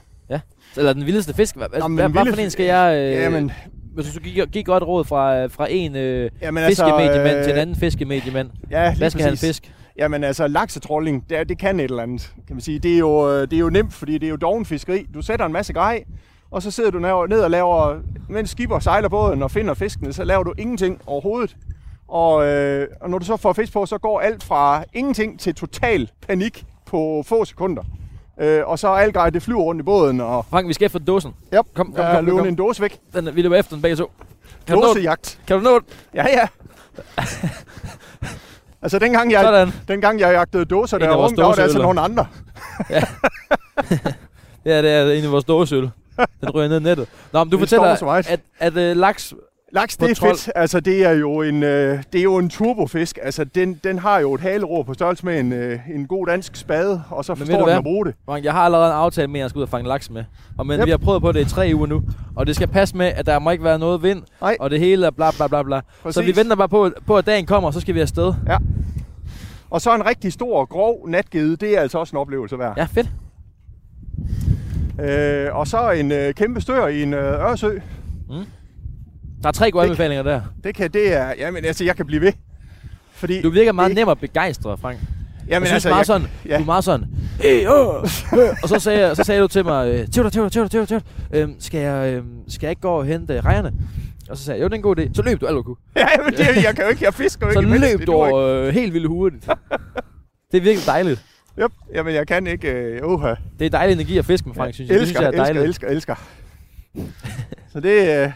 Eller 0.78 0.94
den 0.94 1.06
vildeste 1.06 1.34
fisk? 1.34 1.56
Hvad, 1.56 1.68
Nå, 1.80 1.88
men 1.88 1.96
hvad, 1.96 2.10
hvad 2.10 2.24
vilde 2.24 2.36
for 2.36 2.42
en 2.42 2.50
skal 2.50 2.66
jeg... 2.66 2.98
Øh, 2.98 3.22
Jamen, 3.24 3.52
Hvis 3.94 4.14
du 4.14 4.20
gik, 4.20 4.40
gik 4.52 4.66
godt 4.66 4.84
råd 4.84 5.04
fra, 5.06 5.46
fra 5.46 5.68
en 5.70 5.96
øh, 5.96 6.32
jamen 6.42 6.64
fiskemediemand 6.68 7.38
øh, 7.38 7.44
til 7.44 7.52
en 7.54 7.58
anden 7.60 7.76
fiskemediemand. 7.76 8.50
Ja, 8.72 8.96
Hvad 8.96 9.10
skal 9.10 9.24
han 9.24 9.32
præcis. 9.32 9.48
fisk? 9.50 9.74
Jamen 9.98 10.24
altså, 10.24 10.48
laksetrolling, 10.48 11.30
det, 11.30 11.38
er- 11.38 11.44
det 11.44 11.58
kan 11.58 11.80
et 11.80 11.84
eller 11.84 12.04
andet, 12.04 12.34
kan 12.48 12.56
man 12.56 12.62
sige. 12.62 12.80
Det 12.80 12.94
er, 12.94 12.98
jo, 12.98 13.30
øh, 13.32 13.42
det 13.42 13.54
er 13.54 13.60
jo 13.60 13.70
nemt, 13.70 13.94
fordi 13.94 14.14
det 14.18 14.26
er 14.26 14.30
jo 14.30 14.36
dovenfiskeri. 14.36 15.06
Du 15.14 15.22
sætter 15.22 15.46
en 15.46 15.54
masse 15.54 15.74
grej, 15.74 16.04
og 16.52 16.62
så 16.62 16.72
sidder 16.72 16.92
du 16.92 17.00
ned 17.00 17.28
ned 17.30 17.40
og 17.42 17.52
laver, 17.52 17.96
mens 18.30 18.50
skipper 18.50 18.80
sejler 18.80 19.10
båden 19.10 19.44
og 19.44 19.52
finder 19.52 19.74
fiskene, 19.74 20.14
så 20.14 20.24
laver 20.24 20.44
du 20.44 20.54
ingenting 20.58 21.00
overhovedet. 21.06 21.56
Og, 22.08 22.46
øh, 22.48 22.88
og 23.02 23.10
når 23.10 23.18
du 23.18 23.26
så 23.26 23.38
får 23.38 23.54
fisk 23.54 23.74
på, 23.74 23.86
så 23.86 23.98
går 23.98 24.20
alt 24.20 24.44
fra 24.44 24.84
ingenting 24.94 25.40
til 25.40 25.56
total 25.56 26.10
panik 26.28 26.64
på 26.86 27.24
få 27.28 27.46
sekunder. 27.46 27.84
Øh, 28.42 28.68
og 28.68 28.80
så 28.80 28.88
er 28.88 28.92
alt 28.92 29.14
grej, 29.14 29.30
det 29.30 29.44
flyver 29.44 29.62
rundt 29.62 29.82
i 29.82 29.84
båden, 29.84 30.22
og 30.22 30.46
Frank, 30.50 30.68
vi 30.68 30.74
skal 30.74 30.86
efter 30.86 31.00
dåsen. 31.00 31.34
yep, 31.54 31.66
Kom, 31.76 31.86
kom, 31.94 31.96
jeg 31.98 32.06
kom, 32.06 32.16
kom, 32.16 32.26
løber 32.26 32.38
kom. 32.38 32.48
en 32.48 32.56
dåse 32.56 32.82
væk. 32.82 33.00
Den, 33.14 33.36
vi 33.36 33.42
løber 33.42 33.56
efter 33.56 33.76
den 33.76 33.82
begge 33.82 33.96
to. 33.98 34.12
Kan 34.68 34.76
du? 34.76 34.82
Dåsejagt. 34.82 35.40
Kan 35.48 35.58
du 35.58 35.64
nå 35.64 35.80
den? 35.80 35.86
Ja, 36.14 36.26
ja. 36.30 36.48
altså, 38.82 39.00
dengang 39.00 39.32
jeg, 39.32 39.44
Sådan. 39.44 39.72
dengang 39.88 40.20
jeg 40.20 40.34
jagtede 40.34 40.66
dåser, 40.66 40.98
der 40.98 41.08
var 41.08 41.16
ung, 41.16 41.38
der 41.38 41.44
var 41.44 41.54
det 41.54 41.62
altså 41.62 41.82
nogle 41.82 42.02
andre. 42.02 42.26
Ja, 44.66 44.82
det 44.82 44.92
er 44.92 45.12
en 45.12 45.24
af 45.26 45.32
vores 45.32 45.44
dåseøl. 45.46 45.90
Den 46.42 46.50
ryger 46.50 46.68
ned 46.70 46.80
i 46.80 46.84
nettet. 46.84 47.08
Nå, 47.34 47.44
men 47.44 47.52
du 47.52 47.58
Det 47.58 47.62
fortæller, 47.62 48.06
meget. 48.06 48.30
at, 48.30 48.40
at 48.60 48.78
øh, 48.78 48.98
laks... 48.98 49.34
Laks, 49.74 49.98
det 49.98 50.12
er 50.12 50.16
12. 50.16 50.32
fedt. 50.38 50.52
Altså, 50.56 50.80
det 50.80 51.06
er 51.06 51.12
jo 51.12 51.42
en, 51.42 51.64
øh, 51.64 52.04
det 52.14 52.20
er 52.20 52.24
jo 52.24 52.38
en 52.38 52.50
turbofisk. 52.50 53.20
Altså, 53.22 53.44
den, 53.44 53.80
den 53.84 54.00
har 54.00 54.20
jo 54.20 54.34
et 54.34 54.42
haleror 54.42 54.84
på 54.84 54.94
størrelse 54.94 55.26
med 55.26 55.40
en, 55.40 55.54
øh, 55.54 55.80
en 55.96 56.08
god 56.08 56.28
dansk 56.28 56.56
spade, 56.56 57.04
og 57.10 57.26
så 57.26 57.36
forstår 57.36 57.68
den 57.68 57.78
at 57.78 57.84
bruge 57.84 58.06
det. 58.06 58.16
Frank, 58.26 58.46
jeg 58.46 58.54
har 58.54 58.62
allerede 58.62 58.88
en 58.92 58.98
aftale 58.98 59.28
med, 59.28 59.40
at 59.40 59.42
jeg 59.42 59.50
skal 59.50 59.60
ud 59.60 59.64
og 59.64 59.70
fange 59.70 59.88
laks 59.88 60.10
med. 60.10 60.24
Og 60.58 60.68
men 60.68 60.80
Yep. 60.80 60.86
vi 60.86 60.90
har 60.92 60.98
prøvet 60.98 61.22
på 61.22 61.32
det 61.32 61.48
i 61.48 61.50
tre 61.50 61.72
uger 61.76 61.88
nu. 61.88 62.04
Og 62.36 62.48
det 62.48 62.56
skal 62.56 62.68
passe 62.68 62.98
med, 62.98 63.06
at 63.06 63.26
der 63.26 63.40
må 63.40 63.50
ikke 63.52 63.64
være 63.64 63.80
noget 63.80 64.04
vind. 64.04 64.24
Nej. 64.42 64.58
Og 64.60 64.70
det 64.70 64.80
hele 64.80 65.06
er 65.06 65.12
bla 65.12 65.32
bla 65.38 65.48
bla 65.48 65.64
bla. 65.64 65.82
Præcis. 66.04 66.16
Så 66.16 66.22
vi 66.22 66.36
venter 66.36 66.56
bare 66.56 66.70
på, 66.70 66.90
på, 67.08 67.18
at 67.18 67.26
dagen 67.26 67.46
kommer, 67.46 67.68
og 67.68 67.74
så 67.74 67.80
skal 67.80 67.96
vi 67.96 68.00
afsted. 68.00 68.34
Og 69.70 69.82
så 69.82 69.96
en 69.96 70.06
rigtig 70.06 70.34
stor, 70.34 70.66
grov 70.66 71.08
natgede, 71.10 71.56
det 71.56 71.78
er 71.78 71.82
altså 71.82 71.98
også 71.98 72.16
en 72.16 72.18
oplevelse 72.20 72.60
værd. 72.60 72.74
Ja, 72.78 72.84
fedt. 72.84 73.10
Øh, 75.02 75.56
og 75.56 75.68
så 75.68 75.92
en 75.92 76.12
øh, 76.12 76.34
kæmpe 76.34 76.62
stør 76.62 76.88
i 76.88 77.04
en 77.04 77.14
øh, 77.14 77.24
øresø. 77.24 77.80
Der 79.44 79.48
er 79.48 79.52
tre 79.52 79.72
gode 79.72 79.84
Det- 79.84 79.90
anbefalinger 79.90 80.24
der. 80.24 80.42
Det 80.64 80.76
kan, 80.76 80.92
det 80.92 81.14
er, 81.14 81.34
jamen 81.38 81.66
altså, 81.66 81.84
jeg 81.84 81.96
kan 81.96 82.06
blive 82.06 82.22
ved. 82.22 82.32
Fordi, 83.14 83.42
Du 83.42 83.50
virker 83.50 83.72
meget 83.72 83.90
det- 83.90 83.96
nem 83.96 84.10
at 84.10 84.20
begejstre, 84.20 84.78
Frank. 84.78 85.00
jamen, 85.48 85.52
jeg 85.52 85.62
synes 85.62 85.74
altså, 85.74 85.90
meget 85.90 85.98
jeg, 86.00 86.06
sådan, 86.06 86.28
ja. 86.46 86.56
du 86.58 86.62
er 86.62 86.66
meget 86.66 86.84
sådan, 86.84 87.06
hey, 87.42 87.62
øh. 87.62 87.70
og 88.64 88.70
så 88.70 88.80
sagde, 88.80 89.16
så 89.16 89.24
sagde 89.24 89.42
du 89.42 89.48
til 89.48 89.66
mig, 89.66 90.08
Theodor, 90.12 90.30
Theodor, 90.30 90.50
Theodor, 90.50 90.68
Theodor, 90.68 90.86
Theodor, 90.86 91.06
øhm, 91.34 91.56
skal, 91.60 91.80
jeg, 91.80 92.14
øhm, 92.14 92.26
skal 92.48 92.68
jeg 92.68 92.72
ikke 92.72 92.82
gå 92.82 92.90
og 92.90 93.06
hente 93.06 93.42
rejerne? 93.42 93.72
Og 94.30 94.38
så 94.38 94.44
sagde 94.44 94.58
jeg, 94.60 94.64
jo, 94.64 94.68
det 94.68 94.74
er 94.74 94.76
en 94.78 94.82
god 94.82 95.00
idé. 95.00 95.14
Så 95.14 95.22
løb 95.22 95.42
du 95.42 95.46
alt, 95.46 95.56
du 95.56 95.64
kunne. 95.64 95.76
ja, 95.96 96.06
men 96.26 96.34
det, 96.34 96.64
jeg 96.64 96.76
kan 96.76 96.84
jo 96.84 96.90
ikke, 96.90 97.06
jeg 97.06 97.14
fisker 97.14 97.48
jo 97.48 97.54
Så 97.54 97.60
ikke 97.60 97.68
imens, 97.70 97.82
løb 97.92 98.00
det 98.00 98.08
du 98.08 98.14
over, 98.14 98.38
øh, 98.38 98.74
helt 98.74 98.94
vildt 98.94 99.08
hurtigt. 99.08 99.46
Det 100.52 100.58
er 100.58 100.62
virkelig 100.62 100.86
dejligt. 100.86 101.26
Yep. 101.62 101.72
Jamen, 101.94 102.14
jeg 102.16 102.28
kan 102.28 102.48
ikke, 102.48 102.68
øh, 102.72 103.08
uha. 103.08 103.34
Det 103.60 103.66
er 103.66 103.70
dejlig 103.70 103.94
energi 103.94 104.18
at 104.18 104.26
fiske 104.26 104.48
med, 104.50 104.56
Frank, 104.56 104.74
synes 104.74 104.90
jeg. 104.90 104.94
Det 104.96 105.02
elsker, 105.02 105.20
synes 105.20 105.34
jeg 105.34 105.40
er 105.40 105.44
elsker, 105.44 105.44
dejligt. 105.44 105.66
elsker, 105.66 105.88
elsker. 105.88 106.16
Så 107.74 107.80
det, 107.80 108.24
øh, 108.24 108.32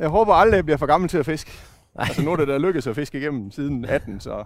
jeg 0.00 0.08
håber 0.08 0.34
aldrig, 0.34 0.56
jeg 0.56 0.64
bliver 0.64 0.76
for 0.78 0.86
gammel 0.86 1.08
til 1.10 1.18
at 1.18 1.26
fiske. 1.26 1.50
Nej. 1.94 2.06
Altså 2.08 2.22
nu 2.22 2.32
er 2.32 2.36
det 2.36 2.48
der 2.48 2.58
lykkedes 2.58 2.86
at 2.86 2.94
fiske 2.96 3.18
igennem 3.18 3.50
siden 3.50 3.84
18, 3.84 4.20
så 4.20 4.44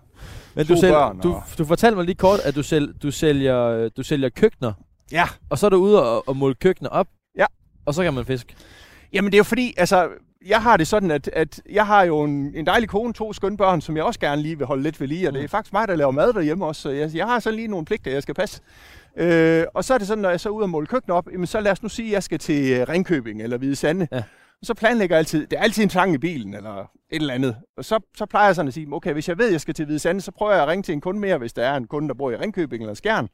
Men 0.55 0.67
du, 0.67 0.77
sælger, 0.81 0.95
børn 0.95 1.21
du, 1.21 1.33
og- 1.35 1.43
du 1.59 1.65
fortalte 1.65 1.97
mig 1.97 2.05
lige 2.05 2.15
kort, 2.17 2.41
at 2.41 2.55
du, 2.55 2.63
sælger, 2.63 2.93
du, 3.03 3.11
sælger, 3.11 3.89
du 3.89 4.03
sælger 4.03 4.29
køkkener, 4.29 4.73
ja. 5.13 5.25
og 5.51 5.59
så 5.59 5.67
er 5.67 5.71
du 5.71 5.77
ude 5.77 6.03
og, 6.11 6.29
og 6.29 6.37
måle 6.37 6.55
køkkener 6.55 6.91
op, 6.91 7.07
Ja. 7.39 7.47
og 7.87 7.95
så 7.95 8.03
kan 8.03 8.15
man 8.15 8.25
fiske. 8.25 8.55
Jamen 9.13 9.33
det 9.33 9.37
er 9.37 9.39
jo 9.39 9.45
fordi, 9.45 9.75
altså 9.77 10.09
jeg 10.47 10.63
har 10.63 10.77
det 10.77 10.87
sådan, 10.89 11.11
at, 11.11 11.31
at 11.33 11.61
jeg 11.71 11.87
har 11.87 12.03
jo 12.03 12.23
en, 12.23 12.53
en 12.55 12.67
dejlig 12.67 12.89
kone, 12.89 13.13
to 13.13 13.33
skønne 13.33 13.57
børn, 13.57 13.81
som 13.81 13.97
jeg 13.97 14.05
også 14.05 14.21
gerne 14.21 14.43
lige 14.43 14.59
vil 14.59 14.67
holde 14.67 14.83
lidt 14.83 15.01
ved 15.01 15.09
lige, 15.09 15.29
og 15.29 15.33
det 15.33 15.41
Mm. 15.41 15.45
er 15.45 15.49
faktisk 15.49 15.73
mig, 15.73 15.89
der 15.89 15.97
laver 15.97 16.11
mad 16.11 16.33
derhjemme 16.33 16.67
også, 16.67 16.83
så 16.83 16.91
jeg, 16.91 17.11
jeg 17.15 17.27
har 17.27 17.39
sådan 17.41 17.57
lige 17.57 17.69
nogle 17.69 17.87
pligter, 17.87 18.11
jeg 18.11 18.23
skal 18.23 18.35
passe. 18.35 18.61
Øh, 19.17 19.65
og 19.75 19.85
så 19.85 19.95
er 19.95 19.99
det 19.99 20.07
sådan, 20.07 20.23
når 20.23 20.31
jeg 20.31 20.41
så 20.41 20.49
er 20.49 20.53
ude 20.53 20.63
og 20.63 20.71
måle 20.71 20.87
køkkener 20.87 21.15
op, 21.15 21.29
jamen 21.33 21.47
så 21.47 21.61
lad 21.61 21.73
os 21.73 21.83
nu 21.83 21.89
sige, 21.89 22.09
at 22.09 22.13
jeg 22.13 22.23
skal 22.23 22.39
til 22.39 22.87
Ringkøbing 22.87 23.43
eller 23.43 23.57
Hvide 23.59 23.77
Sande. 23.77 24.09
Ja. 24.13 24.23
Og 24.61 24.67
så 24.67 24.75
planlægger 24.75 25.17
jeg 25.17 25.19
altid, 25.19 25.47
det 25.47 25.59
er 25.59 25.63
altid 25.63 25.83
en 25.83 25.91
sang 25.91 26.15
i 26.15 26.19
bilen, 26.19 26.55
eller 26.55 26.81
et 27.11 27.21
eller 27.21 27.35
andet. 27.35 27.57
Og 27.77 27.85
så, 27.85 28.01
så 28.17 28.27
plejer 28.27 28.47
jeg 28.47 28.55
sådan 28.55 28.69
at 28.69 28.75
sige, 28.75 28.89
okay, 28.93 29.13
hvis 29.13 29.29
jeg 29.29 29.39
ved, 29.39 29.47
at 29.47 29.53
jeg 29.53 29.61
skal 29.61 29.75
til 29.75 29.85
Hvide 29.85 29.99
Sande, 29.99 30.21
så 30.21 30.31
prøver 30.31 30.53
jeg 30.53 30.63
at 30.63 30.69
ringe 30.69 30.83
til 30.83 30.93
en 30.93 31.01
kunde 31.01 31.21
mere, 31.21 31.39
hvis 31.39 31.53
der 31.53 31.63
er 31.63 31.77
en 31.77 31.87
kunde, 31.87 32.09
der 32.09 32.15
bor 32.15 32.31
i 32.31 32.37
Ringkøbing 32.37 32.83
eller 32.83 32.95
Skjern. 32.95 33.29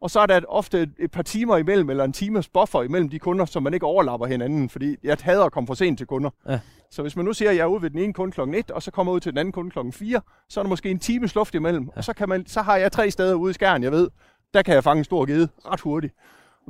Og 0.00 0.10
så 0.10 0.20
er 0.20 0.26
der 0.26 0.40
ofte 0.48 0.82
et, 0.82 0.92
et 0.98 1.10
par 1.10 1.22
timer 1.22 1.56
imellem, 1.56 1.90
eller 1.90 2.04
en 2.04 2.12
times 2.12 2.48
buffer 2.48 2.82
imellem 2.82 3.08
de 3.08 3.18
kunder, 3.18 3.44
som 3.44 3.62
man 3.62 3.74
ikke 3.74 3.86
overlapper 3.86 4.26
hinanden, 4.26 4.68
fordi 4.68 4.96
jeg 5.02 5.16
hader 5.20 5.44
at 5.44 5.52
komme 5.52 5.66
for 5.66 5.74
sent 5.74 5.98
til 5.98 6.06
kunder. 6.06 6.30
Ja. 6.48 6.60
Så 6.90 7.02
hvis 7.02 7.16
man 7.16 7.24
nu 7.24 7.32
siger, 7.32 7.50
at 7.50 7.56
jeg 7.56 7.62
er 7.62 7.66
ude 7.66 7.82
ved 7.82 7.90
den 7.90 7.98
ene 7.98 8.12
kunde 8.12 8.32
klokken 8.32 8.54
1, 8.54 8.70
og 8.70 8.82
så 8.82 8.90
kommer 8.90 9.12
jeg 9.12 9.14
ud 9.14 9.20
til 9.20 9.32
den 9.32 9.38
anden 9.38 9.52
kunde 9.52 9.70
klokken 9.70 9.92
4, 9.92 10.20
så 10.48 10.60
er 10.60 10.64
der 10.64 10.68
måske 10.68 10.90
en 10.90 10.98
times 10.98 11.34
luft 11.34 11.54
imellem, 11.54 11.84
ja. 11.84 11.90
og 11.96 12.04
så, 12.04 12.12
kan 12.12 12.28
man, 12.28 12.46
så 12.46 12.62
har 12.62 12.76
jeg 12.76 12.92
tre 12.92 13.10
steder 13.10 13.34
ude 13.34 13.50
i 13.50 13.54
skærn, 13.54 13.82
jeg 13.82 13.92
ved, 13.92 14.08
der 14.54 14.62
kan 14.62 14.74
jeg 14.74 14.84
fange 14.84 14.98
en 14.98 15.04
stor 15.04 15.24
gede 15.24 15.48
ret 15.66 15.80
hurtigt. 15.80 16.14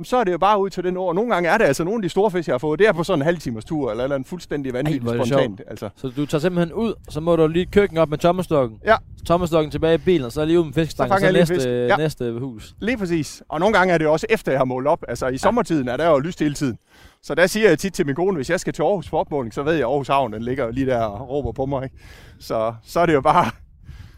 Så 0.03 0.17
er 0.17 0.23
det 0.23 0.31
jo 0.31 0.37
bare 0.37 0.59
ud 0.61 0.69
til 0.69 0.83
den 0.83 0.97
år. 0.97 1.13
Nogle 1.13 1.33
gange 1.33 1.49
er 1.49 1.57
det 1.57 1.65
altså 1.65 1.83
nogle 1.83 1.97
af 1.97 2.01
de 2.01 2.09
store 2.09 2.31
fisk, 2.31 2.47
jeg 2.47 2.53
har 2.53 2.57
fået, 2.59 2.79
det 2.79 2.87
er 2.87 2.91
på 2.93 3.03
sådan 3.03 3.19
en 3.21 3.25
halv 3.25 3.37
timers 3.37 3.65
tur, 3.65 3.91
eller, 3.91 4.03
eller 4.03 4.15
en 4.15 4.25
fuldstændig 4.25 4.73
vanvittig 4.73 5.01
spontant. 5.01 5.61
Altså. 5.67 5.89
Så 5.95 6.07
du 6.07 6.25
tager 6.25 6.39
simpelthen 6.39 6.73
ud, 6.73 6.93
så 7.09 7.19
må 7.19 7.35
du 7.35 7.47
lige 7.47 7.65
køkken 7.65 7.97
op 7.97 8.09
med 8.09 8.17
tommestokken. 8.17 8.79
Ja. 8.85 8.95
Tommestokken 9.25 9.71
tilbage 9.71 9.95
i 9.95 9.97
bilen, 9.97 10.25
og 10.25 10.31
så 10.31 10.45
lige 10.45 10.59
ud 10.59 10.65
med 10.65 10.73
fiskestang, 10.73 11.09
Så 11.09 11.13
og 11.13 11.19
så 11.19 11.31
næste, 11.31 11.53
fisk. 11.53 11.67
Ja. 11.67 11.95
næste 11.97 12.39
hus. 12.39 12.75
Lige 12.81 12.97
præcis. 12.97 13.43
Og 13.49 13.59
nogle 13.59 13.77
gange 13.77 13.93
er 13.93 13.97
det 13.97 14.07
også 14.07 14.25
efter, 14.29 14.51
jeg 14.51 14.59
har 14.59 14.65
målt 14.65 14.87
op. 14.87 15.03
Altså 15.07 15.27
i 15.27 15.37
sommertiden 15.37 15.87
er 15.87 15.97
der 15.97 16.09
jo 16.09 16.19
lyst 16.19 16.39
hele 16.39 16.53
tiden. 16.53 16.77
Så 17.23 17.35
der 17.35 17.47
siger 17.47 17.69
jeg 17.69 17.79
tit 17.79 17.93
til 17.93 18.05
min 18.05 18.15
kone, 18.15 18.35
hvis 18.35 18.49
jeg 18.49 18.59
skal 18.59 18.73
til 18.73 18.81
Aarhus 18.83 19.09
for 19.09 19.17
opmåling, 19.19 19.53
så 19.53 19.63
ved 19.63 19.73
jeg, 19.73 19.81
at 19.81 19.85
Aarhus 19.87 20.07
Havn 20.07 20.33
den 20.33 20.41
ligger 20.41 20.71
lige 20.71 20.85
der 20.85 21.01
og 21.03 21.29
råber 21.29 21.51
på 21.51 21.65
mig. 21.65 21.83
Ikke? 21.83 21.95
Så, 22.39 22.73
så 22.83 22.99
er 22.99 23.05
det 23.05 23.13
jo 23.13 23.21
bare, 23.21 23.51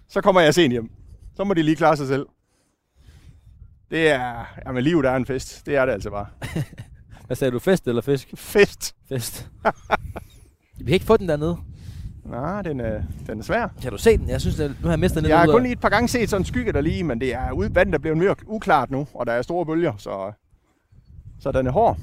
så 0.09 0.21
kommer 0.21 0.41
jeg 0.41 0.53
sent 0.53 0.71
hjem. 0.71 0.89
Så 1.35 1.43
må 1.43 1.53
de 1.53 1.63
lige 1.63 1.75
klare 1.75 1.97
sig 1.97 2.07
selv. 2.07 2.25
Det 3.91 4.09
er, 4.09 4.45
jamen 4.65 4.83
livet 4.83 5.05
er 5.05 5.15
en 5.15 5.25
fest. 5.25 5.65
Det 5.65 5.75
er 5.75 5.85
det 5.85 5.93
altså 5.93 6.09
bare. 6.09 6.25
Hvad 7.27 7.35
sagde 7.35 7.51
du, 7.51 7.59
fest 7.59 7.87
eller 7.87 8.01
fisk? 8.01 8.29
Fest. 8.35 8.95
Fest. 9.09 9.49
Vi 10.77 10.83
kan 10.85 10.93
ikke 10.93 11.05
få 11.05 11.17
den 11.17 11.29
dernede. 11.29 11.57
Nej, 12.25 12.61
den 12.61 12.79
er, 12.79 13.01
den 13.27 13.39
er 13.39 13.43
svær. 13.43 13.67
Kan 13.81 13.91
du 13.91 13.97
se 13.97 14.17
den? 14.17 14.29
Jeg 14.29 14.41
synes, 14.41 14.59
at 14.59 14.69
nu 14.69 14.83
har 14.83 14.89
jeg 14.89 14.99
mistet 14.99 15.23
den 15.23 15.29
Jeg 15.29 15.39
har 15.39 15.47
kun 15.47 15.63
lige 15.63 15.71
et 15.71 15.79
par 15.79 15.89
gange 15.89 16.07
set 16.07 16.29
sådan 16.29 16.41
en 16.41 16.45
skygge 16.45 16.73
der 16.73 16.81
lige, 16.81 17.03
men 17.03 17.21
det 17.21 17.33
er 17.33 17.51
ude 17.51 17.75
vandet, 17.75 17.93
der 17.93 17.99
bliver 17.99 18.15
mere 18.15 18.35
uklart 18.45 18.91
nu, 18.91 19.07
og 19.13 19.27
der 19.27 19.33
er 19.33 19.41
store 19.41 19.65
bølger, 19.65 19.93
så, 19.97 20.31
så 21.39 21.51
den 21.51 21.67
er 21.67 21.71
hård. 21.71 21.97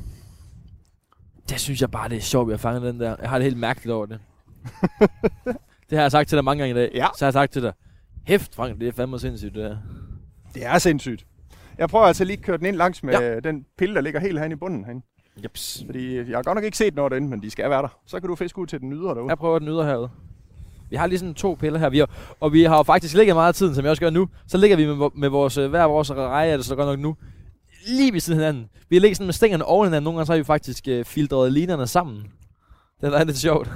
Det 1.48 1.60
synes 1.60 1.80
jeg 1.80 1.90
bare, 1.90 2.08
det 2.08 2.16
er 2.16 2.20
sjovt, 2.20 2.48
at 2.48 2.50
jeg 2.50 2.60
fanger 2.60 2.80
den 2.80 3.00
der. 3.00 3.16
Jeg 3.20 3.30
har 3.30 3.38
det 3.38 3.44
helt 3.44 3.58
mærkeligt 3.58 3.92
over 3.92 4.06
det. 4.06 4.20
det 5.90 5.98
har 5.98 6.00
jeg 6.02 6.12
sagt 6.12 6.28
til 6.28 6.36
dig 6.36 6.44
mange 6.44 6.64
gange 6.64 6.70
i 6.70 6.84
dag. 6.84 6.90
Ja. 6.94 7.06
Så 7.16 7.24
har 7.24 7.26
jeg 7.26 7.32
sagt 7.32 7.52
til 7.52 7.62
dig, 7.62 7.72
hæft 8.24 8.54
Frank, 8.54 8.80
det 8.80 8.88
er 8.88 8.92
fandme 8.92 9.18
sindssygt 9.18 9.54
det 9.54 9.62
her. 9.62 9.76
Det 10.54 10.66
er 10.66 10.78
sindssygt. 10.78 11.26
Jeg 11.78 11.88
prøver 11.88 12.04
altså 12.04 12.24
lige 12.24 12.36
at 12.36 12.42
køre 12.42 12.56
den 12.58 12.66
ind 12.66 12.76
langs 12.76 13.02
med 13.02 13.14
Ja. 13.20 13.40
den 13.40 13.64
pille, 13.78 13.94
der 13.94 14.00
ligger 14.00 14.20
helt 14.20 14.38
herinde 14.38 14.54
i 14.54 14.56
bunden 14.56 14.84
herinde. 14.84 15.02
Jeps. 15.44 15.82
Fordi 15.86 16.16
jeg 16.16 16.36
har 16.36 16.42
godt 16.42 16.54
nok 16.54 16.64
ikke 16.64 16.76
set 16.76 16.94
noget 16.94 17.10
derinde, 17.10 17.28
men 17.28 17.42
de 17.42 17.50
skal 17.50 17.70
være 17.70 17.82
der. 17.82 17.98
Så 18.06 18.20
kan 18.20 18.28
du 18.28 18.34
fiske 18.34 18.58
ud 18.58 18.66
til 18.66 18.80
den 18.80 18.92
ydre 18.92 19.14
derude. 19.14 19.28
Jeg 19.28 19.38
prøver 19.38 19.58
den 19.58 19.68
ydre 19.68 19.84
herude. 19.84 20.08
Vi 20.90 20.96
har 20.96 21.06
lige 21.06 21.18
sådan 21.18 21.34
to 21.34 21.56
piller 21.60 21.78
her, 21.78 21.88
vi 21.88 21.98
har, 21.98 22.10
og 22.40 22.52
vi 22.52 22.62
har 22.62 22.76
jo 22.76 22.82
faktisk 22.82 23.14
ligget 23.14 23.36
meget 23.36 23.48
af 23.48 23.54
tiden, 23.54 23.74
som 23.74 23.84
jeg 23.84 23.90
også 23.90 24.02
gør 24.02 24.10
nu. 24.10 24.28
Så 24.46 24.58
ligger 24.58 24.76
vi 24.76 24.86
med, 24.86 25.08
med 25.14 25.28
vores, 25.28 25.58
øh, 25.58 25.70
hver 25.70 25.84
vores 25.84 26.10
reje, 26.10 26.56
det 26.56 26.64
så 26.64 26.76
godt 26.76 26.86
nok 26.88 26.98
nu, 26.98 27.16
lige 27.88 28.12
ved 28.12 28.20
siden 28.20 28.40
af 28.40 28.46
hinanden. 28.46 28.70
Vi 28.88 28.96
har 28.96 29.00
ligget 29.00 29.16
sådan 29.16 29.26
med 29.26 29.32
stængerne 29.34 29.64
oven 29.64 29.86
hinanden. 29.86 30.04
Nogle 30.04 30.16
gange 30.18 30.26
så 30.26 30.32
har 30.32 30.38
vi 30.38 30.44
faktisk 30.44 30.88
øh, 30.88 31.04
filtreret 31.04 31.52
linerne 31.52 31.86
sammen. 31.86 32.22
Det 33.00 33.14
er 33.14 33.24
lidt 33.24 33.38
sjovt. 33.38 33.70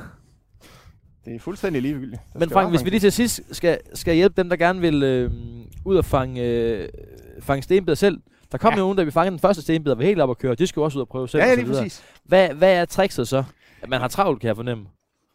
Det 1.25 1.35
er 1.35 1.39
fuldstændig 1.41 1.83
ligegyldigt. 1.83 2.21
Der 2.33 2.39
Men 2.39 2.51
Frank, 2.51 2.71
hvis 2.71 2.85
vi 2.85 2.91
lige 2.91 3.01
til 3.01 3.13
sidst 3.13 3.41
skal, 3.53 3.79
skal 3.95 4.15
hjælpe 4.15 4.43
dem, 4.43 4.49
der 4.49 4.57
gerne 4.57 4.81
vil 4.81 5.03
øh, 5.03 5.31
ud 5.85 5.97
og 5.97 6.05
fange, 6.05 6.43
øh, 6.43 6.89
fange 7.43 7.63
stenbider 7.63 7.95
selv. 7.95 8.19
Der 8.53 8.59
kom 8.59 8.71
ja. 8.71 8.77
Ja. 8.77 8.81
nogen, 8.81 8.99
der 8.99 9.05
vi 9.05 9.11
fangede 9.11 9.31
den 9.31 9.39
første 9.41 9.63
stenbider, 9.63 9.95
var 9.95 10.03
helt 10.05 10.21
op 10.21 10.31
at 10.31 10.39
køre. 10.39 10.55
De 10.55 10.67
skulle 10.67 10.85
også 10.85 10.99
ud 10.99 11.01
og 11.01 11.09
prøve 11.09 11.29
selv. 11.29 11.43
Ja, 11.43 11.49
ja, 11.49 11.55
lige 11.55 11.67
præcis. 11.67 12.03
Hvad, 12.25 12.49
hvad 12.49 12.75
er 12.75 12.85
trickset 12.85 13.29
så? 13.29 13.45
At 13.83 13.89
man 13.89 14.01
har 14.01 14.09
travlt, 14.09 14.41
kan 14.41 14.49
jeg 14.49 14.57
fornemme. 14.57 14.85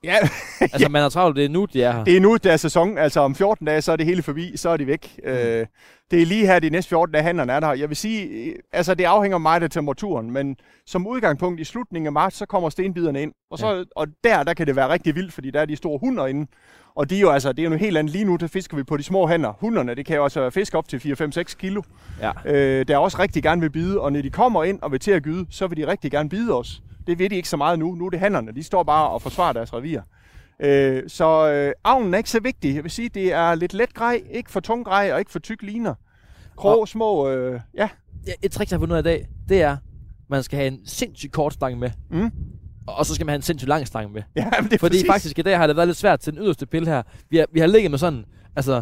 Ja, 0.04 0.16
Altså, 0.62 0.90
man 0.90 1.02
har 1.02 1.10
travlt, 1.10 1.36
det 1.36 1.46
er 1.46 1.50
nu, 1.50 1.66
de 1.74 1.84
er 1.84 1.92
her. 1.92 2.04
det 2.04 2.18
er 2.18 2.22
nu, 2.22 2.38
der 2.44 2.52
er 2.52 2.58
sæson. 2.58 2.98
Altså 2.98 3.20
om 3.20 3.36
14 3.36 3.68
dage, 3.68 3.82
så 3.82 3.92
er 3.92 3.96
det 3.96 4.06
hele 4.06 4.24
forbi. 4.24 4.58
Så 4.58 4.70
er 4.70 4.78
de 4.78 4.88
væk. 4.88 5.20
Mm. 5.24 5.30
Øh, 5.30 5.66
det 6.12 6.22
er 6.22 6.26
lige 6.26 6.46
her 6.46 6.60
de 6.60 6.70
næste 6.70 6.90
14 6.90 7.14
dage, 7.14 7.24
handlerne 7.24 7.54
er 7.54 7.60
der. 7.60 7.74
Jeg 7.74 7.90
vil 7.90 7.98
sige, 7.98 8.24
øh, 8.26 8.56
altså 8.74 8.94
det 8.94 9.04
afhænger 9.04 9.38
meget 9.38 9.64
af 9.64 9.70
temperaturen, 9.70 10.32
men 10.32 10.56
som 10.86 11.08
udgangspunkt 11.08 11.60
i 11.60 11.64
slutningen 11.64 12.06
af 12.08 12.12
marts, 12.12 12.36
så 12.38 12.46
kommer 12.46 12.70
stenbiderne 12.70 13.22
ind. 13.22 13.34
Og, 13.52 13.58
så, 13.60 13.74
ja. 13.76 13.84
og 13.96 14.08
der, 14.24 14.44
der 14.44 14.54
kan 14.54 14.68
det 14.68 14.76
være 14.76 14.90
rigtig 14.90 15.16
vildt, 15.16 15.34
fordi 15.34 15.52
der 15.52 15.62
er 15.62 15.66
de 15.66 15.76
store 15.76 16.00
hunder 16.00 16.28
inde. 16.28 16.48
Og 16.98 17.10
de 17.10 17.16
er 17.16 17.20
jo 17.20 17.30
altså, 17.30 17.52
det 17.52 17.60
er 17.60 17.64
jo 17.64 17.70
noget 17.70 17.82
helt 17.82 17.98
andet. 17.98 18.14
Lige 18.14 18.26
nu, 18.26 18.36
der 18.36 18.48
fisker 18.48 18.78
vi 18.78 18.84
på 18.84 18.98
de 18.98 19.04
små 19.04 19.28
hænder. 19.28 19.54
Hunderne, 19.60 19.96
det 19.96 20.06
kan 20.06 20.16
jo 20.16 20.24
også 20.24 20.40
være 20.40 20.52
fisk 20.52 20.76
op 20.76 20.88
til 20.88 20.98
4-5-6 20.98 21.56
kilo. 21.56 21.82
Ja. 22.22 22.32
Øh, 22.46 22.88
der 22.88 22.98
også 22.98 23.20
rigtig 23.20 23.44
gerne 23.44 23.62
vil 23.62 23.70
bide, 23.70 24.02
og 24.02 24.14
når 24.14 24.22
de 24.22 24.30
kommer 24.30 24.64
ind 24.64 24.80
og 24.82 24.92
vil 24.92 25.00
til 25.00 25.12
at 25.12 25.24
gyde, 25.24 25.46
så 25.50 25.68
vil 25.68 25.78
de 25.78 25.88
rigtig 25.88 26.12
gerne 26.12 26.30
bide 26.30 26.54
os. 26.54 26.84
Det 27.08 27.20
ved 27.20 27.30
de 27.30 27.36
ikke 27.36 27.50
så 27.50 27.58
meget 27.58 27.80
nu. 27.80 27.96
Nu 27.96 28.06
er 28.06 28.10
det 28.10 28.20
hannerne, 28.20 28.52
de 28.52 28.64
står 28.64 28.84
bare 28.84 29.10
og 29.10 29.22
forsvarer 29.22 29.54
deres 29.54 29.74
revir. 29.74 30.02
Øh, 30.60 31.04
så 31.08 31.52
øh, 31.52 31.74
avnen 31.84 32.14
er 32.14 32.18
ikke 32.18 32.30
så 32.30 32.40
vigtig. 32.40 32.76
Jeg 32.76 32.84
vil 32.84 32.92
sige, 32.92 33.10
det 33.10 33.34
er 33.34 33.56
lidt 33.56 33.74
let 33.74 33.94
grej, 33.94 34.22
ikke 34.32 34.52
for 34.52 34.60
tung 34.60 34.86
grej 34.86 35.10
og 35.14 35.20
ikke 35.20 35.32
for 35.32 35.40
tyk 35.40 35.62
liner. 35.62 35.94
Grå, 36.56 36.86
små, 36.86 37.30
øh, 37.30 37.60
ja. 37.74 37.90
Ja, 38.28 38.32
Et 38.42 38.52
trick, 38.52 38.72
jeg 38.72 38.76
har 38.78 38.82
fundet 38.82 38.94
ud 38.94 38.98
af 38.98 39.02
i 39.02 39.04
dag, 39.04 39.28
det 39.50 39.62
er, 39.62 39.78
man 40.30 40.44
skal 40.44 40.58
have 40.58 40.68
en 40.68 40.80
sindssygt 40.86 41.34
kort 41.34 41.54
stang 41.54 41.80
med. 41.80 41.92
Mm. 42.10 42.32
Og 42.88 43.06
så 43.06 43.16
skal 43.16 43.26
man 43.26 43.32
have 43.32 43.36
en 43.36 43.42
sindssygt 43.42 43.70
lang 43.70 43.88
stang 43.88 44.12
med. 44.12 44.22
ja 44.36 44.50
men 44.62 44.70
det 44.70 44.74
er 44.74 44.80
Fordi 44.80 44.96
præcis. 44.96 45.08
faktisk 45.08 45.40
i 45.40 45.42
dag 45.42 45.58
har 45.58 45.68
det 45.68 45.76
været 45.76 45.88
lidt 45.88 45.98
svært 45.98 46.20
til 46.20 46.34
den 46.34 46.42
yderste 46.42 46.66
pille 46.66 46.88
her. 46.88 47.04
Vi 47.30 47.38
har, 47.38 47.46
vi 47.54 47.60
har 47.60 47.68
ligget 47.68 47.92
med 47.92 48.00
sådan, 48.00 48.26
altså, 48.56 48.82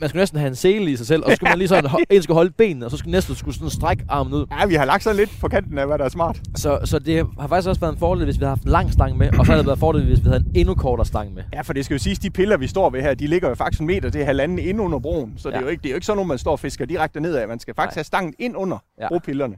man 0.00 0.08
skulle 0.08 0.20
næsten 0.20 0.38
have 0.38 0.48
en 0.48 0.54
sele 0.54 0.90
i 0.90 0.96
sig 0.96 1.06
selv, 1.06 1.24
og 1.24 1.30
så 1.30 1.36
skulle 1.36 1.50
man 1.50 1.58
lige 1.58 1.68
sådan, 1.68 1.90
en 2.10 2.22
skulle 2.22 2.34
holde 2.34 2.50
benene, 2.50 2.84
og 2.84 2.90
så 2.90 2.96
skulle 2.96 3.12
næste 3.12 3.34
skulle 3.34 3.54
sådan 3.54 3.70
strække 3.70 4.04
armen 4.08 4.32
ud. 4.34 4.46
Ja, 4.60 4.66
vi 4.66 4.74
har 4.74 4.84
lagt 4.84 5.02
sådan 5.02 5.16
lidt 5.16 5.30
på 5.40 5.48
kanten 5.48 5.78
af, 5.78 5.86
hvad 5.86 5.98
der 5.98 6.04
er 6.04 6.08
smart. 6.08 6.40
Så, 6.56 6.80
så 6.84 6.98
det 6.98 7.26
har 7.40 7.48
faktisk 7.48 7.68
også 7.68 7.80
været 7.80 7.92
en 7.92 7.98
fordel, 7.98 8.24
hvis 8.24 8.36
vi 8.38 8.44
havde 8.44 8.50
haft 8.50 8.62
en 8.62 8.70
lang 8.70 8.92
stang 8.92 9.16
med, 9.16 9.38
og 9.38 9.46
så 9.46 9.52
havde 9.52 9.58
det 9.58 9.66
været 9.66 9.76
en 9.76 9.80
fordel, 9.80 10.04
hvis 10.04 10.18
vi 10.18 10.28
havde 10.28 10.44
en 10.46 10.52
endnu 10.54 10.74
kortere 10.74 11.06
stang 11.06 11.34
med. 11.34 11.42
Ja, 11.52 11.60
for 11.60 11.72
det 11.72 11.84
skal 11.84 11.94
jo 11.94 11.98
siges, 11.98 12.18
de 12.18 12.30
piller, 12.30 12.56
vi 12.56 12.66
står 12.66 12.90
ved 12.90 13.02
her, 13.02 13.14
de 13.14 13.26
ligger 13.26 13.48
jo 13.48 13.54
faktisk 13.54 13.80
en 13.80 13.86
meter 13.86 14.10
til 14.10 14.24
halvanden 14.24 14.58
ind 14.58 14.80
under 14.80 14.98
broen. 14.98 15.34
Så 15.36 15.48
ja. 15.48 15.52
det, 15.52 15.58
er 15.58 15.62
jo 15.62 15.68
ikke, 15.68 15.82
det 15.82 15.88
er 15.88 15.92
jo 15.92 15.96
ikke 15.96 16.06
sådan 16.06 16.16
noget, 16.16 16.28
man 16.28 16.38
står 16.38 16.52
og 16.52 16.60
fisker 16.60 16.84
direkte 16.86 17.20
nedad. 17.20 17.46
Man 17.46 17.58
skal 17.58 17.74
faktisk 17.74 17.96
Nej. 17.96 18.00
have 18.00 18.04
stangen 18.04 18.34
ind 18.38 18.56
under 18.56 18.78
ja. 19.00 19.08
bropillerne. 19.08 19.56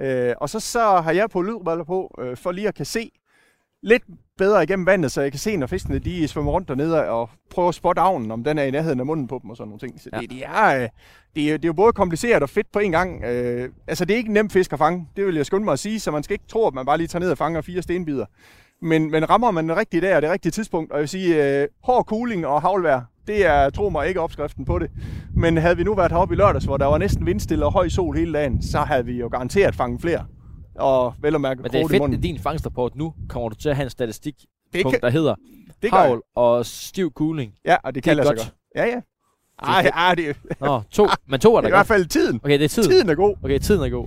Øh, 0.00 0.34
og 0.40 0.48
så, 0.50 0.60
så 0.60 0.80
har 0.80 1.12
jeg 1.12 1.30
på 1.30 1.42
lydbriller 1.42 1.84
på, 1.84 2.14
øh, 2.20 2.36
for 2.36 2.52
lige 2.52 2.68
at 2.68 2.74
kan 2.74 2.86
se 2.86 3.10
lidt 3.82 4.02
bedre 4.38 4.62
igennem 4.62 4.86
vandet, 4.86 5.12
så 5.12 5.20
jeg 5.22 5.32
kan 5.32 5.38
se, 5.38 5.56
når 5.56 5.66
fiskene 5.66 5.98
de 5.98 6.28
svømmer 6.28 6.52
rundt 6.52 6.68
dernede 6.68 7.08
og 7.08 7.30
prøver 7.50 7.68
at 7.68 7.74
spotte 7.74 8.00
avnen, 8.02 8.30
om 8.30 8.44
den 8.44 8.58
er 8.58 8.62
i 8.62 8.70
nærheden 8.70 9.00
af 9.00 9.06
munden 9.06 9.26
på 9.28 9.38
dem 9.42 9.50
og 9.50 9.56
sådan 9.56 9.68
nogle 9.68 9.80
ting. 9.80 10.00
Så 10.00 10.10
Ja. 10.12 10.18
det, 10.20 10.30
det, 10.30 10.42
er, 10.46 10.82
øh, 10.82 10.88
det, 11.34 11.52
er, 11.52 11.56
det 11.56 11.64
er 11.64 11.68
jo 11.68 11.72
både 11.72 11.92
kompliceret 11.92 12.42
og 12.42 12.50
fedt 12.50 12.72
på 12.72 12.78
en 12.78 12.92
gang. 12.92 13.24
Øh, 13.24 13.68
altså, 13.86 14.04
det 14.04 14.14
er 14.14 14.18
ikke 14.18 14.28
en 14.28 14.34
nem 14.34 14.50
fisk 14.50 14.72
at 14.72 14.78
fange. 14.78 15.08
Det 15.16 15.26
vil 15.26 15.34
jeg 15.34 15.46
skynde 15.46 15.64
mig 15.64 15.72
at 15.72 15.78
sige, 15.78 16.00
så 16.00 16.10
man 16.10 16.22
skal 16.22 16.34
ikke 16.34 16.44
tro, 16.48 16.66
at 16.66 16.74
man 16.74 16.86
bare 16.86 16.96
lige 16.98 17.06
tager 17.08 17.20
ned 17.20 17.30
og 17.30 17.38
fanger 17.38 17.60
fire 17.60 17.82
stenbider. 17.82 18.26
Men, 18.82 19.10
men 19.10 19.30
rammer 19.30 19.50
man 19.50 19.68
den 19.68 19.76
rigtige 19.76 20.00
dag 20.00 20.16
og 20.16 20.22
det 20.22 20.30
rigtige 20.30 20.52
tidspunkt, 20.52 20.92
og 20.92 20.96
jeg 20.98 21.00
vil 21.00 21.08
sige, 21.08 21.60
øh, 21.62 21.68
hård 21.84 22.04
cooling 22.04 22.46
og 22.46 22.62
havlvejr, 22.62 23.02
det 23.28 23.46
er, 23.46 23.70
tro 23.70 23.88
mig, 23.88 24.08
ikke 24.08 24.20
opskriften 24.20 24.64
på 24.64 24.78
det. 24.78 24.90
Men 25.34 25.56
havde 25.56 25.76
vi 25.76 25.82
nu 25.82 25.94
været 25.94 26.12
heroppe 26.12 26.34
i 26.34 26.38
lørdags, 26.38 26.64
hvor 26.64 26.76
der 26.76 26.86
var 26.86 26.98
næsten 26.98 27.26
vindstille 27.26 27.64
og 27.64 27.72
høj 27.72 27.88
sol 27.88 28.16
hele 28.16 28.32
dagen, 28.32 28.62
så 28.62 28.78
havde 28.78 29.04
vi 29.04 29.18
jo 29.18 29.28
garanteret 29.28 29.74
fanget 29.74 30.00
flere. 30.00 30.24
Og 30.74 31.14
vel 31.22 31.34
at 31.34 31.40
mærke 31.40 31.62
Men 31.62 31.70
det 31.70 31.80
er 31.80 31.88
fedt, 31.88 32.14
at 32.14 32.22
din 32.22 32.38
fangstrapport 32.38 32.96
nu 32.96 33.14
kommer 33.28 33.48
du 33.48 33.54
til 33.54 33.68
at 33.68 33.76
have 33.76 33.84
en 33.84 33.90
statistik, 33.90 34.34
Det 34.72 34.82
punkt, 34.82 34.94
kan, 34.94 35.00
der 35.02 35.10
hedder 35.10 35.34
det 35.82 35.90
havl 35.90 36.22
og 36.36 36.66
stiv 36.66 37.12
cooling. 37.12 37.52
Ja, 37.64 37.76
og 37.84 37.94
det 37.94 38.04
Det 38.04 38.10
er 38.10 38.14
kan 38.14 38.16
lade 38.16 38.28
sig 38.28 38.36
godt. 38.36 38.54
Ja, 38.76 38.84
ja. 38.84 38.94
er 38.94 39.00
Ej, 39.62 39.90
ej, 39.94 40.14
det, 40.14 40.36
det 40.48 40.60
Nå, 40.60 40.82
to. 40.90 41.06
Men 41.26 41.40
to 41.40 41.54
er 41.54 41.56
er 41.58 41.60
der 41.60 41.68
i 41.68 41.70
hvert 41.70 41.86
fald 41.86 42.06
tiden. 42.06 42.40
Okay, 42.44 42.58
det 42.58 42.64
er 42.64 42.68
tiden. 42.68 42.90
Tiden 42.90 43.08
er 43.10 43.14
god, 43.14 43.36
Okay, 43.42 43.58
tiden 43.58 43.82
er 43.82 43.88
god. 43.88 44.06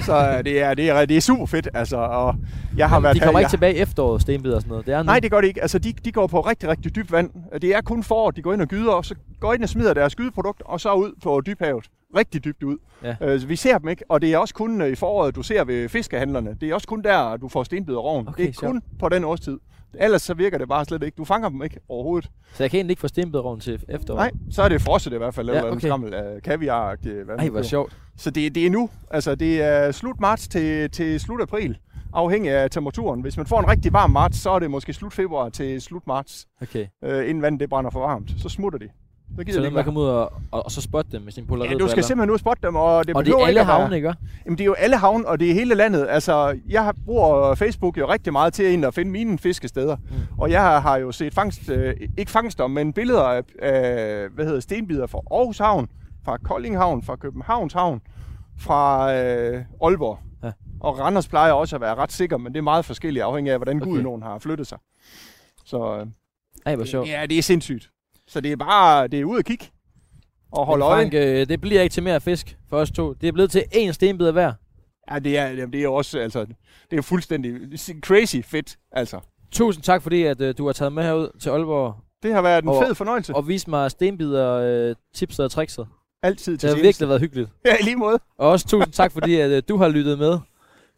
Så 0.00 0.30
øh, 0.38 0.44
det 0.44 0.62
er, 0.62 0.74
det 0.74 0.90
er, 0.90 1.04
det 1.04 1.16
er 1.16 1.20
super 1.20 1.46
fedt. 1.46 1.68
Altså, 1.74 1.96
og 1.96 2.34
jeg 2.76 2.88
har 2.88 2.98
Men 2.98 3.04
været 3.04 3.14
de 3.14 3.20
kommer 3.20 3.38
her, 3.38 3.46
ikke 3.46 3.50
tilbage 3.50 3.74
i 3.74 3.78
efteråret, 3.78 4.22
stenbider 4.22 4.54
og 4.54 4.60
sådan 4.60 4.70
noget. 4.70 4.86
Det 4.86 4.94
er 4.94 4.98
nu. 5.02 5.06
Nej, 5.06 5.20
det 5.20 5.30
gør 5.30 5.40
de 5.40 5.46
ikke. 5.46 5.62
Altså, 5.62 5.78
de, 5.78 5.92
de 6.04 6.12
går 6.12 6.26
på 6.26 6.40
rigtig, 6.40 6.68
rigtig 6.68 6.96
dybt 6.96 7.12
vand. 7.12 7.30
Det 7.62 7.74
er 7.74 7.80
kun 7.80 8.02
for, 8.02 8.28
at 8.28 8.36
de 8.36 8.42
går 8.42 8.52
ind 8.52 8.62
og 8.62 8.68
gyder, 8.68 8.92
og 8.92 9.04
så 9.04 9.14
går 9.40 9.54
ind 9.54 9.62
og 9.62 9.68
smider 9.68 9.94
deres 9.94 10.12
skydeprodukt, 10.12 10.62
og 10.64 10.80
så 10.80 10.92
ud 10.92 11.12
på 11.22 11.42
dybhavet. 11.46 11.84
Rigtig 12.16 12.44
dybt 12.44 12.62
ud. 12.62 12.78
Ja. 13.02 13.16
Øh, 13.20 13.40
så 13.40 13.46
vi 13.46 13.56
ser 13.56 13.78
dem 13.78 13.88
ikke, 13.88 14.04
og 14.08 14.22
det 14.22 14.32
er 14.32 14.38
også 14.38 14.54
kun 14.54 14.80
øh, 14.80 14.88
i 14.88 14.94
foråret, 14.94 15.36
du 15.36 15.42
ser 15.42 15.64
ved 15.64 15.88
fiskehandlerne. 15.88 16.56
Det 16.60 16.70
er 16.70 16.74
også 16.74 16.86
kun 16.88 17.02
der, 17.02 17.36
du 17.36 17.48
får 17.48 17.64
stenbider 17.64 17.98
roven. 17.98 18.28
Okay, 18.28 18.42
det 18.42 18.48
er 18.48 18.52
sjovt. 18.52 18.70
kun 18.72 18.82
på 18.98 19.08
den 19.08 19.24
årstid. 19.24 19.58
Ellers 19.98 20.22
så 20.22 20.34
virker 20.34 20.58
det 20.58 20.68
bare 20.68 20.84
slet 20.84 21.02
ikke. 21.02 21.14
Du 21.16 21.24
fanger 21.24 21.48
dem 21.48 21.62
ikke 21.62 21.80
overhovedet. 21.88 22.30
Så 22.54 22.62
jeg 22.62 22.70
kan 22.70 22.78
egentlig 22.78 22.92
ikke 22.92 23.00
få 23.00 23.08
stenbideroven 23.08 23.60
til 23.60 23.84
efteråret. 23.88 24.18
Nej, 24.18 24.30
så 24.50 24.62
er 24.62 24.68
det 24.68 24.82
frosset 24.82 25.12
i 25.12 25.16
hvert 25.16 25.34
fald, 25.34 25.50
Ja, 25.50 25.56
eller 25.56 25.70
en 25.92 25.92
okay. 26.04 26.12
af 26.12 26.42
kaviar 26.42 26.96
Ej, 27.38 27.48
hvor 27.48 27.62
sjovt. 27.62 27.96
Så 28.16 28.30
det, 28.30 28.54
det 28.54 28.66
er 28.66 28.70
nu. 28.70 28.90
Altså, 29.10 29.34
det 29.34 29.62
er 29.62 29.92
slut 29.92 30.20
marts 30.20 30.48
til, 30.48 30.90
til 30.90 31.20
slut 31.20 31.40
april, 31.40 31.78
afhængig 32.12 32.50
af 32.50 32.70
temperaturen. 32.70 33.20
Hvis 33.20 33.36
man 33.36 33.46
får 33.46 33.60
en 33.60 33.68
rigtig 33.68 33.92
varm 33.92 34.10
marts, 34.10 34.38
så 34.38 34.50
er 34.50 34.58
det 34.58 34.70
måske 34.70 34.92
slut 34.92 35.12
februar 35.12 35.48
til 35.48 35.80
slut 35.80 36.06
marts, 36.06 36.46
Okay. 36.62 36.86
øh, 37.04 37.28
inden 37.28 37.42
vandet 37.42 37.60
det 37.60 37.68
brænder 37.68 37.90
for 37.90 38.00
varmt. 38.00 38.30
Så 38.38 38.48
smutter 38.48 38.78
de. 38.78 38.88
Så 39.36 39.44
gider 39.44 39.52
Så 39.52 39.58
de 39.58 39.70
man 39.70 39.72
ikke 39.72 39.84
komme 39.84 40.00
ud 40.00 40.06
og, 40.06 40.32
og, 40.50 40.64
og 40.64 40.70
så 40.70 40.80
spotte 40.80 41.12
dem 41.12 41.22
med 41.22 41.32
sin 41.32 41.46
polaroid 41.46 41.70
Ja, 41.70 41.78
du 41.78 41.88
skal 41.88 42.04
simpelthen 42.04 42.30
ud 42.30 42.38
spotte 42.38 42.66
dem, 42.66 42.76
og 42.76 43.06
det 43.06 43.16
Og 43.16 43.26
det 43.26 43.32
er 43.32 43.46
alle 43.46 43.60
ikke 43.60 43.72
havne, 43.72 43.96
ikke? 43.96 44.14
Jamen, 44.44 44.58
det 44.58 44.64
er 44.64 44.66
jo 44.66 44.72
alle 44.72 44.96
havne, 44.96 45.26
og 45.28 45.40
det 45.40 45.50
er 45.50 45.54
hele 45.54 45.74
landet. 45.74 46.06
Altså, 46.08 46.58
jeg 46.68 46.94
bruger 47.04 47.54
Facebook 47.54 47.98
jo 47.98 48.12
rigtig 48.12 48.32
meget 48.32 48.52
til 48.52 48.84
at 48.84 48.94
finde 48.94 49.10
mine 49.10 49.38
fiskesteder. 49.38 49.96
Mm. 49.96 50.14
Og 50.38 50.50
jeg 50.50 50.80
har, 50.80 50.96
jo 50.96 51.12
set 51.12 51.34
fangst, 51.34 51.70
øh, 51.70 51.94
ikke 52.18 52.30
fangster, 52.30 52.66
men 52.66 52.92
billeder 52.92 53.22
af, 53.22 53.42
af 53.58 54.28
hvad 54.28 54.44
hedder, 54.44 54.60
stenbider 54.60 55.06
fra 55.06 55.20
Aarhus 55.30 55.58
Havn, 55.58 55.88
fra 56.24 56.36
Kolding 56.36 56.76
Havn, 56.76 57.02
fra 57.02 57.16
Københavns 57.16 57.72
Havn, 57.72 58.00
fra 58.58 59.14
øh, 59.14 59.64
Aalborg. 59.82 60.18
Ja. 60.44 60.52
Og 60.80 60.98
Randers 60.98 61.28
plejer 61.28 61.52
også 61.52 61.76
at 61.76 61.80
være 61.80 61.94
ret 61.94 62.12
sikker, 62.12 62.36
men 62.36 62.52
det 62.52 62.58
er 62.58 62.62
meget 62.62 62.84
forskelligt 62.84 63.24
afhængig 63.24 63.52
af, 63.52 63.58
hvordan 63.58 63.76
Okay. 63.76 63.90
Gudenogen 63.90 64.22
har 64.22 64.38
flyttet 64.38 64.66
sig. 64.66 64.78
Så 65.64 65.96
øh, 66.00 66.06
Ej, 66.66 66.76
hvor 66.76 66.84
sjovt. 66.84 67.08
ja, 67.08 67.26
det 67.26 67.38
er 67.38 67.42
sindssygt. 67.42 67.90
Så 68.28 68.40
det 68.40 68.52
er 68.52 68.56
bare, 68.56 69.08
det 69.08 69.20
er 69.20 69.24
ud 69.24 69.38
at 69.38 69.44
kigge 69.44 69.66
og 70.52 70.66
holde 70.66 70.84
øje. 70.84 71.02
Frank, 71.02 71.14
øh, 71.14 71.48
det 71.48 71.60
bliver 71.60 71.82
ikke 71.82 71.92
til 71.92 72.02
mere 72.02 72.20
fisk 72.20 72.56
for 72.68 72.78
os 72.78 72.90
to. 72.90 73.12
Det 73.12 73.28
er 73.28 73.32
blevet 73.32 73.50
til 73.50 73.64
én 73.74 73.92
stenbid 73.92 74.30
hver. 74.32 74.52
Ja, 75.10 75.18
det 75.18 75.38
er, 75.38 75.46
jamen, 75.48 75.72
det 75.72 75.84
er 75.84 75.88
også, 75.88 76.18
altså, 76.18 76.46
det 76.90 76.98
er 76.98 77.02
fuldstændig 77.02 77.54
crazy 78.02 78.36
fedt, 78.44 78.76
altså. 78.92 79.20
Tusind 79.52 79.82
tak, 79.84 80.02
fordi 80.02 80.22
at, 80.22 80.40
øh, 80.40 80.54
du 80.58 80.66
har 80.66 80.72
taget 80.72 80.92
med 80.92 81.02
herud 81.02 81.38
til 81.40 81.50
Aalborg 81.50 81.94
Det 82.22 82.34
har 82.34 82.42
været 82.42 82.62
en 82.62 82.68
Og- 82.68 82.84
fed 82.86 82.94
fornøjelse. 82.94 83.34
og 83.34 83.48
vist 83.48 83.68
mig 83.68 83.90
stenbider, 83.90 84.52
øh, 84.52 84.94
tipset 85.14 85.44
og 85.44 85.50
trickset. 85.50 85.86
Altid 86.22 86.52
Det 86.52 86.60
til 86.60 86.68
har 86.68 86.74
tjeneste. 86.74 86.86
virkelig 86.86 87.08
været 87.08 87.20
hyggeligt. 87.20 87.50
Ja, 87.66 87.74
i 87.80 87.82
lige 87.82 87.96
måde. 87.96 88.18
Og 88.38 88.48
også 88.50 88.68
tusind 88.68 88.92
tak, 88.92 89.12
fordi 89.12 89.34
at, 89.36 89.50
øh, 89.50 89.62
du 89.68 89.76
har 89.76 89.88
lyttet 89.88 90.18
med. 90.18 90.38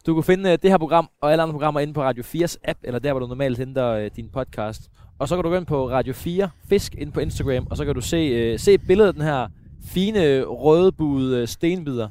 Du 0.05 0.13
kan 0.13 0.23
finde 0.23 0.51
øh, 0.51 0.57
det 0.61 0.69
her 0.71 0.77
program 0.77 1.09
og 1.21 1.31
alle 1.31 1.41
andre 1.43 1.53
programmer 1.53 1.79
inde 1.79 1.93
på 1.93 2.01
Radio 2.03 2.23
4's 2.23 2.55
app, 2.63 2.79
eller 2.83 2.99
der, 2.99 3.13
hvor 3.13 3.19
du 3.19 3.27
normalt 3.27 3.57
henter 3.57 3.87
øh, 3.87 4.11
din 4.15 4.29
podcast. 4.29 4.81
Og 5.19 5.27
så 5.27 5.35
kan 5.35 5.43
du 5.43 5.49
gå 5.49 5.55
ind 5.55 5.65
på 5.65 5.89
Radio 5.89 6.13
4 6.13 6.49
Fisk 6.69 6.95
ind 6.95 7.11
på 7.11 7.19
Instagram, 7.19 7.67
og 7.69 7.77
så 7.77 7.85
kan 7.85 7.95
du 7.95 8.01
se, 8.01 8.17
øh, 8.17 8.59
se 8.59 8.73
et 8.73 8.81
billede 8.87 9.07
af 9.07 9.13
den 9.13 9.23
her 9.23 9.47
fine, 9.83 10.43
rødbuede 10.43 11.41
øh, 11.41 11.47
stenbider, 11.47 12.09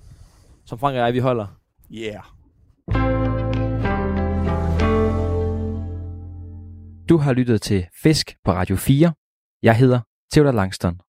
som 0.64 0.78
Frank 0.78 0.92
og 0.92 0.98
jeg, 0.98 1.14
vi 1.14 1.18
holder. 1.18 1.46
Yeah. 1.92 2.22
Du 7.09 7.16
har 7.16 7.32
lyttet 7.32 7.62
til 7.62 7.86
Fisk 8.02 8.36
på 8.44 8.52
Radio 8.52 8.76
4. 8.76 9.12
Jeg 9.62 9.76
hedder 9.76 10.00
Theodor 10.32 10.52
Langston. 10.52 11.00